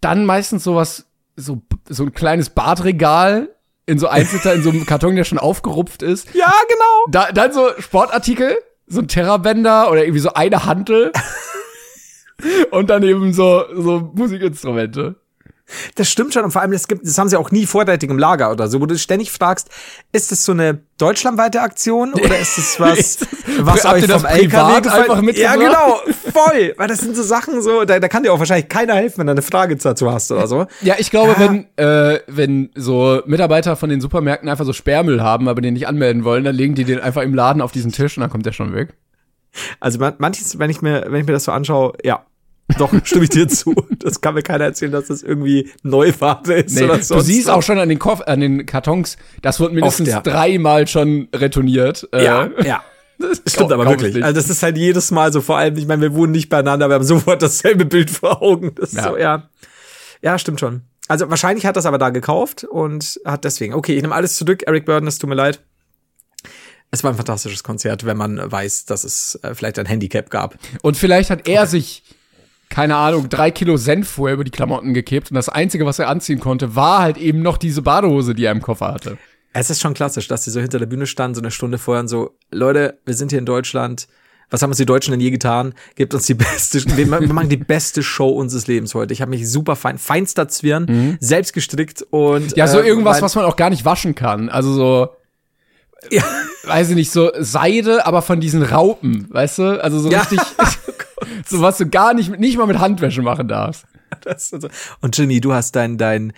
Dann 0.00 0.24
meistens 0.24 0.64
sowas, 0.64 1.06
so, 1.36 1.62
so 1.88 2.04
ein 2.04 2.12
kleines 2.12 2.50
Badregal 2.50 3.50
in 3.86 3.98
so 3.98 4.08
Einzelter, 4.08 4.54
in 4.54 4.62
so 4.62 4.70
einem 4.70 4.86
Karton, 4.86 5.14
der 5.14 5.24
schon 5.24 5.38
aufgerupft 5.38 6.02
ist. 6.02 6.34
ja, 6.34 6.52
genau. 6.68 7.06
Da, 7.10 7.30
dann 7.32 7.52
so 7.52 7.70
Sportartikel, 7.78 8.56
so 8.86 9.00
ein 9.00 9.08
Terrabänder 9.08 9.90
oder 9.90 10.02
irgendwie 10.02 10.20
so 10.20 10.32
eine 10.34 10.64
Hantel. 10.64 11.12
und 12.70 12.90
dann 12.90 13.02
eben 13.02 13.32
so, 13.32 13.64
so 13.74 14.12
Musikinstrumente. 14.14 15.16
Das 15.96 16.08
stimmt 16.08 16.32
schon. 16.32 16.44
Und 16.44 16.52
vor 16.52 16.62
allem, 16.62 16.70
das, 16.70 16.86
gibt, 16.86 17.04
das 17.06 17.18
haben 17.18 17.28
sie 17.28 17.36
auch 17.36 17.50
nie 17.50 17.66
vorzeitig 17.66 18.08
im 18.08 18.18
Lager 18.18 18.52
oder 18.52 18.68
so, 18.68 18.80
wo 18.80 18.86
du 18.86 18.96
ständig 18.98 19.32
fragst, 19.32 19.68
ist 20.12 20.30
das 20.30 20.44
so 20.44 20.52
eine 20.52 20.80
deutschlandweite 20.98 21.60
Aktion 21.60 22.14
oder 22.14 22.38
ist 22.38 22.56
das 22.56 22.78
was, 22.80 23.18
was 23.60 23.84
euch 23.84 24.02
ihr 24.02 24.08
das 24.08 24.22
vom 24.22 24.30
LKW 24.30 24.56
einfach 24.88 25.22
Ja, 25.36 25.56
genau, 25.56 26.00
voll. 26.32 26.74
Weil 26.76 26.88
das 26.88 26.98
sind 27.00 27.16
so 27.16 27.22
Sachen 27.22 27.62
so, 27.62 27.84
da, 27.84 27.98
da 27.98 28.08
kann 28.08 28.22
dir 28.22 28.32
auch 28.32 28.38
wahrscheinlich 28.38 28.68
keiner 28.68 28.94
helfen, 28.94 29.18
wenn 29.18 29.26
du 29.26 29.32
eine 29.32 29.42
Frage 29.42 29.76
dazu 29.76 30.10
hast 30.12 30.30
oder 30.30 30.46
so. 30.46 30.66
Ja, 30.82 30.94
ich 30.98 31.10
glaube, 31.10 31.34
wenn, 31.38 31.66
äh, 31.76 32.20
wenn 32.28 32.70
so 32.76 33.22
Mitarbeiter 33.26 33.74
von 33.76 33.90
den 33.90 34.00
Supermärkten 34.00 34.48
einfach 34.48 34.64
so 34.64 34.72
Sperrmüll 34.72 35.20
haben, 35.20 35.48
aber 35.48 35.60
den 35.60 35.74
nicht 35.74 35.88
anmelden 35.88 36.24
wollen, 36.24 36.44
dann 36.44 36.54
legen 36.54 36.74
die 36.76 36.84
den 36.84 37.00
einfach 37.00 37.22
im 37.22 37.34
Laden 37.34 37.60
auf 37.60 37.72
diesen 37.72 37.90
Tisch 37.92 38.16
und 38.16 38.20
dann 38.20 38.30
kommt 38.30 38.46
der 38.46 38.52
schon 38.52 38.72
weg. 38.72 38.94
Also 39.80 39.98
man- 39.98 40.14
manches, 40.18 40.58
wenn 40.58 40.70
ich 40.70 40.80
mir, 40.82 41.06
wenn 41.08 41.20
ich 41.22 41.26
mir 41.26 41.32
das 41.32 41.44
so 41.44 41.52
anschaue, 41.52 41.94
ja. 42.04 42.24
Doch, 42.78 42.92
stimme 43.04 43.24
ich 43.24 43.30
dir 43.30 43.46
zu. 43.48 43.74
Das 43.98 44.20
kann 44.20 44.34
mir 44.34 44.42
keiner 44.42 44.64
erzählen, 44.64 44.90
dass 44.92 45.06
das 45.06 45.22
irgendwie 45.22 45.70
Neuware 45.82 46.54
ist 46.54 46.74
Nee, 46.74 46.84
oder 46.84 46.96
du 46.96 47.02
sonst 47.04 47.26
siehst 47.26 47.46
was. 47.46 47.54
auch 47.54 47.62
schon 47.62 47.78
an 47.78 47.88
den, 47.88 47.98
Koff 47.98 48.20
an 48.22 48.40
den 48.40 48.66
Kartons, 48.66 49.16
das 49.42 49.60
wird 49.60 49.72
mindestens 49.72 50.08
Oft, 50.08 50.26
ja. 50.26 50.32
dreimal 50.32 50.86
schon 50.88 51.28
retourniert. 51.34 52.08
Äh, 52.12 52.24
Ja, 52.24 52.50
ja. 52.64 52.82
das 53.18 53.40
Stimmt 53.46 53.72
aber 53.72 53.86
wirklich. 53.86 54.14
nicht. 54.14 54.24
Also 54.24 54.40
das 54.40 54.50
ist 54.50 54.62
halt 54.62 54.76
jedes 54.76 55.10
Mal 55.12 55.32
so, 55.32 55.40
vor 55.40 55.58
allem, 55.58 55.76
ich 55.76 55.86
meine, 55.86 56.02
wir 56.02 56.14
wohnen 56.14 56.32
nicht 56.32 56.48
beieinander, 56.48 56.88
wir 56.88 56.94
haben 56.96 57.04
sofort 57.04 57.40
dasselbe 57.40 57.84
Bild 57.84 58.10
vor 58.10 58.42
Augen. 58.42 58.74
Das 58.74 58.92
Ja. 58.92 59.02
so, 59.10 59.16
ja. 59.16 59.48
Ja, 60.22 60.38
stimmt 60.38 60.58
schon. 60.60 60.82
Also 61.08 61.30
wahrscheinlich 61.30 61.64
hat 61.66 61.76
das 61.76 61.86
aber 61.86 61.98
da 61.98 62.10
gekauft 62.10 62.64
und 62.64 63.20
hat 63.24 63.44
deswegen. 63.44 63.74
Okay, 63.74 63.94
ich 63.94 64.02
nehme 64.02 64.14
alles 64.14 64.34
zurück. 64.34 64.64
Eric 64.66 64.86
Burden, 64.86 65.06
es 65.06 65.18
tut 65.18 65.28
mir 65.30 65.36
leid. 65.36 65.60
Es 66.90 67.04
war 67.04 67.12
ein 67.12 67.16
fantastisches 67.16 67.62
Konzert, 67.62 68.04
wenn 68.06 68.16
man 68.16 68.40
weiß, 68.50 68.86
dass 68.86 69.04
es 69.04 69.38
äh, 69.42 69.54
vielleicht 69.54 69.78
ein 69.78 69.86
Handicap 69.86 70.30
gab. 70.30 70.56
Und 70.82 70.96
vielleicht 70.96 71.30
hat 71.30 71.46
er 71.48 71.66
sich, 71.66 72.02
keine 72.68 72.96
Ahnung, 72.96 73.28
drei 73.28 73.50
Kilo 73.50 73.76
Senf 73.76 74.08
vorher 74.08 74.34
über 74.34 74.44
die 74.44 74.50
Klamotten 74.50 74.94
gekippt 74.94 75.30
und 75.30 75.34
das 75.34 75.48
Einzige, 75.48 75.86
was 75.86 75.98
er 75.98 76.08
anziehen 76.08 76.40
konnte, 76.40 76.74
war 76.74 77.00
halt 77.00 77.16
eben 77.16 77.40
noch 77.42 77.56
diese 77.56 77.82
Badehose, 77.82 78.34
die 78.34 78.44
er 78.44 78.52
im 78.52 78.62
Koffer 78.62 78.92
hatte. 78.92 79.18
Es 79.52 79.70
ist 79.70 79.80
schon 79.80 79.94
klassisch, 79.94 80.28
dass 80.28 80.44
sie 80.44 80.50
so 80.50 80.60
hinter 80.60 80.78
der 80.78 80.86
Bühne 80.86 81.06
standen, 81.06 81.34
so 81.34 81.40
eine 81.40 81.50
Stunde 81.50 81.78
vorher 81.78 82.02
und 82.02 82.08
so, 82.08 82.36
Leute, 82.50 82.98
wir 83.06 83.14
sind 83.14 83.30
hier 83.30 83.38
in 83.38 83.46
Deutschland. 83.46 84.06
Was 84.50 84.62
haben 84.62 84.70
uns 84.70 84.76
die 84.76 84.86
Deutschen 84.86 85.10
denn 85.10 85.20
je 85.20 85.30
getan? 85.30 85.74
Gebt 85.96 86.14
uns 86.14 86.26
die 86.26 86.34
beste, 86.34 86.84
wir 86.96 87.06
machen 87.06 87.48
die 87.48 87.56
beste 87.56 88.02
Show 88.02 88.28
unseres 88.28 88.66
Lebens 88.66 88.94
heute. 88.94 89.12
Ich 89.12 89.20
habe 89.20 89.30
mich 89.30 89.50
super 89.50 89.74
fein, 89.74 89.98
feinster 89.98 90.46
Zwirn, 90.46 91.16
selbst 91.20 91.52
gestrickt 91.52 92.02
und 92.10 92.56
Ja, 92.56 92.68
so 92.68 92.78
äh, 92.78 92.86
irgendwas, 92.86 93.22
was 93.22 93.34
man 93.34 93.44
auch 93.44 93.56
gar 93.56 93.70
nicht 93.70 93.84
waschen 93.84 94.14
kann. 94.14 94.48
Also 94.48 94.72
so, 94.72 95.08
ja. 96.10 96.22
weiß 96.64 96.90
ich 96.90 96.94
nicht, 96.94 97.10
so 97.10 97.30
Seide, 97.38 98.06
aber 98.06 98.22
von 98.22 98.40
diesen 98.40 98.62
Raupen, 98.62 99.26
weißt 99.30 99.58
du? 99.58 99.82
Also 99.82 99.98
so 100.00 100.10
Ja. 100.10 100.20
richtig, 100.20 100.40
so 101.46 101.60
was 101.60 101.78
du 101.78 101.86
gar 101.88 102.14
nicht, 102.14 102.38
nicht 102.38 102.56
mal 102.58 102.66
mit 102.66 102.78
Handwäsche 102.78 103.22
machen 103.22 103.48
darfst. 103.48 103.84
So. 104.38 104.58
Und 105.00 105.16
Jimmy, 105.18 105.40
du 105.40 105.52
hast 105.52 105.76
dein, 105.76 105.98
dein 105.98 106.32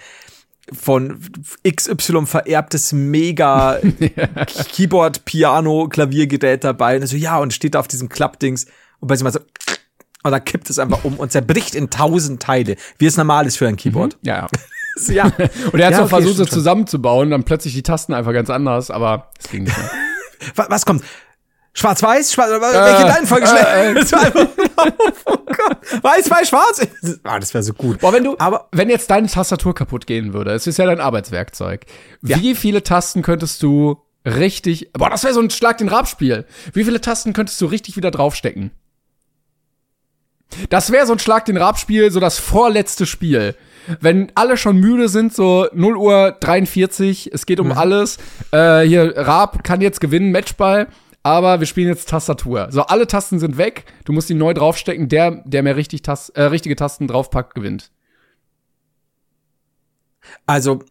von 0.73 1.19
XY 1.67 2.27
vererbtes 2.27 2.93
mega 2.93 3.79
Keyboard, 4.73 5.25
Piano, 5.25 5.89
Klaviergerät 5.89 6.65
dabei. 6.65 6.97
Und 6.99 7.07
so, 7.07 7.17
ja, 7.17 7.39
und 7.39 7.53
steht 7.55 7.75
da 7.75 7.81
auf 7.81 7.89
diesem 7.89 8.09
Klappdings 8.09 8.67
und 9.01 9.09
bei 9.09 9.17
sich 9.17 9.25
mal 9.25 9.33
so, 9.33 9.41
und 10.25 10.33
dann 10.33 10.45
kippt 10.45 10.69
es 10.69 10.79
einfach 10.79 11.05
um 11.05 11.15
und 11.19 11.31
zerbricht 11.33 11.75
in 11.75 11.91
tausend 11.91 12.43
Teile, 12.43 12.77
wie 12.99 13.07
es 13.07 13.17
normal 13.17 13.47
ist 13.47 13.57
für 13.57 13.69
ein 13.69 13.77
Keyboard. 13.77 14.19
Ja, 14.23 14.37
ja. 14.37 14.47
Ja. 15.09 15.25
Und 15.73 15.81
er 15.81 15.87
hat. 15.87 15.93
Ja, 15.93 15.97
so 15.99 16.03
okay, 16.03 16.09
versucht, 16.09 16.37
so 16.37 16.45
zusammenzubauen, 16.45 17.31
dann 17.31 17.45
plötzlich 17.45 17.75
die 17.75 17.83
Tasten 17.83 18.15
einfach 18.15 18.33
ganz 18.33 18.51
anders, 18.51 18.91
aber 18.91 19.31
es 19.43 19.51
ging 19.51 19.65
nicht 19.65 19.77
mehr. 19.77 19.91
Was, 20.69 20.85
kommt? 20.87 21.03
Schwarz-Weiß? 21.75 22.33
Schwarz, 22.33 22.51
welche 22.51 23.15
Reihenfolge 23.15 23.47
äh, 23.47 23.91
äh. 23.91 23.95
Das 24.01 24.13
war 24.13 24.23
einfach- 24.25 24.47
oh 25.27 25.37
Gott. 25.47 26.03
Weiß, 26.03 26.31
weiß, 26.31 26.49
schwarz. 26.49 26.87
Ah, 27.25 27.39
das 27.39 27.55
wäre 27.55 27.63
so 27.63 27.73
gut. 27.73 28.01
Boah, 28.01 28.13
wenn 28.13 28.25
du, 28.25 28.37
Aber- 28.39 28.69
wenn 28.73 28.89
jetzt 28.91 29.11
deine 29.11 29.29
Tastatur 29.29 29.75
kaputt 29.75 30.07
gehen 30.07 30.33
würde, 30.33 30.53
es 30.53 30.67
ist 30.67 30.79
ja 30.79 30.87
dein 30.87 31.01
Arbeitswerkzeug. 31.01 31.87
Wie 32.21 32.55
viele 32.55 32.83
Tasten 32.83 33.23
könntest 33.23 33.63
du 33.63 33.99
richtig, 34.25 34.93
boah, 34.93 35.11
das 35.11 35.23
wäre 35.25 35.35
so 35.35 35.41
ein 35.41 35.51
Schlag 35.51 35.79
den 35.79 35.89
Rabspiel. 35.89 36.47
Wie 36.73 36.85
viele 36.85 37.01
Tasten 37.01 37.33
könntest 37.33 37.61
du 37.61 37.67
richtig 37.67 37.97
wieder 37.97 38.11
draufstecken? 38.11 38.71
Das 40.71 40.91
wäre 40.91 41.07
so 41.07 41.13
ein 41.13 41.19
Schlag 41.19 41.45
den 41.45 41.57
Rabspiel, 41.59 42.11
so 42.11 42.21
das 42.21 42.39
vorletzte 42.39 43.07
Spiel. 43.07 43.55
Wenn 44.01 44.31
alle 44.35 44.57
schon 44.57 44.79
müde 44.79 45.09
sind, 45.09 45.35
so 45.35 45.67
0 45.73 45.97
Uhr 45.97 46.37
43, 46.41 47.31
es 47.33 47.47
geht 47.47 47.61
um 47.61 47.73
alles. 47.73 48.19
Äh, 48.51 48.83
hier, 48.83 49.17
Raab 49.17 49.65
kann 49.65 49.81
jetzt 49.81 50.01
gewinnen, 50.01 50.33
Matchball, 50.33 50.89
aber 51.23 51.61
wir 51.61 51.67
spielen 51.67 51.89
jetzt 51.89 52.09
Tastatur. 52.09 52.69
So, 52.71 52.83
alle 52.83 53.07
Tasten 53.07 53.39
sind 53.39 53.57
weg, 53.59 53.85
du 54.05 54.13
musst 54.13 54.29
die 54.29 54.35
neu 54.35 54.55
draufstecken. 54.55 55.09
Der, 55.09 55.43
der 55.45 55.63
mehr 55.63 55.77
richtig 55.77 56.03
Tas 56.03 56.29
äh, 56.31 56.43
richtige 56.43 56.77
Tasten 56.77 57.07
draufpackt, 57.07 57.55
gewinnt. 57.55 57.91
Also, 60.47 60.83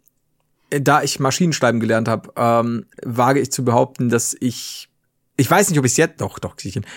äh, 0.70 0.82
da 0.82 1.02
ich 1.04 1.20
Maschinenschreiben 1.20 1.80
gelernt 1.80 2.08
habe, 2.08 2.32
ähm, 2.36 2.86
wage 3.04 3.39
ich 3.39 3.52
zu 3.52 3.64
behaupten, 3.64 4.10
dass 4.10 4.36
ich 4.39 4.89
ich 5.39 5.50
weiß 5.50 5.70
nicht, 5.70 5.78
ob 5.78 5.86
ich 5.86 5.91
es 5.91 5.98
jetzt 5.98 6.20
doch 6.20 6.39
doch. 6.39 6.56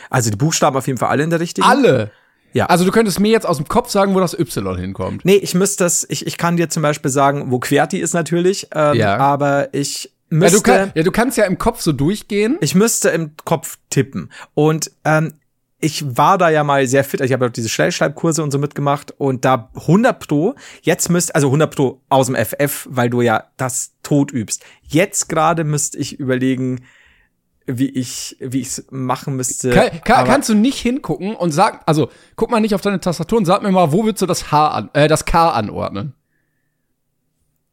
Also 0.09 0.31
die 0.31 0.37
Buchstaben 0.37 0.77
auf 0.77 0.87
jeden 0.87 0.99
Fall 0.99 1.11
alle 1.11 1.23
in 1.23 1.31
der 1.31 1.41
richtigen. 1.41 1.67
Alle. 1.67 2.11
Ja. 2.53 2.67
Also 2.67 2.85
du 2.85 2.91
könntest 2.91 3.21
mir 3.21 3.31
jetzt 3.31 3.47
aus 3.47 3.57
dem 3.59 3.69
Kopf 3.69 3.91
sagen, 3.91 4.15
wo 4.15 4.21
das 4.21 4.39
Y 4.39 4.77
hinkommt. 4.79 5.25
Nee, 5.25 5.37
ich 5.37 5.55
müsste 5.55 5.85
das, 5.85 6.07
ich, 6.09 6.27
ich 6.27 6.37
kann 6.37 6.57
dir 6.57 6.69
zum 6.69 6.83
Beispiel 6.83 7.11
sagen, 7.11 7.51
wo 7.51 7.59
QWERTY 7.59 7.99
ist 7.99 8.15
natürlich, 8.15 8.69
ähm, 8.75 8.95
Ja. 8.97 9.17
aber 9.19 9.73
ich 9.73 10.05
Ja 10.05 10.11
müsste, 10.39 10.57
du, 10.59 10.63
kann, 10.63 10.93
ja, 10.95 11.03
du 11.03 11.11
kannst 11.13 11.37
ja 11.39 11.45
im 11.45 11.59
Kopf 11.59 11.81
so 11.81 11.93
durchgehen. 11.93 12.57
ich 12.61 12.75
müsste 12.75 13.11
im 13.11 13.33
Kopf 13.45 13.79
tippen. 13.91 14.31
Und 14.55 14.91
ähm, 15.05 15.35
ich 15.83 16.05
war 16.17 16.37
da 16.37 16.51
ja 16.51 16.63
mal 16.63 16.87
sehr 16.87 17.05
fit, 17.05 17.23
ich 17.23 17.33
habe 17.33 17.47
ja 17.47 17.49
diese 17.49 17.71
Schnellschreibkurse 17.71 18.43
und 18.43 18.51
so 18.51 18.59
mitgemacht 18.59 19.15
und 19.17 19.47
da 19.47 19.71
100 19.75 20.19
pro, 20.29 20.55
jetzt 20.83 21.09
müsst, 21.09 21.35
also 21.35 21.47
100 21.49 21.75
pro 21.75 22.03
aus 22.11 22.27
dem 22.27 22.37
FF, 22.37 22.87
weil 22.91 23.09
du 23.09 23.23
ja 23.23 23.45
das 23.57 23.93
tot 24.03 24.31
übst. 24.31 24.63
Jetzt 24.83 25.29
gerade 25.31 25.65
müsste 25.65 25.97
ich 25.97 26.21
überlegen, 26.21 26.83
wie 27.79 27.89
ich, 27.89 28.37
wie 28.41 28.61
ich's 28.61 28.85
machen 28.91 29.37
müsste. 29.37 29.71
Kann, 29.71 29.91
kann, 30.05 30.27
kannst 30.27 30.49
du 30.49 30.55
nicht 30.55 30.79
hingucken 30.79 31.35
und 31.35 31.51
sag, 31.53 31.83
also 31.87 32.11
guck 32.37 32.51
mal 32.51 32.61
nicht 32.61 32.75
auf 32.75 32.81
deine 32.81 33.01
Tastatur 33.01 33.39
und 33.39 33.45
sag 33.45 33.63
mir 33.63 33.71
mal, 33.71 33.93
wo 33.93 34.05
willst 34.05 34.23
du 34.23 34.27
das 34.27 34.51
H 34.51 34.69
an, 34.69 34.91
äh, 34.95 35.09
das 35.09 35.25
K 35.25 35.51
anordnen? 35.51 36.15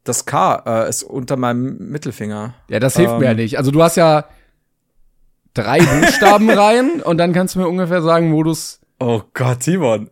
das 0.03 0.25
K 0.25 0.63
äh, 0.65 0.87
ist 0.89 1.03
unter 1.03 1.35
meinem 1.35 1.89
Mittelfinger. 1.91 2.53
Ja, 2.69 2.79
das 2.79 2.95
hilft 2.95 3.11
Ähm. 3.15 3.19
mir 3.19 3.25
ja 3.25 3.33
nicht. 3.33 3.57
Also 3.57 3.71
du 3.71 3.83
hast 3.83 3.97
ja 3.97 4.23
drei 5.53 5.79
Buchstaben 5.79 6.49
rein 6.57 7.01
und 7.01 7.17
dann 7.17 7.33
kannst 7.33 7.55
du 7.55 7.59
mir 7.59 7.67
ungefähr 7.67 8.01
sagen, 8.01 8.31
wo 8.33 8.41
du's 8.43 8.79
Oh 8.99 9.21
Gott, 9.33 9.59
Timon. 9.59 10.09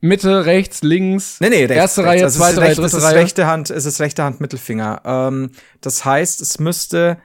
Mitte, 0.00 0.44
rechts, 0.46 0.82
links, 0.82 1.40
Nee, 1.40 1.50
nee, 1.50 1.56
rechts, 1.64 1.76
erste 1.76 2.00
rechts. 2.04 2.10
Reihe, 2.14 2.24
Also 2.24 2.38
zweite 2.40 2.60
Reihe, 2.62 2.74
dritte 2.74 2.86
es 2.86 2.94
ist 2.94 3.02
Reihe. 3.04 3.14
rechte 3.16 3.46
Hand, 3.46 3.70
es 3.70 3.84
ist 3.84 4.00
rechte 4.00 4.22
Hand 4.24 4.40
Mittelfinger. 4.40 5.00
Ähm, 5.04 5.50
das 5.82 6.04
heißt, 6.04 6.40
es 6.40 6.58
müsste 6.58 7.18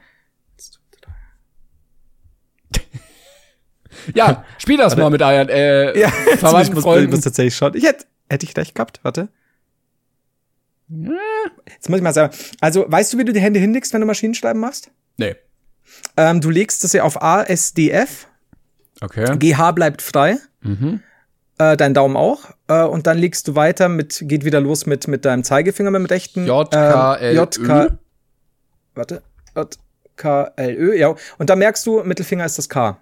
Ja, 4.14 4.46
spiel 4.58 4.78
das 4.78 4.96
mal 4.96 5.10
mit 5.10 5.22
euren 5.22 5.50
äh, 5.50 6.00
ja, 6.00 6.08
muss 6.08 6.34
ich 6.34 6.40
Verwandten, 6.40 6.74
muss, 6.74 6.84
ich 6.84 6.84
Freunden. 6.84 7.12
muss 7.12 7.22
tatsächlich 7.22 7.56
schauen. 7.56 7.76
Ich 7.76 7.84
hätte 7.84 8.06
hätte 8.30 8.46
ich 8.46 8.56
recht 8.56 8.74
gehabt, 8.76 9.00
warte. 9.04 9.28
Jetzt 11.68 11.90
muss 11.90 11.98
ich 11.98 12.04
mal 12.04 12.14
sagen. 12.14 12.34
Also, 12.62 12.86
weißt 12.88 13.14
du, 13.14 13.18
wie 13.18 13.26
du 13.26 13.34
die 13.34 13.40
Hände 13.42 13.60
hinlegst, 13.60 13.94
wenn 13.94 14.02
du 14.02 14.08
Maschinenschreiben 14.08 14.60
machst? 14.62 14.90
Nee. 15.18 15.36
Ähm, 16.18 16.40
du 16.42 16.50
legst 16.50 16.84
das 16.84 16.94
ja 16.94 17.04
auf 17.04 17.22
ASDF, 17.22 18.28
Okay. 19.02 19.38
GH 19.38 19.72
bleibt 19.72 20.02
frei. 20.02 20.38
Mhm. 20.62 21.02
Äh, 21.58 21.78
dein 21.78 21.94
Daumen 21.94 22.18
auch. 22.18 22.52
Äh, 22.68 22.84
und 22.84 23.08
dann 23.08 23.18
legst 23.18 23.48
du 23.48 23.56
weiter 23.56 23.90
mit, 23.90 24.24
geht 24.26 24.44
wieder 24.46 24.62
los 24.62 24.86
mit, 24.86 25.08
mit 25.08 25.26
deinem 25.26 25.44
Zeigefinger, 25.44 25.92
mit 25.92 26.00
dem 26.02 26.06
rechten. 26.06 26.46
J, 26.46 26.70
K, 26.70 27.16
L, 27.16 27.32
ähm, 27.32 27.36
J, 27.38 27.66
K, 27.66 27.86
Ö. 27.86 27.90
warte, 28.96 29.22
J, 29.56 29.78
K, 30.20 30.52
L, 30.56 30.76
Ö, 30.78 30.96
ja. 30.96 31.16
Und 31.40 31.50
da 31.50 31.56
merkst 31.56 31.86
du, 31.88 32.04
Mittelfinger 32.04 32.46
ist 32.46 32.58
das 32.60 32.70
K. 32.70 33.00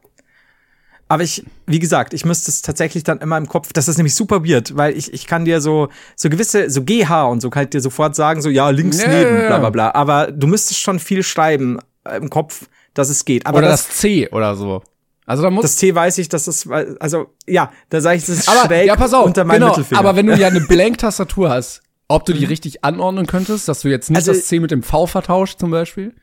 Aber 1.10 1.24
ich, 1.24 1.46
wie 1.66 1.80
gesagt, 1.80 2.14
ich 2.14 2.26
müsste 2.26 2.52
es 2.52 2.62
tatsächlich 2.62 3.04
dann 3.04 3.20
immer 3.20 3.38
im 3.38 3.48
Kopf, 3.48 3.72
das 3.72 3.88
ist 3.88 3.98
nämlich 3.98 4.14
super 4.14 4.46
weird, 4.46 4.76
weil 4.76 4.96
ich, 4.98 5.14
ich 5.14 5.26
kann 5.26 5.46
dir 5.46 5.62
so, 5.62 5.88
so 6.18 6.30
gewisse, 6.30 6.70
so 6.70 6.84
GH 6.84 7.24
und 7.30 7.42
so 7.42 7.50
kann 7.50 7.64
ich 7.64 7.70
dir 7.70 7.80
sofort 7.82 8.16
sagen, 8.16 8.42
so, 8.42 8.50
ja, 8.50 8.70
links 8.70 9.02
Ja, 9.02 9.08
neben, 9.08 9.48
bla, 9.48 9.60
bla, 9.60 9.70
bla. 9.70 9.94
Aber 9.94 10.32
du 10.32 10.48
müsstest 10.48 10.80
schon 10.82 11.00
viel 11.00 11.24
schreiben 11.24 11.80
äh, 12.04 12.18
im 12.18 12.30
Kopf, 12.30 12.68
dass 12.94 13.10
es 13.10 13.24
geht. 13.24 13.46
Aber 13.46 13.60
Oder 13.60 13.70
das, 13.70 13.88
das, 13.88 13.98
C 13.98 14.28
oder 14.30 14.56
so. 14.56 14.84
Also 15.26 15.44
da 15.44 15.50
muss 15.50 15.62
das 15.64 15.76
T 15.78 15.94
weiß 15.94 16.18
ich, 16.20 16.30
dass 16.30 16.48
es, 16.48 16.70
also, 16.70 17.28
ja, 17.46 17.72
da 17.90 18.00
sage 18.02 18.18
ich, 18.18 18.26
das 18.26 18.40
ist 18.40 18.50
aber 18.50 18.68
schräg 18.68 18.88
ja, 18.88 18.96
pass 18.96 19.14
auf, 19.14 19.26
unter 19.26 19.44
meinem 19.44 19.60
genau, 19.60 19.70
Mittelfinger. 19.70 20.00
aber 20.00 20.16
wenn 20.16 20.26
du 20.28 20.36
ja 20.38 20.48
eine 20.48 20.62
Blank-Tastatur 20.68 21.50
hast, 21.50 21.82
ob 22.10 22.26
du 22.26 22.34
die 22.34 22.46
richtig 22.46 22.84
anordnen 22.86 23.28
könntest, 23.28 23.68
dass 23.68 23.82
du 23.82 23.90
jetzt 23.90 24.10
nicht 24.10 24.18
Also- 24.18 24.32
das 24.34 24.46
C 24.48 24.60
mit 24.60 24.72
dem 24.72 24.84
V 24.84 25.06
vertauscht 25.08 25.60
zum 25.60 25.72
Beispiel? 25.72 26.14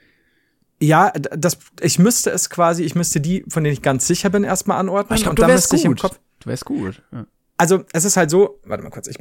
Ja, 0.80 1.10
das, 1.12 1.58
ich 1.80 1.98
müsste 1.98 2.30
es 2.30 2.50
quasi, 2.50 2.82
ich 2.82 2.94
müsste 2.94 3.20
die, 3.20 3.44
von 3.48 3.64
denen 3.64 3.72
ich 3.74 3.82
ganz 3.82 4.06
sicher 4.06 4.28
bin, 4.30 4.44
erstmal 4.44 4.78
anordnen. 4.78 5.16
Ich 5.16 5.22
glaube, 5.22 5.30
und 5.30 5.38
dann 5.40 5.52
müsste 5.52 5.76
ich 5.76 5.84
im 5.84 5.92
gut. 5.92 6.00
Kopf. 6.00 6.18
Du 6.40 6.48
wärst 6.50 6.64
gut. 6.64 7.02
Ja. 7.12 7.26
Also, 7.56 7.84
es 7.92 8.04
ist 8.04 8.16
halt 8.16 8.30
so, 8.30 8.60
warte 8.64 8.82
mal 8.82 8.90
kurz, 8.90 9.06
ich. 9.06 9.16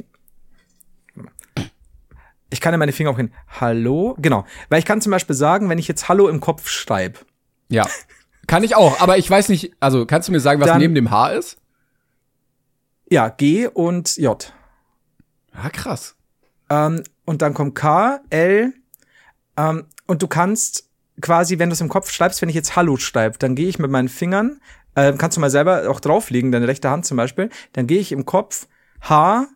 Ich 2.50 2.60
kann 2.60 2.72
ja 2.72 2.78
meine 2.78 2.92
Finger 2.92 3.10
auch 3.10 3.16
hin. 3.16 3.32
Hallo? 3.60 4.14
Genau. 4.18 4.44
Weil 4.68 4.78
ich 4.78 4.84
kann 4.84 5.00
zum 5.00 5.10
Beispiel 5.10 5.34
sagen, 5.34 5.68
wenn 5.68 5.78
ich 5.78 5.88
jetzt 5.88 6.08
Hallo 6.08 6.28
im 6.28 6.40
Kopf 6.40 6.68
schreibe, 6.68 7.20
ja. 7.68 7.86
Kann 8.46 8.62
ich 8.62 8.76
auch, 8.76 9.00
aber 9.00 9.16
ich 9.16 9.28
weiß 9.30 9.48
nicht, 9.48 9.72
also 9.80 10.04
kannst 10.06 10.28
du 10.28 10.32
mir 10.32 10.40
sagen, 10.40 10.60
was 10.60 10.68
Dann- 10.68 10.78
neben 10.80 10.94
dem 10.94 11.10
H 11.10 11.30
ist? 11.30 11.56
ja, 13.10 13.28
G 13.28 13.66
und 13.68 14.16
J. 14.16 14.52
Ah, 15.52 15.70
krass. 15.70 16.16
Ähm, 16.68 17.02
und 17.24 17.42
dann 17.42 17.54
kommt 17.54 17.74
K, 17.74 18.20
L, 18.30 18.72
ähm, 19.56 19.86
und 20.06 20.22
du 20.22 20.26
kannst 20.28 20.90
quasi, 21.20 21.58
wenn 21.58 21.68
du 21.68 21.74
es 21.74 21.80
im 21.80 21.88
Kopf 21.88 22.10
schreibst, 22.10 22.42
wenn 22.42 22.48
ich 22.48 22.54
jetzt 22.54 22.76
Hallo 22.76 22.96
schreibe, 22.96 23.38
dann 23.38 23.54
gehe 23.54 23.68
ich 23.68 23.78
mit 23.78 23.90
meinen 23.90 24.08
Fingern, 24.08 24.60
äh, 24.94 25.12
kannst 25.16 25.36
du 25.36 25.40
mal 25.40 25.50
selber 25.50 25.88
auch 25.90 26.00
drauflegen, 26.00 26.52
deine 26.52 26.68
rechte 26.68 26.90
Hand 26.90 27.06
zum 27.06 27.16
Beispiel, 27.16 27.50
dann 27.72 27.86
gehe 27.86 27.98
ich 28.00 28.12
im 28.12 28.24
Kopf 28.26 28.66
H, 29.02 29.46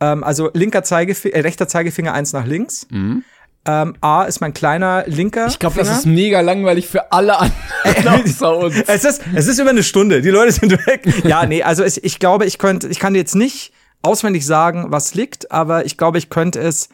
ähm, 0.00 0.22
also 0.24 0.50
linker 0.54 0.82
Zeigefinger, 0.84 1.34
äh, 1.36 1.40
rechter 1.40 1.68
Zeigefinger 1.68 2.12
eins 2.12 2.32
nach 2.32 2.46
links, 2.46 2.86
Mhm. 2.90 3.24
ähm, 3.66 3.96
A 4.00 4.24
ist 4.24 4.40
mein 4.40 4.54
kleiner 4.54 5.04
linker 5.08 5.46
Ich 5.48 5.58
glaube, 5.58 5.76
das 5.78 5.90
ist 5.90 6.06
mega 6.06 6.40
langweilig 6.40 6.86
für 6.86 7.10
alle 7.12 7.38
anderen 7.38 8.08
außer 8.24 8.56
uns. 8.56 8.76
es 8.86 9.04
ist, 9.04 9.22
es 9.34 9.46
ist 9.48 9.58
über 9.58 9.70
eine 9.70 9.82
Stunde. 9.82 10.22
Die 10.22 10.30
Leute 10.30 10.52
sind 10.52 10.72
weg. 10.86 11.06
Ja, 11.24 11.44
nee, 11.46 11.62
also 11.62 11.82
es, 11.82 11.96
ich 11.96 12.18
glaube, 12.20 12.46
ich 12.46 12.58
könnte, 12.58 12.88
ich 12.88 12.98
kann 13.00 13.14
jetzt 13.14 13.34
nicht 13.34 13.72
auswendig 14.02 14.46
sagen, 14.46 14.86
was 14.90 15.14
liegt, 15.14 15.50
aber 15.50 15.84
ich 15.84 15.96
glaube, 15.96 16.18
ich 16.18 16.30
könnte 16.30 16.60
es 16.60 16.88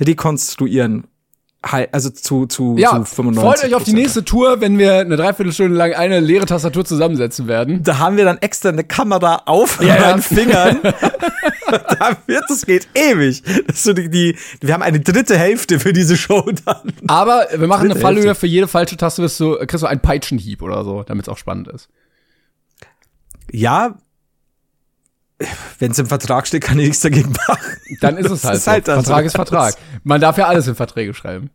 rekonstruieren. 0.00 1.06
Also 1.92 2.10
zu, 2.10 2.46
zu, 2.46 2.76
Ja, 2.78 2.90
zu 2.90 3.04
95. 3.04 3.42
freut 3.42 3.64
euch 3.64 3.74
auf 3.74 3.84
die 3.84 3.92
nächste 3.94 4.24
Tour, 4.24 4.60
wenn 4.60 4.78
wir 4.78 4.98
eine 4.98 5.16
Dreiviertelstunde 5.16 5.74
lang 5.76 5.94
eine 5.94 6.20
leere 6.20 6.46
Tastatur 6.46 6.84
zusammensetzen 6.84 7.48
werden. 7.48 7.82
Da 7.82 7.98
haben 7.98 8.16
wir 8.16 8.24
dann 8.24 8.38
extra 8.38 8.68
eine 8.68 8.84
Kamera 8.84 9.42
auf 9.46 9.80
Ja, 9.80 9.96
ja. 9.96 10.00
meinen 10.00 10.22
Fingern. 10.22 10.78
da 11.70 12.16
wird, 12.26 12.44
es 12.50 12.66
geht 12.66 12.88
ewig. 12.94 13.42
Das 13.66 13.82
so 13.82 13.92
die, 13.92 14.10
die, 14.10 14.36
wir 14.60 14.74
haben 14.74 14.82
eine 14.82 15.00
dritte 15.00 15.38
Hälfte 15.38 15.80
für 15.80 15.92
diese 15.92 16.16
Show 16.16 16.44
dann. 16.64 16.92
Aber 17.06 17.46
wir 17.54 17.66
machen 17.66 17.82
eine 17.84 17.90
Dritte 17.90 18.00
Fallhöhe 18.00 18.24
Hälfte. 18.26 18.40
für 18.40 18.46
jede 18.46 18.68
falsche 18.68 18.96
Taste, 18.96 19.22
wirst 19.22 19.40
du, 19.40 19.56
kriegst 19.66 19.82
du 19.82 19.86
einen 19.86 20.00
Peitschenhieb 20.00 20.62
oder 20.62 20.84
so, 20.84 21.02
damit 21.02 21.24
es 21.26 21.28
auch 21.28 21.38
spannend 21.38 21.68
ist. 21.68 21.88
Ja, 23.50 23.96
wenn 25.78 25.90
es 25.90 25.98
im 25.98 26.06
Vertrag 26.06 26.46
steht, 26.46 26.62
kann 26.62 26.78
ich 26.78 26.86
nichts 26.88 27.00
dagegen 27.00 27.32
machen. 27.48 27.76
Dann 28.00 28.16
ist 28.16 28.30
es 28.30 28.42
Das 28.42 28.50
halt, 28.50 28.58
ist 28.58 28.64
so. 28.64 28.70
halt 28.72 28.84
Vertrag 28.84 29.20
so. 29.20 29.26
ist 29.26 29.34
Vertrag. 29.36 29.74
Man 30.04 30.20
darf 30.20 30.38
ja 30.38 30.46
alles 30.46 30.66
in 30.68 30.74
Verträge 30.74 31.12
schreiben. 31.14 31.50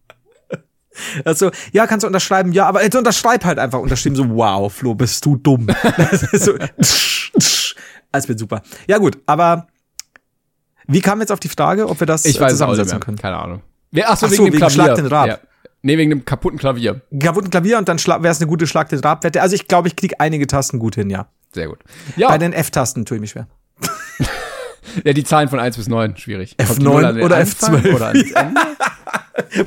Also, 1.23 1.49
ja, 1.71 1.87
kannst 1.87 2.03
du 2.03 2.07
unterschreiben, 2.07 2.51
ja, 2.51 2.65
aber 2.65 2.83
jetzt 2.83 2.95
unterschreib 2.95 3.45
halt 3.45 3.57
einfach. 3.57 3.79
Unterschrieben 3.79 4.15
so, 4.17 4.29
wow, 4.29 4.71
Flo, 4.73 4.95
bist 4.95 5.25
du 5.25 5.37
dumm. 5.37 5.67
So, 6.33 6.57
tsch, 6.81 7.31
tsch. 7.39 7.75
das 8.11 8.27
wird 8.27 8.37
super. 8.39 8.61
Ja, 8.87 8.97
gut, 8.97 9.17
aber 9.25 9.67
wie 10.87 10.99
kam 10.99 11.21
jetzt 11.21 11.31
auf 11.31 11.39
die 11.39 11.47
Frage, 11.47 11.87
ob 11.87 11.99
wir 12.01 12.07
das 12.07 12.25
Ich 12.25 12.39
weiß 12.41 12.51
es 12.53 12.61
auch 12.61 12.67
nicht 12.67 12.79
zusammensetzen 12.79 12.97
mehr. 12.97 13.05
können? 13.05 13.17
Keine 13.17 13.37
Ahnung. 13.37 13.61
Ach 14.03 14.17
so, 14.17 14.25
Ach 14.25 14.29
so, 14.29 14.31
wegen 14.31 14.45
dem 14.45 14.53
wegen 14.53 14.57
Klavier. 14.57 14.73
Schlag 14.83 14.95
den 14.95 15.05
Rab. 15.05 15.27
Ja. 15.27 15.39
Nee, 15.83 15.97
wegen 15.97 16.09
dem 16.09 16.25
kaputten 16.25 16.59
Klavier. 16.59 17.01
Kaputten 17.21 17.49
Klavier 17.49 17.77
und 17.77 17.87
dann 17.87 17.97
wäre 17.99 18.27
es 18.27 18.41
eine 18.41 18.47
gute 18.47 18.67
Schlag 18.67 18.89
den 18.89 18.99
Drabwette. 18.99 19.41
Also 19.41 19.55
ich 19.55 19.67
glaube, 19.69 19.87
ich 19.87 19.95
kriege 19.95 20.19
einige 20.19 20.45
Tasten 20.47 20.79
gut 20.79 20.95
hin, 20.95 21.09
ja. 21.09 21.27
Sehr 21.53 21.67
gut. 21.69 21.79
Ja. 22.17 22.27
Bei 22.27 22.37
den 22.37 22.51
F-Tasten 22.51 23.05
tue 23.05 23.15
ich 23.17 23.21
mich 23.21 23.31
schwer. 23.31 23.47
ja, 25.03 25.13
die 25.13 25.23
Zahlen 25.23 25.49
von 25.49 25.59
1 25.59 25.77
bis 25.77 25.87
9, 25.87 26.17
schwierig. 26.17 26.55
F9 26.57 27.23
oder 27.23 27.37
F12. 27.37 27.95
Oder? 27.95 28.13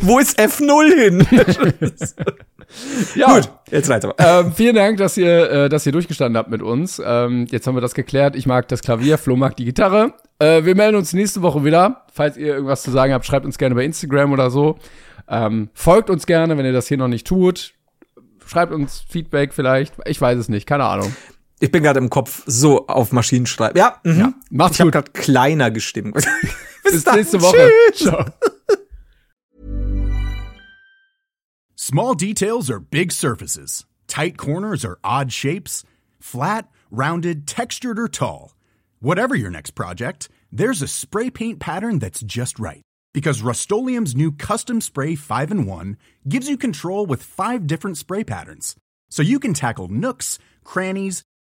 Wo 0.01 0.19
ist 0.19 0.39
F0 0.39 0.95
hin? 0.95 1.27
ja, 3.15 3.35
gut, 3.35 3.51
jetzt 3.71 3.89
weiter. 3.89 4.15
Ähm, 4.19 4.53
vielen 4.53 4.75
Dank, 4.75 4.99
dass 4.99 5.17
ihr, 5.17 5.51
äh, 5.51 5.69
dass 5.69 5.87
ihr 5.87 5.93
durchgestanden 5.93 6.37
habt 6.37 6.51
mit 6.51 6.63
uns. 6.63 7.01
Ähm, 7.05 7.47
jetzt 7.51 7.67
haben 7.67 7.77
wir 7.77 7.81
das 7.81 7.95
geklärt. 7.95 8.37
Ich 8.37 8.47
mag 8.47 8.69
das 8.69 8.83
Klavier, 8.83 9.19
Flo 9.19 9.37
mag 9.37 9.57
die 9.57 9.65
Gitarre. 9.65 10.15
Äh, 10.39 10.65
wir 10.65 10.75
melden 10.75 10.97
uns 10.97 11.13
nächste 11.13 11.43
Woche 11.43 11.65
wieder. 11.65 12.05
Falls 12.13 12.37
ihr 12.37 12.55
irgendwas 12.55 12.83
zu 12.83 12.91
sagen 12.91 13.13
habt, 13.13 13.27
schreibt 13.27 13.47
uns 13.47 13.59
gerne 13.59 13.75
bei 13.75 13.85
Instagram 13.85 14.33
oder 14.33 14.51
so. 14.51 14.79
Ähm, 15.29 15.71
folgt 15.73 16.11
uns 16.11 16.27
gerne, 16.27 16.57
wenn 16.59 16.67
ihr 16.67 16.73
das 16.73 16.89
hier 16.89 16.99
noch 16.99 17.09
nicht 17.09 17.27
tut. 17.27 17.73
Schreibt 18.47 18.73
uns 18.73 19.05
Feedback 19.09 19.55
vielleicht. 19.55 19.95
Ich 20.05 20.21
weiß 20.21 20.39
es 20.39 20.49
nicht, 20.49 20.67
keine 20.67 20.85
Ahnung. 20.85 21.15
Ich 21.63 21.71
bin 21.71 21.85
gerade 21.85 22.01
im 22.01 22.11
Kopf 22.11 22.43
so 22.47 22.89
auf 22.89 23.13
Maschinenschreib. 23.13 23.77
Ja, 23.77 24.01
mhm. 24.03 24.19
ja 24.19 24.35
macht's 24.51 24.75
ich 24.75 24.81
habe 24.81 24.91
gerade 24.91 25.13
kleiner 25.13 25.71
gestimmt. 25.71 26.15
Bis, 26.83 27.05
Bis 27.05 27.07
nächste 27.07 27.41
Woche. 27.41 27.71
Tschüss. 27.93 28.09
Ciao. 28.09 28.25
Small 31.77 32.17
details 32.17 32.69
are 32.69 32.81
big 32.81 33.13
surfaces. 33.13 33.87
Tight 34.09 34.37
corners 34.37 34.85
are 34.85 34.99
odd 35.05 35.33
shapes. 35.33 35.85
Flat, 36.19 36.69
rounded, 36.91 37.47
textured 37.47 37.97
or 37.97 38.09
tall. 38.09 38.57
Whatever 38.99 39.37
your 39.37 39.51
next 39.51 39.77
project, 39.77 40.29
there's 40.51 40.83
a 40.83 40.89
spray 40.89 41.31
paint 41.31 41.61
pattern 41.61 42.01
that's 42.01 42.23
just 42.23 42.59
right. 42.59 42.83
Because 43.15 43.41
Rust 43.41 43.71
new 43.71 44.33
Custom 44.33 44.81
Spray 44.81 45.15
5 45.15 45.53
in 45.53 45.67
1 45.67 45.97
gives 46.29 46.49
you 46.49 46.57
control 46.57 47.07
with 47.07 47.23
five 47.23 47.69
different 47.69 47.99
spray 47.99 48.25
patterns. 48.25 48.75
So 49.11 49.23
you 49.23 49.39
can 49.39 49.55
tackle 49.55 49.87
nooks, 49.87 50.41
crannies, 50.65 51.23